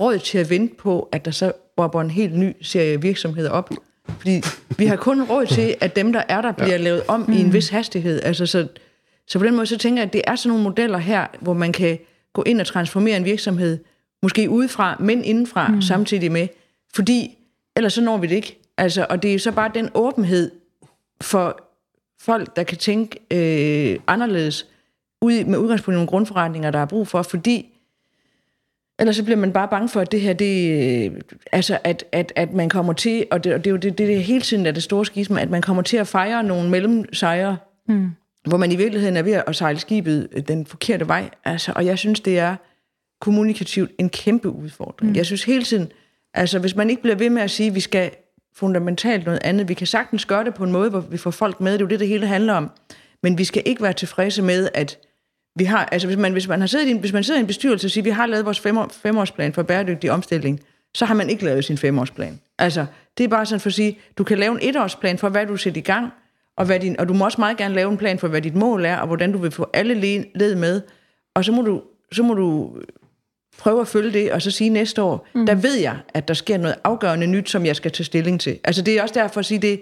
råd 0.00 0.18
til 0.18 0.38
at 0.38 0.50
vente 0.50 0.74
på, 0.74 1.08
at 1.12 1.24
der 1.24 1.30
så 1.30 1.52
bobber 1.76 2.00
en 2.00 2.10
helt 2.10 2.38
ny 2.38 2.52
serie 2.62 3.00
virksomheder 3.02 3.50
op. 3.50 3.70
Fordi 4.08 4.42
vi 4.78 4.86
har 4.86 4.96
kun 4.96 5.22
råd 5.22 5.46
til, 5.46 5.74
at 5.80 5.96
dem, 5.96 6.12
der 6.12 6.22
er 6.28 6.42
der, 6.42 6.52
bliver 6.52 6.70
ja. 6.70 6.76
lavet 6.76 7.02
om 7.08 7.20
mm. 7.20 7.32
i 7.32 7.40
en 7.40 7.46
mm. 7.46 7.52
vis 7.52 7.68
hastighed. 7.68 8.20
Altså, 8.22 8.46
så, 8.46 8.66
så 9.26 9.38
på 9.38 9.44
den 9.44 9.54
måde, 9.54 9.66
så 9.66 9.78
tænker 9.78 10.02
jeg, 10.02 10.06
at 10.06 10.12
det 10.12 10.22
er 10.26 10.36
sådan 10.36 10.48
nogle 10.48 10.64
modeller 10.64 10.98
her, 10.98 11.26
hvor 11.40 11.52
man 11.52 11.72
kan 11.72 11.98
gå 12.32 12.42
ind 12.46 12.60
og 12.60 12.66
transformere 12.66 13.16
en 13.16 13.24
virksomhed, 13.24 13.78
måske 14.22 14.50
udefra, 14.50 14.96
men 15.00 15.24
indenfra 15.24 15.68
mm. 15.68 15.82
samtidig 15.82 16.32
med. 16.32 16.48
Fordi 16.94 17.38
ellers 17.76 17.92
så 17.92 18.00
når 18.00 18.16
vi 18.16 18.26
det 18.26 18.34
ikke. 18.34 18.58
Altså, 18.76 19.06
og 19.10 19.22
det 19.22 19.34
er 19.34 19.38
så 19.38 19.52
bare 19.52 19.70
den 19.74 19.88
åbenhed 19.94 20.50
for 21.20 21.62
folk, 22.20 22.56
der 22.56 22.62
kan 22.62 22.78
tænke 22.78 23.18
øh, 23.30 24.00
anderledes, 24.06 24.66
ud, 25.22 25.44
med 25.44 25.58
udgangspunkt 25.58 25.94
i 25.94 25.96
nogle 25.96 26.08
grundforretninger, 26.08 26.70
der 26.70 26.78
er 26.78 26.86
brug 26.86 27.08
for, 27.08 27.22
fordi 27.22 27.68
ellers 28.98 29.16
så 29.16 29.24
bliver 29.24 29.36
man 29.38 29.52
bare 29.52 29.68
bange 29.68 29.88
for, 29.88 30.00
at 30.00 30.12
det 30.12 30.20
her, 30.20 30.32
det, 30.32 31.22
altså 31.52 31.78
at, 31.84 32.04
at, 32.12 32.32
at 32.36 32.52
man 32.52 32.68
kommer 32.68 32.92
til, 32.92 33.26
og 33.30 33.44
det, 33.44 33.54
og 33.54 33.64
det 33.64 33.66
er 33.66 33.70
jo 33.70 33.76
det, 33.76 33.98
det, 33.98 34.08
det 34.08 34.24
hele 34.24 34.40
tiden 34.40 34.66
er 34.66 34.70
det 34.70 34.82
store 34.82 35.06
skisme, 35.06 35.40
at 35.40 35.50
man 35.50 35.62
kommer 35.62 35.82
til 35.82 35.96
at 35.96 36.08
fejre 36.08 36.42
nogle 36.42 36.70
mellemsejre, 36.70 37.56
mm. 37.88 38.10
hvor 38.44 38.56
man 38.56 38.72
i 38.72 38.76
virkeligheden 38.76 39.16
er 39.16 39.22
ved 39.22 39.42
at 39.46 39.56
sejle 39.56 39.78
skibet 39.78 40.44
den 40.48 40.66
forkerte 40.66 41.08
vej. 41.08 41.30
Altså, 41.44 41.72
og 41.76 41.86
jeg 41.86 41.98
synes, 41.98 42.20
det 42.20 42.38
er 42.38 42.56
kommunikativt 43.20 43.90
en 43.98 44.08
kæmpe 44.08 44.48
udfordring. 44.50 45.10
Mm. 45.10 45.16
Jeg 45.16 45.26
synes 45.26 45.44
hele 45.44 45.62
tiden, 45.62 45.92
altså 46.34 46.58
hvis 46.58 46.76
man 46.76 46.90
ikke 46.90 47.02
bliver 47.02 47.16
ved 47.16 47.30
med 47.30 47.42
at 47.42 47.50
sige, 47.50 47.68
at 47.68 47.74
vi 47.74 47.80
skal 47.80 48.10
fundamentalt 48.54 49.24
noget 49.24 49.40
andet. 49.44 49.68
Vi 49.68 49.74
kan 49.74 49.86
sagtens 49.86 50.26
gøre 50.26 50.44
det 50.44 50.54
på 50.54 50.64
en 50.64 50.72
måde, 50.72 50.90
hvor 50.90 51.00
vi 51.00 51.16
får 51.16 51.30
folk 51.30 51.60
med. 51.60 51.72
Det 51.72 51.78
er 51.78 51.84
jo 51.84 51.88
det, 51.88 52.00
det 52.00 52.08
hele 52.08 52.26
handler 52.26 52.54
om. 52.54 52.70
Men 53.22 53.38
vi 53.38 53.44
skal 53.44 53.62
ikke 53.66 53.82
være 53.82 53.92
tilfredse 53.92 54.42
med, 54.42 54.68
at 54.74 54.98
vi 55.56 55.64
har, 55.64 55.84
altså 55.84 56.08
hvis 56.08 56.18
man, 56.18 56.32
hvis 56.32 56.48
man, 56.48 56.60
har 56.60 56.66
siddet 56.66 56.86
i 56.86 56.90
en, 56.90 56.98
hvis 56.98 57.12
man 57.12 57.24
sidder 57.24 57.38
i 57.38 57.40
en 57.40 57.46
bestyrelse 57.46 57.86
og 57.86 57.90
siger, 57.90 58.02
at 58.02 58.04
vi 58.04 58.10
har 58.10 58.26
lavet 58.26 58.44
vores 58.44 58.60
fem, 58.60 58.76
femårsplan 58.90 59.52
for 59.52 59.62
bæredygtig 59.62 60.10
omstilling, 60.10 60.60
så 60.94 61.04
har 61.04 61.14
man 61.14 61.30
ikke 61.30 61.44
lavet 61.44 61.64
sin 61.64 61.78
femårsplan. 61.78 62.40
Altså, 62.58 62.86
det 63.18 63.24
er 63.24 63.28
bare 63.28 63.46
sådan 63.46 63.60
for 63.60 63.70
at 63.70 63.74
sige, 63.74 63.98
du 64.18 64.24
kan 64.24 64.38
lave 64.38 64.52
en 64.52 64.68
etårsplan 64.68 65.18
for, 65.18 65.28
hvad 65.28 65.46
du 65.46 65.56
sætter 65.56 65.80
i 65.80 65.84
gang, 65.84 66.12
og, 66.56 66.66
hvad 66.66 66.80
din, 66.80 67.00
og 67.00 67.08
du 67.08 67.14
må 67.14 67.24
også 67.24 67.40
meget 67.40 67.56
gerne 67.56 67.74
lave 67.74 67.90
en 67.90 67.98
plan 67.98 68.18
for, 68.18 68.28
hvad 68.28 68.42
dit 68.42 68.54
mål 68.54 68.84
er, 68.84 68.96
og 68.96 69.06
hvordan 69.06 69.32
du 69.32 69.38
vil 69.38 69.50
få 69.50 69.70
alle 69.72 69.94
led 70.34 70.54
med, 70.54 70.80
og 71.34 71.44
så 71.44 71.52
må 71.52 71.62
du, 71.62 71.82
så 72.12 72.22
må 72.22 72.34
du 72.34 72.76
prøve 73.58 73.80
at 73.80 73.88
følge 73.88 74.12
det, 74.12 74.32
og 74.32 74.42
så 74.42 74.50
sige 74.50 74.70
næste 74.70 75.02
år, 75.02 75.28
mm. 75.34 75.46
der 75.46 75.54
ved 75.54 75.74
jeg, 75.74 75.96
at 76.14 76.28
der 76.28 76.34
sker 76.34 76.58
noget 76.58 76.76
afgørende 76.84 77.26
nyt, 77.26 77.50
som 77.50 77.66
jeg 77.66 77.76
skal 77.76 77.90
tage 77.90 78.04
stilling 78.04 78.40
til. 78.40 78.58
Altså 78.64 78.82
det 78.82 78.98
er 78.98 79.02
også 79.02 79.14
derfor 79.14 79.40
at 79.40 79.46
sige, 79.46 79.58
det, 79.58 79.80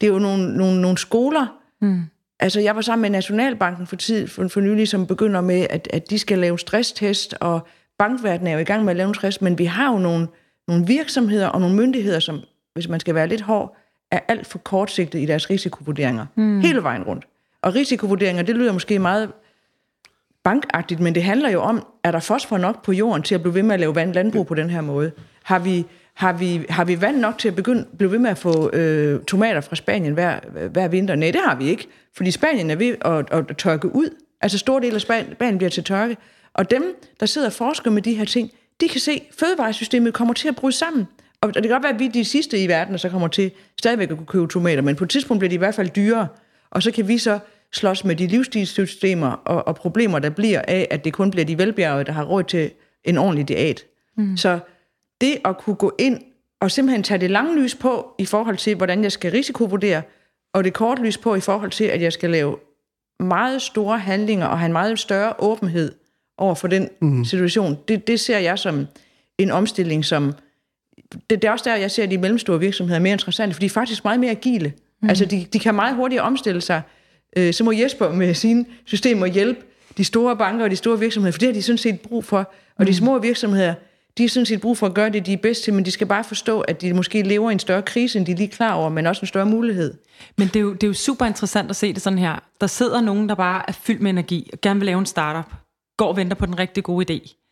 det 0.00 0.06
er 0.06 0.10
jo 0.10 0.18
nogle, 0.18 0.56
nogle, 0.56 0.80
nogle 0.80 0.98
skoler. 0.98 1.46
Mm. 1.80 2.02
Altså 2.40 2.60
jeg 2.60 2.76
var 2.76 2.80
sammen 2.80 3.02
med 3.02 3.10
Nationalbanken 3.10 3.86
for, 3.86 3.96
tid, 3.96 4.26
for, 4.26 4.48
for 4.48 4.60
nylig, 4.60 4.88
som 4.88 5.06
begynder 5.06 5.40
med, 5.40 5.66
at, 5.70 5.88
at 5.92 6.10
de 6.10 6.18
skal 6.18 6.38
lave 6.38 6.58
stresstest, 6.58 7.34
og 7.40 7.66
bankverdenen 7.98 8.46
er 8.46 8.52
jo 8.52 8.58
i 8.58 8.64
gang 8.64 8.84
med 8.84 8.90
at 8.90 8.96
lave 8.96 9.08
en 9.08 9.14
stress, 9.14 9.40
men 9.40 9.58
vi 9.58 9.64
har 9.64 9.92
jo 9.92 9.98
nogle, 9.98 10.28
nogle 10.68 10.86
virksomheder 10.86 11.48
og 11.48 11.60
nogle 11.60 11.76
myndigheder, 11.76 12.18
som, 12.18 12.40
hvis 12.74 12.88
man 12.88 13.00
skal 13.00 13.14
være 13.14 13.28
lidt 13.28 13.40
hård, 13.40 13.76
er 14.10 14.20
alt 14.28 14.46
for 14.46 14.58
kortsigtet 14.58 15.18
i 15.18 15.26
deres 15.26 15.50
risikovurderinger. 15.50 16.26
Mm. 16.34 16.60
Hele 16.60 16.82
vejen 16.82 17.02
rundt. 17.02 17.24
Og 17.62 17.74
risikovurderinger, 17.74 18.42
det 18.42 18.56
lyder 18.56 18.72
måske 18.72 18.98
meget 18.98 19.32
bankagtigt, 20.44 21.00
men 21.00 21.14
det 21.14 21.22
handler 21.22 21.50
jo 21.50 21.62
om, 21.62 21.86
er 22.04 22.10
der 22.10 22.20
fosfor 22.20 22.58
nok 22.58 22.84
på 22.84 22.92
jorden 22.92 23.22
til 23.22 23.34
at 23.34 23.42
blive 23.42 23.54
ved 23.54 23.62
med 23.62 23.74
at 23.74 23.80
lave 23.80 24.12
landbrug 24.12 24.46
på 24.46 24.54
den 24.54 24.70
her 24.70 24.80
måde? 24.80 25.12
Har 25.42 25.58
vi, 25.58 25.86
har 26.16 26.32
vi, 26.32 26.66
har 26.68 26.84
vi 26.84 27.00
vand 27.00 27.16
nok 27.16 27.38
til 27.38 27.48
at 27.48 27.54
begynde, 27.54 27.86
blive 27.98 28.12
ved 28.12 28.18
med 28.18 28.30
at 28.30 28.38
få 28.38 28.70
øh, 28.70 29.24
tomater 29.24 29.60
fra 29.60 29.76
Spanien 29.76 30.14
hver, 30.14 30.40
hver 30.68 30.88
vinter? 30.88 31.14
Nej, 31.14 31.30
det 31.30 31.40
har 31.44 31.56
vi 31.56 31.64
ikke, 31.68 31.86
fordi 32.16 32.30
Spanien 32.30 32.70
er 32.70 32.76
ved 32.76 32.96
at, 33.04 33.50
at 33.50 33.56
tørke 33.56 33.94
ud. 33.94 34.10
Altså 34.40 34.58
store 34.58 34.80
dele 34.80 34.94
af 34.94 35.00
Spanien 35.00 35.58
bliver 35.58 35.70
til 35.70 35.84
tørke. 35.84 36.16
Og 36.54 36.70
dem, 36.70 36.96
der 37.20 37.26
sidder 37.26 37.46
og 37.46 37.52
forsker 37.52 37.90
med 37.90 38.02
de 38.02 38.14
her 38.14 38.24
ting, 38.24 38.50
de 38.80 38.88
kan 38.88 39.00
se, 39.00 39.12
at 39.12 39.22
fødevaresystemet 39.38 40.14
kommer 40.14 40.34
til 40.34 40.48
at 40.48 40.56
bryde 40.56 40.76
sammen. 40.76 41.06
Og 41.40 41.54
det 41.54 41.62
kan 41.62 41.70
godt 41.70 41.82
være, 41.82 41.92
at 41.92 41.98
vi 41.98 42.06
er 42.06 42.12
de 42.12 42.24
sidste 42.24 42.62
i 42.62 42.68
verden, 42.68 42.92
der 42.92 42.98
så 42.98 43.08
kommer 43.08 43.28
til 43.28 43.50
stadigvæk 43.78 44.10
at 44.10 44.16
kunne 44.16 44.26
købe 44.26 44.46
tomater, 44.46 44.82
men 44.82 44.96
på 44.96 45.04
et 45.04 45.10
tidspunkt 45.10 45.38
bliver 45.38 45.48
de 45.48 45.54
i 45.54 45.58
hvert 45.58 45.74
fald 45.74 45.88
dyrere. 45.88 46.28
Og 46.70 46.82
så 46.82 46.90
kan 46.90 47.08
vi 47.08 47.18
så 47.18 47.38
slås 47.72 48.04
med 48.04 48.16
de 48.16 48.26
livsstilssystemer 48.26 49.30
og, 49.30 49.68
og 49.68 49.76
problemer, 49.76 50.18
der 50.18 50.30
bliver 50.30 50.62
af, 50.68 50.88
at 50.90 51.04
det 51.04 51.12
kun 51.12 51.30
bliver 51.30 51.44
de 51.44 51.58
velbjergede, 51.58 52.04
der 52.04 52.12
har 52.12 52.24
råd 52.24 52.42
til 52.42 52.70
en 53.04 53.18
ordentlig 53.18 53.48
diæt. 53.48 53.84
Mm. 54.16 54.36
Så 54.36 54.58
det 55.20 55.38
at 55.44 55.58
kunne 55.58 55.76
gå 55.76 55.94
ind 55.98 56.20
og 56.60 56.70
simpelthen 56.70 57.02
tage 57.02 57.20
det 57.20 57.30
lange 57.30 57.62
lys 57.62 57.74
på 57.74 58.14
i 58.18 58.24
forhold 58.24 58.56
til, 58.56 58.76
hvordan 58.76 59.02
jeg 59.02 59.12
skal 59.12 59.30
risikovurdere, 59.30 60.02
og 60.54 60.64
det 60.64 60.72
kort 60.72 60.98
lys 60.98 61.18
på 61.18 61.34
i 61.34 61.40
forhold 61.40 61.70
til, 61.70 61.84
at 61.84 62.02
jeg 62.02 62.12
skal 62.12 62.30
lave 62.30 62.56
meget 63.20 63.62
store 63.62 63.98
handlinger 63.98 64.46
og 64.46 64.58
have 64.58 64.66
en 64.66 64.72
meget 64.72 64.98
større 64.98 65.34
åbenhed 65.38 65.92
over 66.38 66.54
for 66.54 66.68
den 66.68 66.88
mm. 67.00 67.24
situation, 67.24 67.78
det, 67.88 68.06
det 68.06 68.20
ser 68.20 68.38
jeg 68.38 68.58
som 68.58 68.86
en 69.38 69.50
omstilling, 69.50 70.04
som... 70.04 70.34
Det, 71.12 71.30
det 71.30 71.44
er 71.44 71.50
også 71.50 71.70
der, 71.70 71.76
jeg 71.76 71.90
ser 71.90 72.06
de 72.06 72.18
mellemstore 72.18 72.60
virksomheder 72.60 73.00
mere 73.00 73.12
interessante, 73.12 73.54
for 73.54 73.60
de 73.60 73.66
er 73.66 73.70
faktisk 73.70 74.04
meget 74.04 74.20
mere 74.20 74.30
agile. 74.30 74.72
Mm. 75.02 75.08
Altså, 75.08 75.24
de, 75.24 75.46
de 75.52 75.58
kan 75.58 75.74
meget 75.74 75.96
hurtigt 75.96 76.20
omstille 76.20 76.60
sig. 76.60 76.82
Øh, 77.36 77.52
så 77.52 77.64
må 77.64 77.72
Jesper 77.72 78.12
med 78.12 78.34
sine 78.34 78.64
systemer 78.84 79.26
hjælpe 79.26 79.60
de 79.96 80.04
store 80.04 80.36
banker 80.36 80.64
og 80.64 80.70
de 80.70 80.76
store 80.76 80.98
virksomheder, 80.98 81.32
for 81.32 81.38
det 81.38 81.48
har 81.48 81.52
de 81.52 81.62
sådan 81.62 81.78
set 81.78 82.00
brug 82.00 82.24
for. 82.24 82.38
Og 82.38 82.46
mm. 82.78 82.86
de 82.86 82.94
små 82.94 83.18
virksomheder, 83.18 83.74
de 84.18 84.22
har 84.22 84.28
sådan 84.28 84.46
set 84.46 84.60
brug 84.60 84.78
for 84.78 84.86
at 84.86 84.94
gøre 84.94 85.10
det, 85.10 85.26
de 85.26 85.32
er 85.32 85.36
bedst 85.36 85.64
til, 85.64 85.74
men 85.74 85.84
de 85.84 85.90
skal 85.90 86.06
bare 86.06 86.24
forstå, 86.24 86.60
at 86.60 86.80
de 86.80 86.92
måske 86.92 87.22
lever 87.22 87.50
i 87.50 87.52
en 87.52 87.58
større 87.58 87.82
krise, 87.82 88.18
end 88.18 88.26
de 88.26 88.32
er 88.32 88.36
lige 88.36 88.48
klar 88.48 88.74
over, 88.74 88.88
men 88.88 89.06
også 89.06 89.20
en 89.20 89.26
større 89.26 89.46
mulighed. 89.46 89.94
Men 90.36 90.48
det 90.48 90.56
er, 90.56 90.60
jo, 90.60 90.72
det 90.72 90.82
er 90.82 90.86
jo 90.86 90.94
super 90.94 91.26
interessant 91.26 91.70
at 91.70 91.76
se 91.76 91.92
det 91.92 92.02
sådan 92.02 92.18
her. 92.18 92.38
Der 92.60 92.66
sidder 92.66 93.00
nogen, 93.00 93.28
der 93.28 93.34
bare 93.34 93.62
er 93.68 93.72
fyldt 93.72 94.00
med 94.00 94.10
energi 94.10 94.50
og 94.52 94.60
gerne 94.60 94.80
vil 94.80 94.86
lave 94.86 94.98
en 94.98 95.06
startup 95.06 95.52
går 95.96 96.08
og 96.08 96.16
venter 96.16 96.36
på 96.36 96.46
den 96.46 96.58
rigtig 96.58 96.84
gode 96.84 97.14
idé. 97.14 97.42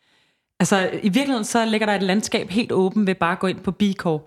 Altså, 0.59 0.89
i 1.03 1.09
virkeligheden 1.09 1.45
så 1.45 1.65
ligger 1.65 1.87
der 1.87 1.95
et 1.95 2.03
landskab 2.03 2.49
helt 2.49 2.71
åbent 2.71 3.07
ved 3.07 3.15
bare 3.15 3.31
at 3.31 3.39
gå 3.39 3.47
ind 3.47 3.59
på 3.59 3.71
B 3.71 3.81
Corp. 3.97 4.21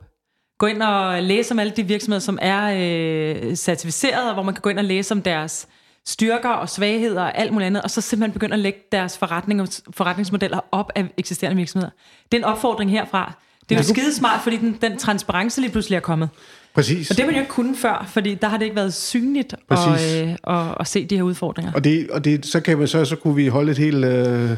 Gå 0.59 0.67
ind 0.67 0.83
og 0.83 1.23
læse 1.23 1.53
om 1.53 1.59
alle 1.59 1.73
de 1.77 1.83
virksomheder, 1.83 2.21
som 2.21 2.39
er 2.43 2.75
øh, 2.77 3.55
certificeret, 3.55 4.29
og 4.29 4.35
hvor 4.35 4.43
man 4.43 4.55
kan 4.55 4.63
gå 4.63 4.71
ind 4.71 4.79
og 4.79 4.85
læse 4.85 5.15
om 5.15 5.23
deres 5.23 5.69
styrker 6.09 6.49
og 6.49 6.69
svagheder 6.69 7.23
og 7.23 7.39
alt 7.39 7.53
muligt 7.53 7.67
andet, 7.67 7.83
og 7.83 7.91
så 7.91 8.01
simpelthen 8.01 8.33
begynde 8.33 8.53
at 8.53 8.59
lægge 8.59 8.79
deres 8.93 9.19
forretning, 9.19 9.69
forretningsmodeller 9.91 10.61
op 10.73 10.93
af 10.95 11.05
eksisterende 11.17 11.57
virksomheder. 11.57 11.91
Det 12.33 12.39
er 12.39 12.43
en 12.43 12.45
opfordring 12.45 12.91
herfra. 12.91 13.33
Det 13.69 13.75
er 13.75 13.79
jo 13.79 13.85
skide 13.85 14.15
smart, 14.15 14.41
fordi 14.43 14.57
den, 14.57 14.79
den 14.81 14.99
transparence 14.99 15.61
lige 15.61 15.71
pludselig 15.71 15.97
er 15.97 16.01
kommet. 16.01 16.29
Præcis. 16.75 17.11
Og 17.11 17.17
det 17.17 17.27
man 17.27 17.35
jo 17.35 17.41
ikke 17.41 17.53
kunne 17.53 17.77
før, 17.77 18.07
fordi 18.09 18.35
der 18.35 18.49
har 18.49 18.57
det 18.57 18.65
ikke 18.65 18.77
været 18.77 18.95
synligt 18.95 19.55
at, 19.71 19.79
øh, 19.89 20.37
at, 20.47 20.75
at 20.81 20.87
se 20.87 21.05
de 21.05 21.17
her 21.17 21.23
udfordringer. 21.23 21.73
Og, 21.73 21.85
det, 21.85 22.11
og 22.11 22.25
det, 22.25 22.47
så, 22.47 22.61
kan 22.61 22.79
man, 22.79 22.89
så, 22.89 23.05
så 23.05 23.17
kunne 23.17 23.35
vi 23.35 23.49
holde 23.49 23.73
et 23.73 23.79
helt 23.79 24.05
øh, 24.05 24.51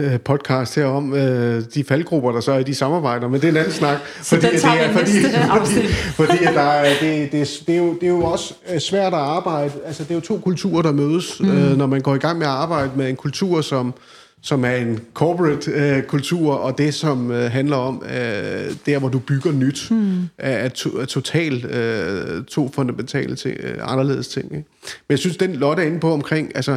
øh 0.00 0.20
podcast 0.20 0.74
her 0.74 0.84
om 0.84 1.14
øh, 1.14 1.62
de 1.74 1.84
faldgrupper, 1.84 2.32
der 2.32 2.40
så 2.40 2.52
er 2.52 2.58
i 2.58 2.62
de 2.62 2.74
samarbejder, 2.74 3.28
men 3.28 3.40
det 3.40 3.46
er 3.46 3.50
en 3.50 3.56
anden 3.56 3.72
snak. 3.72 3.98
Så 4.22 4.28
fordi, 4.28 4.46
den 4.46 4.60
tager 4.60 4.74
det 4.74 4.84
er, 4.84 4.92
fordi, 4.98 5.10
fordi, 5.12 5.86
fordi, 5.86 6.26
fordi 6.32 6.44
der 6.44 6.60
er, 6.60 6.94
det, 7.00 7.32
det, 7.32 7.62
det, 7.66 7.74
er 7.74 7.78
jo, 7.78 7.94
det 7.94 8.02
er 8.02 8.08
jo 8.08 8.24
også 8.24 8.54
øh, 8.72 8.80
svært 8.80 9.12
at 9.12 9.18
arbejde. 9.18 9.72
Altså, 9.86 10.02
det 10.02 10.10
er 10.10 10.14
jo 10.14 10.20
to 10.20 10.38
kulturer, 10.38 10.82
der 10.82 10.92
mødes, 10.92 11.40
mm. 11.40 11.50
øh, 11.50 11.76
når 11.76 11.86
man 11.86 12.00
går 12.00 12.14
i 12.14 12.18
gang 12.18 12.38
med 12.38 12.46
at 12.46 12.52
arbejde 12.52 12.90
med 12.96 13.08
en 13.08 13.16
kultur, 13.16 13.60
som 13.60 13.94
som 14.42 14.64
er 14.64 14.70
en 14.70 15.00
corporate 15.14 15.70
øh, 15.70 16.02
kultur, 16.02 16.54
og 16.54 16.78
det, 16.78 16.94
som 16.94 17.30
øh, 17.30 17.50
handler 17.50 17.76
om, 17.76 18.02
øh, 18.04 18.70
der 18.86 18.98
hvor 18.98 19.08
du 19.08 19.18
bygger 19.18 19.52
nyt, 19.52 19.90
mm. 19.90 20.22
er, 20.38 20.50
er, 20.50 20.68
to, 20.68 20.90
er 20.90 21.04
totalt 21.04 21.64
øh, 21.64 22.44
to 22.44 22.70
fundamentale 22.74 23.36
ting, 23.36 23.56
øh, 23.60 23.92
anderledes 23.92 24.28
ting. 24.28 24.44
Ikke? 24.44 24.68
Men 24.86 25.10
jeg 25.10 25.18
synes, 25.18 25.36
den 25.36 25.52
Lotte 25.52 25.82
er 25.82 25.86
inde 25.86 26.00
på 26.00 26.12
omkring, 26.12 26.52
altså, 26.54 26.76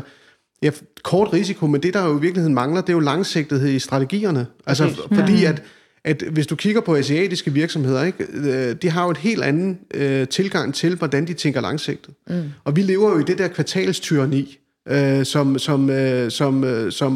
ja, 0.63 0.71
kort 1.03 1.33
risiko, 1.33 1.67
men 1.67 1.83
det, 1.83 1.93
der 1.93 2.05
jo 2.05 2.17
i 2.17 2.21
virkeligheden 2.21 2.53
mangler, 2.53 2.81
det 2.81 2.89
er 2.89 2.93
jo 2.93 2.99
langsigtighed 2.99 3.69
i 3.69 3.79
strategierne. 3.79 4.45
Altså, 4.65 4.83
okay. 4.83 5.15
fordi 5.15 5.45
at, 5.45 5.63
at 6.03 6.23
hvis 6.31 6.47
du 6.47 6.55
kigger 6.55 6.81
på 6.81 6.95
asiatiske 6.95 7.53
virksomheder, 7.53 8.03
ikke, 8.03 8.25
øh, 8.33 8.75
de 8.81 8.89
har 8.89 9.03
jo 9.03 9.11
et 9.11 9.17
helt 9.17 9.43
anden 9.43 9.79
øh, 9.93 10.27
tilgang 10.27 10.73
til, 10.73 10.95
hvordan 10.95 11.27
de 11.27 11.33
tænker 11.33 11.61
langsigtet. 11.61 12.13
Mm. 12.29 12.43
Og 12.63 12.75
vi 12.75 12.81
lever 12.81 13.11
jo 13.11 13.19
i 13.19 13.23
det 13.23 13.37
der 13.37 13.47
kvartalstyrani, 13.47 14.57
øh, 14.87 15.25
som, 15.25 15.59
som, 15.59 15.89
øh, 15.89 16.31
som, 16.31 16.63
øh, 16.63 16.91
som, 16.91 17.15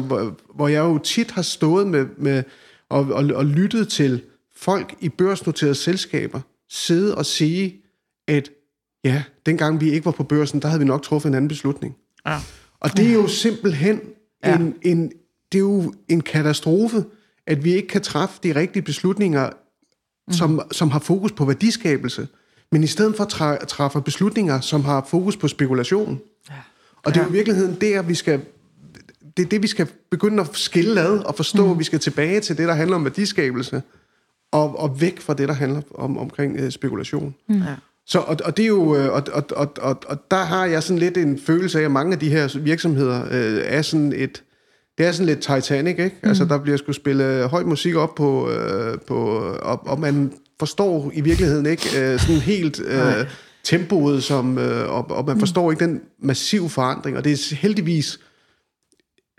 hvor 0.54 0.68
jeg 0.68 0.80
jo 0.80 0.98
tit 0.98 1.30
har 1.30 1.42
stået 1.42 1.86
med, 1.86 2.06
med 2.18 2.42
og, 2.90 3.06
og, 3.12 3.24
og 3.34 3.44
lyttet 3.44 3.88
til 3.88 4.22
folk 4.56 4.94
i 5.00 5.08
børsnoterede 5.08 5.74
selskaber 5.74 6.40
sidde 6.70 7.14
og 7.14 7.26
sige, 7.26 7.82
at 8.28 8.50
ja, 9.04 9.22
dengang 9.46 9.80
vi 9.80 9.90
ikke 9.90 10.04
var 10.04 10.12
på 10.12 10.22
børsen, 10.22 10.60
der 10.60 10.68
havde 10.68 10.80
vi 10.80 10.86
nok 10.86 11.02
truffet 11.02 11.28
en 11.28 11.34
anden 11.34 11.48
beslutning. 11.48 11.96
Ja. 12.26 12.38
Og 12.80 12.96
det 12.96 13.08
er 13.08 13.14
jo 13.14 13.28
simpelthen 13.28 14.00
ja. 14.44 14.56
en, 14.56 14.74
en, 14.82 15.12
det 15.52 15.58
er 15.58 15.62
jo 15.62 15.94
en 16.08 16.20
katastrofe, 16.20 17.04
at 17.46 17.64
vi 17.64 17.74
ikke 17.74 17.88
kan 17.88 18.02
træffe 18.02 18.40
de 18.42 18.54
rigtige 18.54 18.82
beslutninger, 18.82 19.50
mm. 20.26 20.32
som, 20.32 20.60
som 20.72 20.90
har 20.90 20.98
fokus 20.98 21.32
på 21.32 21.44
værdiskabelse, 21.44 22.28
men 22.72 22.82
i 22.82 22.86
stedet 22.86 23.16
for 23.16 23.24
træffe 23.68 24.00
beslutninger, 24.00 24.60
som 24.60 24.84
har 24.84 25.06
fokus 25.10 25.36
på 25.36 25.48
spekulation. 25.48 26.20
Ja. 26.50 26.54
Og 27.04 27.14
det 27.14 27.20
er 27.20 27.24
jo 27.24 27.30
i 27.30 27.32
virkeligheden 27.32 27.74
der, 27.80 28.02
vi 28.02 28.14
skal 28.14 28.40
det 29.36 29.44
er 29.44 29.48
det, 29.48 29.62
vi 29.62 29.66
skal 29.66 29.88
begynde 30.10 30.40
at 30.40 30.56
skille 30.56 31.00
ad 31.00 31.18
og 31.18 31.34
forstå, 31.34 31.66
mm. 31.66 31.72
at 31.72 31.78
vi 31.78 31.84
skal 31.84 31.98
tilbage 31.98 32.40
til 32.40 32.58
det, 32.58 32.68
der 32.68 32.74
handler 32.74 32.96
om 32.96 33.04
værdiskabelse, 33.04 33.82
og, 34.52 34.78
og 34.78 35.00
væk 35.00 35.20
fra 35.20 35.34
det, 35.34 35.48
der 35.48 35.54
handler 35.54 35.82
om 35.94 36.18
omkring 36.18 36.56
øh, 36.60 36.70
spekulation. 36.70 37.34
Mm. 37.48 37.62
Ja. 37.62 37.74
Så, 38.06 38.18
og, 38.18 38.36
og 38.44 38.56
det 38.56 38.62
er 38.62 38.66
jo, 38.66 38.96
øh, 38.96 39.12
og, 39.12 39.22
og, 39.32 39.44
og, 39.56 39.72
og, 39.80 39.96
og 40.06 40.18
der 40.30 40.44
har 40.44 40.66
jeg 40.66 40.82
sådan 40.82 40.98
lidt 40.98 41.16
en 41.16 41.38
følelse 41.46 41.78
af, 41.80 41.84
at 41.84 41.90
mange 41.90 42.12
af 42.12 42.18
de 42.18 42.28
her 42.30 42.58
virksomheder 42.58 43.24
øh, 43.30 43.62
er 43.64 43.82
sådan 43.82 44.12
et, 44.16 44.42
det 44.98 45.06
er 45.06 45.12
sådan 45.12 45.26
lidt 45.26 45.40
Titanic, 45.40 45.98
ikke? 45.98 46.16
Mm. 46.22 46.28
Altså, 46.28 46.44
der 46.44 46.58
bliver 46.58 46.76
skulle 46.76 46.96
spille 46.96 47.48
høj 47.48 47.62
musik 47.62 47.94
op 47.94 48.14
på, 48.14 48.50
øh, 48.50 48.98
på 49.06 49.16
og, 49.62 49.86
og 49.86 50.00
man 50.00 50.32
forstår 50.58 51.10
i 51.14 51.20
virkeligheden 51.20 51.66
ikke 51.66 51.88
øh, 52.00 52.20
sådan 52.20 52.40
helt 52.40 52.80
øh, 52.80 53.26
tempoet, 53.64 54.22
som, 54.22 54.58
øh, 54.58 54.90
og, 54.90 55.10
og 55.10 55.24
man 55.24 55.34
mm. 55.34 55.40
forstår 55.40 55.70
ikke 55.70 55.84
den 55.84 56.00
massive 56.22 56.70
forandring, 56.70 57.16
og 57.16 57.24
det 57.24 57.32
er 57.32 57.54
heldigvis, 57.54 58.20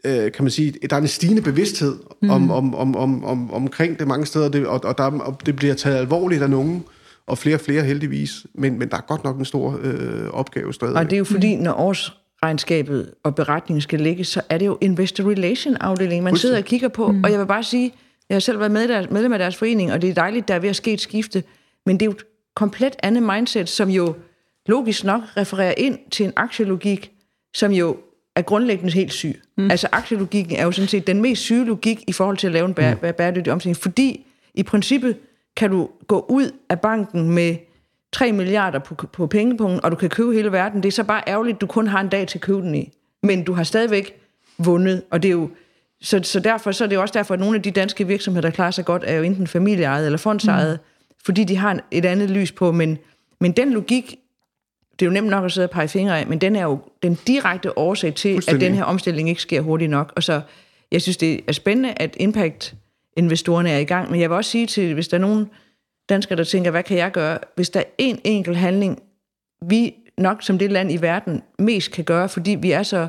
øh, 0.05 0.31
kan 0.31 0.43
man 0.43 0.51
sige, 0.51 0.73
der 0.89 0.95
er 0.95 1.01
en 1.01 1.07
stigende 1.07 1.41
bevidsthed 1.41 1.95
mm. 2.21 2.29
om, 2.29 2.51
om, 2.51 2.75
om, 2.75 2.95
om, 2.95 3.23
om, 3.23 3.53
omkring 3.53 3.99
det 3.99 4.07
mange 4.07 4.25
steder, 4.25 4.49
det, 4.49 4.67
og, 4.67 4.83
og, 4.83 4.97
der, 4.97 5.03
og 5.03 5.39
det 5.45 5.55
bliver 5.55 5.73
taget 5.73 5.97
alvorligt 5.97 6.43
af 6.43 6.49
nogen, 6.49 6.83
og 7.27 7.37
flere 7.37 7.55
og 7.55 7.61
flere 7.61 7.83
heldigvis, 7.83 8.45
men, 8.53 8.79
men 8.79 8.89
der 8.89 8.97
er 8.97 9.01
godt 9.01 9.23
nok 9.23 9.37
en 9.37 9.45
stor 9.45 9.79
øh, 9.83 10.27
opgave 10.29 10.73
stadig. 10.73 10.95
Og 10.95 11.05
det 11.05 11.13
er 11.13 11.17
jo 11.17 11.23
fordi, 11.23 11.55
når 11.55 11.73
årsregnskabet 11.73 13.13
og 13.23 13.35
beretningen 13.35 13.81
skal 13.81 13.99
ligge, 13.99 14.23
så 14.23 14.41
er 14.49 14.57
det 14.57 14.65
jo 14.65 14.77
investor 14.81 15.31
relation 15.31 15.75
afdelingen, 15.75 16.23
man 16.23 16.37
sidder 16.37 16.57
og 16.57 16.63
kigger 16.63 16.87
på, 16.87 17.11
mm. 17.11 17.23
og 17.23 17.31
jeg 17.31 17.39
vil 17.39 17.45
bare 17.45 17.63
sige, 17.63 17.93
jeg 18.29 18.35
har 18.35 18.39
selv 18.39 18.59
været 18.59 18.71
med 18.71 18.87
der, 18.87 19.05
medlem 19.11 19.33
af 19.33 19.39
deres 19.39 19.55
forening, 19.55 19.93
og 19.93 20.01
det 20.01 20.09
er 20.09 20.13
dejligt, 20.13 20.47
der 20.47 20.53
er 20.53 20.59
ved 20.59 20.69
at 20.69 20.75
ske 20.75 20.93
et 20.93 21.01
skifte, 21.01 21.43
men 21.85 21.99
det 21.99 22.01
er 22.01 22.05
jo 22.05 22.15
komplet 22.55 22.95
andet 23.03 23.23
mindset, 23.23 23.69
som 23.69 23.89
jo 23.89 24.15
logisk 24.65 25.03
nok 25.03 25.21
refererer 25.37 25.73
ind 25.77 25.99
til 26.11 26.25
en 26.25 26.33
aktielogik, 26.35 27.11
som 27.55 27.71
jo 27.71 27.97
er 28.35 28.41
grundlæggende 28.41 28.93
helt 28.93 29.13
syg. 29.13 29.41
Mm. 29.57 29.71
Altså 29.71 29.87
aktielogikken 29.91 30.55
er 30.55 30.63
jo 30.63 30.71
sådan 30.71 30.87
set 30.87 31.07
den 31.07 31.21
mest 31.21 31.41
syge 31.41 31.65
logik 31.65 32.03
i 32.07 32.11
forhold 32.11 32.37
til 32.37 32.47
at 32.47 32.53
lave 32.53 32.65
en 32.65 32.73
bære, 32.73 32.93
mm. 32.93 33.13
bæredygtig 33.17 33.53
omstilling, 33.53 33.77
fordi 33.77 34.25
i 34.53 34.63
princippet 34.63 35.17
kan 35.57 35.69
du 35.69 35.89
gå 36.07 36.25
ud 36.29 36.51
af 36.69 36.79
banken 36.79 37.29
med 37.29 37.55
3 38.11 38.31
milliarder 38.31 38.79
på, 38.79 38.95
på 38.95 39.27
pengepunkten, 39.27 39.85
og 39.85 39.91
du 39.91 39.95
kan 39.95 40.09
købe 40.09 40.33
hele 40.33 40.51
verden. 40.51 40.83
Det 40.83 40.87
er 40.87 40.91
så 40.91 41.03
bare 41.03 41.23
ærgerligt, 41.27 41.55
at 41.55 41.61
du 41.61 41.67
kun 41.67 41.87
har 41.87 42.01
en 42.01 42.09
dag 42.09 42.27
til 42.27 42.37
at 42.37 42.41
købe 42.41 42.61
den 42.61 42.75
i. 42.75 42.91
Men 43.23 43.43
du 43.43 43.53
har 43.53 43.63
stadigvæk 43.63 44.13
vundet, 44.57 45.03
og 45.11 45.23
det 45.23 45.29
er 45.29 45.33
jo 45.33 45.49
så, 46.01 46.19
så 46.23 46.39
derfor 46.39 46.71
så 46.71 46.83
er 46.83 46.87
det 46.87 46.95
jo 46.95 47.01
også 47.01 47.13
derfor, 47.13 47.33
at 47.33 47.39
nogle 47.39 47.55
af 47.55 47.61
de 47.61 47.71
danske 47.71 48.07
virksomheder, 48.07 48.49
der 48.49 48.55
klarer 48.55 48.71
sig 48.71 48.85
godt, 48.85 49.03
er 49.05 49.15
jo 49.15 49.23
enten 49.23 49.47
familieejet 49.47 50.05
eller 50.05 50.17
fondsejet. 50.17 50.79
Mm 50.81 50.91
fordi 51.25 51.43
de 51.43 51.55
har 51.55 51.79
et 51.91 52.05
andet 52.05 52.29
lys 52.29 52.51
på, 52.51 52.71
men, 52.71 52.97
men 53.39 53.51
den 53.51 53.73
logik, 53.73 54.15
det 54.99 55.05
er 55.05 55.09
jo 55.09 55.13
nemt 55.13 55.29
nok 55.29 55.45
at 55.45 55.51
sidde 55.51 55.65
og 55.65 55.69
pege 55.69 55.87
fingre 55.87 56.19
af, 56.19 56.27
men 56.27 56.41
den 56.41 56.55
er 56.55 56.63
jo 56.63 56.79
den 57.03 57.17
direkte 57.27 57.77
årsag 57.77 58.15
til, 58.15 58.41
at 58.47 58.61
den 58.61 58.73
her 58.73 58.83
omstilling 58.83 59.29
ikke 59.29 59.41
sker 59.41 59.61
hurtigt 59.61 59.91
nok. 59.91 60.13
Og 60.15 60.23
så, 60.23 60.41
jeg 60.91 61.01
synes, 61.01 61.17
det 61.17 61.41
er 61.47 61.53
spændende, 61.53 61.93
at 61.97 62.15
investorerne 63.15 63.69
er 63.69 63.77
i 63.77 63.83
gang, 63.83 64.11
men 64.11 64.21
jeg 64.21 64.29
vil 64.29 64.35
også 64.35 64.51
sige 64.51 64.67
til, 64.67 64.93
hvis 64.93 65.07
der 65.07 65.17
er 65.17 65.21
nogen 65.21 65.49
danskere, 66.09 66.37
der 66.37 66.43
tænker, 66.43 66.71
hvad 66.71 66.83
kan 66.83 66.97
jeg 66.97 67.11
gøre? 67.11 67.37
Hvis 67.55 67.69
der 67.69 67.79
er 67.79 67.83
en 67.97 68.19
enkelt 68.23 68.57
handling, 68.57 68.99
vi 69.65 69.93
nok 70.17 70.43
som 70.43 70.57
det 70.57 70.71
land 70.71 70.91
i 70.91 71.01
verden 71.01 71.41
mest 71.59 71.91
kan 71.91 72.03
gøre, 72.03 72.29
fordi 72.29 72.51
vi 72.51 72.71
er 72.71 72.83
så 72.83 73.07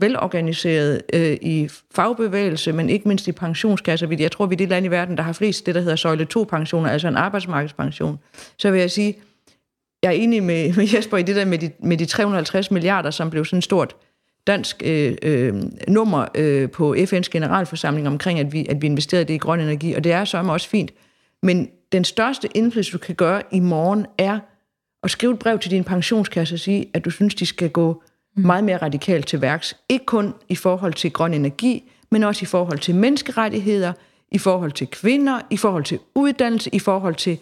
velorganiseret 0.00 1.02
øh, 1.12 1.38
i 1.42 1.68
fagbevægelse, 1.94 2.72
men 2.72 2.90
ikke 2.90 3.08
mindst 3.08 3.28
i 3.28 3.32
pensionskasser. 3.32 4.16
Jeg 4.18 4.32
tror, 4.32 4.46
vi 4.46 4.54
er 4.54 4.56
det 4.56 4.68
land 4.68 4.86
i 4.86 4.88
verden, 4.88 5.16
der 5.16 5.22
har 5.22 5.32
flest 5.32 5.66
det, 5.66 5.74
der 5.74 5.80
hedder 5.80 5.96
søjle 5.96 6.26
2-pensioner, 6.36 6.90
altså 6.90 7.08
en 7.08 7.16
arbejdsmarkedspension. 7.16 8.18
Så 8.58 8.70
vil 8.70 8.80
jeg 8.80 8.90
sige, 8.90 9.18
jeg 10.02 10.08
er 10.08 10.12
enig 10.12 10.42
med, 10.42 10.72
med 10.76 10.88
Jesper 10.94 11.16
i 11.16 11.22
det 11.22 11.36
der 11.36 11.44
med 11.44 11.58
de, 11.58 11.70
med 11.78 11.96
de 11.96 12.06
350 12.06 12.70
milliarder, 12.70 13.10
som 13.10 13.30
blev 13.30 13.44
sådan 13.44 13.62
stort 13.62 13.88
stort 13.88 13.96
dansk 14.46 14.82
øh, 14.84 15.16
øh, 15.22 15.54
nummer 15.88 16.26
øh, 16.34 16.70
på 16.70 16.94
FN's 16.94 17.28
generalforsamling 17.30 18.08
omkring, 18.08 18.40
at 18.40 18.52
vi, 18.52 18.66
at 18.68 18.82
vi 18.82 18.86
investerede 18.86 19.24
det 19.24 19.34
i 19.34 19.38
grøn 19.38 19.60
energi, 19.60 19.92
og 19.92 20.04
det 20.04 20.12
er 20.12 20.24
så 20.24 20.38
også 20.38 20.68
fint. 20.68 20.92
Men 21.42 21.68
den 21.92 22.04
største 22.04 22.48
indflydelse, 22.54 22.92
du 22.92 22.98
kan 22.98 23.14
gøre 23.14 23.42
i 23.52 23.60
morgen, 23.60 24.06
er 24.18 24.38
at 25.02 25.10
skrive 25.10 25.32
et 25.32 25.38
brev 25.38 25.58
til 25.58 25.70
din 25.70 25.84
pensionskasse 25.84 26.54
og 26.54 26.58
sige, 26.58 26.90
at 26.94 27.04
du 27.04 27.10
synes, 27.10 27.34
de 27.34 27.46
skal 27.46 27.70
gå 27.70 28.02
meget 28.36 28.64
mere 28.64 28.76
radikalt 28.76 29.26
til 29.26 29.40
værks. 29.40 29.76
Ikke 29.88 30.04
kun 30.04 30.34
i 30.48 30.54
forhold 30.54 30.94
til 30.94 31.12
grøn 31.12 31.34
energi, 31.34 31.90
men 32.10 32.22
også 32.22 32.42
i 32.42 32.46
forhold 32.46 32.78
til 32.78 32.94
menneskerettigheder, 32.94 33.92
i 34.32 34.38
forhold 34.38 34.72
til 34.72 34.86
kvinder, 34.86 35.40
i 35.50 35.56
forhold 35.56 35.84
til 35.84 35.98
uddannelse, 36.14 36.70
i 36.72 36.78
forhold 36.78 37.14
til, 37.14 37.38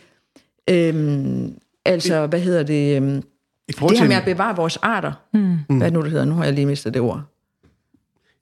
øhm, 0.70 1.54
altså, 1.84 2.26
hvad 2.26 2.40
hedder 2.40 2.62
det, 2.62 2.96
øhm, 2.96 3.22
I 3.68 3.72
forhold 3.72 3.94
det 3.94 3.98
her 3.98 4.04
til 4.04 4.08
med 4.08 4.16
at 4.16 4.36
bevare 4.36 4.56
vores 4.56 4.76
arter. 4.76 5.12
Mm. 5.34 5.78
Hvad 5.78 5.90
nu 5.90 6.02
det 6.02 6.10
hedder? 6.10 6.24
Nu 6.24 6.34
har 6.34 6.44
jeg 6.44 6.52
lige 6.52 6.66
mistet 6.66 6.94
det 6.94 7.02
ord. 7.02 7.22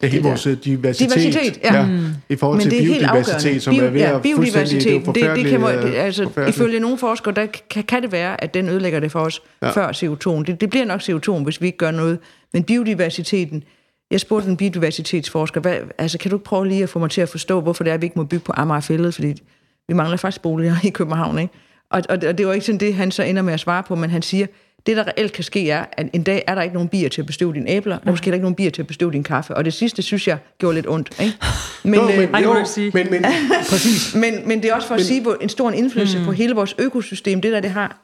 ja, 0.02 0.06
hele 0.06 0.22
det 0.22 0.30
vores 0.30 0.46
øh, 0.46 0.56
diversitet. 0.64 1.10
Diversitet, 1.10 1.60
ja. 1.64 1.86
Mm. 1.86 2.06
I 2.28 2.36
forhold 2.36 2.58
Men 2.58 2.62
til 2.62 2.70
det 2.70 3.02
er 3.02 3.12
biodiversitet, 3.12 3.62
som 3.62 3.74
er 3.74 3.90
ved 3.90 4.00
ja, 4.00 4.16
at 4.16 4.22
biodiversitet, 4.22 5.06
det, 5.06 5.14
det 5.14 5.46
kan, 5.46 5.60
må, 5.60 5.68
det, 5.68 5.94
altså, 5.94 6.44
ifølge 6.48 6.80
nogle 6.80 6.98
forskere, 6.98 7.34
der 7.34 7.46
kan, 7.70 7.84
kan 7.84 8.02
det 8.02 8.12
være, 8.12 8.44
at 8.44 8.54
den 8.54 8.68
ødelægger 8.68 9.00
det 9.00 9.12
for 9.12 9.20
os 9.20 9.42
ja. 9.62 9.70
før 9.70 9.88
CO2'en. 9.88 10.44
Det, 10.44 10.60
det 10.60 10.70
bliver 10.70 10.84
nok 10.84 11.00
CO2'en, 11.00 11.44
hvis 11.44 11.60
vi 11.60 11.66
ikke 11.66 11.78
gør 11.78 11.90
noget. 11.90 12.18
Men 12.52 12.64
biodiversiteten, 12.64 13.64
jeg 14.10 14.20
spurgte 14.20 14.48
en 14.50 14.56
biodiversitetsforsker, 14.56 15.60
hvad, 15.60 15.76
altså, 15.98 16.18
kan 16.18 16.30
du 16.30 16.36
ikke 16.36 16.44
prøve 16.44 16.68
lige 16.68 16.82
at 16.82 16.88
få 16.88 16.98
mig 16.98 17.10
til 17.10 17.20
at 17.20 17.28
forstå, 17.28 17.60
hvorfor 17.60 17.84
det 17.84 17.90
er, 17.90 17.94
at 17.94 18.00
vi 18.00 18.06
ikke 18.06 18.18
må 18.18 18.24
bygge 18.24 18.44
på 18.44 18.52
Amagerfællet, 18.56 19.14
fordi 19.14 19.42
vi 19.88 19.94
mangler 19.94 20.16
faktisk 20.16 20.42
boliger 20.42 20.76
i 20.88 20.90
København, 20.90 21.38
ikke? 21.38 21.54
Og, 21.90 22.02
og, 22.08 22.18
og 22.28 22.38
det 22.38 22.46
var 22.46 22.52
ikke 22.52 22.66
sådan 22.66 22.80
det, 22.80 22.94
han 22.94 23.10
så 23.10 23.22
ender 23.22 23.42
med 23.42 23.52
at 23.52 23.60
svare 23.60 23.82
på, 23.82 23.94
men 23.94 24.10
han 24.10 24.22
siger, 24.22 24.46
det 24.86 24.96
der 24.96 25.06
reelt 25.06 25.32
kan 25.32 25.44
ske 25.44 25.70
er, 25.70 25.84
at 25.92 26.06
en 26.12 26.22
dag 26.22 26.44
er 26.46 26.54
der 26.54 26.62
ikke 26.62 26.74
nogen 26.74 26.88
bier 26.88 27.08
til 27.08 27.20
at 27.20 27.26
bestøve 27.26 27.52
dine 27.52 27.70
æbler, 27.70 27.96
og 27.96 28.02
måske 28.06 28.26
er 28.26 28.30
der 28.30 28.34
ikke 28.34 28.44
nogen 28.44 28.54
bier 28.54 28.70
til 28.70 28.82
at 28.82 28.86
bestøve 28.86 29.12
din 29.12 29.22
kaffe. 29.22 29.54
Og 29.54 29.64
det 29.64 29.72
sidste, 29.72 30.02
synes 30.02 30.28
jeg, 30.28 30.38
gjorde 30.58 30.74
lidt 30.74 30.86
ondt. 30.88 31.20
Ikke? 31.20 31.34
Men, 31.82 31.94
Jo, 31.94 32.08
øh, 32.08 32.32
men, 32.32 32.42
jo, 32.42 32.54
men, 32.94 33.06
men 33.10 33.24
præcis. 33.70 34.14
men, 34.14 34.34
men 34.48 34.62
det 34.62 34.70
er 34.70 34.74
også 34.74 34.88
for 34.88 34.94
at 34.94 35.04
sige, 35.04 35.22
hvor 35.22 35.36
en 35.40 35.48
stor 35.48 35.70
indflydelse 35.70 36.18
mm. 36.18 36.24
på 36.24 36.32
hele 36.32 36.54
vores 36.54 36.74
økosystem, 36.78 37.40
det 37.40 37.52
der 37.52 37.60
det 37.60 37.70
har. 37.70 38.02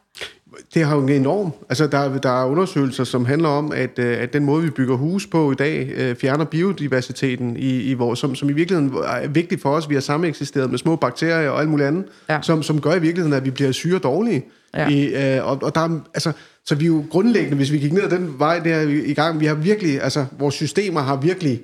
Det 0.75 0.87
har 0.87 0.97
jo 0.97 1.03
en 1.03 1.09
enorm. 1.09 1.53
Altså, 1.69 1.87
der, 1.87 2.19
der 2.19 2.43
er 2.43 2.47
undersøgelser, 2.47 3.05
som 3.05 3.25
handler 3.25 3.49
om, 3.49 3.73
at, 3.73 3.99
øh, 3.99 4.23
at 4.23 4.33
den 4.33 4.45
måde, 4.45 4.63
vi 4.63 4.71
bygger 4.71 4.97
hus 4.97 5.27
på 5.27 5.53
i 5.53 5.55
dag, 5.55 5.89
øh, 5.97 6.17
fjerner 6.17 6.45
biodiversiteten, 6.45 7.57
i, 7.57 7.83
i 7.83 7.95
vores, 7.95 8.19
som, 8.19 8.35
som 8.35 8.51
i 8.51 8.53
virkeligheden 8.53 8.95
er 9.07 9.29
vigtig 9.29 9.61
for 9.61 9.71
os. 9.71 9.89
Vi 9.89 9.95
har 9.95 10.01
samme 10.01 10.27
eksisteret 10.27 10.71
med 10.71 10.79
små 10.79 10.97
bakterier 10.97 11.51
og 11.51 11.61
alt 11.61 11.69
muligt 11.69 11.87
andet, 11.87 12.05
Ja. 12.29 12.39
som, 12.43 12.63
som 12.63 12.81
gør 12.81 12.95
i 12.95 13.01
virkeligheden, 13.01 13.33
at 13.33 13.45
vi 13.45 13.51
bliver 13.51 13.73
syre 13.73 13.99
dårlige. 13.99 14.45
Ja. 14.77 14.89
I, 14.89 15.37
øh, 15.37 15.47
og, 15.47 15.59
og 15.63 15.75
der 15.75 15.81
er, 15.81 16.01
altså, 16.15 16.33
så 16.67 16.75
vi 16.75 16.85
er 16.85 16.89
jo 16.89 17.05
grundlæggende, 17.11 17.57
hvis 17.57 17.73
vi 17.73 17.79
gik 17.79 17.93
ned 17.93 18.03
ad 18.03 18.11
den 18.11 18.39
vej 18.39 18.59
der 18.59 18.81
i 18.81 19.15
gang, 19.15 19.41
vi 19.41 19.47
har 19.47 19.55
virkelig, 19.55 20.03
altså, 20.03 20.27
vores 20.39 20.55
systemer 20.55 21.01
har 21.01 21.17
virkelig 21.17 21.61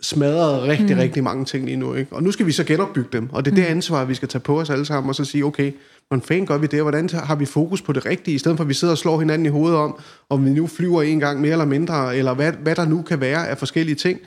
smadret 0.00 0.62
rigtig, 0.62 0.96
mm. 0.96 1.00
rigtig 1.00 1.24
mange 1.24 1.44
ting 1.44 1.64
lige 1.64 1.76
nu. 1.76 1.94
Ikke? 1.94 2.12
Og 2.12 2.22
nu 2.22 2.30
skal 2.30 2.46
vi 2.46 2.52
så 2.52 2.64
genopbygge 2.64 3.08
dem, 3.12 3.28
og 3.32 3.44
det 3.44 3.50
er 3.50 3.54
det 3.54 3.64
ansvar, 3.64 4.04
vi 4.04 4.14
skal 4.14 4.28
tage 4.28 4.42
på 4.42 4.60
os 4.60 4.70
alle 4.70 4.84
sammen, 4.84 5.08
og 5.08 5.14
så 5.14 5.24
sige, 5.24 5.44
okay, 5.44 5.72
hvordan 6.08 6.22
fanden 6.22 6.46
gør 6.46 6.58
vi 6.58 6.66
det, 6.66 6.80
og 6.80 6.82
hvordan 6.82 7.08
har 7.12 7.34
vi 7.34 7.44
fokus 7.44 7.82
på 7.82 7.92
det 7.92 8.06
rigtige, 8.06 8.34
i 8.34 8.38
stedet 8.38 8.56
for 8.56 8.64
at 8.64 8.68
vi 8.68 8.74
sidder 8.74 8.92
og 8.94 8.98
slår 8.98 9.18
hinanden 9.18 9.46
i 9.46 9.48
hovedet 9.48 9.78
om, 9.78 9.98
om 10.30 10.44
vi 10.44 10.50
nu 10.50 10.66
flyver 10.66 11.02
en 11.02 11.20
gang 11.20 11.40
mere 11.40 11.52
eller 11.52 11.64
mindre, 11.64 12.16
eller 12.16 12.34
hvad, 12.34 12.52
hvad 12.52 12.74
der 12.74 12.84
nu 12.84 13.02
kan 13.02 13.20
være 13.20 13.48
af 13.48 13.58
forskellige 13.58 13.94
ting. 13.94 14.20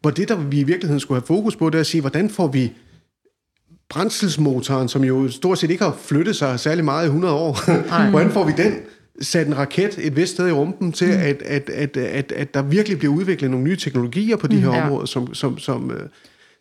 Hvor 0.00 0.10
det, 0.10 0.28
der 0.28 0.36
vi 0.36 0.60
i 0.60 0.64
virkeligheden 0.64 1.00
skulle 1.00 1.20
have 1.20 1.26
fokus 1.26 1.56
på, 1.56 1.70
det 1.70 1.74
er 1.74 1.80
at 1.80 1.86
sige, 1.86 2.00
hvordan 2.00 2.30
får 2.30 2.46
vi 2.46 2.72
brændselsmotoren, 3.88 4.88
som 4.88 5.04
jo 5.04 5.28
stort 5.28 5.58
set 5.58 5.70
ikke 5.70 5.84
har 5.84 5.96
flyttet 6.02 6.36
sig 6.36 6.60
særlig 6.60 6.84
meget 6.84 7.04
i 7.04 7.06
100 7.06 7.34
år, 7.34 7.58
hvordan 8.10 8.30
får 8.30 8.44
vi 8.44 8.52
den 8.56 8.74
sat 9.20 9.46
en 9.46 9.56
raket 9.56 9.98
et 9.98 10.16
vist 10.16 10.32
sted 10.32 10.48
i 10.48 10.52
rumpen 10.52 10.92
til, 10.92 11.08
mm. 11.08 11.12
at, 11.12 11.42
at, 11.42 11.70
at, 11.70 11.96
at, 11.96 12.32
at 12.32 12.54
der 12.54 12.62
virkelig 12.62 12.98
bliver 12.98 13.14
udviklet 13.14 13.50
nogle 13.50 13.64
nye 13.64 13.76
teknologier 13.76 14.36
på 14.36 14.46
de 14.46 14.56
her 14.56 14.74
Ja. 14.74 14.84
områder, 14.84 15.06
som, 15.06 15.34
som, 15.34 15.58
som 15.58 15.90
øh, 15.90 16.00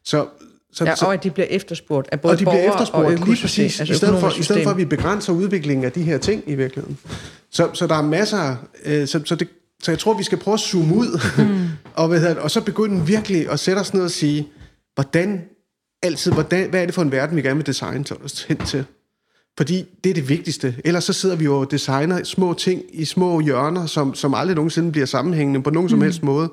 så, 0.03 0.25
så, 0.73 0.85
Ja, 0.85 0.95
så, 0.95 1.05
og 1.05 1.13
at 1.13 1.23
de 1.23 1.31
bliver 1.31 1.47
efterspurgt 1.49 2.09
af 2.11 2.21
både 2.21 2.33
og 2.33 2.39
de 2.39 2.45
bliver 2.45 2.71
efterspurgt 2.71 3.05
og 3.05 3.27
lige 3.27 3.41
præcis, 3.41 3.79
altså 3.79 3.93
i, 3.93 3.97
stedet 3.97 4.19
for, 4.19 4.39
i 4.39 4.43
stedet 4.43 4.63
for, 4.63 4.71
at 4.71 4.77
vi 4.77 4.85
begrænser 4.85 5.33
udviklingen 5.33 5.85
af 5.85 5.91
de 5.91 6.03
her 6.03 6.17
ting 6.17 6.43
i 6.47 6.55
virkeligheden. 6.55 6.97
Så, 7.51 7.69
så 7.73 7.87
der 7.87 7.95
er 7.95 8.01
masser, 8.01 8.55
øh, 8.85 9.07
så, 9.07 9.21
så, 9.25 9.35
det, 9.35 9.47
så 9.83 9.91
jeg 9.91 9.99
tror, 9.99 10.17
vi 10.17 10.23
skal 10.23 10.37
prøve 10.37 10.53
at 10.53 10.59
zoome 10.59 10.95
ud, 10.95 11.19
mm. 11.37 11.67
og, 12.01 12.07
hvad 12.07 12.19
hedder 12.19 12.35
og 12.35 12.51
så 12.51 12.61
begynde 12.61 13.05
virkelig 13.05 13.49
at 13.51 13.59
sætte 13.59 13.79
os 13.79 13.93
ned 13.93 14.03
og 14.03 14.11
sige, 14.11 14.47
hvordan, 14.95 15.41
altid, 16.03 16.31
hvordan, 16.31 16.69
hvad 16.69 16.81
er 16.81 16.85
det 16.85 16.95
for 16.95 17.01
en 17.01 17.11
verden, 17.11 17.37
vi 17.37 17.41
gerne 17.41 17.55
vil 17.55 17.65
designe 17.65 18.05
os 18.23 18.43
hen 18.43 18.57
til? 18.57 18.85
Fordi 19.57 19.85
det 20.03 20.09
er 20.09 20.13
det 20.13 20.29
vigtigste. 20.29 20.75
Ellers 20.85 21.03
så 21.03 21.13
sidder 21.13 21.35
vi 21.35 21.43
jo 21.43 21.59
og 21.59 21.71
designer 21.71 22.23
små 22.23 22.53
ting 22.53 22.81
i 22.93 23.05
små 23.05 23.39
hjørner, 23.39 23.85
som, 23.85 24.13
som 24.13 24.33
aldrig 24.33 24.55
nogensinde 24.55 24.91
bliver 24.91 25.05
sammenhængende 25.05 25.63
på 25.63 25.69
nogen 25.69 25.89
som 25.89 26.01
helst 26.01 26.23
måde. 26.23 26.51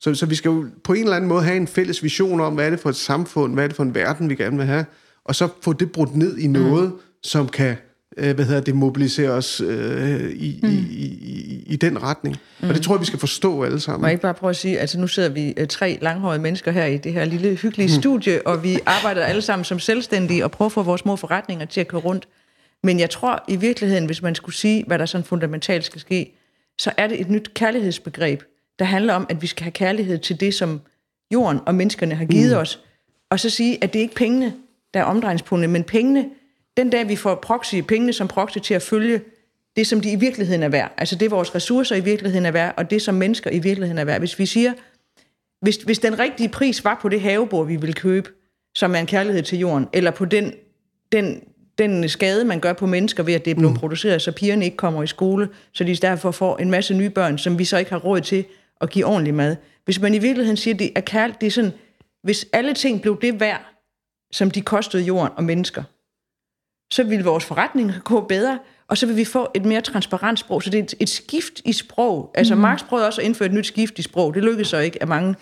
Så, 0.00 0.14
så 0.14 0.26
vi 0.26 0.34
skal 0.34 0.48
jo 0.48 0.66
på 0.84 0.92
en 0.92 1.02
eller 1.02 1.16
anden 1.16 1.28
måde 1.28 1.42
have 1.42 1.56
en 1.56 1.66
fælles 1.66 2.02
vision 2.02 2.40
om, 2.40 2.54
hvad 2.54 2.66
er 2.66 2.70
det 2.70 2.80
for 2.80 2.88
et 2.88 2.96
samfund, 2.96 3.54
hvad 3.54 3.64
er 3.64 3.68
det 3.68 3.76
for 3.76 3.82
en 3.82 3.94
verden, 3.94 4.28
vi 4.30 4.34
gerne 4.34 4.56
vil 4.56 4.66
have, 4.66 4.84
og 5.24 5.34
så 5.34 5.48
få 5.62 5.72
det 5.72 5.92
brudt 5.92 6.16
ned 6.16 6.38
i 6.38 6.46
noget, 6.46 6.92
mm. 6.92 6.98
som 7.22 7.48
kan 7.48 7.76
øh, 8.16 8.34
hvad 8.34 8.44
hedder 8.44 8.60
det, 8.60 8.74
mobilisere 8.74 9.30
os 9.30 9.60
øh, 9.60 10.30
i, 10.30 10.60
mm. 10.62 10.68
i, 10.68 10.74
i, 10.74 11.64
i, 11.66 11.76
den 11.76 12.02
retning. 12.02 12.36
Mm. 12.60 12.68
Og 12.68 12.74
det 12.74 12.82
tror 12.82 12.94
jeg, 12.94 13.00
vi 13.00 13.06
skal 13.06 13.18
forstå 13.18 13.62
alle 13.62 13.74
Må 13.74 13.78
sammen. 13.78 14.04
jeg 14.04 14.12
ikke 14.12 14.22
bare 14.22 14.34
prøve 14.34 14.50
at 14.50 14.56
sige, 14.56 14.78
altså 14.78 15.00
nu 15.00 15.06
sidder 15.06 15.28
vi 15.28 15.54
øh, 15.56 15.66
tre 15.66 15.98
langhårede 16.02 16.38
mennesker 16.38 16.70
her 16.70 16.84
i 16.84 16.96
det 16.96 17.12
her 17.12 17.24
lille 17.24 17.54
hyggelige 17.54 17.96
mm. 17.96 18.02
studie, 18.02 18.46
og 18.46 18.62
vi 18.62 18.78
arbejder 18.86 19.24
alle 19.24 19.42
sammen 19.42 19.64
som 19.64 19.78
selvstændige 19.78 20.44
og 20.44 20.50
prøver 20.50 20.66
at 20.66 20.72
få 20.72 20.82
vores 20.82 21.00
små 21.00 21.16
forretninger 21.16 21.66
til 21.66 21.80
at 21.80 21.88
køre 21.88 22.00
rundt. 22.00 22.28
Men 22.84 23.00
jeg 23.00 23.10
tror 23.10 23.44
i 23.48 23.56
virkeligheden, 23.56 24.06
hvis 24.06 24.22
man 24.22 24.34
skulle 24.34 24.54
sige, 24.54 24.84
hvad 24.86 24.98
der 24.98 25.06
sådan 25.06 25.24
fundamentalt 25.24 25.84
skal 25.84 26.00
ske, 26.00 26.34
så 26.78 26.92
er 26.96 27.06
det 27.06 27.20
et 27.20 27.30
nyt 27.30 27.54
kærlighedsbegreb, 27.54 28.42
der 28.78 28.84
handler 28.84 29.14
om, 29.14 29.26
at 29.28 29.42
vi 29.42 29.46
skal 29.46 29.64
have 29.64 29.72
kærlighed 29.72 30.18
til 30.18 30.40
det, 30.40 30.54
som 30.54 30.80
jorden 31.32 31.60
og 31.66 31.74
menneskerne 31.74 32.14
har 32.14 32.24
givet 32.24 32.52
mm. 32.52 32.60
os. 32.60 32.80
Og 33.30 33.40
så 33.40 33.50
sige, 33.50 33.84
at 33.84 33.92
det 33.92 33.98
er 33.98 34.02
ikke 34.02 34.14
pengene, 34.14 34.54
der 34.94 35.00
er 35.00 35.04
omdrejningspunktet, 35.04 35.70
men 35.70 35.84
pengene, 35.84 36.30
den 36.76 36.90
dag 36.90 37.08
vi 37.08 37.16
får 37.16 37.34
proxy, 37.34 37.74
pengene 37.88 38.12
som 38.12 38.28
proxy 38.28 38.58
til 38.58 38.74
at 38.74 38.82
følge 38.82 39.20
det, 39.76 39.86
som 39.86 40.00
de 40.00 40.12
i 40.12 40.16
virkeligheden 40.16 40.62
er 40.62 40.68
værd. 40.68 40.92
Altså 40.96 41.16
det, 41.16 41.30
vores 41.30 41.54
ressourcer 41.54 41.96
i 41.96 42.00
virkeligheden 42.00 42.46
er 42.46 42.50
værd, 42.50 42.74
og 42.76 42.90
det, 42.90 43.02
som 43.02 43.14
mennesker 43.14 43.50
i 43.50 43.58
virkeligheden 43.58 43.98
er 43.98 44.04
værd. 44.04 44.18
Hvis 44.18 44.38
vi 44.38 44.46
siger, 44.46 44.72
hvis, 45.62 45.76
hvis 45.76 45.98
den 45.98 46.18
rigtige 46.18 46.48
pris 46.48 46.84
var 46.84 46.98
på 47.02 47.08
det 47.08 47.20
havebord, 47.20 47.66
vi 47.66 47.76
vil 47.76 47.94
købe, 47.94 48.30
som 48.74 48.94
er 48.94 48.98
en 48.98 49.06
kærlighed 49.06 49.42
til 49.42 49.58
jorden, 49.58 49.88
eller 49.92 50.10
på 50.10 50.24
den, 50.24 50.52
den, 51.12 51.42
den 51.78 52.08
skade, 52.08 52.44
man 52.44 52.60
gør 52.60 52.72
på 52.72 52.86
mennesker 52.86 53.22
ved, 53.22 53.34
at 53.34 53.44
det 53.44 53.50
er 53.50 53.54
blevet 53.54 53.72
mm. 53.72 53.78
produceret, 53.78 54.22
så 54.22 54.32
pigerne 54.32 54.64
ikke 54.64 54.76
kommer 54.76 55.02
i 55.02 55.06
skole, 55.06 55.48
så 55.72 55.84
de 55.84 55.96
derfor 55.96 56.30
får 56.30 56.56
en 56.56 56.70
masse 56.70 56.94
nye 56.94 57.10
børn, 57.10 57.38
som 57.38 57.58
vi 57.58 57.64
så 57.64 57.78
ikke 57.78 57.90
har 57.90 57.98
råd 57.98 58.20
til 58.20 58.44
at 58.80 58.90
give 58.90 59.06
ordentlig 59.06 59.34
mad. 59.34 59.56
Hvis 59.84 60.00
man 60.00 60.14
i 60.14 60.18
virkeligheden 60.18 60.56
siger, 60.56 60.74
at 60.74 60.78
det 60.78 60.92
er 60.96 61.00
kærlighed, 61.00 61.40
det 61.40 61.46
er 61.46 61.50
sådan, 61.50 61.72
hvis 62.22 62.46
alle 62.52 62.74
ting 62.74 63.02
blev 63.02 63.20
det 63.22 63.40
værd, 63.40 63.64
som 64.32 64.50
de 64.50 64.60
kostede 64.60 65.02
jorden 65.02 65.32
og 65.36 65.44
mennesker, 65.44 65.82
så 66.92 67.04
vil 67.04 67.24
vores 67.24 67.44
forretning 67.44 67.92
gå 68.04 68.20
bedre, 68.20 68.58
og 68.88 68.98
så 68.98 69.06
vil 69.06 69.16
vi 69.16 69.24
få 69.24 69.48
et 69.54 69.64
mere 69.64 69.80
transparent 69.80 70.38
sprog. 70.38 70.62
Så 70.62 70.70
det 70.70 70.78
er 70.78 70.82
et, 70.82 70.94
et 71.00 71.08
skift 71.08 71.60
i 71.64 71.72
sprog. 71.72 72.30
Altså 72.34 72.54
mm. 72.54 72.60
Marx 72.60 72.84
prøvede 72.84 73.06
også 73.06 73.20
at 73.20 73.24
indføre 73.24 73.46
et 73.46 73.54
nyt 73.54 73.66
skift 73.66 73.98
i 73.98 74.02
sprog. 74.02 74.34
Det 74.34 74.44
lykkedes 74.44 74.68
så 74.68 74.78
ikke 74.78 75.02
af 75.02 75.08
mange 75.08 75.34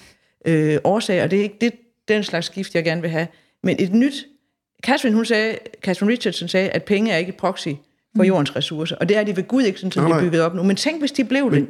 øh, 0.46 0.78
årsager, 0.84 1.22
og 1.22 1.30
det 1.30 1.38
er 1.38 1.42
ikke 1.42 1.56
det, 1.60 1.72
den 2.09 2.22
slags 2.22 2.46
skift, 2.46 2.74
jeg 2.74 2.84
gerne 2.84 3.00
vil 3.00 3.10
have. 3.10 3.26
Men 3.62 3.76
et 3.78 3.92
nyt... 3.92 4.26
Catherine, 4.82 5.14
hun 5.16 5.24
sagde, 5.24 5.56
Catherine 5.82 6.12
Richardson 6.12 6.48
sagde, 6.48 6.68
at 6.68 6.82
penge 6.82 7.10
er 7.12 7.16
ikke 7.16 7.28
et 7.28 7.36
proxy 7.36 7.68
for 8.16 8.24
jordens 8.24 8.56
ressourcer. 8.56 8.96
Og 8.96 9.09
det 9.09 9.16
er 9.16 9.24
de 9.24 9.36
ved 9.36 9.48
Gud 9.48 9.62
ikke, 9.62 9.78
sådan, 9.78 9.92
som 9.92 10.05
Nej, 10.05 10.12
det 10.12 10.26
er 10.26 10.30
bygget 10.30 10.42
op 10.42 10.55
nu. 10.55 10.62
Men 10.62 10.76
tænk, 10.76 10.98
hvis 11.00 11.12
de 11.12 11.24
blev 11.24 11.50
det. 11.52 11.66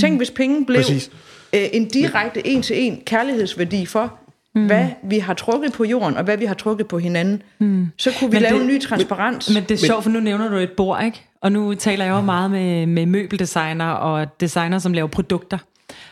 Tænk, 0.00 0.16
hvis 0.16 0.30
penge 0.30 0.66
blev 0.66 0.76
Præcis. 0.80 1.10
øh, 1.54 1.62
en 1.72 1.88
direkte 1.88 2.46
en-til-en 2.46 3.00
kærlighedsværdi 3.06 3.86
for, 3.86 4.18
mm. 4.54 4.66
hvad 4.66 4.86
vi 5.04 5.18
har 5.18 5.34
trukket 5.34 5.72
på 5.72 5.84
jorden, 5.84 6.16
og 6.16 6.24
hvad 6.24 6.36
vi 6.36 6.44
har 6.44 6.54
trukket 6.54 6.88
på 6.88 6.98
hinanden. 6.98 7.42
Mm. 7.58 7.86
Så 7.96 8.10
kunne 8.18 8.30
vi 8.30 8.34
Men 8.36 8.42
lave 8.42 8.54
det- 8.54 8.62
en 8.62 8.68
ny 8.68 8.80
transparens. 8.80 9.50
Men 9.54 9.62
det 9.62 9.70
er 9.70 9.86
sjovt, 9.86 10.02
for 10.02 10.10
nu 10.10 10.20
nævner 10.20 10.48
du 10.48 10.56
et 10.56 10.70
bord, 10.76 11.04
ikke? 11.04 11.22
Og 11.40 11.52
nu 11.52 11.74
taler 11.74 12.04
jeg 12.04 12.12
jo 12.12 12.20
meget 12.20 12.50
med, 12.50 12.86
med 12.86 13.06
møbeldesigner 13.06 13.90
og 13.90 14.40
designer, 14.40 14.78
som 14.78 14.92
laver 14.92 15.08
produkter. 15.08 15.58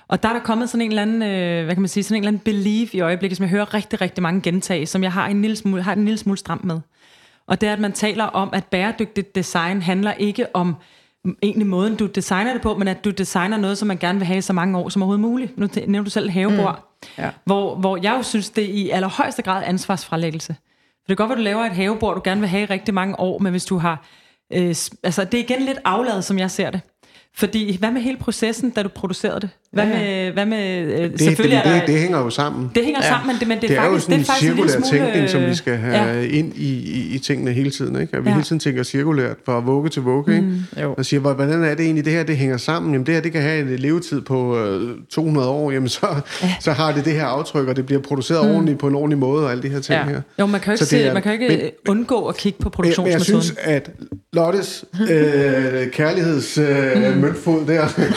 Og 0.09 0.23
der 0.23 0.29
er 0.29 0.33
der 0.33 0.41
kommet 0.41 0.71
sådan 0.71 0.81
en 0.81 0.91
eller 0.91 1.03
anden, 1.03 1.23
øh, 1.23 1.65
hvad 1.65 1.75
kan 1.75 1.83
man 1.83 1.89
sige, 1.89 2.05
sådan 2.05 2.17
en 2.17 2.23
eller 2.23 2.29
anden 2.29 2.43
belief 2.45 2.95
i 2.95 3.01
øjeblikket, 3.01 3.37
som 3.37 3.45
jeg 3.45 3.51
hører 3.51 3.75
rigtig, 3.75 4.01
rigtig 4.01 4.23
mange 4.23 4.41
gentage, 4.41 4.87
som 4.87 5.03
jeg 5.03 5.13
har 5.13 5.27
en 5.27 5.43
lille 5.43 5.57
smule, 5.57 5.83
har 5.83 5.93
en 5.93 6.05
lille 6.05 6.19
smule 6.19 6.39
stramt 6.39 6.65
med. 6.65 6.81
Og 7.47 7.61
det 7.61 7.69
er, 7.69 7.73
at 7.73 7.81
man 7.81 7.93
taler 7.93 8.25
om, 8.25 8.51
at 8.53 8.65
bæredygtigt 8.65 9.35
design 9.35 9.83
handler 9.83 10.13
ikke 10.13 10.57
om 10.57 10.77
egentlig 11.43 11.67
måden, 11.67 11.97
du 11.97 12.07
designer 12.07 12.53
det 12.53 12.63
på, 12.63 12.75
men 12.75 12.89
at 12.89 13.05
du 13.05 13.11
designer 13.11 13.57
noget, 13.57 13.79
som 13.79 13.89
man 13.89 13.99
gerne 13.99 14.19
vil 14.19 14.27
have 14.27 14.39
i 14.39 14.41
så 14.41 14.53
mange 14.53 14.79
år 14.79 14.89
som 14.89 15.03
overhovedet 15.03 15.21
muligt. 15.21 15.59
Nu 15.59 15.69
nævner 15.75 16.05
du 16.05 16.11
selv 16.11 16.31
havebord, 16.31 16.89
mm. 17.03 17.23
Ja. 17.23 17.31
hvor, 17.45 17.75
hvor 17.75 17.99
jeg 18.03 18.15
jo 18.19 18.23
synes, 18.23 18.51
det 18.51 18.65
er 18.65 18.75
i 18.75 18.91
allerhøjeste 18.91 19.43
grad 19.43 19.63
ansvarsfralæggelse. 19.67 20.55
For 20.55 21.09
det 21.09 21.17
kan 21.17 21.17
godt 21.17 21.29
være, 21.29 21.37
at 21.37 21.39
du 21.39 21.45
laver 21.45 21.65
et 21.65 21.73
havebord, 21.73 22.15
du 22.15 22.21
gerne 22.25 22.41
vil 22.41 22.49
have 22.49 22.63
i 22.63 22.67
rigtig 22.67 22.95
mange 22.95 23.21
år, 23.21 23.39
men 23.39 23.51
hvis 23.51 23.65
du 23.65 23.79
har... 23.79 24.07
Øh, 24.53 24.75
altså, 25.03 25.25
det 25.25 25.41
er 25.41 25.45
igen 25.45 25.63
lidt 25.63 25.79
afladet, 25.85 26.25
som 26.25 26.39
jeg 26.39 26.51
ser 26.51 26.71
det. 26.71 26.81
Fordi, 27.35 27.77
hvad 27.77 27.91
med 27.91 28.01
hele 28.01 28.19
processen, 28.19 28.71
da 28.71 28.83
du 28.83 28.89
producerede 28.89 29.41
det? 29.41 29.51
Hvad 29.73 29.85
Ja, 29.85 29.91
med, 29.99 30.33
hvad 30.33 30.47
med 30.47 30.79
øh, 31.01 31.11
Det, 31.13 31.21
selvfølgelig 31.21 31.59
det, 31.65 31.71
er 31.71 31.73
der, 31.73 31.81
det, 31.81 31.89
det 31.89 32.01
hænger 32.01 32.19
jo 32.19 32.31
sammen. 32.31 32.71
det 32.75 32.85
hænger 32.85 33.01
ja. 33.03 33.09
sammen, 33.09 33.27
men 33.27 33.37
det, 33.41 33.49
men 33.49 33.61
det, 33.61 33.69
det 33.69 33.79
er 33.79 33.85
jo 33.85 33.89
faktisk, 33.91 34.05
sådan 34.05 34.15
en 34.19 34.21
det 34.25 34.29
er 34.29 34.33
faktisk 34.33 34.53
cirkulær 34.53 34.73
smule, 34.73 35.05
tænkning, 35.05 35.31
som 35.31 35.41
vi 35.41 35.47
øh, 35.47 35.55
skal 35.55 35.77
have 35.77 35.97
Ja. 36.17 36.21
ind 36.23 36.53
i, 36.57 36.69
i, 36.69 37.15
i 37.15 37.19
tingene 37.19 37.53
hele 37.53 37.71
tiden. 37.71 38.01
Ikke? 38.01 38.17
At 38.17 38.25
vi 38.25 38.29
Ja. 38.29 38.35
hele 38.35 38.45
tiden 38.45 38.61
tænker 38.61 38.83
cirkulært 38.83 39.37
fra 39.47 39.61
vugge 39.61 39.89
til 39.91 40.03
vugge. 40.03 40.35
Ikke? 40.37 40.49
Jo. 40.83 40.95
Og 40.99 41.05
siger, 41.05 41.21
"Hvor- 41.21 41.33
hvordan 41.33 41.65
er 41.65 41.75
det 41.75 41.85
egentlig, 41.85 42.05
det 42.05 42.13
her 42.13 42.23
det 42.23 42.37
hænger 42.37 42.57
sammen? 42.57 42.93
Jamen 42.93 43.07
det 43.07 43.15
her, 43.15 43.21
det 43.21 43.33
kan 43.33 43.43
have 43.43 43.61
en 43.73 43.79
levetid 43.79 44.21
på 44.21 44.59
øh, 44.59 44.91
200 45.11 45.49
år. 45.49 45.71
Jamen 45.71 45.89
så, 45.89 46.07
ja. 46.43 46.55
så 46.61 46.73
har 46.73 46.93
det 46.93 47.05
det 47.05 47.13
her 47.13 47.25
aftryk, 47.25 47.69
og 47.69 47.77
det 47.77 47.87
bliver 47.87 48.01
produceret 48.03 48.49
mm. 48.49 48.55
ordentligt 48.55 48.79
på 48.79 48.87
en 48.89 48.95
ordentlig 48.95 49.19
måde, 49.19 49.45
og 49.45 49.51
alle 49.51 49.63
de 49.63 49.69
her 49.69 49.81
ting 49.81 49.99
Ja. 49.99 50.05
her. 50.09 50.21
Jo, 50.41 50.47
man 50.47 50.61
kan 50.61 50.71
jo 50.71 50.73
ikke, 50.73 50.85
Så 50.85 50.91
det 50.97 51.03
se, 51.03 51.03
er- 51.09 51.13
man 51.15 51.23
kan 51.23 51.35
jo 51.35 51.41
ikke 51.43 51.57
men- 51.63 51.71
undgå 51.99 52.27
at 52.27 52.37
kigge 52.37 52.59
på 52.63 52.71
jeg, 52.77 52.81
men 52.83 52.89
jeg 52.89 52.95
produktionsmetoden. 52.97 53.43
synes, 53.43 53.59
at 53.65 53.91
Lottes 54.33 54.85
øh, 55.11 55.91
kærligheds 55.91 56.59
øh, 56.59 57.15
Mm. 57.15 57.21
møntfod 57.21 57.67
der, 57.67 57.75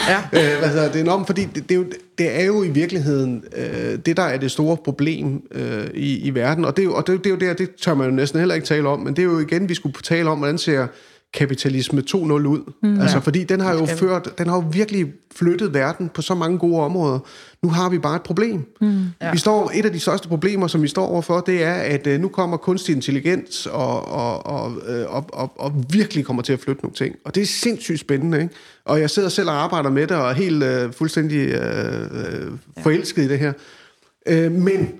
ja. 0.08 0.18
øh, 0.52 0.58
hvad 0.58 0.68
hedder 0.68 0.92
det, 0.92 1.08
om, 1.08 1.26
fordi 1.26 1.41
det, 1.54 1.68
det, 1.68 1.74
er 1.74 1.78
jo, 1.78 1.86
det 2.18 2.40
er 2.40 2.44
jo 2.44 2.62
i 2.62 2.68
virkeligheden 2.68 3.44
øh, 3.56 3.98
det, 4.06 4.16
der 4.16 4.22
er 4.22 4.36
det 4.36 4.50
store 4.50 4.76
problem 4.76 5.42
øh, 5.50 5.86
i, 5.94 6.18
i 6.18 6.34
verden, 6.34 6.64
og 6.64 6.76
det 6.76 6.82
er 6.82 6.86
jo, 6.86 6.94
og 6.94 7.06
det, 7.06 7.18
det 7.24 7.26
er 7.26 7.34
jo 7.34 7.36
der, 7.36 7.54
det 7.54 7.70
tør 7.74 7.94
man 7.94 8.10
jo 8.10 8.14
næsten 8.14 8.38
heller 8.38 8.54
ikke 8.54 8.66
tale 8.66 8.88
om, 8.88 9.00
men 9.00 9.16
det 9.16 9.22
er 9.22 9.26
jo 9.26 9.38
igen, 9.38 9.68
vi 9.68 9.74
skulle 9.74 9.96
tale 10.02 10.30
om, 10.30 10.38
hvordan 10.38 10.58
ser 10.58 10.86
kapitalisme 11.34 12.02
2.0 12.10 12.16
ud. 12.16 12.72
Mm. 12.82 13.00
Altså, 13.00 13.20
fordi 13.20 13.44
den 13.44 13.60
har 13.60 13.72
jo 13.72 13.86
ført, 13.86 14.38
den 14.38 14.46
har 14.46 14.56
jo 14.56 14.64
virkelig 14.72 15.12
flyttet 15.36 15.74
verden 15.74 16.08
på 16.08 16.22
så 16.22 16.34
mange 16.34 16.58
gode 16.58 16.80
områder. 16.80 17.18
Nu 17.62 17.70
har 17.70 17.88
vi 17.88 17.98
bare 17.98 18.16
et 18.16 18.22
problem. 18.22 18.64
Mm. 18.80 19.04
Ja. 19.20 19.32
Vi 19.32 19.38
står, 19.38 19.70
et 19.74 19.84
af 19.84 19.92
de 19.92 20.00
største 20.00 20.28
problemer, 20.28 20.66
som 20.66 20.82
vi 20.82 20.88
står 20.88 21.06
overfor, 21.06 21.40
det 21.40 21.64
er, 21.64 21.74
at 21.74 22.06
øh, 22.06 22.20
nu 22.20 22.28
kommer 22.28 22.56
kunstig 22.56 22.94
intelligens 22.94 23.66
og, 23.66 24.08
og, 24.08 24.46
og, 24.46 24.72
øh, 24.88 25.14
og, 25.14 25.26
og, 25.32 25.52
og 25.56 25.84
virkelig 25.90 26.24
kommer 26.24 26.42
til 26.42 26.52
at 26.52 26.60
flytte 26.60 26.82
nogle 26.82 26.94
ting. 26.94 27.16
Og 27.24 27.34
det 27.34 27.42
er 27.42 27.46
sindssygt 27.46 28.00
spændende, 28.00 28.42
ikke? 28.42 28.54
Og 28.84 29.00
jeg 29.00 29.10
sidder 29.10 29.28
selv 29.28 29.48
og 29.48 29.62
arbejder 29.62 29.90
med 29.90 30.06
det, 30.06 30.16
og 30.16 30.30
er 30.30 30.34
helt 30.34 30.62
øh, 30.62 30.92
fuldstændig 30.92 31.48
øh, 31.48 32.02
øh, 32.02 32.52
forelsket 32.82 33.22
i 33.22 33.28
det 33.28 33.38
her. 33.38 33.52
Øh, 34.28 34.52
men 34.52 34.92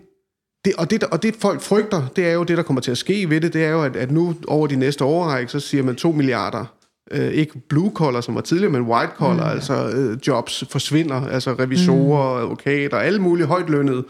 det, 0.65 0.75
og, 0.79 0.91
det, 0.91 1.05
og 1.05 1.23
det 1.23 1.37
folk 1.37 1.61
frygter, 1.61 2.09
det 2.17 2.27
er 2.27 2.33
jo 2.33 2.43
det, 2.43 2.57
der 2.57 2.63
kommer 2.63 2.81
til 2.81 2.91
at 2.91 2.99
ske 2.99 3.31
ved 3.31 3.41
det, 3.41 3.53
det 3.53 3.65
er 3.65 3.71
jo, 3.71 3.83
at, 3.83 3.97
at 3.97 4.11
nu 4.11 4.35
over 4.49 4.67
de 4.67 4.77
næste 4.77 5.05
årrække, 5.05 5.53
så 5.53 5.61
siger 5.61 5.83
man 5.83 5.97
2 5.97 6.13
milliarder, 6.13 6.65
øh, 7.11 7.33
ikke 7.33 7.59
blue 7.69 7.93
collar, 7.95 8.21
som 8.21 8.35
var 8.35 8.41
tidligere, 8.41 8.73
men 8.73 8.83
white 8.83 9.13
collar, 9.17 9.45
mm. 9.45 9.51
altså 9.51 9.89
øh, 9.89 10.19
jobs 10.27 10.65
forsvinder, 10.71 11.27
altså 11.27 11.53
revisorer, 11.53 12.37
mm. 12.37 12.43
advokater, 12.43 12.97
alle 12.97 13.19
mulige 13.19 13.47
højtlønnede, 13.47 14.05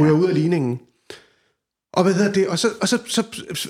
ryger 0.00 0.12
ja. 0.12 0.18
ud 0.18 0.28
af 0.28 0.34
ligningen. 0.34 0.80
Og 1.92 2.02
hvad 2.02 2.14
hedder 2.14 2.32
det? 2.32 2.48
Og, 2.48 2.58
så, 2.58 2.68
og 2.80 2.88
så, 2.88 2.98
så, 3.06 3.22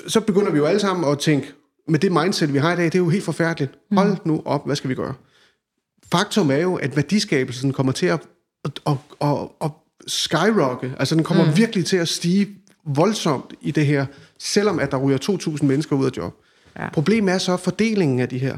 så 0.06 0.20
begynder 0.20 0.50
vi 0.50 0.58
jo 0.58 0.64
alle 0.64 0.80
sammen 0.80 1.12
at 1.12 1.18
tænke, 1.18 1.52
med 1.88 1.98
det 1.98 2.12
mindset, 2.12 2.52
vi 2.52 2.58
har 2.58 2.72
i 2.72 2.76
dag, 2.76 2.84
det 2.84 2.94
er 2.94 2.98
jo 2.98 3.08
helt 3.08 3.24
forfærdeligt. 3.24 3.72
Hold 3.92 4.16
nu 4.24 4.42
op, 4.44 4.66
hvad 4.66 4.76
skal 4.76 4.90
vi 4.90 4.94
gøre? 4.94 5.14
Faktum 6.18 6.50
er 6.50 6.56
jo, 6.56 6.74
at 6.74 6.96
værdiskabelsen 6.96 7.72
kommer 7.72 7.92
til 7.92 8.06
at, 8.06 8.20
at, 8.64 8.80
at, 8.86 8.96
at, 9.20 9.48
at 9.64 9.70
skyrocke. 10.06 10.92
Altså 10.98 11.14
den 11.14 11.24
kommer 11.24 11.44
mm. 11.44 11.56
virkelig 11.56 11.86
til 11.86 11.96
at 11.96 12.08
stige 12.08 12.48
voldsomt 12.86 13.54
i 13.60 13.70
det 13.70 13.86
her, 13.86 14.06
selvom 14.38 14.78
at 14.78 14.90
der 14.90 14.96
ryger 14.96 15.18
2.000 15.58 15.64
mennesker 15.64 15.96
ud 15.96 16.06
af 16.06 16.10
job. 16.16 16.34
Ja. 16.78 16.88
Problemet 16.90 17.34
er 17.34 17.38
så 17.38 17.56
fordelingen 17.56 18.20
af 18.20 18.28
de 18.28 18.38
her. 18.38 18.56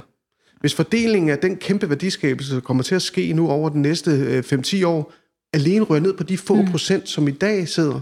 Hvis 0.60 0.74
fordelingen 0.74 1.30
af 1.30 1.38
den 1.38 1.56
kæmpe 1.56 1.88
værdiskabelse 1.88 2.54
der 2.54 2.60
kommer 2.60 2.82
til 2.82 2.94
at 2.94 3.02
ske 3.02 3.32
nu 3.32 3.50
over 3.50 3.68
den 3.68 3.82
næste 3.82 4.10
øh, 4.10 4.44
5-10 4.52 4.86
år, 4.86 5.12
alene 5.52 5.84
ryger 5.84 6.02
ned 6.02 6.12
på 6.16 6.22
de 6.22 6.38
få 6.38 6.54
mm. 6.54 6.70
procent, 6.70 7.08
som 7.08 7.28
i 7.28 7.30
dag 7.30 7.68
sidder, 7.68 8.00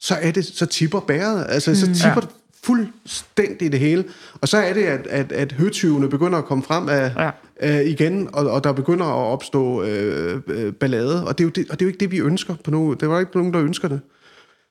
så 0.00 0.14
er 0.14 0.30
det, 0.30 0.44
så 0.44 0.66
tipper 0.66 1.00
bæret. 1.00 1.46
Altså, 1.48 1.70
mm. 1.70 1.76
så 1.76 1.86
tipper 1.86 2.20
ja. 2.22 2.26
Fuldstændig 2.64 3.72
det 3.72 3.80
hele. 3.80 4.04
Og 4.40 4.48
så 4.48 4.56
er 4.56 4.72
det, 4.72 4.82
at, 4.82 5.06
at, 5.06 5.32
at 5.32 5.52
høtyvene 5.52 6.08
begynder 6.08 6.38
at 6.38 6.44
komme 6.44 6.64
frem 6.64 6.88
af, 6.88 7.12
ja. 7.16 7.30
øh, 7.80 7.86
igen, 7.86 8.28
og, 8.32 8.50
og 8.50 8.64
der 8.64 8.72
begynder 8.72 9.06
at 9.06 9.32
opstå 9.32 9.82
øh, 9.82 10.40
øh, 10.46 10.72
ballade. 10.72 11.26
Og 11.26 11.38
det, 11.38 11.44
er 11.44 11.46
jo 11.46 11.50
det, 11.50 11.70
og 11.70 11.80
det 11.80 11.84
er 11.84 11.86
jo 11.86 11.88
ikke 11.88 12.00
det, 12.00 12.10
vi 12.10 12.20
ønsker 12.20 12.54
på 12.64 12.70
nu. 12.70 12.94
Det 13.00 13.08
var 13.08 13.20
ikke 13.20 13.36
nogen, 13.36 13.52
der 13.52 13.62
ønsker 13.62 13.88
det. 13.88 14.00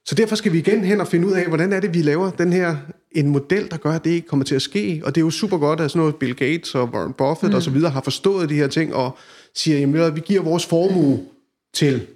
Så 0.05 0.15
derfor 0.15 0.35
skal 0.35 0.53
vi 0.53 0.57
igen 0.57 0.83
hen 0.83 1.01
og 1.01 1.07
finde 1.07 1.27
ud 1.27 1.31
af, 1.31 1.47
hvordan 1.47 1.73
er 1.73 1.79
det, 1.79 1.93
vi 1.93 2.01
laver 2.01 2.31
den 2.31 2.53
her 2.53 2.75
en 3.11 3.29
model, 3.29 3.71
der 3.71 3.77
gør, 3.77 3.91
at 3.91 4.03
det 4.03 4.09
ikke 4.09 4.27
kommer 4.27 4.45
til 4.45 4.55
at 4.55 4.61
ske. 4.61 5.01
Og 5.05 5.15
det 5.15 5.21
er 5.21 5.25
jo 5.25 5.31
super 5.31 5.57
godt, 5.57 5.81
at 5.81 5.91
sådan 5.91 5.99
noget 5.99 6.15
Bill 6.15 6.35
Gates 6.35 6.75
og 6.75 6.89
Warren 6.93 7.13
Buffett 7.13 7.51
mm. 7.51 7.55
og 7.55 7.61
så 7.61 7.71
videre 7.71 7.91
har 7.91 8.01
forstået 8.01 8.49
de 8.49 8.55
her 8.55 8.67
ting 8.67 8.95
og 8.95 9.17
siger, 9.55 9.79
jamen 9.79 10.15
vi 10.15 10.21
giver 10.25 10.41
vores 10.41 10.65
formue 10.65 11.25
til, 11.73 12.07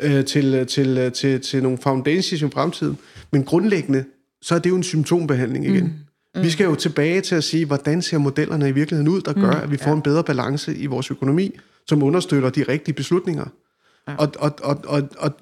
øh, 0.00 0.24
til, 0.24 0.66
til, 0.66 0.98
øh, 0.98 1.12
til, 1.12 1.40
til 1.40 1.62
nogle 1.62 1.78
foundations 1.78 2.42
i 2.42 2.48
fremtiden. 2.54 2.98
Men 3.32 3.44
grundlæggende, 3.44 4.04
så 4.42 4.54
er 4.54 4.58
det 4.58 4.70
jo 4.70 4.76
en 4.76 4.82
symptombehandling 4.82 5.64
igen. 5.64 5.84
Mm. 5.84 5.92
Mm. 6.34 6.42
Vi 6.42 6.50
skal 6.50 6.64
jo 6.64 6.74
tilbage 6.74 7.20
til 7.20 7.34
at 7.34 7.44
sige, 7.44 7.66
hvordan 7.66 8.02
ser 8.02 8.18
modellerne 8.18 8.68
i 8.68 8.72
virkeligheden 8.72 9.08
ud, 9.08 9.20
der 9.20 9.32
gør, 9.32 9.50
at 9.50 9.70
vi 9.70 9.76
får 9.76 9.92
en 9.92 10.02
bedre 10.02 10.24
balance 10.24 10.76
i 10.76 10.86
vores 10.86 11.10
økonomi, 11.10 11.58
som 11.86 12.02
understøtter 12.02 12.50
de 12.50 12.62
rigtige 12.62 12.94
beslutninger. 12.94 13.46
Ja. 14.08 14.14
Og, 14.16 14.32
og, 14.38 14.52
og, 14.62 14.80
og, 14.86 15.08
og 15.18 15.32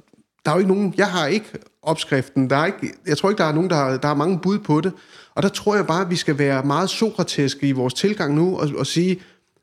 der 0.45 0.51
er 0.51 0.55
jo 0.55 0.59
ikke 0.59 0.73
nogen, 0.75 0.95
jeg 0.97 1.07
har 1.07 1.27
ikke 1.27 1.49
opskriften, 1.83 2.51
der 2.51 2.57
er 2.57 2.67
ikke, 2.67 2.93
jeg 3.07 3.19
tror 3.19 3.31
ikke, 3.31 3.39
der 3.39 3.45
er 3.45 3.53
nogen, 3.53 3.71
der 3.71 3.77
har, 3.77 3.97
der 3.97 4.09
har 4.09 4.15
mange 4.15 4.39
bud 4.39 4.59
på 4.59 4.81
det, 4.81 4.93
og 5.35 5.43
der 5.43 5.49
tror 5.49 5.77
jeg 5.77 5.87
bare, 5.87 6.05
at 6.05 6.11
vi 6.11 6.17
skal 6.17 6.39
være 6.39 6.63
meget 6.63 6.91
sokrateske 6.91 7.69
i 7.69 7.73
vores 7.73 7.95
tilgang 7.95 8.35
nu, 8.35 8.59
og, 8.59 8.69
og 8.77 8.87
sige, 8.87 9.21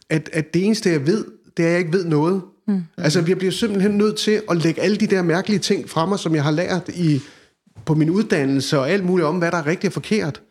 at, 0.09 0.29
at 0.33 0.53
det 0.53 0.65
eneste, 0.65 0.89
jeg 0.89 1.07
ved, 1.07 1.25
det 1.57 1.63
er, 1.63 1.67
at 1.67 1.71
jeg 1.71 1.79
ikke 1.79 1.93
ved 1.93 2.05
noget. 2.05 2.41
Mm. 2.67 2.83
Altså, 2.97 3.21
vi 3.21 3.35
bliver 3.35 3.51
simpelthen 3.51 3.91
nødt 3.91 4.15
til 4.15 4.41
at 4.49 4.63
lægge 4.63 4.81
alle 4.81 4.97
de 4.97 5.07
der 5.07 5.21
mærkelige 5.21 5.59
ting 5.59 5.89
fra 5.89 6.05
mig, 6.05 6.19
som 6.19 6.35
jeg 6.35 6.43
har 6.43 6.51
lært 6.51 6.89
i, 6.89 7.21
på 7.85 7.93
min 7.95 8.09
uddannelse 8.09 8.79
og 8.79 8.89
alt 8.89 9.05
muligt 9.05 9.27
om, 9.27 9.37
hvad 9.37 9.51
der 9.51 9.57
er 9.57 9.65
rigtigt 9.65 9.89
og 9.89 9.93
forkert. 9.93 10.41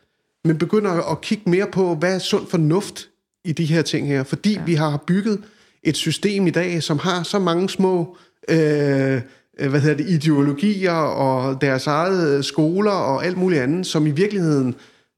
Men 0.45 0.59
begynder 0.59 1.11
at 1.13 1.21
kigge 1.21 1.51
mere 1.51 1.67
på, 1.73 1.95
hvad 1.95 2.15
er 2.15 2.19
sund 2.19 2.47
fornuft 2.47 3.09
i 3.45 3.53
de 3.53 3.65
her 3.65 3.83
ting 3.83 4.07
her. 4.07 4.23
Fordi 4.23 4.53
ja. 4.53 4.65
vi 4.65 4.75
har 4.75 5.05
bygget 5.07 5.43
et 5.83 5.97
system 5.97 6.47
i 6.47 6.51
dag, 6.51 6.83
som 6.83 6.99
har 6.99 7.23
så 7.23 7.39
mange 7.39 7.69
små 7.69 8.17
øh, 8.49 9.23
hvad 9.59 9.81
hedder 9.81 9.97
det, 9.97 10.09
ideologier 10.09 10.93
og 10.93 11.61
deres 11.61 11.87
eget 11.87 12.45
skoler 12.45 12.91
og 12.91 13.27
alt 13.27 13.37
muligt 13.37 13.63
andet, 13.63 13.87
som 13.87 14.07
i 14.07 14.11
virkeligheden 14.11 14.75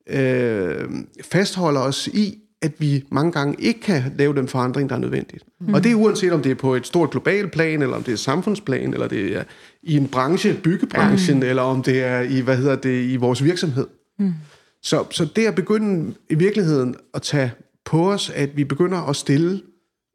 øh, 0.08 0.88
fastholder 1.32 1.80
os 1.80 2.06
i, 2.06 2.38
at 2.62 2.72
vi 2.78 3.04
mange 3.10 3.32
gange 3.32 3.56
ikke 3.58 3.80
kan 3.80 4.02
lave 4.18 4.34
den 4.34 4.48
forandring, 4.48 4.88
der 4.88 4.96
er 4.96 5.00
nødvendigt. 5.00 5.44
Mm. 5.60 5.74
Og 5.74 5.84
det 5.84 5.92
er 5.92 5.94
uanset 5.94 6.32
om 6.32 6.42
det 6.42 6.50
er 6.50 6.54
på 6.54 6.74
et 6.74 6.86
stort 6.86 7.10
globalt 7.10 7.52
plan, 7.52 7.82
eller 7.82 7.96
om 7.96 8.02
det 8.02 8.12
er 8.12 8.16
samfundsplan, 8.16 8.92
eller 8.92 9.08
det 9.08 9.36
er 9.36 9.42
i 9.82 9.96
en 9.96 10.08
branche, 10.08 10.54
byggebranchen, 10.62 11.36
mm. 11.36 11.42
eller 11.42 11.62
om 11.62 11.82
det 11.82 12.04
er 12.04 12.20
i, 12.20 12.40
hvad 12.40 12.56
hedder 12.56 12.76
det, 12.76 13.10
i 13.10 13.16
vores 13.16 13.44
virksomhed. 13.44 13.86
Mm. 14.18 14.34
Så, 14.82 15.04
så 15.10 15.24
det 15.36 15.46
at 15.46 15.54
begynde 15.54 16.14
i 16.30 16.34
virkeligheden 16.34 16.94
at 17.14 17.22
tage 17.22 17.52
på 17.84 18.12
os, 18.12 18.30
at 18.30 18.56
vi 18.56 18.64
begynder 18.64 18.98
at 19.08 19.16
stille 19.16 19.62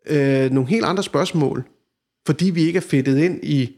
øh, 0.09 0.51
nogle 0.51 0.69
helt 0.69 0.85
andre 0.85 1.03
spørgsmål, 1.03 1.63
fordi 2.25 2.49
vi 2.49 2.61
ikke 2.61 2.77
er 2.77 2.81
fedtet 2.81 3.17
ind 3.17 3.39
i 3.43 3.75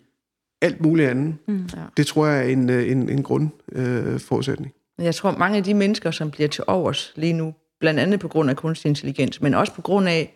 alt 0.61 0.81
muligt 0.81 1.09
andet. 1.09 1.35
Mm. 1.47 1.69
Ja. 1.75 1.81
Det 1.97 2.07
tror 2.07 2.27
jeg 2.27 2.45
er 2.45 2.49
en, 2.49 2.69
en, 2.69 3.09
en 3.09 3.23
grundforudsætning. 3.23 4.13
Øh, 4.13 4.19
forudsætning. 4.19 4.73
jeg 4.99 5.15
tror, 5.15 5.37
mange 5.37 5.57
af 5.57 5.63
de 5.63 5.73
mennesker, 5.73 6.11
som 6.11 6.31
bliver 6.31 6.47
til 6.47 6.63
overs 6.67 7.13
lige 7.15 7.33
nu, 7.33 7.53
blandt 7.83 7.99
andet 7.99 8.19
på 8.19 8.27
grund 8.27 8.49
af 8.49 8.55
kunstig 8.55 8.89
intelligens, 8.89 9.41
men 9.41 9.53
også 9.53 9.73
på 9.73 9.81
grund 9.81 10.09
af, 10.09 10.33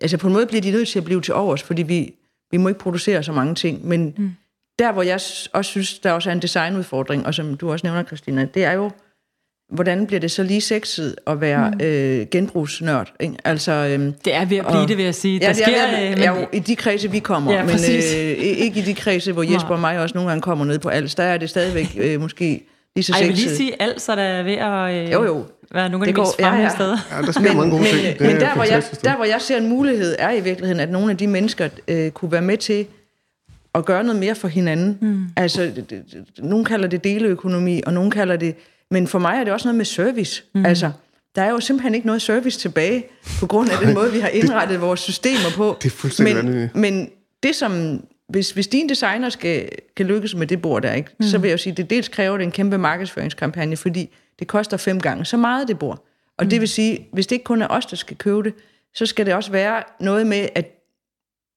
altså 0.00 0.18
på 0.18 0.26
en 0.26 0.32
måde 0.32 0.46
bliver 0.46 0.62
de 0.62 0.70
nødt 0.70 0.88
til 0.88 0.98
at 0.98 1.04
blive 1.04 1.20
til 1.20 1.34
overs, 1.34 1.62
fordi 1.62 1.82
vi, 1.82 2.14
vi 2.50 2.56
må 2.56 2.68
ikke 2.68 2.80
producere 2.80 3.22
så 3.22 3.32
mange 3.32 3.54
ting, 3.54 3.86
men 3.86 4.14
mm. 4.18 4.30
der, 4.78 4.92
hvor 4.92 5.02
jeg 5.02 5.14
også 5.52 5.70
synes, 5.70 5.98
der 5.98 6.12
også 6.12 6.30
er 6.30 6.34
en 6.34 6.42
designudfordring, 6.42 7.26
og 7.26 7.34
som 7.34 7.56
du 7.56 7.72
også 7.72 7.86
nævner, 7.86 8.02
Christina, 8.02 8.44
det 8.54 8.64
er 8.64 8.72
jo, 8.72 8.90
hvordan 9.72 10.06
bliver 10.06 10.20
det 10.20 10.30
så 10.30 10.42
lige 10.42 10.60
sexet 10.60 11.16
at 11.26 11.40
være 11.40 11.70
mm. 11.70 11.80
øh, 11.80 12.26
genbrugsnørd? 12.30 13.12
Ikke? 13.20 13.34
Altså, 13.44 13.72
øhm, 13.72 14.12
det 14.24 14.34
er 14.34 14.44
ved 14.44 14.56
at 14.56 14.66
blive 14.66 14.82
og, 14.82 14.88
det, 14.88 14.96
vil 14.96 15.04
jeg 15.04 15.14
sige. 15.14 15.38
Ja, 15.38 15.46
der 15.46 15.52
det 15.52 15.62
sker, 15.62 15.76
er, 15.76 16.00
ved, 16.00 16.10
men, 16.10 16.18
ja, 16.18 16.40
jo, 16.40 16.46
i 16.52 16.58
de 16.58 16.76
kredse, 16.76 17.10
vi 17.10 17.18
kommer, 17.18 17.52
ja, 17.52 17.64
men 17.64 17.74
øh, 17.74 18.36
ikke 18.38 18.80
i 18.80 18.82
de 18.82 18.94
kredse, 18.94 19.32
hvor 19.32 19.42
Jesper 19.42 19.70
og 19.74 19.80
mig 19.80 19.98
også 19.98 20.14
nogle 20.14 20.30
gange 20.30 20.42
kommer 20.42 20.64
ned 20.64 20.78
på 20.78 20.88
alt. 20.88 21.16
Der 21.16 21.22
er 21.22 21.36
det 21.38 21.50
stadigvæk 21.50 21.96
øh, 21.98 22.20
måske 22.20 22.66
lige 22.96 23.04
så 23.04 23.12
Ej, 23.12 23.18
jeg 23.18 23.28
vil 23.28 23.34
lige 23.34 23.42
sexet. 23.42 23.56
sige, 23.56 23.82
alt 23.82 24.02
så 24.02 24.16
der 24.16 24.22
er 24.22 24.42
ved 24.42 24.52
at 24.52 25.06
øh, 25.06 25.12
Jo, 25.12 25.24
jo. 25.24 25.44
Være 25.72 25.88
nogle 25.88 26.04
af 26.04 26.06
Det 26.06 26.16
de 26.16 26.20
går- 26.20 26.24
mest 26.24 26.40
fremme 26.40 26.58
ja, 26.58 26.64
ja. 26.64 26.74
steder. 26.74 26.96
Ja, 27.12 27.22
der 27.22 27.32
sker 27.32 27.54
mange 27.54 27.70
gode 27.70 27.82
men, 27.82 27.90
ting. 27.92 28.18
Det 28.18 28.20
men 28.26 28.30
er 28.36 28.38
der, 28.38 28.54
hvor 28.54 28.64
jeg, 28.64 28.82
der, 29.04 29.16
hvor 29.16 29.24
jeg 29.24 29.40
ser 29.40 29.56
en 29.58 29.68
mulighed, 29.68 30.16
er 30.18 30.32
i 30.32 30.40
virkeligheden, 30.40 30.80
at 30.80 30.90
nogle 30.90 31.10
af 31.10 31.16
de 31.16 31.26
mennesker 31.26 31.68
øh, 31.88 32.10
kunne 32.10 32.32
være 32.32 32.42
med 32.42 32.56
til 32.56 32.86
at 33.74 33.84
gøre 33.84 34.04
noget 34.04 34.20
mere 34.20 34.34
for 34.34 34.48
hinanden. 34.48 34.98
Mm. 35.00 35.24
Altså, 35.36 35.62
det- 35.62 35.74
det- 35.76 35.90
det- 35.90 36.44
nogen 36.44 36.64
kalder 36.64 36.88
det 36.88 37.04
deleøkonomi, 37.04 37.82
og 37.86 37.92
nogen 37.92 38.10
kalder 38.10 38.36
det... 38.36 38.54
Men 38.90 39.06
for 39.06 39.18
mig 39.18 39.36
er 39.40 39.44
det 39.44 39.52
også 39.52 39.68
noget 39.68 39.76
med 39.76 39.84
service. 39.84 40.42
Mm. 40.54 40.66
Altså, 40.66 40.90
der 41.36 41.42
er 41.42 41.50
jo 41.50 41.60
simpelthen 41.60 41.94
ikke 41.94 42.06
noget 42.06 42.22
service 42.22 42.58
tilbage, 42.58 43.04
på 43.40 43.46
grund 43.46 43.70
af 43.70 43.76
den 43.86 43.94
måde, 43.94 44.12
vi 44.12 44.18
har 44.18 44.28
indrettet 44.28 44.80
vores 44.80 45.00
systemer 45.00 45.50
på. 45.56 45.76
Det 45.82 45.86
er 45.86 45.96
fuldstændig 45.96 46.44
men, 46.44 46.70
men 46.74 47.10
det 47.42 47.54
som... 47.54 48.02
Hvis, 48.28 48.50
hvis 48.50 48.66
din 48.66 48.88
designer 48.88 49.28
skal, 49.28 49.68
kan 49.96 50.06
lykkes 50.06 50.34
med 50.34 50.46
det 50.46 50.62
bord 50.62 50.82
der, 50.82 50.92
ikke, 50.92 51.10
mm. 51.20 51.26
så 51.26 51.38
vil 51.38 51.48
jeg 51.48 51.52
jo 51.52 51.58
sige, 51.58 51.70
at 51.70 51.76
det 51.76 51.90
dels 51.90 52.08
kræver 52.08 52.36
det 52.36 52.44
en 52.44 52.50
kæmpe 52.50 52.78
markedsføringskampagne, 52.78 53.76
fordi 53.76 54.10
det 54.38 54.48
koster 54.48 54.76
fem 54.76 55.00
gange 55.00 55.24
så 55.24 55.36
meget, 55.36 55.68
det 55.68 55.78
bord. 55.78 56.04
Og 56.38 56.44
mm. 56.44 56.50
det 56.50 56.60
vil 56.60 56.68
sige, 56.68 57.08
hvis 57.12 57.26
det 57.26 57.36
ikke 57.36 57.44
kun 57.44 57.62
er 57.62 57.68
os, 57.68 57.86
der 57.86 57.96
skal 57.96 58.16
købe 58.16 58.42
det, 58.42 58.54
så 58.94 59.06
skal 59.06 59.26
det 59.26 59.34
også 59.34 59.52
være 59.52 59.82
noget 60.00 60.26
med, 60.26 60.48
at 60.54 60.74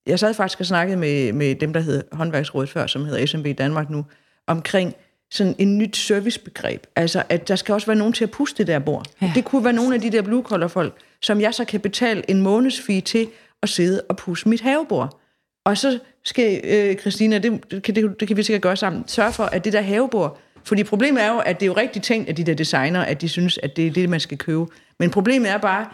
jeg 0.08 0.20
sad 0.20 0.34
faktisk 0.34 0.60
og 0.60 0.66
snakkede 0.66 0.98
med, 0.98 1.34
med 1.34 1.56
dem, 1.56 1.74
der 1.74 1.80
hedder 1.80 2.02
håndværksrådet 2.12 2.70
før, 2.70 2.88
som 2.88 3.06
hedder 3.06 3.26
SMB 3.26 3.48
Danmark 3.58 3.90
nu, 3.90 4.06
omkring 4.48 4.96
sådan 5.32 5.56
en 5.58 5.78
nyt 5.78 5.98
servicebegreb. 5.98 6.88
Altså, 6.96 7.24
at 7.30 7.48
der 7.48 7.56
skal 7.56 7.74
også 7.74 7.88
være 7.88 7.98
nogen 7.98 8.14
til 8.14 8.24
at 8.24 8.32
puste 8.32 8.58
det 8.58 8.68
der 8.68 8.80
bord. 8.80 9.06
Ja. 9.22 9.32
Det 9.36 9.46
kunne 9.46 9.64
være 9.64 9.74
nogle 9.74 9.96
af 9.96 10.02
de 10.02 10.10
der 10.10 10.22
blue 10.22 10.44
collar 10.44 10.68
folk, 10.68 10.94
som 11.22 11.42
jeg 11.42 11.54
så 11.54 11.66
kan 11.66 11.80
betale 11.80 12.30
en 12.30 12.42
månedsfee 12.42 13.02
til 13.02 13.28
at 13.62 13.70
sidde 13.70 14.02
og 14.10 14.18
pusse 14.18 14.50
mit 14.50 14.62
havebord. 14.62 15.20
Og 15.66 15.78
så 15.78 16.00
skal 16.24 16.62
øh, 16.64 16.98
Christina, 16.98 17.38
det, 17.38 17.72
det, 17.72 17.84
kan, 17.84 17.96
det, 17.96 18.20
det 18.20 18.28
kan 18.28 18.38
vi 18.38 18.44
sikkert 18.44 18.62
gøre 18.62 18.76
sammen, 18.76 19.08
sørge 19.08 19.34
for, 19.34 19.44
at 19.44 19.66
det 19.66 19.74
der 19.74 19.82
havebord, 19.82 20.40
fordi 20.64 20.84
problemet 20.84 21.24
er 21.24 21.34
jo, 21.34 21.40
at 21.40 21.60
det 21.60 21.66
er 21.66 21.68
jo 21.68 21.74
rigtig 21.74 22.02
tænkt 22.02 22.30
af 22.30 22.36
de 22.36 22.44
der 22.44 22.54
designer, 22.54 23.02
at 23.02 23.22
de 23.22 23.30
synes, 23.30 23.60
at 23.64 23.76
det 23.76 23.88
er 23.88 23.92
det, 23.92 24.10
man 24.10 24.20
skal 24.20 24.38
købe. 24.38 24.66
Men 25.00 25.10
problemet 25.10 25.52
er 25.52 25.58
bare, 25.58 25.86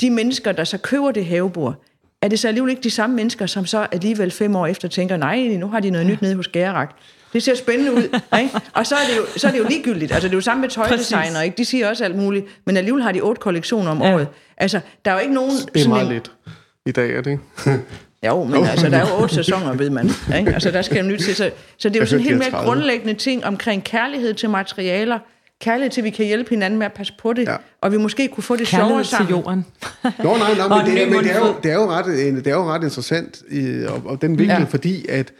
de 0.00 0.10
mennesker, 0.10 0.52
der 0.52 0.64
så 0.64 0.78
køber 0.78 1.10
det 1.10 1.26
havebord, 1.26 1.82
er 2.22 2.28
det 2.28 2.38
så 2.38 2.48
alligevel 2.48 2.70
ikke 2.70 2.82
de 2.82 2.90
samme 2.90 3.16
mennesker, 3.16 3.46
som 3.46 3.66
så 3.66 3.86
alligevel 3.92 4.30
fem 4.30 4.56
år 4.56 4.66
efter 4.66 4.88
tænker, 4.88 5.16
nej, 5.16 5.46
nu 5.46 5.68
har 5.68 5.80
de 5.80 5.90
noget 5.90 6.06
nyt 6.06 6.22
nede 6.22 6.36
hos 6.36 6.48
Gærerak. 6.48 6.96
Det 7.32 7.42
ser 7.42 7.54
spændende 7.54 7.92
ud, 7.92 8.02
ikke? 8.42 8.60
Og 8.72 8.86
så 8.86 8.94
er, 8.94 9.06
det 9.10 9.16
jo, 9.16 9.22
så 9.36 9.46
er 9.46 9.50
det 9.50 9.58
jo 9.58 9.64
ligegyldigt. 9.68 10.12
Altså, 10.12 10.28
det 10.28 10.34
er 10.34 10.36
jo 10.36 10.40
samme 10.40 10.60
med 10.60 10.68
tøjdesigner, 10.68 11.42
ikke? 11.42 11.56
De 11.56 11.64
siger 11.64 11.88
også 11.88 12.04
alt 12.04 12.16
muligt, 12.16 12.46
men 12.66 12.76
alligevel 12.76 13.02
har 13.02 13.12
de 13.12 13.20
otte 13.20 13.40
kollektioner 13.40 13.90
om 13.90 14.02
ja. 14.02 14.14
året. 14.14 14.28
Altså, 14.56 14.80
der 15.04 15.10
er 15.10 15.14
jo 15.14 15.20
ikke 15.20 15.34
nogen... 15.34 15.50
Det 15.74 15.84
er 15.84 15.88
meget 15.88 16.06
en... 16.06 16.12
lidt 16.12 16.32
i 16.86 16.92
dag, 16.92 17.16
er 17.16 17.20
det 17.20 17.30
ikke? 17.30 17.42
Jo, 18.26 18.44
men 18.44 18.66
altså, 18.66 18.88
der 18.88 18.96
er 18.96 19.08
jo 19.08 19.22
otte 19.22 19.34
sæsoner, 19.34 19.74
ved 19.74 19.90
man. 19.90 20.10
Ikke? 20.38 20.54
Altså, 20.54 20.70
der 20.70 20.82
skal 20.82 20.96
jo 20.96 21.10
nyt 21.10 21.18
til. 21.18 21.36
Så, 21.36 21.50
så 21.78 21.88
det 21.88 21.96
er 21.96 22.00
jo 22.00 22.06
sådan 22.06 22.20
en 22.20 22.28
helt 22.28 22.38
mere 22.38 22.64
grundlæggende 22.64 23.14
ting 23.14 23.44
omkring 23.44 23.84
kærlighed 23.84 24.34
til 24.34 24.50
materialer, 24.50 25.18
kærlighed 25.60 25.90
til, 25.90 26.00
at 26.00 26.04
vi 26.04 26.10
kan 26.10 26.26
hjælpe 26.26 26.50
hinanden 26.50 26.78
med 26.78 26.86
at 26.86 26.92
passe 26.92 27.12
på 27.18 27.32
det, 27.32 27.48
ja. 27.48 27.56
og 27.82 27.92
vi 27.92 27.96
måske 27.96 28.28
kunne 28.28 28.44
få 28.44 28.56
det 28.56 28.68
sjovere 28.68 29.04
sammen. 29.04 29.26
til 29.26 29.34
jorden. 29.34 29.66
Nå, 30.24 30.36
nej, 30.36 30.54
nej, 30.54 30.68
men, 30.68 30.96
det, 30.96 31.08
men 31.10 31.24
det, 31.24 31.32
er 31.32 31.38
jo, 31.38 31.54
det, 31.62 31.70
er 31.70 31.74
jo 31.74 31.86
ret, 31.90 32.06
det 32.44 32.46
er 32.46 32.54
jo 32.54 32.64
ret 32.64 32.82
interessant, 32.82 33.42
i, 33.50 33.84
og, 33.88 34.02
og 34.04 34.22
den 34.22 34.38
vinkel, 34.38 34.58
ja. 34.58 34.64
fordi 34.64 35.06
at, 35.08 35.32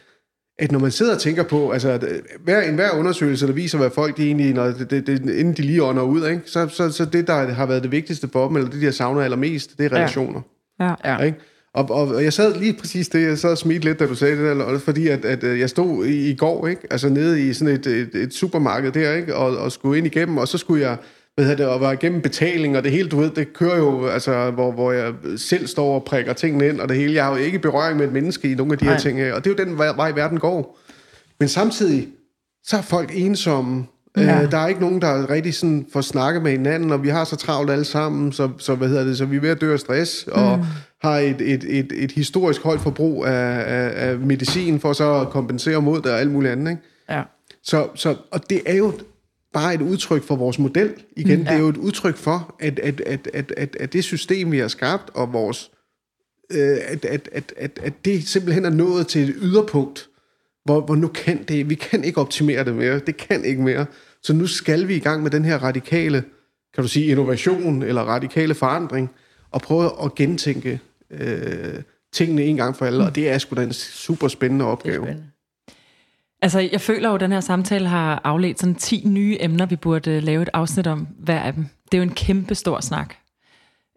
at 0.59 0.73
når 0.73 0.79
man 0.79 0.91
sidder 0.91 1.15
og 1.15 1.21
tænker 1.21 1.43
på, 1.43 1.71
altså 1.71 1.89
at 1.89 2.05
hver, 2.45 2.63
en 2.63 2.75
hver 2.75 2.91
undersøgelse, 2.91 3.47
der 3.47 3.53
viser, 3.53 3.79
hvad 3.79 3.91
folk 3.91 4.17
de 4.17 4.27
egentlig, 4.27 4.55
når 4.55 4.67
det, 4.67 4.91
det, 4.91 5.07
det, 5.07 5.21
inden 5.21 5.55
de 5.55 5.63
lige 5.63 5.83
ånder 5.83 6.03
ud, 6.03 6.29
ikke? 6.29 6.43
Så, 6.47 6.69
så, 6.69 6.93
så 6.93 7.05
det, 7.05 7.27
der 7.27 7.53
har 7.53 7.67
været 7.67 7.83
det 7.83 7.93
vigtigste 7.93 8.29
for 8.33 8.49
dem, 8.49 8.57
eller 8.57 8.71
det, 8.71 8.81
de 8.81 8.85
har 8.85 8.93
savnet 8.93 9.23
allermest, 9.23 9.79
det 9.79 9.87
er 9.87 9.93
relationer. 9.93 10.41
Ja. 10.81 10.95
ja. 11.05 11.19
Ikke? 11.19 11.39
Og, 11.77 11.91
og 11.91 12.25
jeg 12.25 12.33
sad 12.33 12.59
lige 12.59 12.73
præcis 12.73 13.09
det, 13.09 13.23
jeg 13.23 13.39
sad 13.39 13.51
og 13.51 13.59
smidte 13.59 13.85
lidt, 13.85 13.99
da 13.99 14.07
du 14.07 14.15
sagde 14.15 14.37
det 14.37 14.57
der, 14.57 14.79
fordi 14.79 15.09
at, 15.09 15.25
at 15.25 15.45
øh, 15.45 15.61
jeg 15.61 15.71
stod 15.71 16.07
i, 16.07 16.31
i 16.31 16.35
går, 16.35 16.67
ikke? 16.67 16.83
altså 16.91 17.09
nede 17.09 17.49
i 17.49 17.53
sådan 17.53 17.75
et, 17.75 17.87
et, 17.87 18.15
et 18.15 18.35
supermarked 18.35 18.93
der, 18.93 19.13
ikke? 19.13 19.37
Og, 19.37 19.59
og 19.59 19.73
skulle 19.73 19.99
ind 19.99 20.07
igennem, 20.07 20.39
og 20.39 20.49
så 20.49 20.59
skulle 20.59 20.83
jeg, 20.83 20.97
hvad 21.35 21.45
hedder 21.45 21.65
det, 21.65 21.67
og 21.67 21.81
var 21.81 21.93
igennem 21.93 22.21
betaling, 22.21 22.77
og 22.77 22.85
det 22.85 22.93
hele, 22.93 23.09
du 23.09 23.17
ved, 23.17 23.31
det 23.31 23.53
kører 23.53 23.77
jo, 23.77 24.07
altså, 24.07 24.51
hvor, 24.51 24.73
hvor 24.73 24.93
jeg 24.93 25.15
selv 25.37 25.67
står 25.67 25.95
og 25.95 26.05
prikker 26.05 26.33
tingene 26.33 26.69
ind, 26.69 26.81
og 26.81 26.89
det 26.89 26.97
hele, 26.97 27.15
jeg 27.15 27.25
har 27.25 27.31
jo 27.31 27.45
ikke 27.45 27.59
berøring 27.59 27.99
med 27.99 28.07
et 28.07 28.13
menneske 28.13 28.51
i 28.51 28.55
nogle 28.55 28.73
af 28.73 28.79
de 28.79 28.85
Nej. 28.85 28.95
her 28.95 29.01
ting, 29.01 29.33
og 29.33 29.45
det 29.45 29.51
er 29.51 29.65
jo 29.65 29.71
den 29.71 29.79
vej, 29.79 30.11
verden 30.11 30.39
går. 30.39 30.79
Men 31.41 31.49
samtidig, 31.49 32.09
så 32.65 32.77
er 32.77 32.83
folk 32.83 33.11
ensomme, 33.15 33.85
Ja. 34.17 34.43
Øh, 34.43 34.51
der 34.51 34.59
er 34.59 34.69
ikke 34.69 34.81
nogen, 34.81 35.01
der 35.01 35.31
rigtig 35.31 35.55
sådan 35.55 35.87
får 35.93 36.01
snakket 36.01 36.43
med 36.43 36.51
hinanden, 36.51 36.93
og 36.93 37.03
vi 37.03 37.09
har 37.09 37.25
så 37.25 37.37
travlt 37.37 37.71
alle 37.71 37.85
sammen, 37.85 38.33
så, 38.33 38.51
så, 38.59 38.75
hvad 38.75 38.89
hedder 38.89 39.05
det, 39.05 39.19
så 39.19 39.25
vi 39.25 39.37
er 39.37 39.41
ved 39.41 39.51
at 39.51 39.61
dø 39.61 39.73
af 39.73 39.81
stress, 39.81 40.27
og 40.27 40.59
mm. 40.59 40.65
har 41.03 41.19
et, 41.19 41.41
et, 41.41 41.65
et, 41.69 41.93
et 41.97 42.13
historisk 42.13 42.63
højt 42.63 42.81
forbrug 42.81 43.27
af, 43.27 43.33
af, 43.33 44.09
af 44.09 44.19
medicin, 44.19 44.81
for 44.81 44.93
så 44.93 45.21
at 45.21 45.29
kompensere 45.29 45.83
mod 45.83 46.03
det 46.03 46.13
og 46.13 46.21
alt 46.21 46.31
muligt 46.31 46.53
andet. 46.53 46.71
Ikke? 46.71 46.83
Ja. 47.11 47.23
Så, 47.63 47.89
så, 47.95 48.17
og 48.31 48.51
det 48.51 48.63
er 48.67 48.77
jo 48.77 48.93
bare 49.53 49.75
et 49.75 49.83
udtryk 49.83 50.23
for 50.23 50.37
vores 50.37 50.59
model. 50.59 50.91
Igen, 51.17 51.39
mm, 51.39 51.45
ja. 51.45 51.51
det 51.51 51.57
er 51.57 51.61
jo 51.61 51.69
et 51.69 51.77
udtryk 51.77 52.17
for, 52.17 52.57
at, 52.61 52.79
at, 52.79 53.01
at, 53.01 53.29
at, 53.35 53.53
at, 53.57 53.77
at 53.81 53.93
det 53.93 54.05
system, 54.05 54.53
vi 54.53 54.59
har 54.59 54.69
skabt, 54.69 55.11
og 55.15 55.33
vores, 55.33 55.71
øh, 56.51 56.77
at, 56.89 57.05
at, 57.05 57.29
at, 57.33 57.53
at, 57.57 57.79
at 57.83 57.93
det 58.05 58.29
simpelthen 58.29 58.65
er 58.65 58.71
nået 58.71 59.07
til 59.07 59.29
et 59.29 59.35
yderpunkt, 59.43 60.09
hvor, 60.65 60.81
hvor 60.81 60.95
nu 60.95 61.09
kan 61.09 61.43
det, 61.43 61.71
vi 61.71 61.75
kan 61.75 62.05
ikke 62.05 62.21
optimere 62.21 62.65
det 62.65 62.75
mere, 62.75 62.99
det 62.99 63.17
kan 63.17 63.45
ikke 63.45 63.63
mere. 63.63 63.87
Så 64.27 64.33
nu 64.33 64.47
skal 64.47 64.89
vi 64.89 64.95
i 64.95 64.99
gang 64.99 65.23
med 65.23 65.31
den 65.31 65.45
her 65.45 65.59
radikale, 65.59 66.25
kan 66.75 66.83
du 66.83 66.89
sige, 66.89 67.07
innovation 67.07 67.83
eller 67.83 68.03
radikale 68.03 68.55
forandring, 68.55 69.11
og 69.51 69.63
prøve 69.63 69.91
at 70.05 70.15
gentænke 70.15 70.81
øh, 71.11 71.83
tingene 72.13 72.43
en 72.43 72.57
gang 72.57 72.77
for 72.77 72.87
alle, 72.87 73.05
og 73.05 73.15
det 73.15 73.29
er 73.29 73.39
sgu 73.39 73.57
da 73.57 73.63
en 73.63 73.73
super 73.73 74.29
spændende 74.29 74.65
opgave. 74.65 75.05
Spændende. 75.05 75.27
Altså, 76.43 76.61
jeg 76.73 76.81
føler 76.81 77.09
jo, 77.09 77.15
at 77.15 77.21
den 77.21 77.33
her 77.33 77.41
samtale 77.41 77.89
har 77.89 78.21
afledt 78.25 78.61
sådan 78.61 78.75
10 78.75 79.03
nye 79.07 79.37
emner, 79.41 79.67
vi 79.67 79.77
burde 79.77 80.11
øh, 80.11 80.23
lave 80.23 80.43
et 80.43 80.51
afsnit 80.53 80.87
om 80.87 81.09
hver 81.19 81.41
af 81.41 81.53
dem. 81.53 81.67
Det 81.85 81.95
er 81.95 81.99
jo 81.99 82.09
en 82.09 82.15
kæmpe 82.15 82.55
stor 82.55 82.81
snak. 82.81 83.15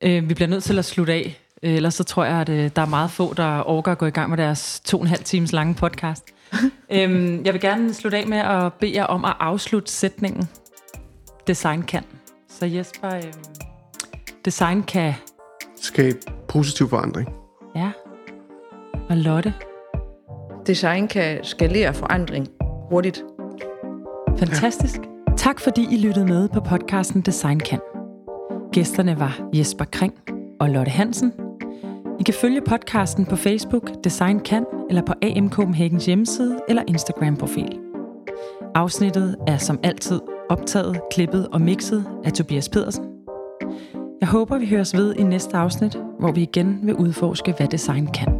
Øh, 0.03 0.29
vi 0.29 0.33
bliver 0.33 0.49
nødt 0.49 0.63
til 0.63 0.79
at 0.79 0.85
slutte 0.85 1.13
af, 1.13 1.39
øh, 1.63 1.73
ellers 1.73 1.93
så 1.93 2.03
tror 2.03 2.25
jeg, 2.25 2.41
at 2.41 2.75
der 2.75 2.81
er 2.81 2.89
meget 2.89 3.11
få, 3.11 3.33
der 3.33 3.59
overgår 3.59 3.91
at 3.91 3.97
gå 3.97 4.05
i 4.05 4.11
gang 4.11 4.29
med 4.29 4.37
deres 4.37 4.81
to 4.85 4.97
og 4.97 5.03
en 5.03 5.09
halv 5.09 5.23
times 5.23 5.53
lange 5.53 5.75
podcast. 5.75 6.23
øhm, 6.95 7.45
jeg 7.45 7.53
vil 7.53 7.61
gerne 7.61 7.93
slutte 7.93 8.17
af 8.17 8.27
med 8.27 8.37
at 8.37 8.73
bede 8.73 8.95
jer 8.95 9.03
om 9.03 9.25
at 9.25 9.33
afslutte 9.39 9.91
sætningen. 9.91 10.49
Design 11.47 11.81
kan. 11.81 12.03
Så 12.49 12.65
Jesper, 12.65 13.15
øhm, 13.15 13.33
design 14.45 14.83
kan... 14.83 15.13
Skabe 15.81 16.17
positiv 16.47 16.89
forandring. 16.89 17.29
Ja. 17.75 17.91
Og 19.09 19.17
Lotte? 19.17 19.53
Design 20.67 21.07
kan 21.07 21.43
skalere 21.43 21.93
forandring 21.93 22.47
hurtigt. 22.89 23.23
Fantastisk. 24.37 24.97
Ja. 24.97 25.33
Tak 25.37 25.59
fordi 25.59 25.87
I 25.91 25.97
lyttede 25.97 26.25
med 26.25 26.49
på 26.49 26.59
podcasten 26.59 27.21
Design 27.21 27.59
kan. 27.59 27.79
Gæsterne 28.71 29.19
var 29.19 29.49
Jesper 29.53 29.85
Kring 29.85 30.13
og 30.59 30.69
Lotte 30.69 30.91
Hansen– 30.91 31.33
i 32.19 32.23
kan 32.23 32.33
følge 32.33 32.61
podcasten 32.61 33.25
på 33.25 33.35
Facebook 33.35 33.91
Design 34.03 34.39
Kan, 34.39 34.65
eller 34.89 35.01
på 35.01 35.13
AM 35.21 35.49
Copenhagens 35.49 36.05
hjemmeside 36.05 36.59
eller 36.69 36.83
Instagram-profil. 36.87 37.79
Afsnittet 38.75 39.35
er 39.47 39.57
som 39.57 39.79
altid 39.83 40.21
optaget, 40.49 41.01
klippet 41.11 41.47
og 41.47 41.61
mixet 41.61 42.05
af 42.23 42.33
Tobias 42.33 42.69
Pedersen. 42.69 43.05
Jeg 44.21 44.29
håber, 44.29 44.57
vi 44.57 44.65
høres 44.65 44.93
ved 44.97 45.15
i 45.15 45.23
næste 45.23 45.57
afsnit, 45.57 45.97
hvor 46.19 46.31
vi 46.31 46.41
igen 46.41 46.79
vil 46.83 46.95
udforske, 46.95 47.53
hvad 47.57 47.67
design 47.67 48.07
kan. 48.07 48.38